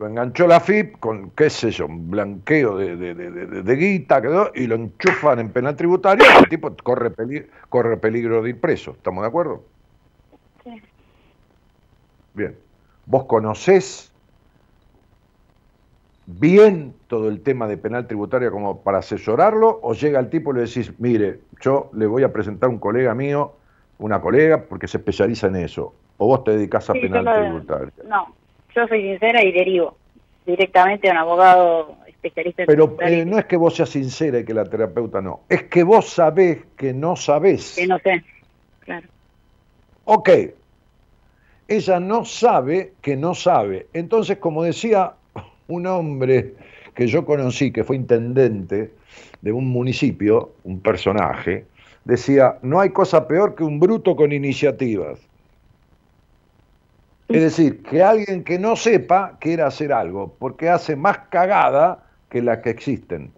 Lo 0.00 0.06
enganchó 0.06 0.46
la 0.46 0.60
FIP 0.60 0.98
con, 0.98 1.30
qué 1.32 1.50
sé 1.50 1.70
yo, 1.70 1.84
un 1.84 2.10
blanqueo 2.10 2.78
de, 2.78 2.96
de, 2.96 3.14
de, 3.14 3.62
de- 3.62 3.76
guita 3.76 4.22
quedó, 4.22 4.50
y 4.54 4.66
lo 4.66 4.74
enchufan 4.76 5.40
en 5.40 5.50
penal 5.52 5.76
tributario 5.76 6.24
el 6.38 6.48
tipo 6.48 6.74
corre, 6.82 7.10
peli- 7.10 7.46
corre 7.68 7.98
peligro 7.98 8.40
de 8.42 8.48
ir 8.48 8.60
preso. 8.62 8.92
¿Estamos 8.92 9.20
de 9.20 9.28
acuerdo? 9.28 9.66
Sí. 10.64 10.80
Bien. 12.32 12.58
Vos 13.04 13.24
conocés 13.26 14.10
bien 16.24 16.94
todo 17.06 17.28
el 17.28 17.42
tema 17.42 17.68
de 17.68 17.76
penal 17.76 18.06
tributaria 18.06 18.50
como 18.50 18.82
para 18.82 19.00
asesorarlo? 19.00 19.80
¿O 19.82 19.92
llega 19.92 20.18
el 20.18 20.30
tipo 20.30 20.52
y 20.52 20.54
le 20.54 20.60
decís, 20.62 20.98
mire, 20.98 21.40
yo 21.60 21.90
le 21.92 22.06
voy 22.06 22.22
a 22.22 22.32
presentar 22.32 22.70
un 22.70 22.78
colega 22.78 23.14
mío, 23.14 23.58
una 23.98 24.22
colega, 24.22 24.64
porque 24.66 24.88
se 24.88 24.96
especializa 24.96 25.48
en 25.48 25.56
eso? 25.56 25.94
¿O 26.16 26.26
vos 26.26 26.42
te 26.42 26.52
dedicas 26.52 26.88
a 26.88 26.94
Sí, 26.94 27.00
penal 27.00 27.26
lo- 27.26 27.34
tributario? 27.34 27.90
No, 28.04 28.39
yo 28.74 28.86
soy 28.88 29.02
sincera 29.02 29.42
y 29.42 29.52
derivo 29.52 29.96
directamente 30.46 31.08
a 31.08 31.12
un 31.12 31.18
abogado 31.18 31.96
especialista 32.06 32.62
en 32.62 32.66
Pero 32.66 32.96
eh, 33.00 33.24
no 33.24 33.38
es 33.38 33.44
que 33.46 33.56
vos 33.56 33.76
seas 33.76 33.90
sincera 33.90 34.40
y 34.40 34.44
que 34.44 34.54
la 34.54 34.64
terapeuta 34.64 35.20
no. 35.20 35.40
Es 35.48 35.64
que 35.64 35.82
vos 35.82 36.08
sabés 36.08 36.58
que 36.76 36.92
no 36.92 37.16
sabés. 37.16 37.76
que 37.76 37.86
no 37.86 37.98
sé. 37.98 38.22
Claro. 38.80 39.08
Ok. 40.04 40.30
Ella 41.68 42.00
no 42.00 42.24
sabe 42.24 42.94
que 43.00 43.16
no 43.16 43.34
sabe. 43.34 43.86
Entonces, 43.92 44.38
como 44.38 44.64
decía 44.64 45.12
un 45.68 45.86
hombre 45.86 46.54
que 46.94 47.06
yo 47.06 47.24
conocí, 47.24 47.70
que 47.70 47.84
fue 47.84 47.96
intendente 47.96 48.90
de 49.40 49.52
un 49.52 49.68
municipio, 49.68 50.52
un 50.64 50.80
personaje, 50.80 51.64
decía, 52.04 52.58
no 52.62 52.80
hay 52.80 52.90
cosa 52.90 53.28
peor 53.28 53.54
que 53.54 53.62
un 53.62 53.78
bruto 53.78 54.16
con 54.16 54.32
iniciativas. 54.32 55.20
Es 57.30 57.42
decir, 57.42 57.82
que 57.84 58.02
alguien 58.02 58.42
que 58.42 58.58
no 58.58 58.74
sepa 58.74 59.38
quiera 59.38 59.68
hacer 59.68 59.92
algo, 59.92 60.34
porque 60.38 60.68
hace 60.68 60.96
más 60.96 61.18
cagada 61.30 62.04
que 62.28 62.42
las 62.42 62.58
que 62.58 62.70
existen. 62.70 63.30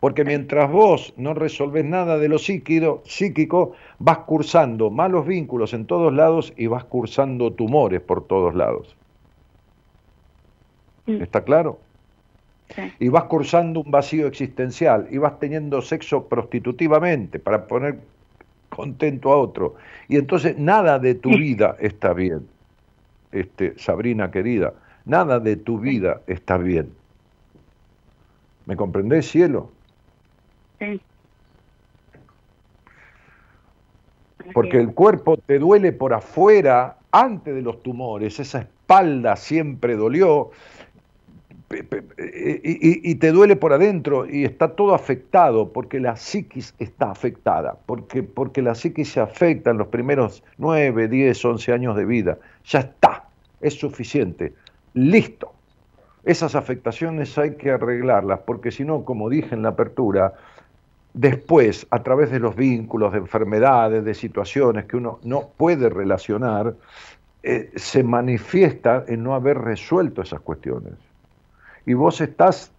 Porque 0.00 0.24
mientras 0.24 0.70
vos 0.70 1.14
no 1.16 1.32
resolvés 1.32 1.84
nada 1.84 2.18
de 2.18 2.28
lo 2.28 2.38
psíquico, 2.38 3.02
psíquico, 3.04 3.72
vas 4.00 4.18
cursando 4.18 4.90
malos 4.90 5.24
vínculos 5.24 5.72
en 5.72 5.86
todos 5.86 6.12
lados 6.12 6.52
y 6.56 6.66
vas 6.66 6.84
cursando 6.84 7.52
tumores 7.52 8.00
por 8.00 8.26
todos 8.26 8.54
lados. 8.56 8.96
Mm. 11.06 11.22
¿Está 11.22 11.44
claro? 11.44 11.78
Sí. 12.74 12.82
Y 12.98 13.08
vas 13.08 13.24
cursando 13.24 13.80
un 13.80 13.90
vacío 13.92 14.26
existencial 14.26 15.06
y 15.12 15.18
vas 15.18 15.38
teniendo 15.38 15.80
sexo 15.80 16.26
prostitutivamente 16.26 17.38
para 17.38 17.68
poner 17.68 18.00
contento 18.68 19.32
a 19.32 19.36
otro. 19.36 19.76
Y 20.08 20.16
entonces 20.16 20.58
nada 20.58 20.98
de 20.98 21.14
tu 21.14 21.30
vida 21.30 21.76
está 21.78 22.12
bien, 22.12 22.46
este, 23.40 23.78
Sabrina 23.78 24.30
querida, 24.30 24.74
nada 25.04 25.40
de 25.40 25.56
tu 25.56 25.78
vida 25.78 26.22
está 26.26 26.56
bien. 26.58 26.90
¿Me 28.66 28.76
comprendés, 28.76 29.28
cielo? 29.30 29.70
Sí. 30.80 31.00
Porque 34.52 34.78
el 34.78 34.92
cuerpo 34.94 35.36
te 35.38 35.58
duele 35.58 35.92
por 35.92 36.12
afuera 36.14 36.98
antes 37.12 37.54
de 37.54 37.62
los 37.62 37.82
tumores, 37.82 38.38
esa 38.38 38.60
espalda 38.60 39.34
siempre 39.36 39.96
dolió 39.96 40.50
eh, 41.70 42.60
y, 42.62 42.70
y- 43.08 43.10
y 43.10 43.14
te 43.16 43.32
duele 43.32 43.56
por 43.56 43.72
adentro 43.72 44.26
y 44.28 44.44
está 44.44 44.76
todo 44.76 44.94
afectado 44.94 45.72
porque 45.72 45.98
la 45.98 46.14
psiquis 46.16 46.74
está 46.78 47.10
afectada, 47.10 47.76
porque, 47.86 48.22
porque 48.22 48.62
la 48.62 48.74
psiquis 48.74 49.10
se 49.12 49.20
afecta 49.20 49.70
en 49.70 49.78
los 49.78 49.88
primeros 49.88 50.44
9, 50.58 51.08
10, 51.08 51.44
11 51.44 51.72
años 51.72 51.96
de 51.96 52.04
vida. 52.04 52.38
Ya 52.64 52.80
está, 52.80 53.25
es 53.60 53.74
suficiente, 53.74 54.54
listo. 54.94 55.52
Esas 56.24 56.54
afectaciones 56.54 57.36
hay 57.38 57.54
que 57.54 57.70
arreglarlas 57.70 58.40
porque 58.40 58.70
si 58.70 58.84
no, 58.84 59.04
como 59.04 59.28
dije 59.28 59.54
en 59.54 59.62
la 59.62 59.70
apertura, 59.70 60.34
después, 61.14 61.86
a 61.90 62.02
través 62.02 62.30
de 62.30 62.40
los 62.40 62.54
vínculos, 62.56 63.12
de 63.12 63.18
enfermedades, 63.18 64.04
de 64.04 64.14
situaciones 64.14 64.84
que 64.84 64.96
uno 64.96 65.18
no 65.22 65.48
puede 65.56 65.88
relacionar, 65.88 66.74
eh, 67.42 67.70
se 67.76 68.02
manifiesta 68.02 69.04
en 69.06 69.22
no 69.22 69.34
haber 69.34 69.58
resuelto 69.58 70.22
esas 70.22 70.40
cuestiones. 70.40 70.94
Y 71.86 71.94
vos 71.94 72.20
estás 72.20 72.72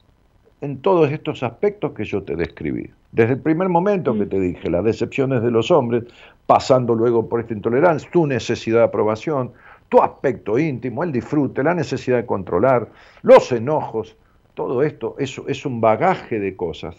en 0.61 0.81
todos 0.81 1.11
estos 1.11 1.41
aspectos 1.43 1.93
que 1.93 2.03
yo 2.03 2.23
te 2.23 2.35
describí. 2.35 2.89
Desde 3.11 3.33
el 3.33 3.39
primer 3.39 3.69
momento 3.69 4.13
que 4.13 4.25
te 4.25 4.39
dije, 4.39 4.69
las 4.69 4.83
decepciones 4.83 5.41
de 5.41 5.51
los 5.51 5.71
hombres, 5.71 6.03
pasando 6.45 6.95
luego 6.95 7.29
por 7.29 7.39
esta 7.39 7.53
intolerancia, 7.53 8.09
tu 8.11 8.27
necesidad 8.27 8.79
de 8.79 8.85
aprobación, 8.85 9.51
tu 9.89 10.01
aspecto 10.01 10.59
íntimo, 10.59 11.03
el 11.03 11.11
disfrute, 11.11 11.63
la 11.63 11.73
necesidad 11.73 12.17
de 12.17 12.25
controlar, 12.25 12.89
los 13.21 13.51
enojos, 13.51 14.15
todo 14.53 14.83
esto 14.83 15.15
es, 15.19 15.39
es 15.47 15.65
un 15.65 15.79
bagaje 15.79 16.39
de 16.39 16.55
cosas 16.55 16.95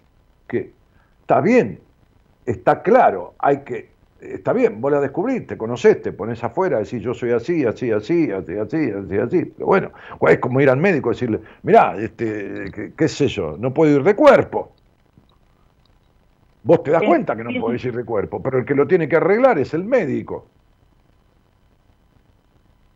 que 0.47 0.73
está 1.20 1.40
bien, 1.40 1.81
está 2.47 2.82
claro, 2.82 3.35
hay 3.39 3.59
que, 3.59 3.90
está 4.20 4.52
bien, 4.52 4.81
vos 4.81 4.90
la 4.90 5.01
descubrís, 5.01 5.47
te 5.47 5.59
conocés, 5.59 6.01
te 6.01 6.12
pones 6.12 6.43
afuera, 6.43 6.78
decís 6.78 7.02
yo 7.02 7.15
soy 7.15 7.32
así, 7.32 7.65
así, 7.65 7.90
así, 7.90 8.31
así, 8.31 8.55
así, 8.55 8.90
así, 8.90 9.19
así, 9.19 9.44
pero 9.44 9.66
bueno, 9.66 9.90
es 10.28 10.39
como 10.39 10.60
ir 10.60 10.70
al 10.70 10.78
médico 10.78 11.10
y 11.10 11.15
decirle, 11.15 11.40
mirá, 11.62 11.97
este, 11.97 12.70
qué, 12.74 12.93
qué 12.97 13.09
sé 13.09 13.28
yo, 13.28 13.56
no 13.59 13.74
puedo 13.74 13.97
ir 13.97 14.02
de 14.02 14.15
cuerpo. 14.15 14.73
Vos 16.62 16.82
te 16.82 16.90
das 16.90 17.02
cuenta 17.02 17.35
que 17.35 17.44
no 17.44 17.60
podés 17.60 17.85
ir 17.85 17.97
de 17.97 18.05
cuerpo, 18.05 18.43
pero 18.43 18.59
el 18.59 18.65
que 18.65 18.74
lo 18.74 18.86
tiene 18.86 19.09
que 19.09 19.16
arreglar 19.16 19.59
es 19.59 19.73
el 19.74 19.85
médico. 19.85 20.47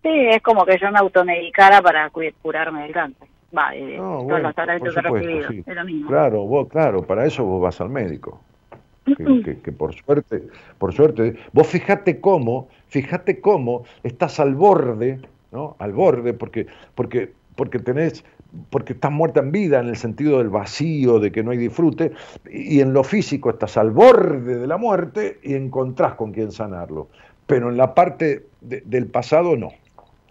Sí, 0.02 0.08
es 0.30 0.42
como 0.42 0.64
que 0.64 0.78
yo 0.78 0.90
me 0.90 0.98
automedicara 0.98 1.80
para 1.80 2.10
cu- 2.10 2.22
curarme 2.42 2.82
del 2.82 2.92
cáncer. 2.92 3.28
Va, 3.56 3.70
de 3.70 3.96
No, 3.98 4.02
todos 4.02 4.24
bueno, 4.24 4.38
los 4.48 4.54
tratamientos 4.54 4.94
que 4.94 5.00
recibido. 5.02 5.48
sí. 5.50 5.64
Es 5.66 5.76
lo 5.76 5.84
mismo. 5.84 6.08
Claro, 6.08 6.42
vos, 6.44 6.68
claro, 6.68 7.02
para 7.02 7.26
eso 7.26 7.44
vos 7.44 7.62
vas 7.62 7.80
al 7.80 7.90
médico. 7.90 8.40
Que, 9.04 9.14
que- 9.42 9.58
que 9.60 9.72
por 9.72 9.92
suerte, 9.94 10.44
por 10.78 10.92
suerte, 10.94 11.36
vos 11.52 11.66
fijate 11.66 12.20
cómo, 12.20 12.68
fíjate 12.88 13.40
cómo 13.40 13.84
estás 14.04 14.38
al 14.40 14.54
borde, 14.54 15.20
¿no? 15.50 15.76
Al 15.80 15.92
borde, 15.92 16.32
porque, 16.34 16.66
porque, 16.94 17.32
porque 17.56 17.78
tenés, 17.80 18.24
porque 18.70 18.92
estás 18.94 19.10
muerta 19.12 19.40
en 19.40 19.50
vida 19.52 19.80
en 19.80 19.88
el 19.88 19.96
sentido 19.96 20.38
del 20.38 20.48
vacío, 20.50 21.18
de 21.18 21.30
que 21.32 21.42
no 21.42 21.50
hay 21.50 21.58
disfrute, 21.58 22.12
y 22.50 22.80
en 22.80 22.92
lo 22.92 23.02
físico 23.04 23.50
estás 23.50 23.76
al 23.76 23.90
borde 23.90 24.56
de 24.56 24.66
la 24.66 24.76
muerte 24.78 25.38
y 25.42 25.54
encontrás 25.54 26.14
con 26.14 26.32
quién 26.32 26.52
sanarlo. 26.52 27.08
Pero 27.46 27.70
en 27.70 27.76
la 27.76 27.94
parte 27.94 28.46
de- 28.60 28.82
del 28.86 29.06
pasado 29.06 29.56
no. 29.56 29.70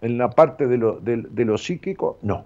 En 0.02 0.18
la 0.18 0.28
parte 0.30 0.66
de 0.66 0.76
lo, 0.78 0.98
de 1.00 1.44
lo 1.44 1.56
psíquico, 1.56 2.18
no. 2.22 2.44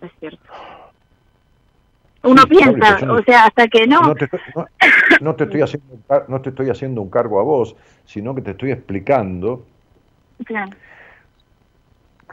Es 0.00 0.10
cierto. 0.18 0.42
Uno 2.22 2.42
Sí, 2.42 2.48
piensa, 2.48 2.98
no- 3.00 3.14
o 3.14 3.22
sea, 3.22 3.44
hasta 3.44 3.68
que 3.68 3.86
no. 3.86 4.00
No 4.00 4.14
te, 4.14 4.24
estoy, 4.24 4.40
no- 4.54 4.66
no 5.20 5.36
te 5.36 5.44
estoy 5.44 5.60
haciendo, 5.62 5.98
no 6.28 6.40
te 6.40 6.48
estoy 6.48 6.70
haciendo 6.70 7.02
un 7.02 7.10
cargo 7.10 7.38
a 7.38 7.42
vos, 7.42 7.76
sino 8.06 8.34
que 8.34 8.40
te 8.40 8.52
estoy 8.52 8.72
explicando 8.72 9.66
Claro. 10.46 10.72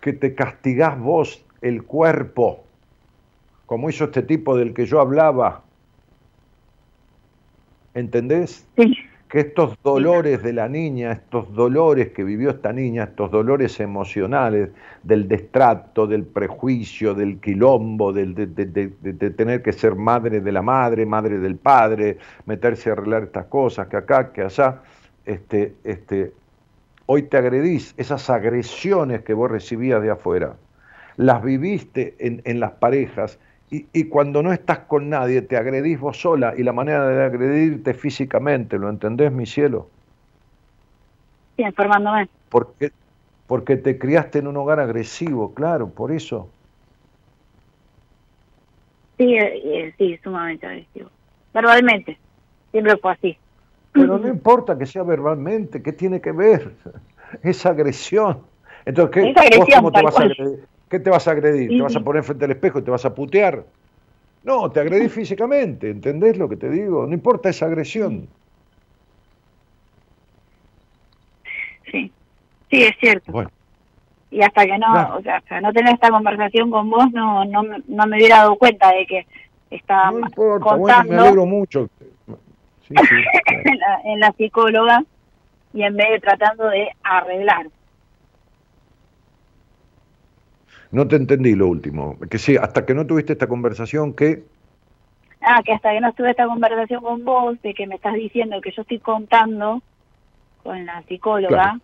que 0.02 0.14
te 0.14 0.34
castigás 0.34 0.98
vos 0.98 1.46
el 1.62 1.84
cuerpo, 1.84 2.64
como 3.66 3.90
hizo 3.90 4.06
este 4.06 4.24
tipo 4.24 4.56
del 4.58 4.74
que 4.74 4.86
yo 4.86 5.00
hablaba. 5.02 5.64
¿Entendés? 7.94 8.66
Sí, 8.78 8.94
Que 9.30 9.40
estos 9.40 9.78
dolores 9.82 10.44
de 10.44 10.52
la 10.52 10.68
niña, 10.68 11.14
estos 11.14 11.54
dolores 11.54 12.10
que 12.10 12.24
vivió 12.26 12.50
esta 12.50 12.74
niña, 12.74 13.04
estos 13.06 13.32
dolores 13.32 13.80
emocionales 13.80 14.70
del 15.04 15.28
destrato, 15.30 16.06
del 16.06 16.26
prejuicio, 16.26 17.14
del 17.14 17.40
quilombo, 17.40 18.12
del, 18.12 18.36
de, 18.36 18.48
de- 18.48 18.66
de- 18.66 18.92
de- 19.02 19.14
de 19.14 19.30
tener 19.32 19.62
que 19.62 19.72
ser 19.72 19.96
madre 19.96 20.42
de 20.42 20.52
la 20.52 20.62
madre, 20.62 21.06
madre 21.06 21.40
del 21.40 21.56
padre, 21.56 22.18
meterse 22.46 22.90
a 22.90 22.94
arreglar 22.94 23.24
estas 23.24 23.46
cosas, 23.46 23.88
que 23.88 23.96
acá, 23.98 24.34
que 24.34 24.42
allá, 24.42 24.82
este, 25.26 25.76
este, 25.86 26.34
hoy 27.06 27.24
te 27.24 27.38
agredís, 27.38 27.94
esas 27.98 28.30
agresiones 28.30 29.22
que 29.24 29.34
vos 29.34 29.50
recibías 29.50 30.02
de 30.02 30.10
afuera, 30.12 30.56
las 31.16 31.42
viviste 31.42 32.16
en, 32.20 32.42
en 32.44 32.60
las 32.60 32.72
parejas 32.72 33.40
y, 33.72 33.88
y 33.94 34.04
cuando 34.10 34.44
no 34.44 34.52
estás 34.52 34.80
con 34.80 35.10
nadie 35.10 35.42
te 35.42 35.56
agredís 35.56 36.00
vos 36.00 36.20
sola 36.20 36.54
y 36.58 36.64
la 36.64 36.74
manera 36.74 37.08
de 37.08 37.24
agredirte 37.24 37.94
físicamente, 37.94 38.78
¿lo 38.78 38.90
entendés, 38.90 39.32
mi 39.32 39.46
cielo? 39.46 39.88
sí, 41.56 41.64
enfermándome. 41.64 42.28
Porque, 42.50 42.92
porque 43.48 43.78
te 43.78 43.98
criaste 43.98 44.40
en 44.40 44.48
un 44.48 44.58
hogar 44.58 44.80
agresivo, 44.80 45.54
claro, 45.54 45.90
por 45.90 46.12
eso. 46.12 46.50
Sí, 49.18 49.36
eh, 49.36 49.62
eh, 49.64 49.94
sí, 49.98 50.20
sumamente 50.24 50.66
agresivo. 50.66 51.10
Verbalmente. 51.54 52.18
Siempre 52.72 52.98
fue 52.98 53.12
así. 53.14 53.38
Pero 53.94 54.18
no 54.18 54.28
importa 54.30 54.78
que 54.78 54.86
sea 54.86 55.04
verbalmente, 55.04 55.82
¿qué 55.82 55.94
tiene 55.94 56.20
que 56.22 56.32
ver? 56.32 56.76
Es 57.44 57.66
agresión. 57.66 58.42
Entonces, 58.84 59.14
¿qué, 59.14 59.30
Es 59.30 59.38
agresión, 59.38 59.84
vos 59.84 59.92
cómo 59.92 59.92
te 59.94 60.02
vas 60.02 60.20
a 60.20 60.24
agredir? 60.24 60.68
¿Qué 60.92 61.00
te 61.00 61.10
vas 61.10 61.26
a 61.28 61.32
agredir? 61.32 61.70
¿Te 61.70 61.82
vas 61.82 61.96
a 61.96 62.02
poner 62.02 62.22
frente 62.22 62.44
al 62.46 62.52
espejo 62.52 62.80
y 62.80 62.84
te 62.84 62.92
vas 62.92 63.06
a 63.06 63.16
putear? 63.16 63.66
No, 64.44 64.70
te 64.70 64.82
agredís 64.82 65.14
físicamente, 65.14 65.90
¿entendés 65.90 66.38
lo 66.38 66.50
que 66.50 66.58
te 66.58 66.70
digo? 66.70 67.08
No 67.08 67.14
importa 67.14 67.48
esa 67.50 67.66
agresión. 67.68 68.28
Sí. 71.92 72.12
Sí, 72.70 72.84
es 72.84 72.92
cierto. 73.00 73.32
Bueno, 73.32 73.50
Y 74.30 74.42
hasta 74.42 74.66
que 74.66 74.78
no, 74.78 74.88
Claro. 74.92 75.18
o 75.18 75.22
sea, 75.22 75.38
hasta 75.38 75.62
no 75.62 75.72
tener 75.74 75.94
esta 75.94 76.10
conversación 76.10 76.70
con 76.72 76.90
vos, 76.90 77.06
no, 77.12 77.44
no, 77.46 77.64
me- 77.64 77.84
no 77.88 78.06
me 78.08 78.18
hubiera 78.18 78.38
dado 78.38 78.58
cuenta 78.58 78.92
de 78.94 79.06
que 79.06 79.28
estaba 79.70 80.12
no 80.12 80.20
importa, 80.20 80.76
bueno, 80.76 80.80
me 80.80 80.94
contando 81.10 81.22
alegro 81.24 81.46
mucho. 81.46 81.88
Sí, 81.98 82.96
sí, 82.96 82.96
claro. 83.46 83.62
en, 83.66 83.80
la, 83.80 84.02
en 84.06 84.20
la 84.20 84.32
psicóloga 84.34 85.04
y 85.74 85.84
en 85.84 85.96
vez 85.96 86.10
de 86.12 86.20
tratando 86.20 86.68
de 86.70 86.90
arreglar. 87.04 87.68
No 90.92 91.08
te 91.08 91.16
entendí 91.16 91.56
lo 91.56 91.68
último. 91.68 92.18
Que 92.30 92.38
sí, 92.38 92.58
hasta 92.58 92.86
que 92.86 92.94
no 92.94 93.06
tuviste 93.08 93.34
esta 93.34 93.48
conversación, 93.48 94.14
que 94.14 94.44
Ah, 95.44 95.62
que 95.66 95.74
hasta 95.74 95.92
que 95.92 96.02
no 96.02 96.14
tuve 96.14 96.32
esta 96.32 96.46
conversación 96.46 97.02
con 97.02 97.26
vos, 97.26 97.60
de 97.64 97.74
que 97.74 97.88
me 97.88 97.96
estás 97.96 98.14
diciendo 98.14 98.62
que 98.62 98.72
yo 98.72 98.84
estoy 98.84 99.00
contando 99.00 99.82
con 100.64 100.86
la 100.86 101.02
psicóloga 101.04 101.50
Claro. 101.50 101.80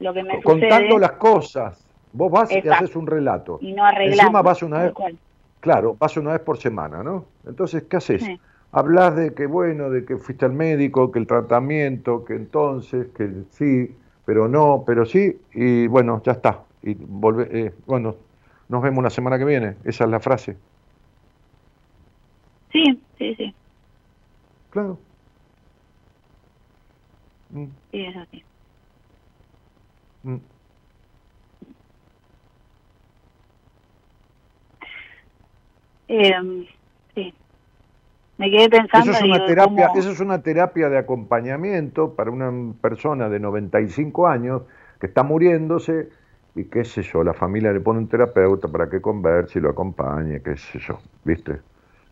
lo 0.00 0.12
que 0.12 0.22
me 0.22 0.42
contando 0.42 0.76
sucede 0.76 0.98
las 0.98 1.12
cosas. 1.12 1.88
Vos 2.12 2.30
vas 2.30 2.52
y 2.52 2.56
Exacto. 2.56 2.84
haces 2.84 2.96
un 2.96 3.06
relato. 3.06 3.58
y 3.62 3.72
no 3.72 3.84
arreglando. 3.84 4.22
Encima 4.22 4.42
vas 4.42 4.62
una 4.62 4.82
vez, 4.82 4.92
claro, 5.60 5.96
vas 5.98 6.16
una 6.18 6.32
vez 6.32 6.40
por 6.42 6.58
semana, 6.58 7.02
¿no? 7.02 7.24
Entonces, 7.46 7.84
¿qué 7.84 7.96
haces? 7.96 8.22
Sí. 8.22 8.38
Hablas 8.70 9.16
de 9.16 9.34
que, 9.34 9.46
bueno, 9.46 9.88
de 9.88 10.04
que 10.04 10.18
fuiste 10.18 10.44
al 10.44 10.52
médico, 10.52 11.10
que 11.10 11.20
el 11.20 11.26
tratamiento, 11.26 12.24
que 12.24 12.34
entonces, 12.34 13.08
que 13.16 13.30
sí, 13.50 13.96
pero 14.26 14.46
no, 14.46 14.84
pero 14.86 15.06
sí, 15.06 15.40
y 15.54 15.86
bueno, 15.86 16.20
ya 16.22 16.32
está. 16.32 16.60
Y 16.86 16.94
volve, 17.00 17.48
eh, 17.50 17.74
bueno, 17.86 18.14
nos 18.68 18.82
vemos 18.82 19.02
la 19.02 19.08
semana 19.10 19.38
que 19.38 19.46
viene. 19.46 19.76
Esa 19.84 20.04
es 20.04 20.10
la 20.10 20.20
frase. 20.20 20.58
Sí, 22.72 22.84
sí, 23.18 23.34
sí, 23.36 23.54
Claro. 24.70 24.98
Mm, 27.50 27.64
sí, 27.90 28.00
es 28.04 28.16
así. 28.16 28.44
mm. 30.24 30.36
Eh, 36.08 36.32
sí. 37.14 37.34
Me 38.36 38.50
quedé 38.50 38.68
pensando. 38.68 39.10
Eso 39.10 39.18
es 39.18 39.22
una 39.24 39.34
digo, 39.36 39.46
terapia, 39.46 39.86
¿cómo? 39.88 40.00
eso 40.00 40.10
es 40.10 40.20
una 40.20 40.42
terapia 40.42 40.88
de 40.90 40.98
acompañamiento 40.98 42.14
para 42.14 42.30
una 42.30 42.74
persona 42.82 43.30
de 43.30 43.40
95 43.40 44.26
años 44.26 44.62
que 45.00 45.06
está 45.06 45.22
muriéndose 45.22 46.10
y 46.54 46.68
qué 46.70 46.84
sé 46.84 47.02
yo, 47.02 47.24
la 47.24 47.34
familia 47.34 47.72
le 47.72 47.80
pone 47.80 47.98
un 48.00 48.08
terapeuta 48.08 48.68
para 48.68 48.88
que 48.88 49.00
converse 49.00 49.58
y 49.58 49.62
lo 49.62 49.70
acompañe, 49.70 50.42
qué 50.42 50.56
sé 50.56 50.78
yo, 50.78 51.00
¿viste? 51.24 51.62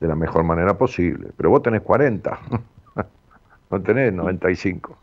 De 0.00 0.08
la 0.08 0.16
mejor 0.16 0.42
manera 0.44 0.76
posible. 0.76 1.32
Pero 1.36 1.50
vos 1.50 1.62
tenés 1.62 1.82
40, 1.82 2.40
no 3.70 3.82
tenés 3.82 4.12
95. 4.12 4.98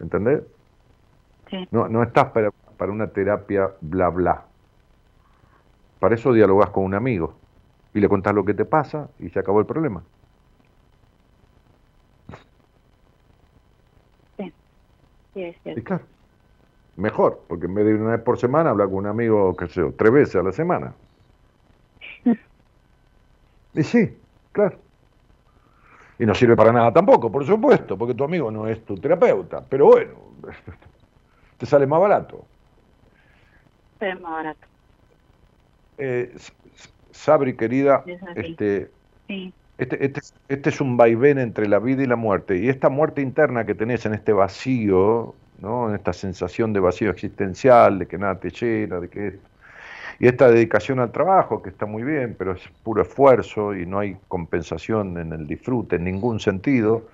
¿Entendés? 0.00 0.42
Sí. 1.50 1.68
No, 1.70 1.88
no 1.88 2.02
estás 2.02 2.30
para, 2.32 2.50
para 2.78 2.92
una 2.92 3.12
terapia 3.12 3.70
bla 3.80 4.08
bla. 4.10 4.50
Para 5.98 6.14
eso 6.14 6.32
dialogás 6.32 6.70
con 6.70 6.84
un 6.84 6.94
amigo 6.94 7.42
y 7.92 8.00
le 8.00 8.08
contás 8.08 8.34
lo 8.34 8.44
que 8.44 8.54
te 8.54 8.64
pasa 8.64 9.10
y 9.18 9.30
se 9.30 9.38
acabó 9.40 9.58
el 9.60 9.66
problema. 9.66 10.04
Sí, 14.36 15.42
es 15.42 15.56
Y 15.64 15.82
claro, 15.82 16.06
mejor, 16.96 17.44
porque 17.48 17.66
en 17.66 17.74
vez 17.74 17.84
de 17.84 17.92
ir 17.92 18.00
una 18.00 18.12
vez 18.12 18.22
por 18.22 18.38
semana, 18.38 18.70
habla 18.70 18.84
con 18.86 18.94
un 18.94 19.06
amigo, 19.06 19.56
qué 19.56 19.66
sé 19.68 19.80
yo, 19.80 19.92
tres 19.96 20.12
veces 20.12 20.36
a 20.36 20.42
la 20.42 20.52
semana. 20.52 20.94
Y 23.76 23.82
sí, 23.82 24.16
claro. 24.52 24.78
Y 26.16 26.26
no 26.26 26.34
sirve 26.36 26.54
para 26.54 26.72
nada 26.72 26.92
tampoco, 26.92 27.32
por 27.32 27.44
supuesto, 27.44 27.98
porque 27.98 28.14
tu 28.14 28.22
amigo 28.22 28.48
no 28.48 28.68
es 28.68 28.84
tu 28.84 28.94
terapeuta. 28.94 29.64
Pero 29.68 29.86
bueno, 29.86 30.12
te 31.58 31.66
sale 31.66 31.84
más 31.84 32.00
barato. 32.00 32.44
Es 33.98 34.20
más 34.20 34.30
barato. 34.30 34.66
Eh, 35.98 36.36
Sabri, 37.10 37.56
querida, 37.56 38.04
Es 38.06 38.20
este, 38.36 38.90
Sí, 39.26 39.52
este, 39.78 40.04
este, 40.04 40.20
este 40.48 40.70
es 40.70 40.80
un 40.80 40.96
vaivén 40.96 41.38
entre 41.38 41.68
la 41.68 41.78
vida 41.78 42.02
y 42.02 42.06
la 42.06 42.16
muerte. 42.16 42.58
Y 42.58 42.68
esta 42.68 42.88
muerte 42.88 43.22
interna 43.22 43.66
que 43.66 43.74
tenés 43.74 44.06
en 44.06 44.14
este 44.14 44.32
vacío, 44.32 45.34
¿no? 45.58 45.88
en 45.88 45.96
esta 45.96 46.12
sensación 46.12 46.72
de 46.72 46.80
vacío 46.80 47.10
existencial, 47.10 47.98
de 47.98 48.06
que 48.08 48.18
nada 48.18 48.38
te 48.40 48.50
llena, 48.50 49.00
de 49.00 49.08
que 49.10 49.40
y 50.20 50.28
esta 50.28 50.48
dedicación 50.50 51.00
al 51.00 51.12
trabajo, 51.12 51.62
que 51.62 51.70
está 51.70 51.86
muy 51.86 52.02
bien, 52.04 52.36
pero 52.38 52.52
es 52.52 52.62
puro 52.82 53.02
esfuerzo 53.02 53.74
y 53.74 53.86
no 53.86 53.98
hay 54.00 54.16
compensación 54.28 55.18
en 55.18 55.32
el 55.32 55.46
disfrute 55.46 55.96
en 55.96 56.04
ningún 56.04 56.40
sentido, 56.40 57.08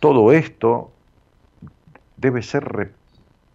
todo 0.00 0.32
esto 0.32 0.92
debe 2.16 2.42
ser 2.42 2.64
re- 2.64 2.94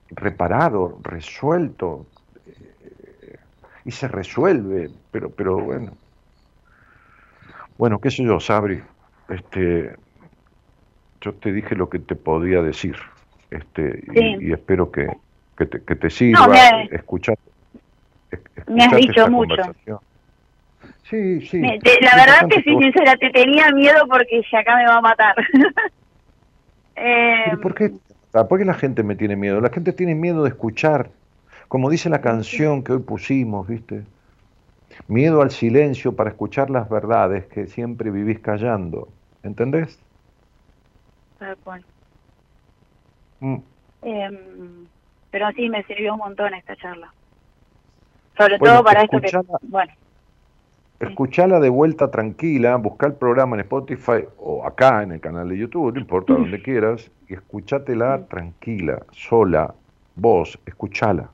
reparado, 0.09 0.99
resuelto, 1.03 2.07
eh, 2.45 3.37
y 3.85 3.91
se 3.91 4.07
resuelve, 4.07 4.91
pero, 5.11 5.31
pero 5.35 5.59
bueno. 5.59 5.97
Bueno, 7.77 7.99
qué 7.99 8.11
sé 8.11 8.23
yo, 8.23 8.39
Sabri, 8.39 8.81
este, 9.29 9.95
yo 11.21 11.35
te 11.35 11.51
dije 11.51 11.75
lo 11.75 11.89
que 11.89 11.99
te 11.99 12.15
podía 12.15 12.61
decir, 12.63 12.95
este, 13.51 14.03
y- 14.13 14.17
Sí. 14.17 14.37
y, 14.41 14.51
espero 14.53 14.91
que, 14.91 15.07
que 15.57 15.65
te, 15.65 15.81
que 15.83 15.95
te 15.95 16.09
sirva 16.09 16.47
me- 16.47 16.89
escuchar. 16.91 17.37
es- 18.31 18.39
me 18.67 18.83
has 18.83 18.95
dicho 18.95 19.27
mucho. 19.29 19.55
Sí, 21.03 21.41
sí. 21.47 21.57
Me- 21.59 21.79
te- 21.79 22.01
la 22.01 22.15
verdad 22.17 22.47
que 22.49 22.61
sí, 22.63 22.75
sincera, 22.81 23.15
te 23.15 23.29
tenía 23.29 23.69
miedo 23.71 24.05
porque 24.09 24.41
ya 24.51 24.59
acá 24.59 24.75
me 24.75 24.85
va 24.85 24.97
a 24.97 25.01
matar. 25.01 25.35
eh, 26.95 27.43
¿Pero 27.45 27.61
¿Por 27.61 27.75
qué? 27.75 27.91
¿Por 28.31 28.59
qué 28.59 28.65
la 28.65 28.73
gente 28.73 29.01
me 29.03 29.15
tiene 29.15 29.35
miedo? 29.35 29.61
La 29.61 29.69
gente 29.69 29.93
tiene 29.93 30.13
miedo 30.13 30.43
de 30.43 30.49
escuchar, 30.49 31.09
como 31.69 31.89
dice 31.89 32.09
la 32.09 32.21
canción 32.21 32.83
que 32.83 32.91
hoy 32.93 32.99
pusimos, 32.99 33.67
¿viste? 33.67 34.03
Miedo 35.07 35.41
al 35.41 35.51
silencio 35.51 36.15
para 36.15 36.29
escuchar 36.31 36.69
las 36.69 36.89
verdades 36.89 37.45
que 37.47 37.67
siempre 37.67 38.11
vivís 38.11 38.39
callando. 38.39 39.07
¿Entendés? 39.43 39.99
tal 41.39 41.55
cual. 41.57 41.83
Mm. 43.39 43.57
Em, 44.01 44.87
pero 45.31 45.51
sí, 45.51 45.69
me 45.69 45.83
sirvió 45.83 46.13
un 46.13 46.19
montón 46.19 46.53
esta 46.53 46.75
charla. 46.75 47.13
Sobre 48.37 48.57
Bueno, 48.57 48.75
todo 48.75 48.83
para 48.83 49.01
esto 49.01 49.19
que... 49.19 49.31
Bueno, 49.63 49.93
Escuchala 50.99 51.59
de 51.59 51.69
vuelta 51.69 52.09
tranquila, 52.09 52.75
busca 52.77 53.05
el 53.05 53.13
programa 53.13 53.55
en 53.55 53.59
Spotify 53.61 54.25
o 54.39 54.65
acá 54.65 55.03
en 55.03 55.11
el 55.11 55.19
canal 55.19 55.47
de 55.47 55.55
YouTube, 55.55 55.93
no 55.93 55.99
importa 55.99 56.33
donde 56.37 56.59
quieras, 56.59 57.11
y 57.29 57.35
escúchatela 57.35 58.25
tranquila, 58.27 59.03
sola, 59.11 59.75
vos, 60.15 60.57
escuchala, 60.65 61.29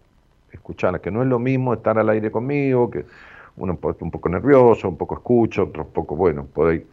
escuchala, 0.52 1.00
que 1.00 1.12
no 1.12 1.22
es 1.22 1.30
lo 1.30 1.40
mismo 1.40 1.74
estar 1.74 1.98
al 1.98 2.10
aire 2.10 2.30
conmigo, 2.30 2.92
que 2.92 3.06
uno 3.56 3.78
puede 3.78 3.94
estar 3.94 4.04
un 4.04 4.12
poco 4.12 4.28
nervioso, 4.28 4.90
un 4.90 4.98
poco 4.98 5.16
escucha, 5.16 5.64
otro 5.64 5.88
poco, 5.88 6.18
bueno, 6.18 6.46
por 6.46 6.72
ahí, 6.72 6.86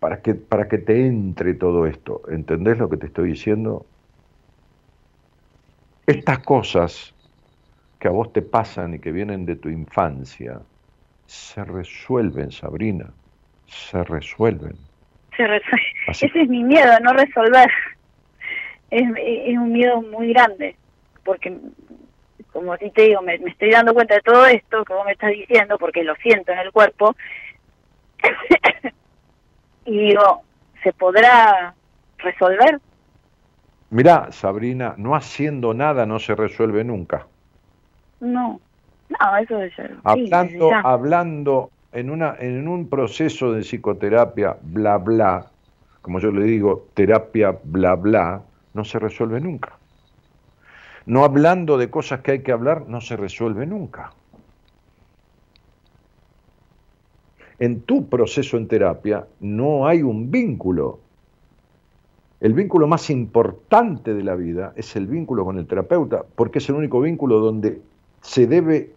para 0.00 0.22
que, 0.22 0.34
para 0.34 0.68
que 0.68 0.78
te 0.78 1.06
entre 1.06 1.52
todo 1.52 1.86
esto, 1.86 2.22
¿entendés 2.30 2.78
lo 2.78 2.88
que 2.88 2.96
te 2.96 3.06
estoy 3.06 3.28
diciendo? 3.28 3.84
Estas 6.06 6.38
cosas 6.40 7.14
que 7.98 8.08
a 8.08 8.10
vos 8.10 8.32
te 8.32 8.42
pasan 8.42 8.94
y 8.94 8.98
que 8.98 9.12
vienen 9.12 9.46
de 9.46 9.56
tu 9.56 9.68
infancia, 9.70 10.60
se 11.26 11.64
resuelven, 11.64 12.50
Sabrina, 12.52 13.10
se 13.66 14.02
resuelven. 14.04 14.76
se 15.36 15.46
resuelve. 15.46 15.86
Así- 16.08 16.26
Ese 16.26 16.42
es 16.42 16.48
mi 16.48 16.62
miedo, 16.62 16.92
no 17.00 17.12
resolver. 17.14 17.70
Es, 18.90 19.02
es 19.16 19.56
un 19.58 19.72
miedo 19.72 20.02
muy 20.02 20.32
grande, 20.32 20.76
porque, 21.24 21.56
como 22.52 22.76
si 22.76 22.90
te 22.90 23.02
digo, 23.02 23.22
me, 23.22 23.38
me 23.38 23.50
estoy 23.50 23.70
dando 23.70 23.94
cuenta 23.94 24.14
de 24.14 24.20
todo 24.20 24.46
esto 24.46 24.84
que 24.84 24.92
vos 24.92 25.04
me 25.06 25.12
estás 25.12 25.30
diciendo, 25.30 25.78
porque 25.78 26.04
lo 26.04 26.14
siento 26.16 26.52
en 26.52 26.58
el 26.58 26.70
cuerpo, 26.70 27.16
y 29.86 29.98
digo, 30.08 30.42
¿se 30.82 30.92
podrá 30.92 31.74
resolver? 32.18 32.78
Mirá, 33.94 34.32
Sabrina, 34.32 34.96
no 34.98 35.14
haciendo 35.14 35.72
nada 35.72 36.04
no 36.04 36.18
se 36.18 36.34
resuelve 36.34 36.82
nunca. 36.82 37.28
No, 38.18 38.60
no, 39.08 39.36
eso 39.36 39.62
es... 39.62 39.72
sí, 39.76 39.92
Hablando, 40.02 40.70
ya. 40.70 40.80
hablando 40.80 41.70
en, 41.92 42.10
una, 42.10 42.34
en 42.40 42.66
un 42.66 42.88
proceso 42.88 43.52
de 43.52 43.60
psicoterapia, 43.60 44.58
bla, 44.60 44.98
bla, 44.98 45.52
como 46.02 46.18
yo 46.18 46.32
le 46.32 46.42
digo, 46.44 46.90
terapia, 46.94 47.56
bla, 47.62 47.94
bla, 47.94 48.42
no 48.72 48.84
se 48.84 48.98
resuelve 48.98 49.40
nunca. 49.40 49.78
No 51.06 51.24
hablando 51.24 51.78
de 51.78 51.88
cosas 51.88 52.20
que 52.22 52.32
hay 52.32 52.42
que 52.42 52.50
hablar, 52.50 52.88
no 52.88 53.00
se 53.00 53.16
resuelve 53.16 53.64
nunca. 53.64 54.12
En 57.60 57.82
tu 57.82 58.08
proceso 58.08 58.56
en 58.56 58.66
terapia 58.66 59.28
no 59.38 59.86
hay 59.86 60.02
un 60.02 60.32
vínculo. 60.32 61.03
El 62.44 62.52
vínculo 62.52 62.86
más 62.86 63.08
importante 63.08 64.12
de 64.12 64.22
la 64.22 64.34
vida 64.34 64.74
es 64.76 64.96
el 64.96 65.06
vínculo 65.06 65.46
con 65.46 65.58
el 65.58 65.66
terapeuta, 65.66 66.26
porque 66.36 66.58
es 66.58 66.68
el 66.68 66.74
único 66.74 67.00
vínculo 67.00 67.40
donde 67.40 67.80
se 68.20 68.46
debe 68.46 68.90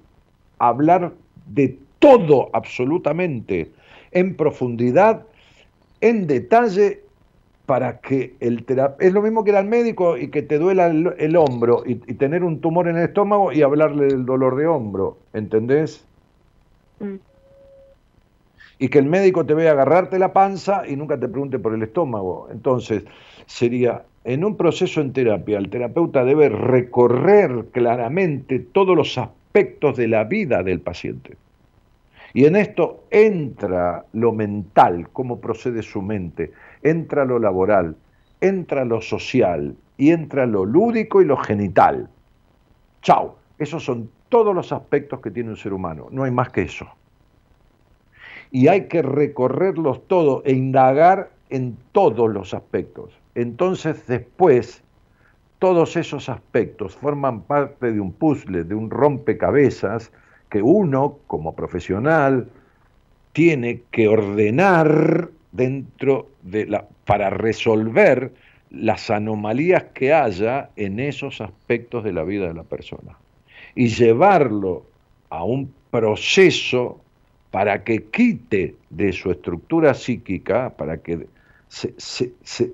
hablar 0.60 1.14
de 1.46 1.80
todo 2.00 2.50
absolutamente, 2.52 3.72
en 4.12 4.36
profundidad, 4.36 5.24
en 6.02 6.28
detalle, 6.28 7.04
para 7.66 8.02
que 8.02 8.36
el 8.42 8.66
terapeuta... 8.66 9.06
Es 9.06 9.14
lo 9.14 9.22
mismo 9.22 9.46
que 9.46 9.52
ir 9.52 9.56
al 9.56 9.68
médico 9.68 10.18
y 10.18 10.28
que 10.28 10.42
te 10.42 10.60
duela 10.60 10.88
el, 10.88 11.14
el 11.18 11.38
hombro 11.38 11.84
y, 11.86 11.92
y 11.92 12.16
tener 12.16 12.44
un 12.44 12.60
tumor 12.60 12.90
en 12.90 12.98
el 12.98 13.04
estómago 13.04 13.54
y 13.54 13.62
hablarle 13.62 14.08
del 14.08 14.26
dolor 14.26 14.58
de 14.58 14.68
hombro, 14.68 15.20
¿entendés? 15.32 16.06
Mm. 17.00 17.16
y 18.80 18.90
que 18.90 19.00
el 19.00 19.06
médico 19.06 19.46
te 19.46 19.54
vea 19.54 19.72
agarrarte 19.72 20.20
la 20.20 20.34
panza 20.34 20.84
y 20.88 20.96
nunca 20.96 21.20
te 21.20 21.28
pregunte 21.28 21.60
por 21.60 21.74
el 21.74 21.84
estómago. 21.84 22.48
Entonces, 22.52 23.04
sería, 23.48 24.04
en 24.24 24.44
un 24.44 24.56
proceso 24.56 25.02
en 25.02 25.14
terapia, 25.14 25.58
el 25.58 25.70
terapeuta 25.70 26.24
debe 26.24 26.50
recorrer 26.50 27.66
claramente 27.72 28.60
todos 28.60 28.96
los 28.96 29.18
aspectos 29.18 29.98
de 29.98 30.08
la 30.08 30.26
vida 30.26 30.62
del 30.62 30.82
paciente. 30.82 31.38
Y 32.34 32.46
en 32.46 32.56
esto 32.56 33.06
entra 33.10 34.06
lo 34.14 34.34
mental, 34.34 35.10
cómo 35.12 35.40
procede 35.40 35.82
su 35.82 36.02
mente, 36.02 36.52
entra 36.84 37.26
lo 37.26 37.40
laboral, 37.40 37.96
entra 38.42 38.86
lo 38.86 39.02
social 39.02 39.76
y 39.98 40.12
entra 40.12 40.46
lo 40.46 40.66
lúdico 40.66 41.22
y 41.22 41.26
lo 41.26 41.38
genital. 41.38 42.10
Chao, 43.02 43.38
esos 43.58 43.84
son 43.84 44.10
todos 44.30 44.54
los 44.54 44.72
aspectos 44.72 45.22
que 45.22 45.32
tiene 45.32 45.50
un 45.50 45.58
ser 45.58 45.74
humano, 45.74 46.08
no 46.12 46.24
hay 46.24 46.32
más 46.32 46.50
que 46.50 46.64
eso. 46.64 46.86
Y 48.52 48.68
hay 48.68 48.88
que 48.88 49.02
recorrerlos 49.02 50.08
todos 50.08 50.44
e 50.46 50.54
indagar 50.54 51.32
en 51.50 51.78
todos 51.92 52.30
los 52.30 52.54
aspectos. 52.54 53.18
Entonces 53.38 54.08
después 54.08 54.82
todos 55.60 55.96
esos 55.96 56.28
aspectos 56.28 56.96
forman 56.96 57.42
parte 57.42 57.92
de 57.92 58.00
un 58.00 58.12
puzzle, 58.12 58.64
de 58.64 58.74
un 58.74 58.90
rompecabezas 58.90 60.12
que 60.50 60.64
uno 60.64 61.20
como 61.28 61.56
profesional 61.56 62.50
tiene 63.34 63.84
que 63.92 64.08
ordenar 64.08 65.30
dentro 65.52 66.30
de 66.42 66.66
la 66.66 66.88
para 67.06 67.30
resolver 67.30 68.34
las 68.72 69.12
anomalías 69.12 69.84
que 69.94 70.14
haya 70.14 70.72
en 70.76 71.00
esos 71.00 71.40
aspectos 71.40 72.04
de 72.04 72.14
la 72.14 72.24
vida 72.24 72.48
de 72.48 72.56
la 72.56 72.64
persona. 72.64 73.20
Y 73.76 73.90
llevarlo 73.90 74.84
a 75.30 75.44
un 75.44 75.72
proceso 75.92 77.00
para 77.52 77.84
que 77.84 78.04
quite 78.06 78.76
de 78.90 79.14
su 79.14 79.30
estructura 79.30 79.94
psíquica, 79.94 80.72
para 80.76 80.98
que 80.98 81.28
se, 81.68 81.94
se, 81.98 82.74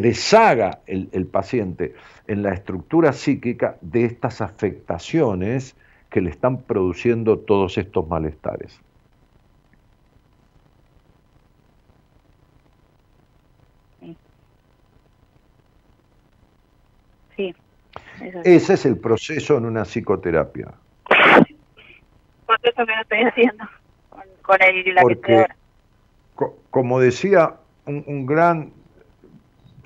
deshaga 0.00 0.80
el, 0.86 1.08
el 1.12 1.26
paciente 1.26 1.94
en 2.26 2.42
la 2.42 2.52
estructura 2.52 3.12
psíquica 3.12 3.76
de 3.80 4.06
estas 4.06 4.40
afectaciones 4.40 5.76
que 6.10 6.20
le 6.20 6.30
están 6.30 6.62
produciendo 6.62 7.38
todos 7.38 7.78
estos 7.78 8.08
malestares. 8.08 8.80
Sí. 17.36 17.54
Ese 18.44 18.74
es 18.74 18.86
el 18.86 18.98
proceso 18.98 19.58
en 19.58 19.66
una 19.66 19.84
psicoterapia. 19.84 20.72
Por 22.46 22.58
eso 22.62 22.86
que 22.86 22.94
lo 22.94 23.02
estoy 23.02 23.22
haciendo 23.24 23.64
con, 24.42 24.62
el 24.62 24.94
la 24.94 25.02
Porque, 25.02 25.46
como 26.70 26.98
decía 26.98 27.56
un, 27.84 28.04
un 28.06 28.24
gran 28.24 28.72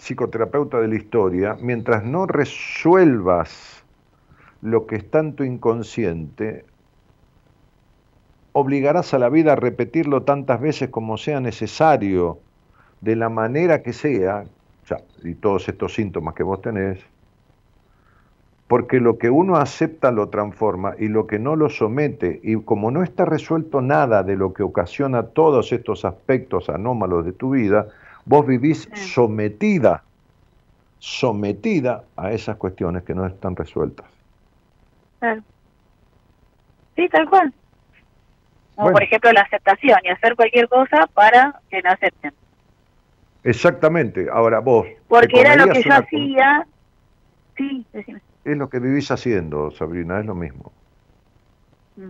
psicoterapeuta 0.00 0.80
de 0.80 0.88
la 0.88 0.94
historia, 0.96 1.56
mientras 1.60 2.04
no 2.04 2.26
resuelvas 2.26 3.84
lo 4.62 4.86
que 4.86 4.96
es 4.96 5.10
tanto 5.10 5.44
inconsciente, 5.44 6.64
obligarás 8.52 9.12
a 9.14 9.18
la 9.18 9.28
vida 9.28 9.52
a 9.52 9.56
repetirlo 9.56 10.22
tantas 10.22 10.60
veces 10.60 10.88
como 10.88 11.18
sea 11.18 11.40
necesario, 11.40 12.38
de 13.00 13.16
la 13.16 13.28
manera 13.28 13.82
que 13.82 13.92
sea, 13.92 14.44
y 15.22 15.34
todos 15.34 15.68
estos 15.68 15.94
síntomas 15.94 16.34
que 16.34 16.42
vos 16.42 16.60
tenés, 16.60 16.98
porque 18.66 19.00
lo 19.00 19.18
que 19.18 19.30
uno 19.30 19.56
acepta 19.56 20.10
lo 20.12 20.28
transforma 20.28 20.94
y 20.98 21.08
lo 21.08 21.26
que 21.26 21.38
no 21.38 21.56
lo 21.56 21.68
somete, 21.68 22.40
y 22.42 22.56
como 22.56 22.90
no 22.90 23.02
está 23.02 23.24
resuelto 23.24 23.82
nada 23.82 24.22
de 24.22 24.36
lo 24.36 24.52
que 24.52 24.62
ocasiona 24.62 25.24
todos 25.24 25.72
estos 25.72 26.04
aspectos 26.04 26.68
anómalos 26.68 27.24
de 27.24 27.32
tu 27.32 27.50
vida, 27.50 27.88
vos 28.30 28.46
vivís 28.46 28.88
sometida, 28.94 30.02
sometida 30.98 32.04
a 32.16 32.30
esas 32.30 32.56
cuestiones 32.56 33.02
que 33.02 33.14
no 33.14 33.26
están 33.26 33.56
resueltas. 33.56 34.06
Claro. 35.18 35.42
Sí, 36.96 37.08
tal 37.08 37.28
cual. 37.28 37.52
O 38.76 38.90
por 38.90 39.02
ejemplo 39.02 39.30
la 39.32 39.42
aceptación 39.42 39.98
y 40.04 40.08
hacer 40.08 40.36
cualquier 40.36 40.68
cosa 40.68 41.06
para 41.12 41.60
que 41.68 41.82
no 41.82 41.90
acepten. 41.90 42.32
Exactamente. 43.44 44.28
Ahora 44.32 44.60
vos. 44.60 44.86
Porque 45.08 45.40
era 45.40 45.56
lo 45.56 45.72
que 45.72 45.82
yo 45.82 45.92
hacía. 45.92 46.66
Sí, 47.56 47.84
decime 47.92 48.22
es 48.44 48.56
lo 48.56 48.68
que 48.68 48.78
vivís 48.78 49.10
haciendo, 49.10 49.70
Sabrina, 49.70 50.20
es 50.20 50.26
lo 50.26 50.34
mismo. 50.34 50.72
Mm. 51.96 52.08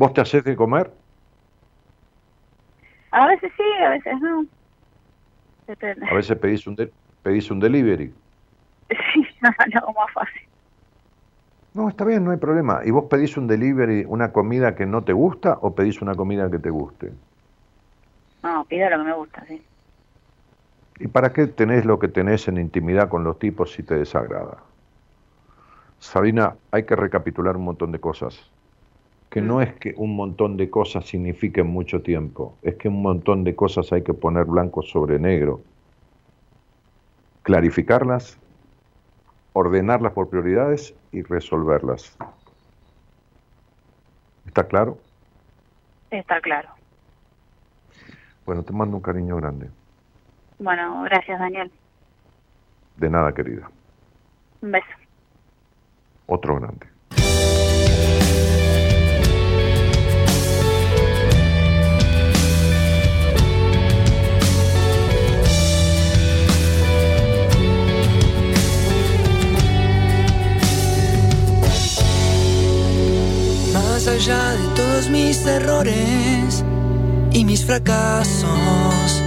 ¿Vos 0.00 0.14
te 0.14 0.22
haces 0.22 0.42
de 0.44 0.56
comer? 0.56 0.86
A 3.12 3.26
veces 3.28 3.52
sí, 3.56 3.62
a 3.84 3.90
veces 3.90 4.14
no. 4.20 4.46
A 6.10 6.14
veces 6.14 6.38
pedís 6.38 6.66
un, 6.66 6.76
pedís 7.22 7.50
un 7.50 7.60
delivery. 7.60 8.14
Sí, 9.14 9.26
no, 9.42 9.50
no, 9.80 9.92
más 9.92 10.12
fácil. 10.12 10.42
No, 11.74 11.88
está 11.88 12.04
bien, 12.04 12.24
no 12.24 12.30
hay 12.30 12.36
problema. 12.36 12.82
¿Y 12.84 12.90
vos 12.92 13.06
pedís 13.10 13.36
un 13.36 13.46
delivery, 13.48 14.04
una 14.06 14.32
comida 14.32 14.74
que 14.76 14.86
no 14.86 15.04
te 15.04 15.12
gusta 15.12 15.58
o 15.62 15.74
pedís 15.74 16.00
una 16.02 16.14
comida 16.14 16.50
que 16.50 16.58
te 16.60 16.70
guste? 16.70 17.12
No, 18.42 18.66
pido 18.66 18.90
lo 18.90 18.98
que 18.98 19.04
me 19.04 19.14
gusta, 19.14 19.46
sí. 19.46 19.66
¿Y 21.00 21.08
para 21.08 21.32
qué 21.32 21.48
tenés 21.48 21.84
lo 21.84 21.98
que 21.98 22.06
tenés 22.06 22.46
en 22.46 22.56
intimidad 22.58 23.08
con 23.08 23.24
los 23.24 23.40
tipos 23.40 23.72
si 23.72 23.82
te 23.82 23.96
desagrada? 23.96 24.62
Sabina, 26.00 26.58
hay 26.72 26.84
que 26.84 26.96
recapitular 26.96 27.56
un 27.56 27.64
montón 27.64 27.92
de 27.92 28.00
cosas. 28.00 28.52
Que 29.30 29.40
no 29.40 29.56
mm. 29.56 29.62
es 29.62 29.74
que 29.74 29.94
un 29.96 30.16
montón 30.16 30.56
de 30.56 30.68
cosas 30.68 31.06
signifiquen 31.06 31.66
mucho 31.66 32.02
tiempo, 32.02 32.56
es 32.62 32.74
que 32.76 32.88
un 32.88 33.00
montón 33.00 33.44
de 33.44 33.54
cosas 33.54 33.92
hay 33.92 34.02
que 34.02 34.14
poner 34.14 34.44
blanco 34.44 34.82
sobre 34.82 35.18
negro, 35.18 35.62
clarificarlas 37.42 38.38
ordenarlas 39.52 40.12
por 40.12 40.28
prioridades 40.28 40.94
y 41.12 41.22
resolverlas. 41.22 42.16
¿Está 44.46 44.66
claro? 44.66 44.98
Está 46.10 46.40
claro. 46.40 46.68
Bueno, 48.46 48.62
te 48.62 48.72
mando 48.72 48.96
un 48.96 49.02
cariño 49.02 49.36
grande. 49.36 49.68
Bueno, 50.58 51.02
gracias, 51.02 51.38
Daniel. 51.38 51.70
De 52.96 53.08
nada, 53.08 53.32
querida. 53.32 53.70
Un 54.60 54.72
beso. 54.72 54.86
Otro 56.26 56.56
grande. 56.56 56.86
De 74.26 74.68
todos 74.76 75.08
mis 75.08 75.46
errores 75.46 76.62
y 77.32 77.42
mis 77.42 77.64
fracasos. 77.64 79.22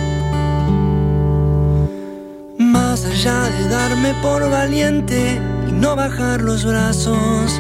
Más 2.60 3.04
allá 3.04 3.50
de 3.58 3.70
darme 3.70 4.14
por 4.22 4.48
valiente 4.52 5.42
y 5.68 5.72
no 5.72 5.96
bajar 5.96 6.42
los 6.42 6.64
brazos. 6.64 7.60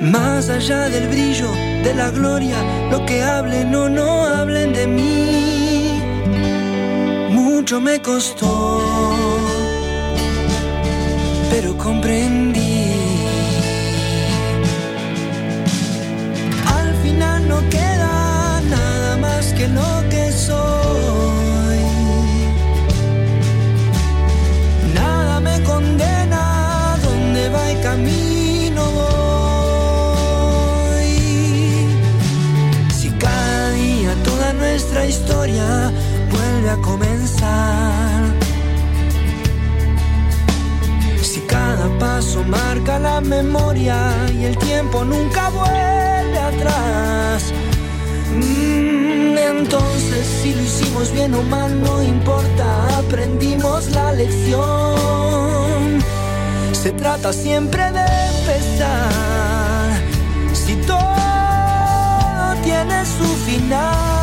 Más 0.00 0.50
allá 0.50 0.88
del 0.88 1.08
brillo, 1.08 1.50
de 1.82 1.92
la 1.92 2.10
gloria, 2.10 2.58
lo 2.92 3.04
que 3.06 3.24
hablen 3.24 3.74
o 3.74 3.88
no 3.88 4.24
hablen 4.24 4.72
de 4.72 4.86
mí. 4.86 6.00
Mucho 7.32 7.80
me 7.80 8.00
costó, 8.00 8.80
pero 11.50 11.76
comprendí 11.76 12.65
que 19.56 19.68
lo 19.68 20.08
que 20.10 20.32
soy. 20.32 21.78
Nada 24.94 25.40
me 25.40 25.62
condena, 25.62 26.96
donde 27.02 27.48
va 27.48 27.70
el 27.70 27.80
camino 27.80 28.82
voy. 29.00 29.46
Si 32.98 33.08
cada 33.10 33.70
día 33.70 34.14
toda 34.24 34.52
nuestra 34.52 35.06
historia 35.06 35.90
vuelve 36.30 36.70
a 36.70 36.76
comenzar. 36.76 38.45
Cada 41.86 41.98
paso 41.98 42.42
marca 42.44 42.98
la 42.98 43.20
memoria 43.20 43.96
y 44.32 44.44
el 44.44 44.56
tiempo 44.58 45.04
nunca 45.04 45.48
vuelve 45.50 46.38
atrás. 46.38 47.52
Mm, 48.34 49.36
entonces, 49.38 50.26
si 50.42 50.54
lo 50.54 50.62
hicimos 50.62 51.12
bien 51.12 51.34
o 51.34 51.42
mal, 51.42 51.80
no 51.82 52.02
importa, 52.02 52.98
aprendimos 52.98 53.90
la 53.90 54.12
lección. 54.12 56.02
Se 56.72 56.92
trata 56.92 57.32
siempre 57.32 57.82
de 57.92 58.06
empezar. 58.34 59.92
Si 60.52 60.76
todo 60.76 62.54
tiene 62.64 63.04
su 63.04 63.26
final. 63.46 64.16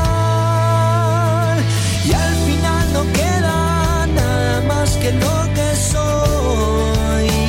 queda 3.11 4.07
nada 4.07 4.61
más 4.68 4.98
que 4.98 5.11
lo 5.11 5.53
que 5.56 5.76
soy. 5.76 7.43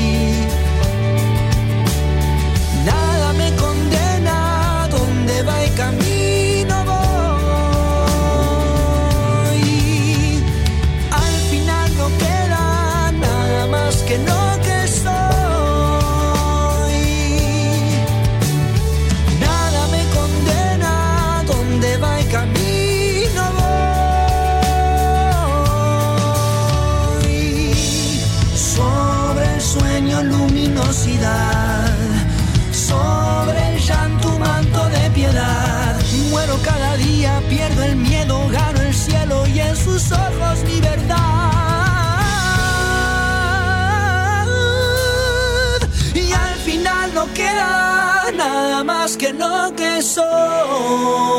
Lo 49.48 49.76
que 49.76 50.02
soy. 50.02 51.33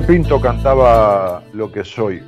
Pinto 0.00 0.40
cantaba 0.40 1.42
Lo 1.52 1.72
que 1.72 1.84
soy. 1.84 2.22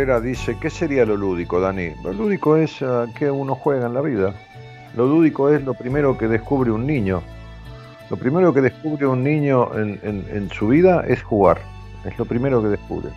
Cabrera 0.00 0.20
dice, 0.22 0.56
¿qué 0.58 0.70
sería 0.70 1.04
lo 1.04 1.14
lúdico, 1.14 1.60
Dani? 1.60 1.92
Lo 2.02 2.14
lúdico 2.14 2.56
es 2.56 2.80
ah, 2.80 3.04
que 3.18 3.30
uno 3.30 3.54
juega 3.54 3.86
en 3.86 3.92
la 3.92 4.00
vida. 4.00 4.32
Lo 4.96 5.06
lúdico 5.06 5.50
es 5.50 5.62
lo 5.62 5.74
primero 5.74 6.16
que 6.16 6.26
descubre 6.26 6.70
un 6.70 6.86
niño. 6.86 7.22
Lo 8.08 8.16
primero 8.16 8.54
que 8.54 8.62
descubre 8.62 9.06
un 9.06 9.22
niño 9.22 9.68
en, 9.78 10.00
en- 10.02 10.24
en 10.32 10.50
su 10.50 10.68
vida 10.68 11.04
es 11.06 11.22
jugar. 11.22 11.58
Es 12.06 12.18
lo 12.18 12.24
primero 12.24 12.62
que 12.62 12.68
descubre. 12.68 13.10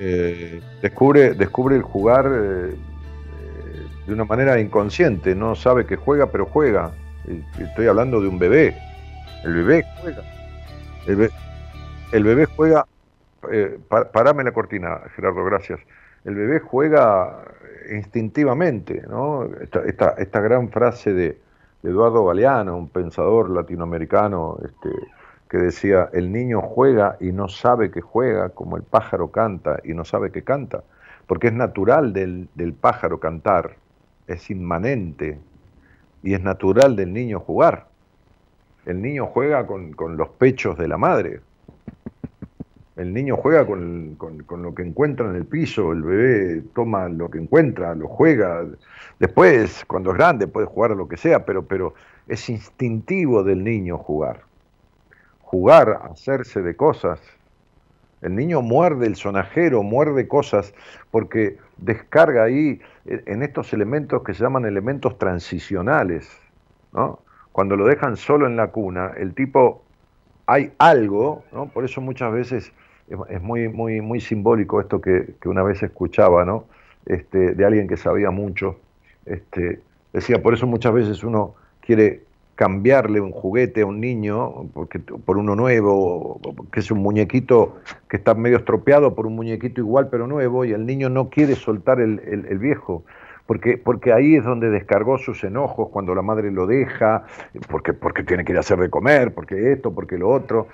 Eh, 0.00 0.60
descubre, 0.82 1.34
descubre 1.34 1.76
el 1.76 1.82
jugar 1.82 2.26
eh, 2.26 2.70
eh, 2.74 3.82
de 4.04 4.12
una 4.12 4.24
manera 4.24 4.58
inconsciente. 4.58 5.32
No 5.36 5.54
sabe 5.54 5.86
que 5.86 5.94
juega, 5.94 6.26
pero 6.32 6.44
juega. 6.46 6.90
Estoy 7.56 7.86
hablando 7.86 8.20
de 8.20 8.26
un 8.26 8.40
bebé. 8.40 8.76
El 9.44 9.54
bebé 9.54 9.84
juega. 10.00 10.22
El, 11.06 11.16
be- 11.16 11.30
el 12.12 12.24
bebé 12.24 12.46
juega 12.46 12.84
eh, 13.50 13.78
pa- 13.88 14.10
parame 14.10 14.44
la 14.44 14.52
cortina, 14.52 15.00
Gerardo, 15.14 15.44
gracias. 15.44 15.80
El 16.24 16.34
bebé 16.34 16.60
juega 16.60 17.44
instintivamente, 17.90 19.02
¿no? 19.08 19.48
Esta, 19.60 20.40
gran 20.40 20.70
frase 20.70 21.12
de, 21.12 21.38
Eduardo 21.82 22.24
Galeano, 22.24 22.76
un 22.76 22.88
pensador 22.88 23.50
latinoamericano, 23.50 24.58
este, 24.64 24.90
que 25.48 25.58
decía, 25.58 26.10
el 26.12 26.32
niño 26.32 26.60
juega 26.60 27.16
y 27.20 27.30
no 27.30 27.48
sabe 27.48 27.92
que 27.92 28.00
juega, 28.00 28.48
como 28.48 28.76
el 28.76 28.82
pájaro 28.82 29.30
canta 29.30 29.78
y 29.84 29.94
no 29.94 30.04
sabe 30.04 30.32
que 30.32 30.42
canta, 30.42 30.82
porque 31.28 31.46
es 31.46 31.52
natural 31.52 32.12
del, 32.12 32.48
pájaro 32.80 33.20
cantar, 33.20 33.76
es 34.26 34.50
inmanente, 34.50 35.38
y 36.24 36.34
es 36.34 36.42
natural 36.42 36.96
del 36.96 37.12
niño 37.12 37.38
jugar. 37.38 37.86
El 38.84 39.00
niño 39.00 39.26
juega 39.26 39.64
con 39.66 40.16
los 40.16 40.28
pechos 40.30 40.76
de 40.76 40.88
la 40.88 40.98
madre, 40.98 41.40
el 42.98 43.14
niño 43.14 43.36
juega 43.36 43.64
con, 43.66 44.16
con- 44.16 44.42
con 44.42 44.62
lo 44.62 44.74
que 44.74 44.82
encuentra 44.82 45.28
en 45.30 45.36
el 45.36 45.46
piso, 45.46 45.92
el 45.92 46.02
bebé 46.02 46.62
toma 46.74 47.08
lo 47.08 47.30
que 47.30 47.38
encuentra, 47.38 47.94
lo 47.94 48.08
juega. 48.08 48.64
Después, 49.18 49.84
cuando 49.86 50.10
es 50.10 50.16
grande, 50.18 50.46
puede 50.48 50.66
jugar 50.66 50.92
a 50.92 50.94
lo 50.96 51.08
que 51.08 51.16
sea, 51.16 51.44
pero, 51.46 51.62
pero 51.64 51.94
es 52.26 52.48
instintivo 52.48 53.42
del 53.44 53.64
niño 53.64 53.98
jugar. 53.98 54.42
Jugar, 55.42 56.00
hacerse 56.10 56.60
de 56.60 56.76
cosas. 56.76 57.20
El 58.20 58.34
niño 58.34 58.62
muerde 58.62 59.06
el 59.06 59.14
sonajero, 59.16 59.82
muerde 59.84 60.26
cosas, 60.26 60.74
porque 61.12 61.56
descarga 61.76 62.42
ahí 62.44 62.80
eh, 63.06 63.22
en 63.26 63.42
estos 63.44 63.72
elementos 63.72 64.22
que 64.24 64.34
se 64.34 64.42
llaman 64.42 64.64
elementos 64.66 65.16
transicionales. 65.18 66.28
¿no? 66.92 67.20
Cuando 67.52 67.76
lo 67.76 67.86
dejan 67.86 68.16
solo 68.16 68.46
en 68.46 68.56
la 68.56 68.68
cuna, 68.72 69.12
el 69.16 69.34
tipo 69.34 69.82
hay 70.46 70.72
algo, 70.78 71.44
¿no? 71.52 71.66
por 71.66 71.84
eso 71.84 72.00
muchas 72.00 72.32
veces 72.32 72.72
es, 73.28 73.42
muy, 73.42 73.68
muy, 73.68 74.00
muy 74.00 74.20
simbólico 74.20 74.80
esto 74.80 75.00
que, 75.00 75.34
que 75.40 75.48
una 75.48 75.62
vez 75.62 75.82
escuchaba, 75.82 76.44
¿no? 76.44 76.64
Este, 77.06 77.54
de 77.54 77.64
alguien 77.64 77.88
que 77.88 77.96
sabía 77.96 78.30
mucho, 78.30 78.76
este, 79.24 79.80
decía, 80.12 80.42
por 80.42 80.54
eso 80.54 80.66
muchas 80.66 80.92
veces 80.92 81.22
uno 81.24 81.54
quiere 81.80 82.22
cambiarle 82.54 83.20
un 83.20 83.30
juguete 83.30 83.82
a 83.82 83.86
un 83.86 84.00
niño 84.00 84.66
porque, 84.74 84.98
por 84.98 85.38
uno 85.38 85.54
nuevo, 85.54 86.40
que 86.72 86.80
es 86.80 86.90
un 86.90 86.98
muñequito 86.98 87.76
que 88.08 88.16
está 88.16 88.34
medio 88.34 88.58
estropeado 88.58 89.14
por 89.14 89.26
un 89.26 89.36
muñequito 89.36 89.80
igual 89.80 90.08
pero 90.10 90.26
nuevo, 90.26 90.64
y 90.64 90.72
el 90.72 90.84
niño 90.84 91.08
no 91.08 91.30
quiere 91.30 91.54
soltar 91.54 92.00
el, 92.00 92.20
el- 92.26 92.58
viejo. 92.58 93.04
Porque, 93.46 93.78
porque 93.78 94.12
ahí 94.12 94.36
es 94.36 94.44
donde 94.44 94.68
descargó 94.68 95.16
sus 95.16 95.42
enojos 95.42 95.88
cuando 95.88 96.14
la 96.14 96.20
madre 96.20 96.50
lo 96.50 96.66
deja, 96.66 97.24
porque, 97.70 97.94
porque 97.94 98.22
tiene 98.22 98.44
que 98.44 98.52
ir 98.52 98.58
a 98.58 98.60
hacer 98.60 98.78
de 98.78 98.90
comer, 98.90 99.32
porque 99.32 99.72
esto, 99.72 99.94
porque 99.94 100.18
lo 100.18 100.28
otro. 100.28 100.66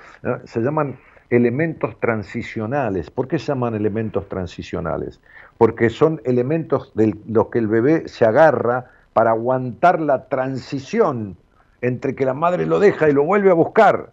Se 0.45 0.61
llaman 0.61 0.97
elementos 1.37 1.99
transicionales. 2.01 3.11
¿Por 3.11 3.29
qué 3.29 3.39
se 3.39 3.47
llaman 3.47 3.75
elementos 3.75 4.29
transicionales? 4.29 5.21
Porque 5.59 5.91
son 5.91 6.21
elementos 6.25 6.93
de 6.95 7.15
los 7.27 7.49
que 7.49 7.59
el 7.59 7.69
bebé 7.69 8.09
se 8.09 8.25
agarra 8.25 8.91
para 9.13 9.31
aguantar 9.31 10.01
la 10.01 10.29
transición 10.29 11.37
entre 11.81 12.15
que 12.15 12.25
la 12.25 12.35
madre 12.35 12.67
lo 12.67 12.79
deja 12.79 13.09
y 13.09 13.13
lo 13.13 13.25
vuelve 13.25 13.51
a 13.51 13.55
buscar, 13.55 14.11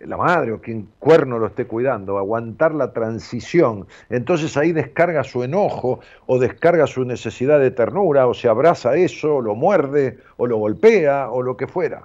la 0.00 0.16
madre 0.16 0.52
o 0.52 0.60
quien 0.60 0.88
cuerno 0.98 1.38
lo 1.38 1.46
esté 1.46 1.66
cuidando, 1.66 2.18
aguantar 2.18 2.74
la 2.74 2.92
transición, 2.92 3.86
entonces 4.10 4.56
ahí 4.56 4.72
descarga 4.72 5.24
su 5.24 5.42
enojo 5.42 6.00
o 6.26 6.38
descarga 6.38 6.86
su 6.86 7.04
necesidad 7.04 7.58
de 7.58 7.70
ternura 7.70 8.26
o 8.26 8.34
se 8.34 8.48
abraza 8.48 8.90
a 8.90 8.96
eso, 8.96 9.36
o 9.36 9.40
lo 9.40 9.54
muerde 9.54 10.18
o 10.36 10.46
lo 10.46 10.56
golpea 10.58 11.30
o 11.30 11.42
lo 11.42 11.56
que 11.56 11.66
fuera. 11.66 12.02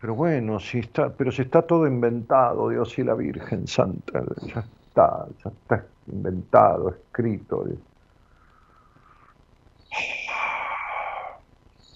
Pero 0.00 0.14
bueno, 0.14 0.60
si 0.60 0.78
está, 0.78 1.10
pero 1.10 1.32
si 1.32 1.42
está 1.42 1.62
todo 1.62 1.86
inventado, 1.86 2.68
Dios 2.68 2.96
y 2.98 3.04
la 3.04 3.14
Virgen 3.14 3.66
Santa, 3.66 4.22
ya 4.46 4.60
está, 4.60 5.26
ya 5.42 5.50
está 5.50 5.84
inventado, 6.06 6.90
escrito. 6.90 7.64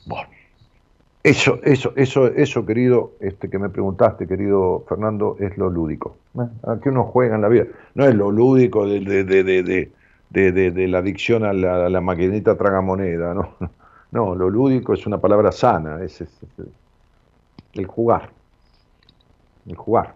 Bueno. 0.06 0.28
Eso, 1.24 1.60
eso, 1.62 1.92
eso, 1.94 2.26
eso, 2.26 2.66
querido, 2.66 3.12
este 3.20 3.48
que 3.48 3.56
me 3.56 3.68
preguntaste, 3.68 4.26
querido 4.26 4.84
Fernando, 4.88 5.36
es 5.38 5.56
lo 5.56 5.70
lúdico. 5.70 6.16
¿eh? 6.36 6.48
¿A 6.66 6.80
qué 6.80 6.88
uno 6.88 7.04
juega 7.04 7.36
en 7.36 7.42
la 7.42 7.48
vida? 7.48 7.66
No 7.94 8.04
es 8.06 8.14
lo 8.16 8.32
lúdico 8.32 8.88
de, 8.88 8.98
de, 9.22 9.92
de, 10.30 10.70
de 10.72 10.88
la 10.88 10.98
adicción 10.98 11.44
a 11.44 11.52
la, 11.52 11.88
la, 11.88 12.00
maquinita 12.00 12.56
tragamoneda, 12.56 13.34
¿no? 13.34 13.50
No, 14.10 14.34
lo 14.34 14.50
lúdico 14.50 14.92
es 14.92 15.06
una 15.06 15.18
palabra 15.18 15.52
sana, 15.52 16.02
es, 16.02 16.20
es, 16.20 16.28
es 16.42 16.66
el 17.74 17.86
jugar. 17.86 18.30
El 19.66 19.76
jugar. 19.76 20.14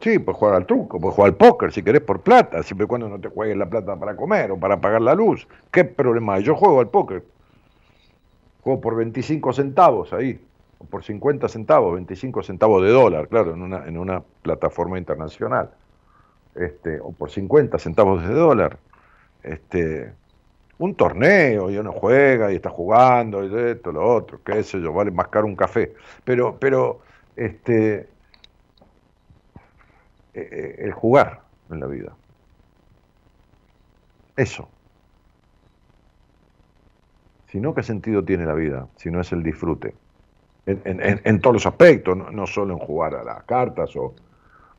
Sí, 0.00 0.18
puedes 0.18 0.38
jugar 0.38 0.56
al 0.56 0.66
truco, 0.66 1.00
puedes 1.00 1.14
jugar 1.14 1.30
al 1.30 1.36
póker 1.36 1.72
si 1.72 1.82
querés 1.82 2.02
por 2.02 2.22
plata, 2.22 2.62
siempre 2.64 2.86
y 2.86 2.88
cuando 2.88 3.08
no 3.08 3.20
te 3.20 3.28
juegues 3.28 3.56
la 3.56 3.70
plata 3.70 3.96
para 3.96 4.16
comer 4.16 4.50
o 4.50 4.58
para 4.58 4.80
pagar 4.80 5.00
la 5.00 5.14
luz. 5.14 5.46
¿Qué 5.70 5.84
problema 5.84 6.34
hay? 6.34 6.42
Yo 6.42 6.56
juego 6.56 6.80
al 6.80 6.88
póker. 6.88 7.24
Juego 8.62 8.80
por 8.80 8.96
25 8.96 9.52
centavos 9.52 10.12
ahí, 10.12 10.40
o 10.78 10.84
por 10.84 11.04
50 11.04 11.48
centavos, 11.48 11.94
25 11.94 12.42
centavos 12.42 12.82
de 12.82 12.90
dólar, 12.90 13.28
claro, 13.28 13.54
en 13.54 13.62
una, 13.62 13.86
en 13.86 13.96
una 13.96 14.22
plataforma 14.42 14.98
internacional. 14.98 15.70
Este, 16.54 17.00
o 17.00 17.12
por 17.12 17.30
50 17.30 17.78
centavos 17.78 18.26
de 18.26 18.34
dólar. 18.34 18.78
Este, 19.42 20.12
un 20.82 20.96
torneo 20.96 21.70
y 21.70 21.78
uno 21.78 21.92
juega 21.92 22.50
y 22.50 22.56
está 22.56 22.68
jugando 22.68 23.44
y 23.44 23.70
esto, 23.70 23.92
lo 23.92 24.04
otro, 24.16 24.40
qué 24.44 24.64
sé 24.64 24.80
yo, 24.80 24.92
vale 24.92 25.12
más 25.12 25.28
caro 25.28 25.46
un 25.46 25.54
café. 25.54 25.94
Pero, 26.24 26.56
pero, 26.58 27.00
este, 27.36 28.00
eh, 28.00 28.08
eh, 30.34 30.76
el 30.80 30.92
jugar 30.92 31.42
en 31.70 31.78
la 31.78 31.86
vida. 31.86 32.12
Eso. 34.36 34.68
Si 37.46 37.60
no, 37.60 37.74
¿qué 37.74 37.84
sentido 37.84 38.24
tiene 38.24 38.44
la 38.44 38.54
vida? 38.54 38.88
Si 38.96 39.08
no 39.08 39.20
es 39.20 39.30
el 39.30 39.44
disfrute. 39.44 39.94
En, 40.66 41.00
en, 41.24 41.40
todos 41.40 41.54
los 41.54 41.66
aspectos, 41.66 42.16
no, 42.16 42.30
no, 42.30 42.46
solo 42.46 42.74
en 42.74 42.78
jugar 42.78 43.14
a 43.16 43.24
las 43.24 43.42
cartas 43.44 43.94
o, 43.96 44.14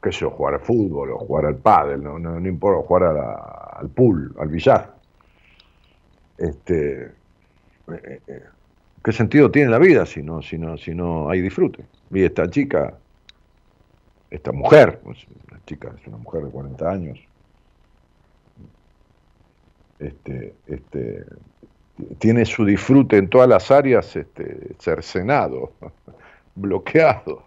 qué 0.01 0.11
sé 0.11 0.19
yo, 0.19 0.31
jugar 0.31 0.55
al 0.55 0.61
fútbol 0.61 1.11
o 1.11 1.17
jugar 1.19 1.45
al 1.45 1.55
pádel, 1.55 2.03
no, 2.03 2.17
no, 2.19 2.39
no 2.39 2.47
importa, 2.47 2.88
jugar 2.88 3.03
al 3.77 3.89
pool, 3.89 4.34
al 4.39 4.47
billar 4.47 5.02
este, 6.38 7.11
eh, 7.91 8.22
eh, 8.27 8.43
¿qué 9.03 9.11
sentido 9.11 9.51
tiene 9.51 9.69
la 9.69 9.80
vida 9.80 10.05
si 10.05 10.23
no, 10.23 10.41
si 10.41 10.57
no, 10.57 10.77
si 10.77 10.93
no 10.93 11.30
hay 11.30 11.41
disfrute? 11.41 11.85
Y 12.11 12.23
esta 12.23 12.49
chica, 12.49 12.97
esta 14.30 14.51
mujer, 14.51 14.99
pues, 15.03 15.26
chica 15.65 15.93
es 15.99 16.07
una 16.07 16.18
mujer 16.18 16.43
de 16.43 16.51
40 16.51 16.89
años, 16.89 17.19
este, 19.99 20.53
este, 20.68 21.26
tiene 22.19 22.45
su 22.45 22.65
disfrute 22.65 23.18
en 23.18 23.30
todas 23.30 23.47
las 23.47 23.72
áreas 23.72 24.15
este, 24.15 24.76
cercenado, 24.80 25.72
bloqueado. 26.55 27.43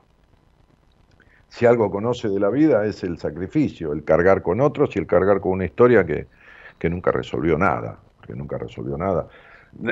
Si 1.49 1.65
algo 1.65 1.91
conoce 1.91 2.29
de 2.29 2.39
la 2.39 2.51
vida 2.51 2.85
es 2.87 3.03
el 3.03 3.19
sacrificio, 3.19 3.93
el 3.93 4.05
cargar 4.05 4.43
con 4.43 4.61
otros 4.61 4.95
y 4.95 4.99
el 4.99 5.07
cargar 5.07 5.41
con 5.41 5.53
una 5.53 5.65
historia 5.65 6.05
que 6.05 6.91
nunca 6.91 7.13
resolvió 7.13 7.57
nada 7.57 7.99
que 8.27 8.35
nunca 8.35 8.59
resolvió 8.59 8.99
nada. 8.99 9.29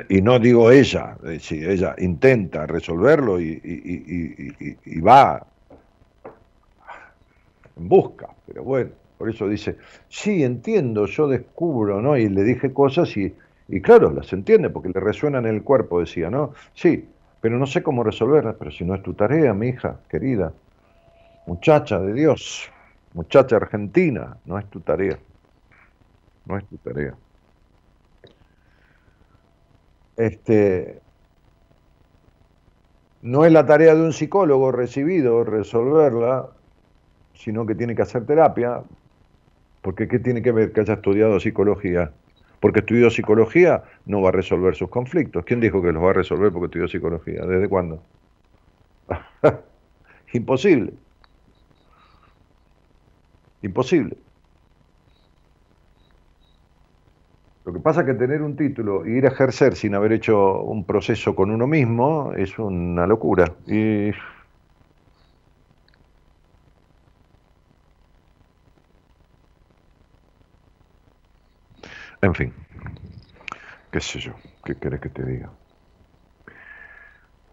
Y 0.08 0.22
no 0.22 0.38
digo 0.38 0.70
ella, 0.70 1.16
si 1.38 1.64
ella 1.64 1.94
intenta 1.98 2.66
resolverlo 2.66 3.38
y, 3.40 3.60
va 5.00 5.46
en 7.76 7.88
busca, 7.88 8.28
pero 8.46 8.62
bueno, 8.62 8.90
por 9.18 9.28
eso 9.28 9.48
dice, 9.48 9.76
sí, 10.08 10.42
entiendo, 10.42 11.06
yo 11.06 11.28
descubro, 11.28 12.00
¿no? 12.00 12.16
Y 12.16 12.28
le 12.28 12.44
dije 12.44 12.72
cosas 12.72 13.14
y, 13.16 13.34
y 13.68 13.80
claro, 13.80 14.10
las 14.10 14.32
entiende 14.32 14.70
porque 14.70 14.88
le 14.88 15.00
resuenan 15.00 15.44
en 15.46 15.56
el 15.56 15.62
cuerpo, 15.62 16.00
decía, 16.00 16.30
¿no? 16.30 16.54
Sí, 16.72 17.08
pero 17.40 17.58
no 17.58 17.66
sé 17.66 17.82
cómo 17.82 18.04
resolverlas, 18.04 18.56
pero 18.58 18.70
si 18.70 18.84
no 18.84 18.94
es 18.94 19.02
tu 19.02 19.12
tarea, 19.12 19.52
mi 19.52 19.68
hija, 19.68 20.00
querida, 20.08 20.52
muchacha 21.46 21.98
de 21.98 22.14
Dios, 22.14 22.70
muchacha 23.12 23.56
argentina, 23.56 24.38
no 24.46 24.58
es 24.58 24.64
tu 24.70 24.80
tarea, 24.80 25.18
no 26.46 26.56
es 26.56 26.64
tu 26.66 26.78
tarea 26.78 27.14
este, 30.16 31.00
no 33.22 33.44
es 33.44 33.52
la 33.52 33.66
tarea 33.66 33.94
de 33.94 34.02
un 34.02 34.12
psicólogo 34.12 34.70
recibido 34.70 35.44
resolverla, 35.44 36.50
sino 37.34 37.66
que 37.66 37.74
tiene 37.74 37.94
que 37.94 38.02
hacer 38.02 38.26
terapia, 38.26 38.82
porque 39.82 40.08
¿qué 40.08 40.18
tiene 40.18 40.42
que 40.42 40.52
ver 40.52 40.72
que 40.72 40.80
haya 40.80 40.94
estudiado 40.94 41.40
psicología? 41.40 42.12
Porque 42.60 42.80
estudió 42.80 43.10
psicología 43.10 43.84
no 44.06 44.22
va 44.22 44.30
a 44.30 44.32
resolver 44.32 44.74
sus 44.74 44.88
conflictos. 44.88 45.44
¿Quién 45.44 45.60
dijo 45.60 45.82
que 45.82 45.92
los 45.92 46.02
va 46.02 46.10
a 46.10 46.14
resolver 46.14 46.52
porque 46.52 46.66
estudió 46.66 46.88
psicología? 46.88 47.44
¿Desde 47.44 47.68
cuándo? 47.68 48.02
Imposible. 50.32 50.94
Imposible. 53.62 54.23
Lo 57.64 57.72
que 57.72 57.80
pasa 57.80 58.00
es 58.02 58.06
que 58.06 58.14
tener 58.14 58.42
un 58.42 58.56
título 58.56 59.06
y 59.06 59.16
ir 59.16 59.24
a 59.24 59.30
ejercer 59.30 59.74
sin 59.74 59.94
haber 59.94 60.12
hecho 60.12 60.60
un 60.62 60.84
proceso 60.84 61.34
con 61.34 61.50
uno 61.50 61.66
mismo 61.66 62.32
es 62.36 62.58
una 62.58 63.06
locura. 63.06 63.54
Y 63.66 64.10
En 72.24 72.34
fin, 72.34 72.52
qué 73.90 74.00
sé 74.00 74.18
yo, 74.18 74.32
qué 74.64 74.74
querés 74.76 75.00
que 75.00 75.10
te 75.10 75.24
diga. 75.24 75.50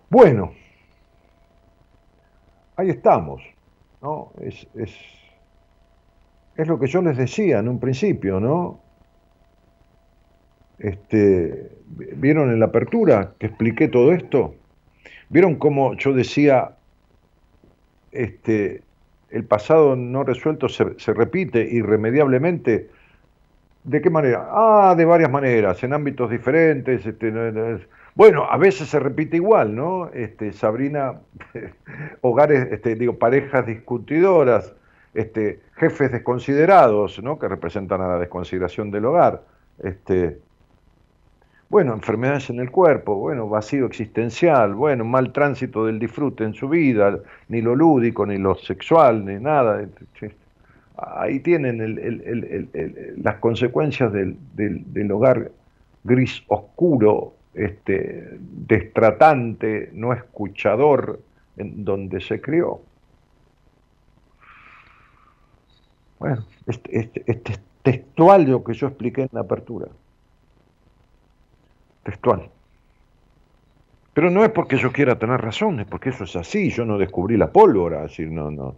Bueno, 0.09 0.53
ahí 2.75 2.89
estamos, 2.89 3.41
¿no? 4.01 4.31
Es, 4.41 4.67
es, 4.75 4.93
es 6.55 6.67
lo 6.67 6.79
que 6.79 6.87
yo 6.87 7.01
les 7.01 7.17
decía 7.17 7.59
en 7.59 7.67
un 7.67 7.79
principio, 7.79 8.39
¿no? 8.39 8.79
Este, 10.81 11.69
¿Vieron 12.15 12.51
en 12.51 12.59
la 12.59 12.67
apertura 12.67 13.33
que 13.37 13.47
expliqué 13.47 13.87
todo 13.87 14.13
esto? 14.13 14.55
¿Vieron 15.29 15.55
cómo 15.55 15.93
yo 15.95 16.11
decía, 16.13 16.71
este, 18.11 18.81
el 19.29 19.43
pasado 19.45 19.95
no 19.95 20.23
resuelto 20.23 20.69
se, 20.69 20.99
se, 20.99 21.13
repite 21.13 21.61
irremediablemente? 21.61 22.89
¿De 23.83 24.01
qué 24.01 24.09
manera? 24.09 24.47
Ah, 24.51 24.95
de 24.97 25.05
varias 25.05 25.29
maneras, 25.29 25.83
en 25.83 25.93
ámbitos 25.93 26.31
diferentes. 26.31 27.05
Este, 27.05 27.31
bueno, 28.15 28.47
a 28.49 28.57
veces 28.57 28.89
se 28.89 28.99
repite 28.99 29.37
igual, 29.37 29.75
¿no? 29.75 30.09
Este, 30.13 30.51
Sabrina, 30.51 31.21
hogares, 32.21 32.71
este, 32.71 32.95
digo, 32.95 33.19
parejas 33.19 33.67
discutidoras, 33.67 34.73
este, 35.13 35.59
jefes 35.75 36.11
desconsiderados, 36.11 37.21
¿no? 37.21 37.37
Que 37.37 37.47
representan 37.47 38.01
a 38.01 38.07
la 38.07 38.17
desconsideración 38.17 38.89
del 38.89 39.05
hogar. 39.05 39.43
Este, 39.83 40.39
bueno, 41.71 41.93
enfermedades 41.93 42.49
en 42.49 42.59
el 42.59 42.69
cuerpo, 42.69 43.15
bueno, 43.15 43.47
vacío 43.47 43.85
existencial, 43.85 44.75
bueno, 44.75 45.05
mal 45.05 45.31
tránsito 45.31 45.85
del 45.85 45.99
disfrute 45.99 46.43
en 46.43 46.53
su 46.53 46.67
vida, 46.67 47.17
ni 47.47 47.61
lo 47.61 47.75
lúdico, 47.75 48.25
ni 48.25 48.37
lo 48.37 48.55
sexual, 48.55 49.23
ni 49.23 49.35
nada. 49.35 49.87
Ahí 50.97 51.39
tienen 51.39 51.77
las 53.23 53.37
consecuencias 53.37 54.11
del, 54.11 55.11
hogar 55.13 55.49
gris 56.03 56.43
oscuro, 56.47 57.35
este, 57.53 58.37
destratante, 58.41 59.91
no 59.93 60.11
escuchador, 60.11 61.21
en 61.55 61.85
donde 61.85 62.19
se 62.19 62.41
crió. 62.41 62.81
Bueno, 66.19 66.45
este, 66.67 66.99
este, 66.99 67.23
este 67.27 67.53
es 67.53 67.61
textual 67.81 68.43
lo 68.43 68.61
que 68.61 68.73
yo 68.73 68.87
expliqué 68.87 69.21
en 69.21 69.29
la 69.31 69.39
apertura 69.39 69.87
textual. 72.03 72.49
Pero 74.13 74.29
no 74.29 74.43
es 74.43 74.51
porque 74.51 74.77
yo 74.77 74.91
quiera 74.91 75.17
tener 75.17 75.39
razón, 75.39 75.79
es 75.79 75.87
porque 75.87 76.09
eso 76.09 76.25
es 76.25 76.35
así, 76.35 76.69
yo 76.69 76.85
no 76.85 76.97
descubrí 76.97 77.37
la 77.37 77.51
pólvora, 77.51 78.03
decir, 78.03 78.29
no, 78.29 78.51
no. 78.51 78.75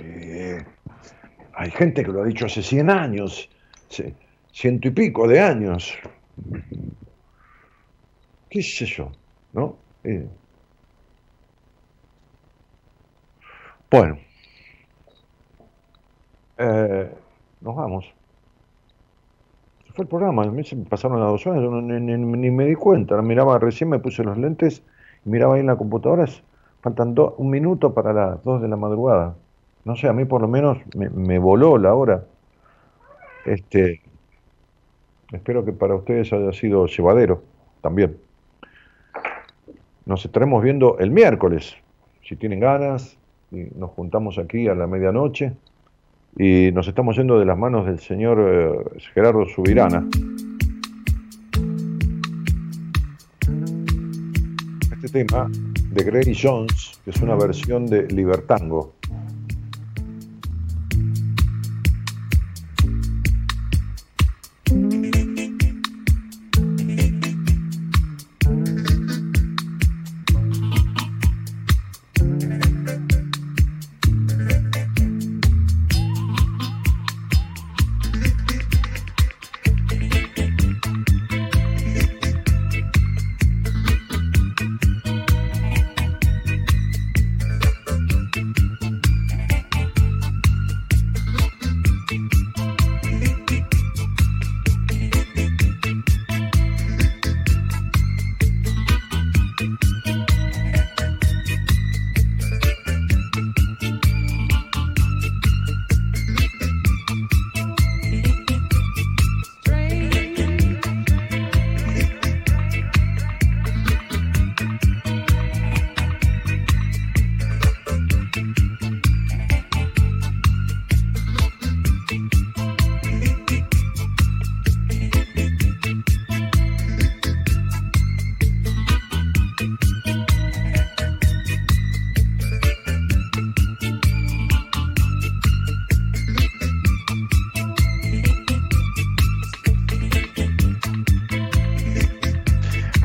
Eh, 0.00 0.64
hay 1.54 1.70
gente 1.70 2.04
que 2.04 2.12
lo 2.12 2.22
ha 2.22 2.26
dicho 2.26 2.46
hace 2.46 2.62
100 2.62 2.90
años, 2.90 3.50
ciento 4.52 4.88
y 4.88 4.90
pico 4.92 5.26
de 5.26 5.40
años. 5.40 5.92
qué 8.48 8.62
sé 8.62 8.86
yo, 8.86 9.10
¿no? 9.52 9.76
Eh. 10.04 10.28
Bueno, 13.90 14.18
eh, 16.58 17.10
nos 17.60 17.74
vamos. 17.74 18.17
Se 19.98 20.04
fue 20.04 20.04
el 20.04 20.10
programa, 20.10 20.44
me 20.44 20.62
pasaron 20.88 21.18
las 21.18 21.28
dos 21.28 21.44
horas, 21.48 21.60
yo 21.60 21.70
ni, 21.72 22.50
me 22.52 22.66
di 22.66 22.76
cuenta, 22.76 23.20
miraba 23.20 23.58
recién, 23.58 23.90
me 23.90 23.98
puse 23.98 24.22
los 24.22 24.38
lentes 24.38 24.84
miraba 25.24 25.54
ahí 25.54 25.60
en 25.60 25.66
la 25.66 25.74
computadora, 25.74 26.24
faltan 26.82 27.16
un 27.36 27.50
minuto 27.50 27.92
para 27.94 28.12
las 28.12 28.44
dos 28.44 28.62
de 28.62 28.68
la 28.68 28.76
madrugada. 28.76 29.34
No 29.84 29.96
sé, 29.96 30.06
a 30.06 30.12
mí 30.12 30.24
por 30.24 30.40
lo 30.40 30.46
menos 30.46 30.78
me, 30.94 31.10
me 31.10 31.40
voló 31.40 31.78
la 31.78 31.94
hora. 31.94 32.24
Este, 33.44 34.00
espero 35.32 35.64
que 35.64 35.72
para 35.72 35.96
ustedes 35.96 36.32
haya 36.32 36.52
sido 36.52 36.86
llevadero 36.86 37.42
también. 37.80 38.18
Nos 40.06 40.24
estaremos 40.24 40.62
viendo 40.62 40.96
el 41.00 41.10
miércoles, 41.10 41.74
si 42.22 42.36
tienen 42.36 42.60
ganas, 42.60 43.18
y 43.50 43.64
nos 43.74 43.90
juntamos 43.90 44.38
aquí 44.38 44.68
a 44.68 44.76
la 44.76 44.86
medianoche 44.86 45.54
y 46.36 46.70
nos 46.72 46.86
estamos 46.88 47.16
yendo 47.16 47.38
de 47.38 47.44
las 47.44 47.56
manos 47.56 47.86
del 47.86 47.98
señor 47.98 48.38
eh, 48.40 49.00
Gerardo 49.14 49.46
Subirana. 49.46 50.06
Este 54.92 55.08
tema 55.24 55.50
de 55.90 56.04
Grady 56.04 56.34
Jones, 56.34 57.00
que 57.04 57.10
es 57.10 57.20
una 57.20 57.36
versión 57.36 57.86
de 57.86 58.06
Libertango. 58.08 58.97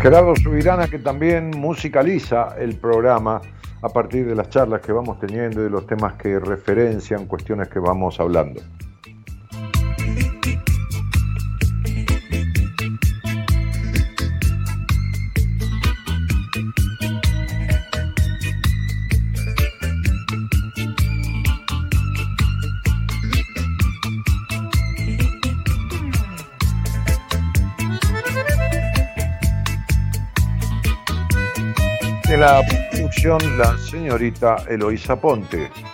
Gerardo 0.04 0.36
Subirana, 0.36 0.90
que 0.90 1.00
también 1.00 1.52
musicaliza 1.52 2.58
el 2.60 2.76
programa 2.76 3.40
a 3.82 3.88
partir 3.88 4.28
de 4.28 4.36
las 4.36 4.50
charlas 4.50 4.82
que 4.82 4.92
vamos 4.92 5.18
teniendo 5.18 5.62
y 5.62 5.64
de 5.64 5.70
los 5.70 5.88
temas 5.88 6.16
que 6.16 6.40
referencian 6.40 7.26
cuestiones 7.26 7.70
que 7.70 7.80
vamos 7.80 8.20
hablando. 8.20 8.60
La 33.24 33.78
señorita 33.78 34.66
Eloísa 34.68 35.16
Ponte. 35.16 35.93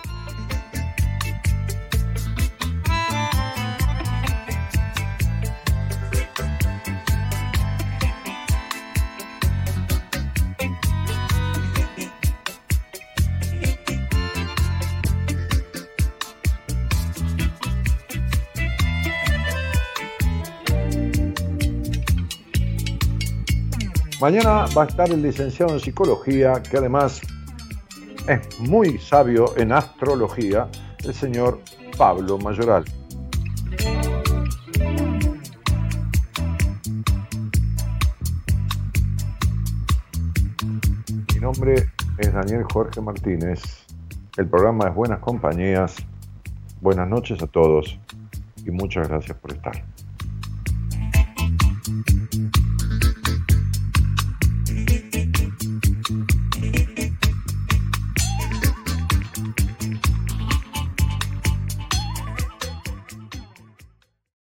Mañana 24.29 24.67
va 24.77 24.83
a 24.83 24.85
estar 24.85 25.09
el 25.09 25.23
licenciado 25.23 25.73
en 25.73 25.79
psicología, 25.79 26.61
que 26.61 26.77
además 26.77 27.19
es 28.27 28.59
muy 28.59 28.99
sabio 28.99 29.57
en 29.57 29.71
astrología, 29.71 30.67
el 31.03 31.15
señor 31.15 31.59
Pablo 31.97 32.37
Mayoral. 32.37 32.85
Mi 41.33 41.39
nombre 41.41 41.89
es 42.19 42.31
Daniel 42.31 42.65
Jorge 42.71 43.01
Martínez. 43.01 43.63
El 44.37 44.47
programa 44.47 44.89
es 44.89 44.93
Buenas 44.93 45.17
Compañías. 45.21 45.95
Buenas 46.81 47.09
noches 47.09 47.41
a 47.41 47.47
todos 47.47 47.97
y 48.63 48.69
muchas 48.69 49.09
gracias 49.09 49.35
por 49.39 49.53
estar. 49.53 49.88